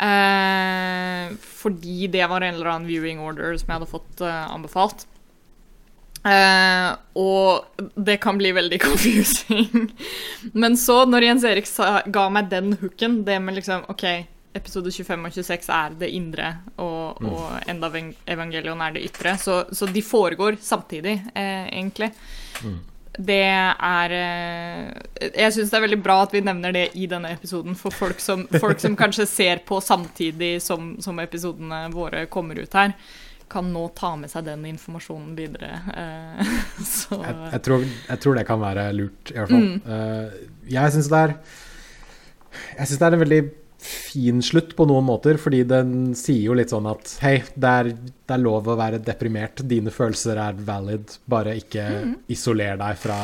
Uh, 0.00 1.36
fordi 1.60 2.06
det 2.10 2.24
var 2.30 2.42
en 2.46 2.54
eller 2.56 2.72
annen 2.72 2.88
viewing 2.88 3.20
order 3.20 3.56
som 3.60 3.68
jeg 3.68 3.78
hadde 3.80 3.90
fått 3.90 4.22
uh, 4.24 4.46
anbefalt. 4.54 5.06
Uh, 6.20 6.90
og 7.16 7.86
det 7.96 8.18
kan 8.20 8.36
bli 8.40 8.50
veldig 8.56 8.80
confusing. 8.88 9.86
Men 10.52 10.76
så, 10.76 11.02
når 11.08 11.28
Jens 11.30 11.46
Erik 11.48 11.68
sa, 11.68 12.00
ga 12.12 12.26
meg 12.32 12.50
den 12.52 12.74
hooken, 12.80 13.22
det 13.28 13.38
med 13.40 13.56
liksom 13.60 13.86
OK, 13.92 14.04
episode 14.56 14.90
25 14.92 15.28
og 15.28 15.36
26 15.36 15.70
er 15.76 15.92
det 16.00 16.08
indre, 16.16 16.48
og, 16.82 17.20
og 17.22 17.68
enda 17.70 17.86
Evang- 17.86 18.16
Evangelion 18.34 18.80
er 18.82 18.96
det 18.96 19.04
ytre, 19.06 19.36
så, 19.38 19.60
så 19.70 19.86
de 19.86 20.02
foregår 20.02 20.58
samtidig, 20.60 21.20
eh, 21.38 21.68
egentlig. 21.70 22.08
Det 23.18 23.42
er 23.42 24.12
eh, 24.14 25.30
Jeg 25.34 25.54
syns 25.54 25.72
det 25.72 25.78
er 25.78 25.84
veldig 25.84 25.98
bra 26.02 26.20
at 26.24 26.34
vi 26.34 26.42
nevner 26.46 26.74
det 26.74 26.84
i 26.94 27.08
denne 27.10 27.32
episoden, 27.34 27.74
for 27.78 27.94
folk 27.94 28.22
som, 28.22 28.44
folk 28.62 28.80
som 28.82 28.94
kanskje 28.98 29.26
ser 29.28 29.64
på 29.66 29.80
samtidig 29.82 30.60
som, 30.62 30.94
som 31.02 31.18
episodene 31.22 31.88
våre 31.94 32.26
kommer 32.30 32.60
ut 32.62 32.76
her, 32.78 32.94
kan 33.50 33.66
nå 33.74 33.88
ta 33.98 34.12
med 34.16 34.30
seg 34.30 34.46
den 34.46 34.62
informasjonen 34.70 35.34
videre. 35.38 35.72
Eh, 35.90 36.52
så 36.86 37.18
Jeg, 37.18 37.38
jeg, 37.56 37.62
tror, 37.66 37.88
jeg 38.12 38.22
tror 38.22 38.38
det 38.38 38.46
kan 38.48 38.62
være 38.62 38.86
lurt, 38.94 39.34
i 39.34 39.38
hvert 39.40 39.56
fall. 39.56 39.66
Eh, 39.96 40.46
jeg 40.76 40.94
syns 40.94 41.10
det 41.10 41.24
er 41.24 41.34
Jeg 42.78 42.86
syns 42.86 42.98
det 42.98 43.08
er 43.08 43.18
en 43.18 43.24
veldig 43.26 43.42
fin 43.80 44.42
slutt 44.44 44.74
på 44.76 44.84
noen 44.88 45.06
måter, 45.08 45.38
fordi 45.40 45.62
den 45.68 46.12
sier 46.18 46.50
jo 46.50 46.56
litt 46.58 46.72
sånn 46.72 46.86
at 46.90 47.14
hei, 47.24 47.38
det 47.56 47.70
er, 47.80 47.88
det 47.96 48.34
er 48.36 48.42
lov 48.42 48.68
å 48.68 48.76
være 48.78 49.00
deprimert, 49.04 49.62
dine 49.70 49.92
følelser 49.94 50.36
er 50.42 50.58
valid, 50.66 51.14
bare 51.30 51.56
ikke 51.58 51.86
isoler 52.32 52.76
deg 52.80 52.98
fra 53.00 53.16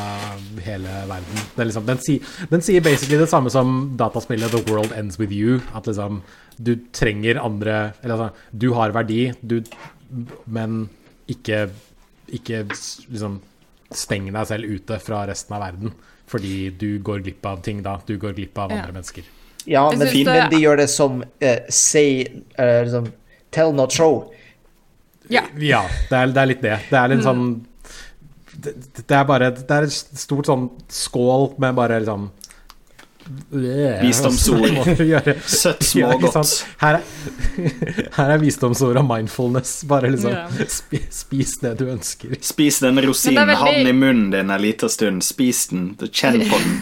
hele 0.65 0.95
verden. 1.11 1.43
Er 1.57 1.69
liksom, 1.69 1.85
den, 1.87 2.01
si, 2.03 2.17
den 2.49 2.65
sier 2.65 2.81
basically 2.85 3.21
det 3.21 3.29
samme 3.31 3.53
som 3.53 3.93
dataspillet 3.99 4.53
The 4.55 4.63
World 4.71 4.95
Ends 4.97 5.19
With 5.21 5.35
You, 5.35 5.59
at 5.77 5.87
liksom 5.89 6.23
du 6.57 6.73
trenger 6.89 7.37
andre 7.37 7.93
Eller 8.01 8.15
altså, 8.15 8.47
du 8.49 8.71
har 8.73 8.89
verdi, 8.95 9.27
du, 9.45 9.59
men 10.49 10.87
ikke, 11.29 11.67
ikke 12.33 12.63
liksom 12.71 13.37
steng 13.93 14.31
deg 14.33 14.47
selv 14.49 14.67
ute 14.73 14.97
fra 14.99 15.21
resten 15.29 15.53
av 15.55 15.61
verden. 15.67 15.93
Fordi 16.27 16.69
du 16.75 16.97
går 16.99 17.21
glipp 17.23 17.45
av 17.47 17.61
ting 17.63 17.79
da. 17.85 17.99
Du 18.03 18.17
går 18.19 18.33
glipp 18.35 18.57
av 18.59 18.71
Ja. 18.73 18.81
andre 18.81 18.97
mennesker. 18.97 19.23
Ja, 19.67 19.89
Jeg 19.91 19.99
men, 19.99 20.07
synes 20.07 20.25
det- 20.25 20.33
men 20.39 20.49
de 20.53 20.59
gjør 20.63 20.77
det 20.77 20.89
som 20.89 21.21
uh, 21.21 21.57
say 21.69 22.25
uh, 22.57 22.83
liksom, 22.85 23.11
Tell 23.51 23.73
not 23.75 23.91
show. 23.91 24.31
ja. 25.29 25.41
Ja, 25.59 25.81
det 26.09 26.17
er, 26.17 26.27
det 26.31 26.41
er 26.41 26.45
litt 26.53 26.61
det. 26.63 26.77
Det 26.89 26.97
er 26.99 27.07
litt 27.13 27.23
sånn 27.25 27.45
det, 28.57 28.71
det 29.07 29.13
er 29.13 29.23
bare 29.27 29.51
Det 29.53 29.69
er 29.75 29.83
et 29.85 29.91
stort 30.17 30.47
sånn 30.49 30.69
skål 30.89 31.51
med 31.61 31.75
bare 31.77 31.99
liksom 31.99 32.29
Visdomsord. 34.01 34.71
Må 34.77 34.83
du. 34.87 35.33
Søtt 35.51 35.89
Ja, 35.99 36.13
og 36.13 36.21
godt. 36.23 36.33
sant? 36.37 36.65
Her 36.79 36.99
er, 36.99 37.01
her 38.17 38.31
er 38.35 38.39
visdomsord 38.39 38.95
og 39.01 39.07
mindfulness. 39.09 39.81
Bare 39.89 40.11
liksom 40.13 40.31
Ja. 40.31 40.45
spi, 40.71 41.01
Spis 41.11 41.57
det 41.59 41.73
du 41.81 41.89
ønsker. 41.91 42.37
Spis 42.41 42.79
den 42.79 42.99
rosinen, 43.03 43.41
veldig... 43.41 43.47
det 43.51 43.57
ha 43.59 43.65
den 43.71 43.81
veldig- 43.81 43.89
i 43.89 43.99
munnen 43.99 44.29
din 44.31 44.49
en 44.55 44.61
liten 44.63 44.89
stund. 44.89 45.23
Spis 45.27 45.65
den, 45.73 45.89
kjenn 46.07 46.39
på 46.49 46.61
den. 46.63 46.77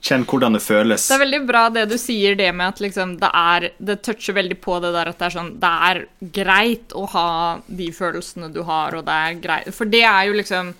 Kjenn 0.00 0.24
hvordan 0.24 0.56
det 0.56 0.62
føles. 0.64 1.04
Det 1.10 1.16
er 1.18 1.22
veldig 1.26 1.40
bra 1.44 1.66
det 1.72 1.84
du 1.90 1.96
sier, 2.00 2.32
det 2.38 2.48
med 2.56 2.72
at 2.72 2.78
liksom 2.80 3.18
det 3.20 3.28
er 3.36 3.66
Det 3.76 3.98
toucher 4.00 4.36
veldig 4.38 4.56
på 4.64 4.78
det 4.80 4.94
der 4.96 5.10
at 5.10 5.18
det 5.20 5.26
er 5.28 5.34
sånn 5.34 5.50
Det 5.60 5.72
er 5.88 6.02
greit 6.40 6.94
å 6.96 7.04
ha 7.12 7.30
de 7.66 7.90
følelsene 7.92 8.48
du 8.54 8.62
har, 8.64 8.96
og 8.96 9.04
det 9.04 9.16
er 9.26 9.40
greit 9.44 9.74
For 9.76 9.90
det 9.90 10.04
er 10.08 10.30
jo 10.30 10.38
liksom 10.38 10.72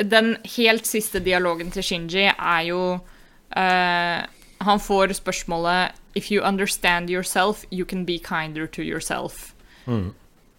Den 0.00 0.36
helt 0.56 0.88
siste 0.88 1.20
dialogen 1.20 1.74
til 1.74 1.84
Shinji 1.84 2.30
er 2.30 2.62
jo 2.70 2.82
uh, 2.96 4.20
Han 4.64 4.80
får 4.80 5.12
spørsmålet 5.20 6.00
If 6.14 6.30
you 6.30 6.42
understand 6.44 7.08
yourself, 7.08 7.64
you 7.70 7.84
can 7.84 8.04
be 8.04 8.18
kinder 8.18 8.66
to 8.66 8.82
yourself. 8.82 9.54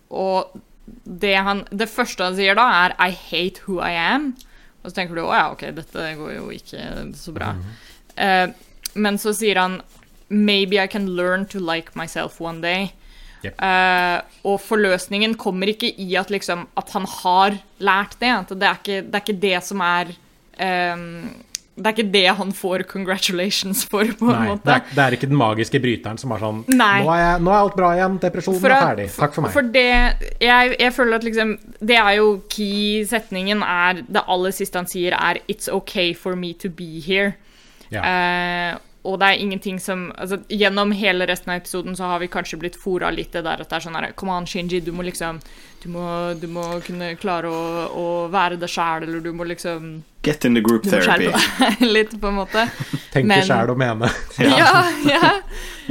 Og 0.09 0.61
det, 1.05 1.35
han, 1.45 1.61
det 1.69 1.89
første 1.89 2.25
han 2.25 2.33
sier 2.37 2.57
da, 2.57 2.65
er 2.85 2.95
I 2.97 3.13
hate 3.13 3.61
who 3.67 3.77
I 3.77 3.93
am. 3.93 4.33
Og 4.83 4.91
så 4.91 4.97
tenker 4.97 5.17
du 5.17 5.23
å 5.23 5.31
ja, 5.31 5.47
ok, 5.53 5.69
dette 5.75 6.09
går 6.19 6.35
jo 6.35 6.49
ikke 6.53 6.83
så 7.15 7.33
bra. 7.35 7.53
Eh, 8.19 8.49
men 8.99 9.17
så 9.21 9.33
sier 9.35 9.57
han 9.61 9.79
Maybe 10.33 10.79
I 10.81 10.87
can 10.87 11.11
learn 11.17 11.45
to 11.53 11.59
like 11.61 11.95
myself 11.95 12.39
one 12.41 12.61
day. 12.61 12.91
Yep. 13.43 13.57
Uh, 13.59 14.23
og 14.47 14.61
forløsningen 14.63 15.35
kommer 15.37 15.69
ikke 15.69 15.91
i 15.99 16.07
at, 16.17 16.31
liksom, 16.31 16.63
at 16.79 16.93
han 16.95 17.05
har 17.19 17.57
lært 17.83 18.15
det. 18.21 18.31
Det, 18.49 18.67
er 18.69 18.79
ikke, 18.79 19.01
det 19.03 19.19
er 19.19 19.25
ikke 19.25 19.41
det 19.43 19.57
som 19.67 19.83
er 19.83 20.13
ehm, 20.63 21.33
Det 21.75 21.87
er 21.89 21.95
ikke 21.95 22.11
det 22.13 22.25
han 22.37 22.51
får 22.53 22.83
congratulations 22.89 23.79
for, 23.89 24.05
på 24.19 24.27
en 24.29 24.35
Nei, 24.35 24.47
måte. 24.51 24.61
det 24.67 24.73
er, 24.75 24.83
det 24.93 25.03
er 25.07 25.15
ikke 25.17 25.29
den 25.31 25.39
magiske 25.39 25.79
bryteren 25.81 26.19
som 26.21 26.31
er 26.35 26.43
sånn 26.43 26.59
Nei. 26.69 26.99
Nå 27.01 27.09
er, 27.15 27.21
jeg, 27.23 27.41
nå 27.47 27.49
er 27.53 27.57
alt 27.57 27.77
bra 27.79 27.89
igjen. 27.97 28.19
Depresjonen 28.21 28.61
For 28.61 28.75
er 28.75 28.85
ferdig. 28.85 29.07
Takk 29.17 29.33
for 29.33 29.41
meg. 29.47 29.55
For 29.55 29.71
det 29.73 29.85
jeg, 30.43 30.75
jeg 30.79 30.93
føler 30.93 31.17
at 31.17 31.25
liksom 31.25 31.55
Det 31.81 31.97
er 31.97 32.11
jo 32.19 32.27
key-setningen 32.53 33.63
er 33.65 34.03
Det 34.05 34.23
aller 34.29 34.53
siste 34.53 34.77
han 34.77 34.89
sier, 34.89 35.17
er 35.17 35.41
'It's 35.47 35.69
okay 35.71 36.13
for 36.13 36.35
me 36.35 36.53
to 36.53 36.69
be 36.69 37.01
here'. 37.07 37.33
ja. 37.89 38.01
Eh, 38.03 38.77
og 39.03 39.17
det 39.19 39.27
er 39.33 39.41
ingenting 39.43 39.79
som 39.83 40.05
altså, 40.15 40.37
Gjennom 40.47 40.93
hele 40.95 41.25
resten 41.27 41.51
av 41.51 41.57
episoden 41.59 41.95
så 41.95 42.07
har 42.07 42.21
vi 42.23 42.29
kanskje 42.31 42.59
blitt 42.61 42.77
fora 42.79 43.09
litt 43.11 43.33
det 43.35 43.41
der 43.43 43.59
at 43.63 43.69
det 43.69 43.75
er 43.75 43.83
sånn 43.83 43.97
her 43.99 44.13
Kom 44.15 44.31
an, 44.31 44.47
Shinji, 44.47 44.79
du 44.85 44.93
må 44.95 45.03
liksom 45.03 45.41
Du 45.83 45.89
må, 45.91 46.05
du 46.39 46.47
må 46.47 46.63
kunne 46.85 47.09
klare 47.19 47.51
å, 47.51 47.63
å 47.91 48.05
være 48.31 48.55
det 48.61 48.69
sjæl, 48.71 49.03
eller 49.09 49.19
du 49.19 49.31
må 49.35 49.43
liksom 49.49 49.91
Get 50.23 50.45
in 50.47 50.55
the 50.55 50.63
group 50.63 50.85
Du 50.87 50.91
må 50.93 51.01
therapy. 51.01 51.27
skjerpe 51.27 51.69
deg 51.81 51.85
litt, 51.97 52.15
på 52.21 52.31
en 52.31 52.37
måte. 52.39 52.63
Tenke 53.11 53.41
sjæl 53.43 53.73
og 53.73 53.79
mene. 53.81 54.07
Ja, 54.39 54.85
ja. 55.09 55.33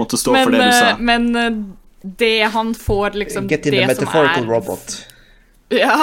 Måtte 0.01 0.16
stå 0.16 0.32
Men, 0.32 0.47
for 0.48 0.56
det 0.56 0.64
du 0.64 0.72
sa. 0.72 0.90
eh, 0.94 1.02
men 1.12 1.28
eh, 1.36 1.59
det 2.24 2.34
han 2.55 2.72
får, 2.74 3.18
liksom 3.20 3.51
Get 3.52 3.66
in 3.68 3.76
the 3.76 3.82
det 3.82 3.97
som 3.97 4.06
metaphorical 4.06 4.47
er 4.48 4.55
robot. 4.56 4.94
Ja. 5.73 5.97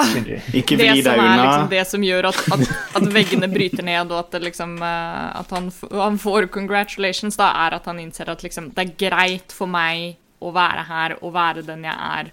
Ikke 0.54 0.78
det 0.80 0.88
vri 0.90 1.04
som 1.04 1.12
deg 1.12 1.20
unna. 1.22 1.44
liksom 1.44 1.70
det 1.72 1.84
som 1.88 2.06
gjør 2.06 2.30
at, 2.32 2.40
at, 2.56 2.74
at 3.00 3.06
veggene 3.14 3.50
bryter 3.52 3.86
ned, 3.86 4.12
og 4.12 4.24
at, 4.24 4.40
liksom, 4.42 4.78
eh, 4.82 5.28
at 5.40 5.54
han, 5.56 5.70
han 5.92 6.20
får 6.22 6.50
congratulations, 6.54 7.38
da, 7.40 7.52
er 7.68 7.78
at 7.78 7.88
han 7.90 8.02
innser 8.02 8.32
at 8.32 8.44
liksom, 8.46 8.72
det 8.76 8.86
er 8.88 8.98
greit 9.08 9.56
for 9.56 9.70
meg 9.70 10.18
å 10.40 10.54
være 10.56 10.86
her 10.88 11.18
og 11.20 11.34
være 11.36 11.66
den 11.68 11.84
jeg 11.88 11.96
er, 11.96 12.32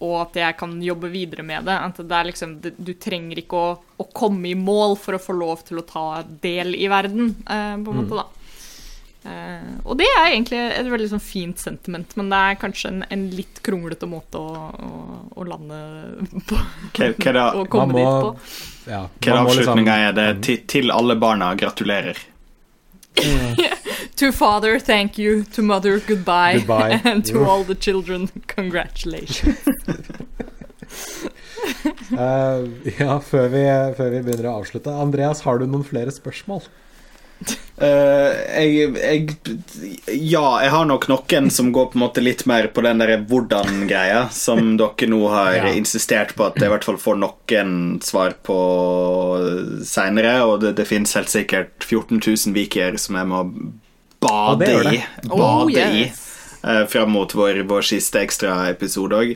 og 0.00 0.14
at 0.22 0.36
jeg 0.40 0.56
kan 0.56 0.78
jobbe 0.80 1.10
videre 1.12 1.44
med 1.44 1.66
det. 1.68 1.76
At 1.76 1.98
det 2.00 2.16
er 2.16 2.28
liksom, 2.30 2.54
du 2.60 2.92
trenger 2.96 3.42
ikke 3.42 3.58
å, 3.58 3.72
å 4.00 4.06
komme 4.16 4.48
i 4.48 4.56
mål 4.56 4.96
for 5.00 5.16
å 5.16 5.20
få 5.20 5.36
lov 5.36 5.64
til 5.68 5.82
å 5.82 5.86
ta 5.88 6.04
del 6.44 6.72
i 6.76 6.88
verden, 6.92 7.34
eh, 7.44 7.74
på 7.80 7.92
en 7.92 8.00
måte, 8.02 8.22
da. 8.22 8.28
Eh, 9.20 9.72
og 9.84 9.98
det 10.00 10.06
er 10.16 10.30
egentlig 10.30 10.58
et 10.64 10.86
veldig 10.88 11.08
sånn 11.10 11.20
fint 11.20 11.60
sentiment, 11.60 12.14
men 12.16 12.30
det 12.32 12.38
er 12.40 12.54
kanskje 12.62 12.88
en, 12.88 13.02
en 13.12 13.26
litt 13.36 13.60
kronglete 13.66 14.08
måte 14.08 14.40
å, 14.40 14.64
å, 14.72 14.90
å 15.36 15.44
lande 15.44 15.80
på. 16.48 16.56
Hva 16.96 17.10
hva 17.18 17.34
da? 17.36 17.46
Å 17.60 17.66
komme 17.68 17.92
må- 17.92 18.00
dit 18.00 18.08
på. 18.08 18.30
Ja, 18.90 19.02
Hva 19.20 19.34
er 19.34 19.42
må 19.42 19.52
liksom- 19.52 19.60
avslutninga 19.60 19.98
er 20.08 20.16
det? 20.16 20.28
Til, 20.46 20.62
til 20.72 20.94
alle 20.94 21.18
barna, 21.20 21.52
gratulerer. 21.60 22.16
To 24.20 24.30
father, 24.32 24.78
thank 24.78 25.18
you. 25.18 25.44
To 25.56 25.62
mother, 25.62 25.98
goodbye. 26.00 26.58
Goodbye. 26.58 27.00
And 27.10 27.24
to 27.26 27.44
all 27.44 27.64
the 27.64 27.74
children, 27.74 28.28
congratulations. 28.46 29.56
uh, 32.12 32.66
ja, 32.98 33.16
før 33.24 33.48
vi, 33.52 33.62
før 33.96 34.10
vi 34.14 34.20
begynner 34.26 34.50
å 34.50 34.58
avslutte. 34.60 34.92
Andreas, 34.92 35.40
har 35.46 35.60
du 35.60 35.66
noen 35.68 35.84
flere 35.88 36.12
spørsmål? 36.14 36.64
Eh, 37.80 38.60
jeg, 38.60 38.90
jeg 39.00 40.18
Ja, 40.28 40.58
jeg 40.60 40.68
har 40.74 40.84
nok 40.84 41.06
noen 41.08 41.46
som 41.48 41.70
går 41.72 41.86
på 41.88 41.96
en 41.96 42.02
måte 42.02 42.20
litt 42.20 42.42
mer 42.44 42.66
på 42.76 42.82
den 42.84 43.00
der 43.00 43.14
hvordan-greia, 43.24 44.26
som 44.36 44.74
dere 44.80 45.08
nå 45.08 45.20
har 45.32 45.54
Ja. 45.56 45.70
insistert 45.72 46.34
på 46.36 46.44
at 46.50 46.58
jeg 46.60 46.68
i 46.68 46.72
hvert 46.74 46.84
fall 46.84 46.98
får 47.00 47.16
noen 47.22 47.72
svar 48.04 48.34
på 48.44 48.58
seinere. 49.88 50.34
Og 50.44 50.60
det, 50.60 50.74
det 50.76 50.84
finnes 50.90 51.14
helt 51.16 51.32
sikkert 51.32 51.86
14 51.88 52.20
000 52.20 52.52
vikier 52.56 52.98
som 53.00 53.16
jeg 53.16 53.30
må 53.32 53.40
bade 54.20 54.68
i. 54.92 55.00
Bade 55.24 55.40
Oh, 55.40 55.64
i 55.72 56.04
yes. 56.04 56.20
uh, 56.60 56.84
fram 56.90 57.16
mot 57.16 57.32
vår, 57.32 57.62
vår 57.64 57.86
siste 57.94 58.20
ekstraepisode 58.26 59.22
òg. 59.24 59.34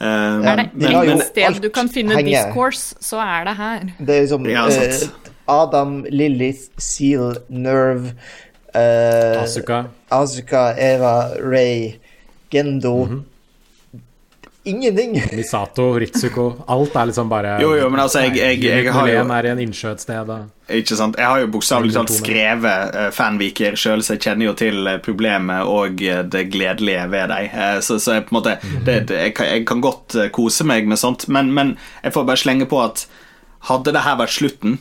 Er 0.00 0.56
det 0.56 0.68
de 0.80 0.92
ett 1.12 1.26
sted 1.28 1.58
du 1.60 1.68
kan 1.72 1.88
finne 1.92 2.16
henger. 2.16 2.46
discourse, 2.46 2.94
så 3.04 3.18
er 3.20 3.44
det 3.48 3.56
her. 3.58 3.82
Det 3.98 4.14
er 4.16 4.22
liksom 4.28 4.46
Ja, 4.48 4.66
eh, 4.68 4.92
sant. 5.00 5.16
Adam, 5.50 6.04
Lilith, 6.10 6.68
Seal, 6.78 7.34
Nerve 7.48 8.12
uh, 8.74 9.42
Asuka? 9.42 9.84
Asuka, 10.10 10.68
Eva, 10.78 11.16
Ray, 11.42 11.98
Gendo 12.50 12.94
Mhm. 13.06 13.24
Ingenting! 14.64 15.14
Misato, 15.32 15.86
Ritsuko 15.98 16.42
Alt 16.68 16.94
er 17.00 17.06
liksom 17.08 17.30
bare 17.32 17.54
Jo, 17.62 17.70
jo, 17.78 17.86
men 17.90 18.00
altså, 18.02 18.20
jeg- 18.26 18.36
jeg- 18.36 18.60
jeg 18.84 18.92
har 18.92 19.06
jo- 19.08 19.32
er 19.32 19.46
i 19.46 19.48
en 19.48 19.58
innsjø 19.58 19.92
et 19.92 20.00
sted. 20.02 20.28
Ikke 20.68 20.96
sant? 20.96 21.16
Jeg 21.16 21.24
har 21.26 21.38
jo 21.40 21.46
bokstavelig 21.46 21.94
talt 21.94 22.10
skrevet 22.12 22.94
uh, 22.94 23.10
fanviker 23.10 23.72
sjøl, 23.72 24.02
så 24.04 24.12
jeg 24.18 24.20
kjenner 24.20 24.44
jo 24.44 24.52
til 24.52 24.86
eh, 24.86 24.98
problemet 24.98 25.64
og 25.66 25.96
det 25.96 26.50
gledelige 26.52 27.08
ved 27.10 27.28
dem. 27.32 27.48
Uh, 27.56 27.80
så, 27.80 27.96
så 27.98 28.12
jeg 28.18 28.26
på 28.28 28.36
en 28.36 28.42
måte 28.42 28.58
det, 28.84 29.06
det, 29.08 29.16
jeg, 29.16 29.34
kan, 29.34 29.46
jeg 29.46 29.64
kan 29.66 29.80
godt 29.80 30.16
kose 30.32 30.62
meg 30.64 30.86
med 30.86 30.98
sånt, 30.98 31.26
men, 31.28 31.50
men 31.54 31.76
jeg 32.04 32.12
får 32.12 32.26
bare 32.26 32.36
slenge 32.36 32.66
på 32.68 32.84
at 32.84 33.06
hadde 33.70 33.92
det 33.96 34.02
her 34.04 34.16
vært 34.20 34.36
slutten 34.36 34.78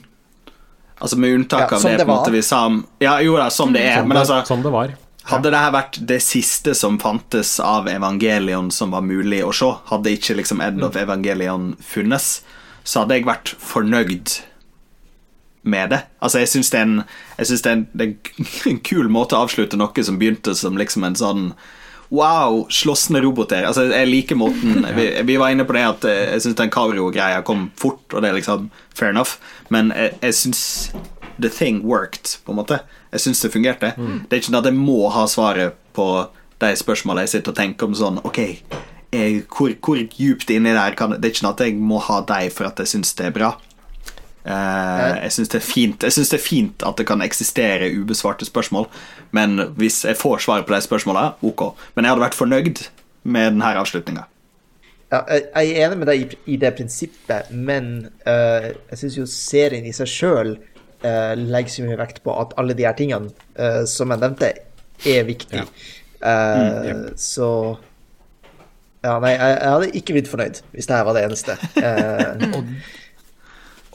Altså 0.99 1.17
Med 1.19 1.33
unntak 1.37 1.71
Ja, 1.71 1.75
av 1.77 1.79
som 1.81 1.91
det, 1.91 1.97
det 1.97 2.05
på 2.05 2.11
en 2.11 2.17
måte 2.17 2.31
vi 2.35 2.41
sa 2.43 2.65
om 2.67 2.81
Ja, 2.99 3.17
jo 3.23 3.37
da, 3.39 3.49
som 3.49 3.71
det 3.73 3.85
er, 3.87 4.01
Som, 4.01 4.09
men 4.11 4.17
altså 4.19 4.41
som 4.45 4.63
det 4.65 4.71
var. 4.73 4.93
hadde 5.31 5.51
dette 5.53 5.71
vært 5.75 5.99
det 6.09 6.19
siste 6.25 6.73
som 6.75 6.97
fantes 6.99 7.55
av 7.63 7.87
Evangelion 7.91 8.71
som 8.73 8.91
var 8.91 9.01
mulig 9.05 9.43
å 9.45 9.51
se, 9.55 9.69
hadde 9.91 10.11
ikke 10.17 10.35
liksom 10.39 10.61
End 10.65 10.83
of 10.83 10.95
Evangelion 10.99 11.75
funnes, 11.85 12.41
så 12.83 13.03
hadde 13.03 13.19
jeg 13.19 13.27
vært 13.29 13.51
fornøyd 13.61 14.39
med 15.69 15.91
det. 15.91 15.99
Altså, 16.23 16.39
jeg 16.39 16.49
syns 16.53 16.69
det 16.71 16.79
er 16.79 16.85
en 16.87 16.95
Jeg 17.37 17.47
synes 17.49 17.61
det 17.65 17.69
er 17.69 17.75
en, 17.77 17.87
det 17.93 18.05
er 18.07 18.69
en 18.71 18.79
kul 18.89 19.09
måte 19.11 19.35
å 19.37 19.43
avslutte 19.45 19.77
noe 19.77 20.03
som 20.07 20.17
begynte 20.19 20.55
som 20.55 20.77
liksom 20.79 21.03
en 21.07 21.19
sånn 21.19 21.43
Wow, 22.09 22.63
slåssende 22.73 23.21
roboter. 23.21 23.67
Altså, 23.69 23.85
jeg 23.93 24.09
liker 24.09 24.37
måten 24.39 24.85
vi, 24.97 25.11
vi 25.27 25.37
var 25.37 25.53
inne 25.53 25.65
på 25.67 25.75
det 25.77 25.85
at 25.85 26.07
eh, 26.09 26.25
jeg 26.33 26.45
syns 26.47 26.57
den 26.57 26.73
Kavro-greia 26.73 27.43
kom 27.45 27.69
fort, 27.77 28.01
og 28.13 28.23
det 28.23 28.31
er 28.31 28.39
liksom 28.39 28.69
fair 28.97 29.13
enough, 29.13 29.37
men 29.69 29.93
jeg, 29.95 30.17
jeg 30.23 30.37
syns 30.43 30.63
The 31.39 31.47
thing 31.47 31.85
worked, 31.87 32.33
på 32.43 32.51
en 32.51 32.57
måte. 32.59 32.81
Jeg 33.13 33.21
syns 33.23 33.39
det 33.45 33.53
fungerte. 33.53 33.93
Det 33.95 34.35
er 34.35 34.41
ikke 34.41 34.49
sånn 34.49 34.59
at 34.59 34.67
jeg 34.67 34.75
må 34.75 35.05
ha 35.13 35.23
svaret 35.31 35.77
på 35.95 36.07
de 36.59 36.71
spørsmålene 36.75 37.23
jeg 37.23 37.31
sitter 37.37 37.53
og 37.53 37.59
tenker 37.61 37.87
om 37.87 37.93
sånn 37.95 38.19
Ok, 38.27 38.39
jeg, 39.13 39.43
hvor, 39.47 39.71
hvor 39.79 40.01
djupt 40.01 40.51
inni 40.51 40.73
der 40.75 40.97
kan 40.99 41.15
Det 41.15 41.23
er 41.23 41.31
ikke 41.31 41.41
sånn 41.41 41.53
at 41.53 41.63
jeg 41.63 41.77
må 41.79 42.01
ha 42.03 42.19
deg 42.27 42.51
for 42.51 42.67
at 42.67 42.81
jeg 42.83 42.91
syns 42.91 43.15
det 43.15 43.29
er 43.29 43.35
bra. 43.37 43.53
Eh, 44.45 45.19
jeg 45.23 45.31
syns 45.35 45.49
det, 45.51 45.59
er 45.59 45.65
fint- 45.65 46.03
jeg 46.07 46.11
synes 46.15 46.29
det 46.31 46.39
er 46.39 46.43
fint 46.45 46.83
at 46.87 46.97
det 46.97 47.05
kan 47.07 47.21
eksistere 47.21 47.89
ubesvarte 47.99 48.45
spørsmål, 48.47 48.87
men 49.35 49.59
hvis 49.77 50.05
jeg 50.05 50.17
får 50.17 50.39
svar 50.45 50.63
på 50.63 50.73
de 50.73 50.81
spørsmåla, 50.81 51.33
ok. 51.43 51.65
Men 51.95 52.05
jeg 52.05 52.13
hadde 52.13 52.23
vært 52.23 52.37
fornøyd 52.39 52.83
med 53.23 53.51
denne 53.51 53.73
avslutninga. 53.81 54.23
Ja, 55.11 55.23
jeg 55.27 55.73
er 55.73 55.87
enig 55.87 55.97
med 55.97 56.07
deg 56.07 56.35
i, 56.45 56.55
det 56.61 56.75
prinsippet, 56.77 57.49
men 57.51 58.09
uh, 58.27 58.69
jeg 58.91 58.97
syns 59.01 59.15
jo 59.17 59.25
serien 59.25 59.85
i 59.89 59.93
seg 59.95 60.07
sjøl 60.07 60.57
legger 60.99 61.71
så 61.71 61.83
mye 61.87 61.95
vekt 61.97 62.17
på 62.25 62.33
at 62.41 62.51
alle 62.59 62.73
de 62.75 62.83
her 62.83 62.93
tingene 62.93 63.31
uh, 63.57 63.85
som 63.87 64.11
jeg 64.11 64.19
nevnte, 64.19 64.49
er 65.07 65.23
viktig. 65.23 65.61
Eh, 66.19 67.05
Så 67.15 67.77
Ja, 69.03 69.13
nei, 69.23 69.29
jeg, 69.31 69.53
jeg 69.61 69.69
hadde 69.71 69.91
ikke 69.95 70.15
blitt 70.17 70.27
fornøyd 70.27 70.57
hvis 70.75 70.89
det 70.89 70.97
her 70.97 71.05
var 71.07 71.15
det 71.15 71.23
eneste. 71.29 71.55
Eh, 71.79 72.98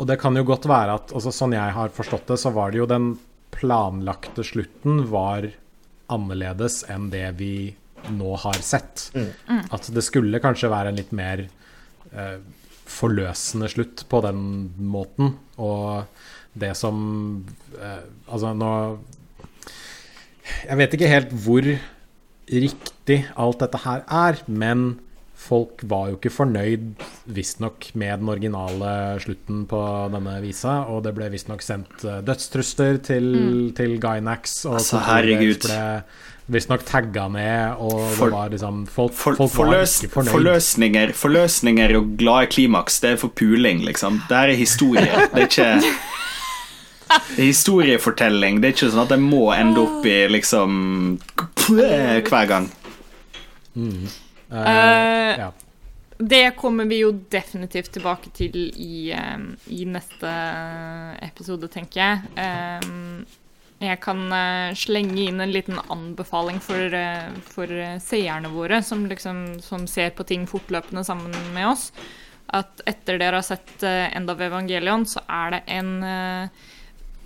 Og 0.04 0.08
det 0.10 0.18
kan 0.20 0.36
jo 0.36 0.44
godt 0.44 0.66
være 0.68 0.98
at 0.98 1.14
altså, 1.16 1.30
Sånn 1.32 1.54
jeg 1.56 1.72
har 1.72 1.92
forstått 1.96 2.28
det, 2.28 2.36
så 2.36 2.50
var 2.52 2.74
det 2.74 2.82
jo 2.82 2.88
den 2.90 3.14
planlagte 3.54 4.44
slutten 4.44 5.06
var 5.08 5.46
annerledes 6.12 6.82
enn 6.92 7.06
det 7.08 7.24
vi 7.38 7.72
nå 8.12 8.34
har 8.42 8.58
sett. 8.60 9.06
At 9.72 9.88
det 9.96 10.04
skulle 10.04 10.42
kanskje 10.44 10.68
være 10.68 10.92
en 10.92 10.98
litt 11.00 11.14
mer 11.16 11.46
eh, 12.12 12.36
forløsende 12.84 13.70
slutt 13.72 14.04
på 14.10 14.20
den 14.26 14.42
måten. 14.92 15.38
Og 15.56 16.04
det 16.52 16.74
som 16.76 16.98
eh, 17.80 18.04
Altså, 18.28 18.52
nå 18.52 18.70
Jeg 20.68 20.76
vet 20.82 20.98
ikke 20.98 21.14
helt 21.14 21.32
hvor 21.46 21.64
riktig 22.52 23.22
alt 23.40 23.64
dette 23.64 23.80
her 23.86 24.04
er, 24.04 24.44
men 24.52 24.98
folk 25.44 25.82
var 25.90 26.08
jo 26.10 26.16
ikke 26.18 26.30
fornøyd, 26.32 26.84
visstnok, 27.36 27.90
med 28.00 28.20
den 28.22 28.30
originale 28.32 28.92
slutten 29.20 29.64
på 29.68 29.80
denne 30.14 30.38
visa, 30.44 30.78
og 30.88 31.02
det 31.04 31.12
ble 31.16 31.28
visstnok 31.34 31.60
sendt 31.64 32.04
eh, 32.08 32.22
dødstrusler 32.24 33.00
til, 33.04 33.26
til 33.76 33.98
Gynax, 34.00 34.62
og 34.66 34.78
Altså, 34.80 35.02
herregud. 35.04 35.66
Ble 35.68 36.56
visstnok 36.58 36.82
tagga 36.84 37.26
ned, 37.32 37.76
og 37.80 38.00
For- 38.16 38.28
det 38.28 38.34
var 38.38 38.50
liksom 38.52 38.82
Folk, 38.92 39.12
For, 39.16 39.36
folk 39.38 39.40
var 39.40 39.54
forløs, 39.58 39.94
ikke 40.02 40.12
fornøyd. 40.18 40.32
forløsninger, 40.34 41.12
forløsninger 41.16 41.96
og 42.00 42.10
glade 42.20 42.50
klimaks, 42.52 42.98
det 43.00 43.14
er 43.14 43.20
for 43.22 43.28
puling, 43.36 43.84
liksom. 43.84 44.22
Det 44.28 44.36
er 44.42 44.52
historie. 44.56 45.08
Det 45.32 45.44
er 45.44 45.48
ikke 45.48 45.70
det 47.36 47.38
er 47.38 47.48
historiefortelling. 47.52 48.60
Det 48.60 48.68
er 48.70 48.74
ikke 48.76 48.90
sånn 48.92 49.04
at 49.06 49.12
jeg 49.16 49.22
må 49.24 49.44
ende 49.56 49.80
opp 49.84 50.04
i 50.08 50.18
liksom 50.32 50.76
hver 51.68 52.48
gang. 52.50 52.68
Eh, 53.76 54.20
Eh, 54.50 55.38
ja. 55.38 55.52
Det 56.18 56.50
kommer 56.56 56.84
vi 56.84 57.00
jo 57.00 57.12
definitivt 57.30 57.92
tilbake 57.92 58.30
til 58.36 58.54
i, 58.56 59.10
eh, 59.12 59.38
i 59.74 59.84
neste 59.84 60.34
episode, 61.26 61.68
tenker 61.68 62.00
jeg. 62.00 62.34
Eh, 62.38 63.24
jeg 63.84 64.00
kan 64.00 64.20
eh, 64.32 64.74
slenge 64.78 65.26
inn 65.26 65.42
en 65.42 65.52
liten 65.52 65.80
anbefaling 65.90 66.60
for, 66.62 66.94
eh, 66.94 67.32
for 67.50 67.70
eh, 67.70 67.98
seerne 68.02 68.52
våre, 68.52 68.80
som, 68.82 69.06
liksom, 69.10 69.60
som 69.64 69.88
ser 69.90 70.14
på 70.14 70.26
ting 70.28 70.46
fortløpende 70.48 71.04
sammen 71.04 71.34
med 71.56 71.72
oss. 71.72 71.90
At 72.54 72.84
etter 72.86 73.18
dere 73.18 73.40
har 73.40 73.46
sett 73.46 73.82
eh, 73.82 74.14
End 74.14 74.30
of 74.30 74.40
Evangelion, 74.40 75.06
så 75.08 75.24
er 75.26 75.56
det 75.56 75.62
en 75.74 75.92
eh, 76.06 76.64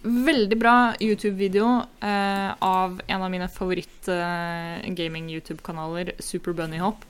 veldig 0.02 0.58
bra 0.58 0.94
YouTube-video 1.00 1.82
eh, 2.00 2.52
av 2.64 3.00
en 3.06 3.22
av 3.22 3.30
mine 3.30 3.48
favoritt-gaming-YouTube-kanaler, 3.48 6.12
Super 6.18 6.52
Bunny 6.52 6.78
Hop. 6.78 7.04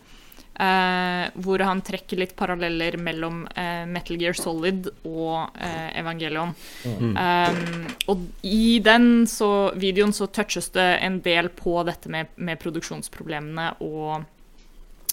eh, 0.59 1.31
hvor 1.39 1.59
han 1.62 1.78
trekker 1.86 2.19
litt 2.19 2.32
paralleller 2.36 2.97
mellom 2.98 3.44
eh, 3.55 3.86
Metal 3.86 4.16
Gear 4.19 4.32
Solid 4.35 4.89
og 5.06 5.51
eh, 5.55 5.94
Evangelion. 6.01 6.51
Um, 6.85 7.86
og 8.10 8.19
i 8.43 8.81
den 8.82 9.23
så, 9.31 9.70
videoen 9.78 10.10
så 10.12 10.27
touches 10.27 10.70
det 10.74 10.98
en 11.06 11.20
del 11.23 11.48
på 11.55 11.78
dette 11.86 12.09
med, 12.10 12.27
med 12.36 12.59
produksjonsproblemene 12.59 13.69
og 13.86 14.24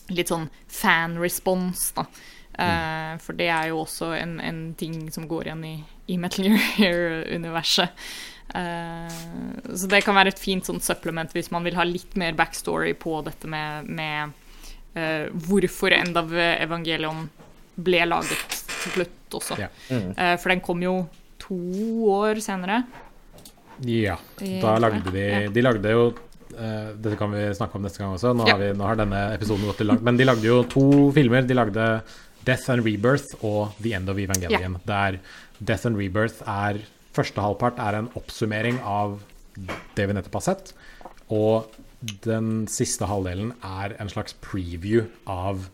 litt 0.09 0.29
sånn 0.33 0.49
fan-response, 0.69 1.93
da. 1.97 2.05
Eh, 2.55 3.17
For 3.21 3.33
det 3.37 3.49
er 3.51 3.67
jo 3.69 3.81
også 3.83 4.13
en, 4.17 4.39
en 4.41 4.73
ting 4.79 5.11
som 5.13 5.27
går 5.29 5.43
igjen 5.49 5.63
i, 5.65 5.83
i 6.07 6.17
Metal 6.21 6.47
Gear-universet. 6.77 7.89
Uh, 8.55 9.09
så 9.73 9.87
det 9.91 10.03
kan 10.05 10.15
være 10.15 10.31
et 10.31 10.39
fint 10.39 10.63
sånn 10.63 10.79
supplement 10.83 11.31
hvis 11.33 11.49
man 11.51 11.65
vil 11.65 11.75
ha 11.75 11.83
litt 11.83 12.13
mer 12.19 12.35
backstory 12.37 12.93
på 12.95 13.17
dette 13.25 13.49
med, 13.51 13.89
med 13.89 14.35
uh, 14.95 15.25
hvorfor 15.49 15.95
End 15.97 16.15
of 16.21 16.31
Evangelion 16.31 17.25
ble 17.75 18.05
laget 18.07 18.61
til 18.85 18.93
slutt 18.93 19.35
også. 19.39 19.57
Ja. 19.59 19.69
Eh, 19.91 20.35
for 20.39 20.53
den 20.53 20.61
kom 20.63 20.83
jo 20.83 20.93
to 21.41 21.57
år 22.13 22.39
senere. 22.43 22.83
Ja. 23.85 24.15
Da 24.39 24.77
lagde 24.79 25.11
de 25.11 25.25
Ja. 25.25 25.49
De 25.51 25.63
lagde 25.65 25.91
jo 25.91 26.05
eh, 26.55 26.93
Dette 26.95 27.17
kan 27.19 27.33
vi 27.33 27.41
snakke 27.57 27.75
om 27.75 27.83
neste 27.83 27.99
gang 27.99 28.13
også. 28.15 28.31
Nå, 28.31 28.45
Ja. 28.47 28.55
har, 28.55 28.61
vi, 28.61 28.69
nå 28.77 28.85
har 28.87 28.95
denne 28.95 29.33
episoden 29.35 29.67
gått 29.67 29.81
til 29.83 29.87
langt. 29.91 30.05
Men 30.05 30.15
de 30.17 30.23
lagde 30.29 30.47
jo 30.47 30.61
to 30.63 31.11
filmer. 31.11 31.41
De 31.43 31.57
lagde 31.57 31.89
Death 32.45 32.69
and 32.71 32.85
Rebirth 32.85 33.35
og 33.43 33.73
The 33.81 33.95
End 33.97 34.09
of 34.09 34.17
Evangelion. 34.21 34.79
Der 34.85 35.19
Death 35.59 35.87
and 35.87 35.99
Rebirth 35.99 36.43
er 36.49 36.83
Første 37.15 37.39
halvpart 37.39 37.77
er 37.79 37.95
en 37.95 38.09
oppsummering 38.19 38.81
av 38.83 39.21
det 39.95 40.03
vi 40.03 40.15
nettopp 40.17 40.33
har 40.41 40.43
sett. 40.49 40.73
Og 41.31 41.71
den 42.25 42.65
siste 42.67 43.07
halvdelen 43.07 43.53
er 43.63 43.95
en 44.03 44.11
slags 44.11 44.35
preview 44.43 45.05
av 45.23 45.69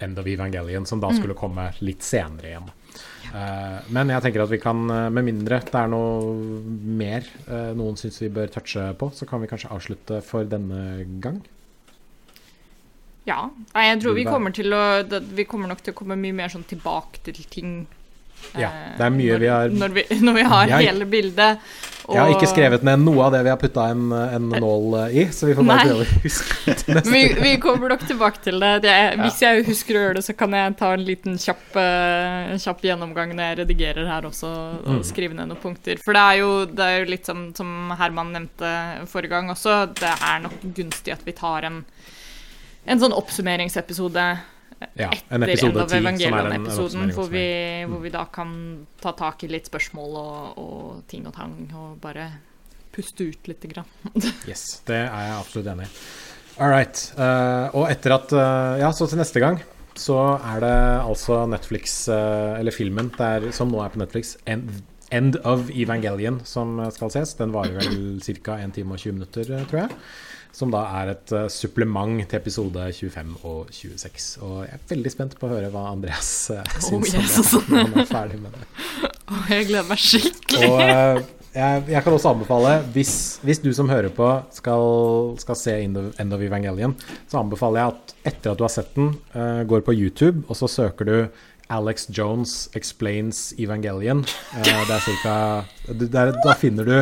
End 0.00 0.18
of 0.18 0.26
Evangelion, 0.30 0.86
som 0.86 1.02
da 1.02 1.10
skulle 1.12 1.36
komme 1.36 1.66
litt 1.82 2.06
senere 2.06 2.52
igjen. 2.52 2.70
Uh, 3.34 3.84
men 3.92 4.08
jeg 4.14 4.24
tenker 4.24 4.44
at 4.44 4.52
vi 4.52 4.60
kan, 4.62 4.86
eh, 4.88 5.08
med 5.12 5.26
mindre 5.26 5.58
det 5.66 5.76
er 5.76 5.90
noe 5.92 6.62
mer 7.02 7.26
uh, 7.50 7.74
noen 7.76 7.98
syns 8.00 8.22
vi 8.22 8.30
bør 8.32 8.48
touche 8.54 8.86
på, 8.96 9.10
så 9.12 9.28
kan 9.28 9.42
vi 9.42 9.50
kanskje 9.50 9.72
avslutte 9.74 10.22
for 10.24 10.48
denne 10.48 11.04
gang. 11.20 11.42
Ja. 13.28 13.50
Jeg 13.74 14.00
tror 14.00 14.16
vi 14.16 14.24
kommer 14.24 14.54
å 14.54 15.20
Vi 15.36 15.44
kommer 15.44 15.68
nok 15.68 15.82
til 15.84 15.92
å 15.92 15.98
komme 15.98 16.16
mye 16.16 16.32
mer 16.32 16.48
sånn 16.48 16.64
tilbake 16.64 17.20
til 17.26 17.42
ting. 17.52 17.74
Ja, 18.58 18.68
eh, 18.68 18.96
det 18.98 19.04
er 19.06 19.10
mye 19.14 19.32
når, 19.34 19.38
vi 19.44 19.46
har- 19.52 19.68
Når 19.82 19.88
vi, 19.94 20.06
når 20.24 20.34
vi 20.34 20.42
har 20.54 20.66
Jeg- 20.68 20.88
hele 20.88 21.04
bildet. 21.06 21.58
Jeg 22.08 22.22
har 22.24 22.30
ikke 22.32 22.48
skrevet 22.48 22.82
ned 22.82 23.00
noe 23.04 23.20
av 23.26 23.32
det 23.34 23.42
vi 23.44 23.50
har 23.50 23.58
putta 23.60 23.82
en, 23.92 24.06
en 24.12 24.46
nål 24.48 24.94
i, 25.12 25.26
så 25.28 25.44
vi 25.44 25.52
får 25.52 25.66
bare 25.68 25.82
prøve 25.84 26.06
å 26.06 26.20
huske 26.22 26.54
det. 26.64 26.86
neste 26.96 27.12
vi, 27.12 27.20
vi 27.36 27.50
kommer 27.60 27.90
nok 27.92 28.06
tilbake 28.08 28.40
til 28.46 28.58
det. 28.64 28.86
er, 28.88 29.18
hvis 29.20 29.42
jeg 29.44 29.66
husker 29.66 29.92
å 29.98 30.00
gjøre 30.06 30.14
det, 30.16 30.22
så 30.24 30.34
kan 30.34 30.50
jeg 30.56 30.76
ta 30.80 30.94
en 30.96 31.04
liten 31.04 31.36
kjapp, 31.36 31.76
eh, 31.76 32.54
kjapp 32.64 32.80
gjennomgang 32.80 33.34
når 33.36 33.44
jeg 33.50 33.58
redigerer 33.60 34.08
her 34.08 34.22
også, 34.30 34.48
og 34.86 34.88
Mm. 34.88 35.04
skrive 35.04 35.34
ned 35.36 35.48
noen 35.52 35.60
punkter. 35.60 36.00
For 36.00 36.16
det 36.16 36.22
er 36.30 36.38
jo, 36.40 36.64
det 36.64 36.80
er 36.88 36.98
jo 37.04 37.10
litt 37.10 37.26
som, 37.28 37.52
som 37.54 37.92
Herman 38.00 38.32
nevnte 38.32 38.72
forrige 39.06 39.28
gang 39.36 39.50
også, 39.52 39.92
det 40.00 40.08
er 40.16 40.40
nok 40.46 40.56
gunstig 40.64 41.12
at 41.12 41.20
vi 41.28 41.32
tar 41.36 41.68
en, 41.68 41.84
en 42.86 42.98
sånn 43.04 43.12
oppsummeringsepisode 43.12 44.30
Ja, 44.98 45.08
en 45.28 45.42
etter 45.42 45.54
episode 45.54 45.72
10 45.72 45.72
som 45.72 45.72
er 45.74 45.80
en, 45.80 45.86
av 45.88 45.94
Evangelion-episoden, 45.98 47.14
hvor, 47.16 47.30
vi, 47.32 47.46
hvor 47.90 48.02
vi 48.04 48.12
da 48.14 48.24
kan 48.30 48.52
ta 49.02 49.12
tak 49.18 49.42
i 49.42 49.50
litt 49.50 49.66
spørsmål 49.70 50.18
og, 50.20 50.60
og 50.62 51.00
ting 51.10 51.26
og 51.26 51.34
tang, 51.34 51.56
og 51.74 51.96
bare 52.02 52.28
puste 52.94 53.26
ut 53.26 53.50
lite 53.50 53.70
grann. 53.70 53.88
Yes, 54.50 54.80
det 54.88 55.00
er 55.04 55.10
jeg 55.10 55.34
absolutt 55.38 55.72
enig 55.74 55.88
i. 55.88 55.90
All 56.58 56.70
right. 56.72 57.02
Uh, 57.14 57.70
og 57.78 57.84
etter 57.90 58.16
at 58.16 58.32
uh, 58.34 58.78
Ja, 58.80 58.90
så 58.94 59.06
til 59.06 59.20
neste 59.20 59.42
gang 59.42 59.60
så 59.98 60.18
er 60.36 60.62
det 60.62 60.76
altså 61.02 61.40
Netflix, 61.50 62.04
eh, 62.06 62.60
eller 62.60 62.70
filmen 62.70 63.08
der, 63.16 63.48
som 63.50 63.72
nå 63.72 63.80
er 63.82 63.90
på 63.90 63.98
Netflix, 63.98 64.36
End, 64.46 64.68
End 65.10 65.34
of 65.42 65.72
Evangelion, 65.74 66.38
som 66.46 66.78
skal 66.94 67.10
ses. 67.10 67.32
Den 67.34 67.50
varer 67.50 67.74
vel 67.80 68.20
ca. 68.22 68.60
1 68.62 68.76
time 68.76 68.94
og 68.94 69.02
20 69.02 69.16
minutter, 69.16 69.50
tror 69.66 69.80
jeg. 69.80 69.96
Som 70.54 70.72
da 70.74 70.82
er 71.00 71.12
et 71.12 71.32
eh, 71.36 71.46
supplement 71.52 72.22
til 72.24 72.40
episode 72.40 72.88
25 72.92 73.34
og 73.46 73.72
26. 73.74 74.28
Og 74.42 74.54
jeg 74.64 74.74
er 74.74 74.84
veldig 74.92 75.12
spent 75.14 75.36
på 75.38 75.48
å 75.48 75.52
høre 75.52 75.70
hva 75.74 75.86
Andreas 75.92 76.30
uh, 76.54 76.62
syns 76.82 77.14
yes. 77.14 77.52
om 77.58 77.66
det 77.68 77.74
når 77.74 77.90
han 77.90 78.04
er 78.04 78.08
ferdig 78.10 78.40
med 78.42 78.56
det. 78.56 78.68
Oh, 79.28 79.42
jeg 79.52 79.68
gleder 79.68 79.90
meg 79.90 80.00
skikkelig. 80.02 80.70
Og 80.70 80.82
eh, 80.84 81.20
jeg, 81.52 81.82
jeg 81.92 82.04
kan 82.04 82.16
også 82.16 82.32
anbefale, 82.32 82.72
hvis, 82.94 83.12
hvis 83.44 83.60
du 83.64 83.68
som 83.76 83.90
hører 83.92 84.12
på 84.14 84.30
skal, 84.54 85.36
skal 85.42 85.58
se 85.58 85.76
End 85.84 85.98
of, 86.00 86.42
Evangelion, 86.44 86.96
så 87.28 87.42
anbefaler 87.42 87.82
jeg 87.82 87.94
at 87.94 88.16
etter 88.32 88.52
at 88.52 88.60
du 88.60 88.64
har 88.66 88.72
sett 88.72 88.90
den, 88.96 89.14
går 89.68 89.82
på 89.86 89.94
YouTube, 89.96 90.44
og 90.46 90.58
så 90.58 90.68
søker 90.70 91.08
du 91.08 91.16
Alex 91.68 92.08
Jones 92.08 92.68
explains 92.74 93.52
Evangelion. 93.58 94.24
Eh, 94.56 94.64
det 94.64 94.94
er 94.94 95.04
cirka, 95.04 95.34
der, 95.88 96.32
da, 96.44 96.54
finner 96.56 96.84
du, 96.88 96.96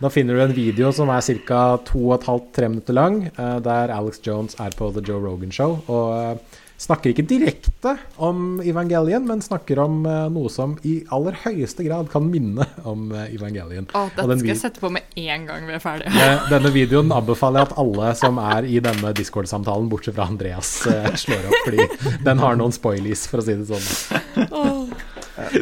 da 0.00 0.10
finner 0.12 0.38
du 0.38 0.44
en 0.44 0.56
video 0.56 0.92
som 0.94 1.10
er 1.10 1.24
ca. 1.46 1.62
2,5-3 1.90 2.68
minutter 2.68 2.94
lang, 2.94 3.24
eh, 3.26 3.56
der 3.64 3.94
Alex 3.94 4.20
Jones 4.26 4.54
er 4.60 4.76
på 4.78 4.92
The 4.94 5.02
Joe 5.06 5.22
Rogan 5.22 5.52
Show. 5.52 5.80
og 5.88 6.14
eh, 6.18 6.60
snakker 6.84 7.14
ikke 7.14 7.24
direkte 7.30 7.94
om 8.22 8.60
evangelien, 8.64 9.24
men 9.28 9.40
snakker 9.44 9.80
om 9.84 10.02
eh, 10.08 10.26
noe 10.34 10.52
som 10.52 10.76
i 10.84 10.98
aller 11.14 11.36
høyeste 11.46 11.86
grad 11.86 12.10
kan 12.12 12.28
minne 12.28 12.66
om 12.84 13.08
evangelien. 13.14 13.42
Evangelion. 13.44 13.86
Å, 13.94 14.08
dette 14.16 14.36
skal 14.40 14.50
jeg 14.50 14.60
sette 14.60 14.80
på 14.82 14.90
med 14.92 15.18
en 15.20 15.44
gang 15.48 15.66
vi 15.68 15.74
er 15.76 15.82
ferdige. 15.82 16.12
Eh, 16.24 16.46
Denne 16.52 16.70
videoen 16.74 17.12
anbefaler 17.14 17.62
jeg 17.62 17.70
at 17.70 17.76
alle 17.82 18.12
som 18.18 18.38
er 18.42 18.66
i 18.68 18.80
denne 18.84 19.12
Discord-samtalen, 19.16 19.88
bortsett 19.92 20.16
fra 20.16 20.26
Andreas, 20.30 20.70
eh, 20.90 21.10
slår 21.20 21.48
opp, 21.50 21.58
fordi 21.66 21.86
den 22.24 22.42
har 22.42 22.58
noen 22.60 22.74
spoilies, 22.74 23.26
for 23.30 23.42
å 23.42 23.46
si 23.46 23.56
det 23.60 23.68
sånn. 23.68 24.90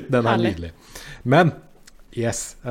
Den 0.08 0.26
er 0.28 0.40
nydelig. 0.40 0.72
Men 1.22 1.52
yes, 2.16 2.56
Uh, 2.64 2.70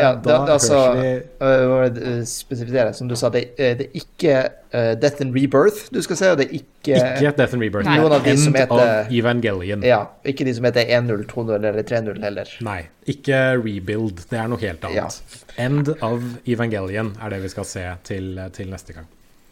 Ja, 0.00 0.12
det, 0.14 0.24
da 0.24 0.32
det, 0.46 0.52
altså, 0.52 0.92
vi 0.92 1.06
øh, 1.46 2.18
øh, 2.18 2.24
spesifisere, 2.26 2.94
som 2.94 3.08
du 3.08 3.16
sa, 3.16 3.28
det, 3.28 3.44
det 3.58 3.80
er 3.80 3.90
ikke 3.94 4.34
uh, 4.74 5.00
Death 5.02 5.20
and 5.20 5.34
Rebirth 5.36 5.90
du 5.94 6.02
skal 6.02 6.16
se, 6.16 6.30
og 6.32 6.38
det 6.38 6.46
er 6.46 6.50
ikke, 6.58 6.96
ikke 6.96 7.32
Death 7.38 7.54
and 7.54 7.62
Rebirth. 7.62 7.84
Nei. 7.88 7.98
Noen 8.00 8.12
av 8.12 8.24
de 8.24 8.30
End 8.30 8.38
som 8.44 8.54
heter- 8.54 9.04
of 9.04 9.12
Evangelion. 9.12 9.82
Ja, 9.84 10.00
ikke 10.24 10.44
de 10.48 10.54
som 10.54 10.64
heter 10.64 10.80
1-0, 11.00 11.24
2-0 11.32 11.52
eller 11.58 11.82
3-0 11.82 12.22
heller. 12.24 12.54
Nei, 12.60 12.80
ikke 13.06 13.42
Rebuild. 13.60 14.24
Det 14.30 14.38
er 14.40 14.48
noe 14.48 14.58
helt 14.62 14.84
annet. 14.84 15.20
End 15.58 15.92
of 16.02 16.22
Evangelion 16.46 17.14
er 17.22 17.28
det 17.36 17.42
vi 17.42 17.48
skal 17.48 17.64
se 17.64 17.86
til, 18.04 18.40
til 18.56 18.70
neste 18.72 18.92
gang. 18.96 19.06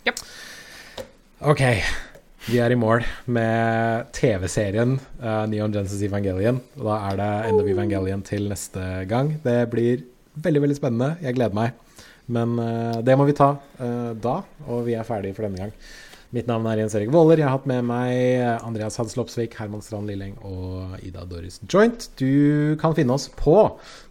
Japp. 0.07 0.21
OK. 1.41 1.63
Vi 2.47 2.61
er 2.63 2.71
i 2.71 2.77
mål 2.79 3.03
med 3.35 4.13
TV-serien 4.15 4.93
uh, 5.19 5.49
Neon 5.51 5.73
Genesis 5.75 6.05
Evangelion. 6.07 6.61
Og 6.79 6.85
da 6.87 6.99
er 7.09 7.17
det 7.19 7.31
End 7.49 7.59
of 7.59 7.71
Evangelion 7.73 8.21
til 8.23 8.45
neste 8.47 8.83
gang. 9.11 9.33
Det 9.43 9.65
blir 9.73 10.05
veldig, 10.45 10.63
veldig 10.63 10.77
spennende. 10.79 11.09
Jeg 11.27 11.35
gleder 11.35 11.57
meg. 11.59 11.75
Men 12.31 12.53
uh, 12.55 13.01
det 13.03 13.17
må 13.19 13.27
vi 13.27 13.35
ta 13.35 13.49
uh, 13.59 14.13
da, 14.15 14.37
og 14.63 14.85
vi 14.87 14.95
er 14.95 15.09
ferdige 15.09 15.35
for 15.35 15.49
denne 15.49 15.59
gang. 15.59 15.75
Mitt 16.39 16.47
navn 16.47 16.71
er 16.71 16.85
Jens 16.85 16.95
Erik 16.95 17.11
Våler. 17.11 17.43
Jeg 17.43 17.49
har 17.49 17.57
hatt 17.57 17.67
med 17.67 17.83
meg 17.91 18.39
Andreas 18.61 19.01
Hadsel 19.03 19.25
Opsvik, 19.25 19.59
Herman 19.59 19.83
Strand 19.83 20.07
Lilleng 20.07 20.39
og 20.47 20.95
Ida 21.03 21.27
Doris 21.27 21.59
Joint. 21.67 22.13
Du 22.15 22.79
kan 22.79 22.95
finne 22.95 23.19
oss 23.19 23.27
på 23.43 23.59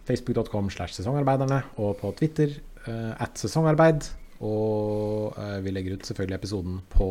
facebook.com 0.08 0.68
slash 0.76 1.00
sesongarbeiderne 1.00 1.62
og 1.80 1.96
på 2.02 2.12
Twitter 2.20 2.52
at 2.86 3.40
sesongarbeid. 3.40 4.08
Og 4.40 5.32
eh, 5.40 5.58
vi 5.64 5.70
legger 5.72 5.94
ut 5.96 6.06
selvfølgelig 6.06 6.34
episoden 6.36 6.80
på 6.92 7.06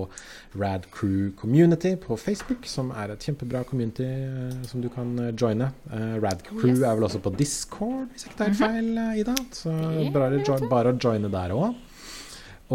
Rad 0.62 0.86
Crew 0.94 1.32
Community 1.40 1.96
på 1.96 2.18
Facebook, 2.22 2.66
som 2.70 2.92
er 2.92 3.16
et 3.16 3.26
kjempebra 3.26 3.64
community 3.66 4.06
eh, 4.06 4.60
som 4.70 4.82
du 4.84 4.90
kan 4.94 5.16
eh, 5.20 5.32
joine. 5.42 5.72
Eh, 5.92 6.16
Rad 6.24 6.44
Crew 6.50 6.70
Yes. 6.70 6.80
er 6.86 6.94
vel 7.00 7.04
også 7.10 7.20
på 7.26 7.34
Discord, 7.40 8.08
hvis 8.14 8.28
ikke 8.28 8.38
det 8.44 8.48
er 8.48 8.54
feil, 8.62 8.92
eh, 8.98 9.20
Ida. 9.24 9.36
Så 9.52 9.74
bare, 10.14 10.70
bare 10.70 10.94
å 10.94 11.00
joine 11.02 11.32
der 11.34 11.56
òg. 11.56 11.74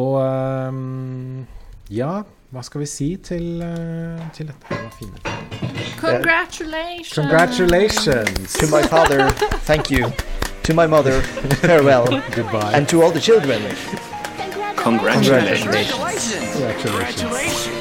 Og 0.00 0.18
ja, 1.90 2.10
hva 2.50 2.62
skal 2.62 2.80
vi 2.82 2.86
si 2.86 3.08
til, 3.22 3.62
eh, 3.62 4.20
til 4.34 4.46
dette? 4.50 4.66
Var 4.70 4.90
fine. 4.98 5.18
Congratulations! 6.00 7.14
Congratulations! 7.14 8.52
To 8.58 8.66
my 8.70 8.82
father, 8.82 9.28
thank 9.66 9.90
you. 9.90 10.10
To 10.64 10.74
my 10.74 10.86
mother, 10.86 11.20
farewell. 11.62 12.06
Goodbye. 12.36 12.72
And 12.74 12.88
to 12.88 13.02
all 13.02 13.10
the 13.10 13.20
children, 13.20 13.62
Congratulations. 14.82 15.62
Congratulations! 15.62 16.52
Congratulations. 16.82 17.76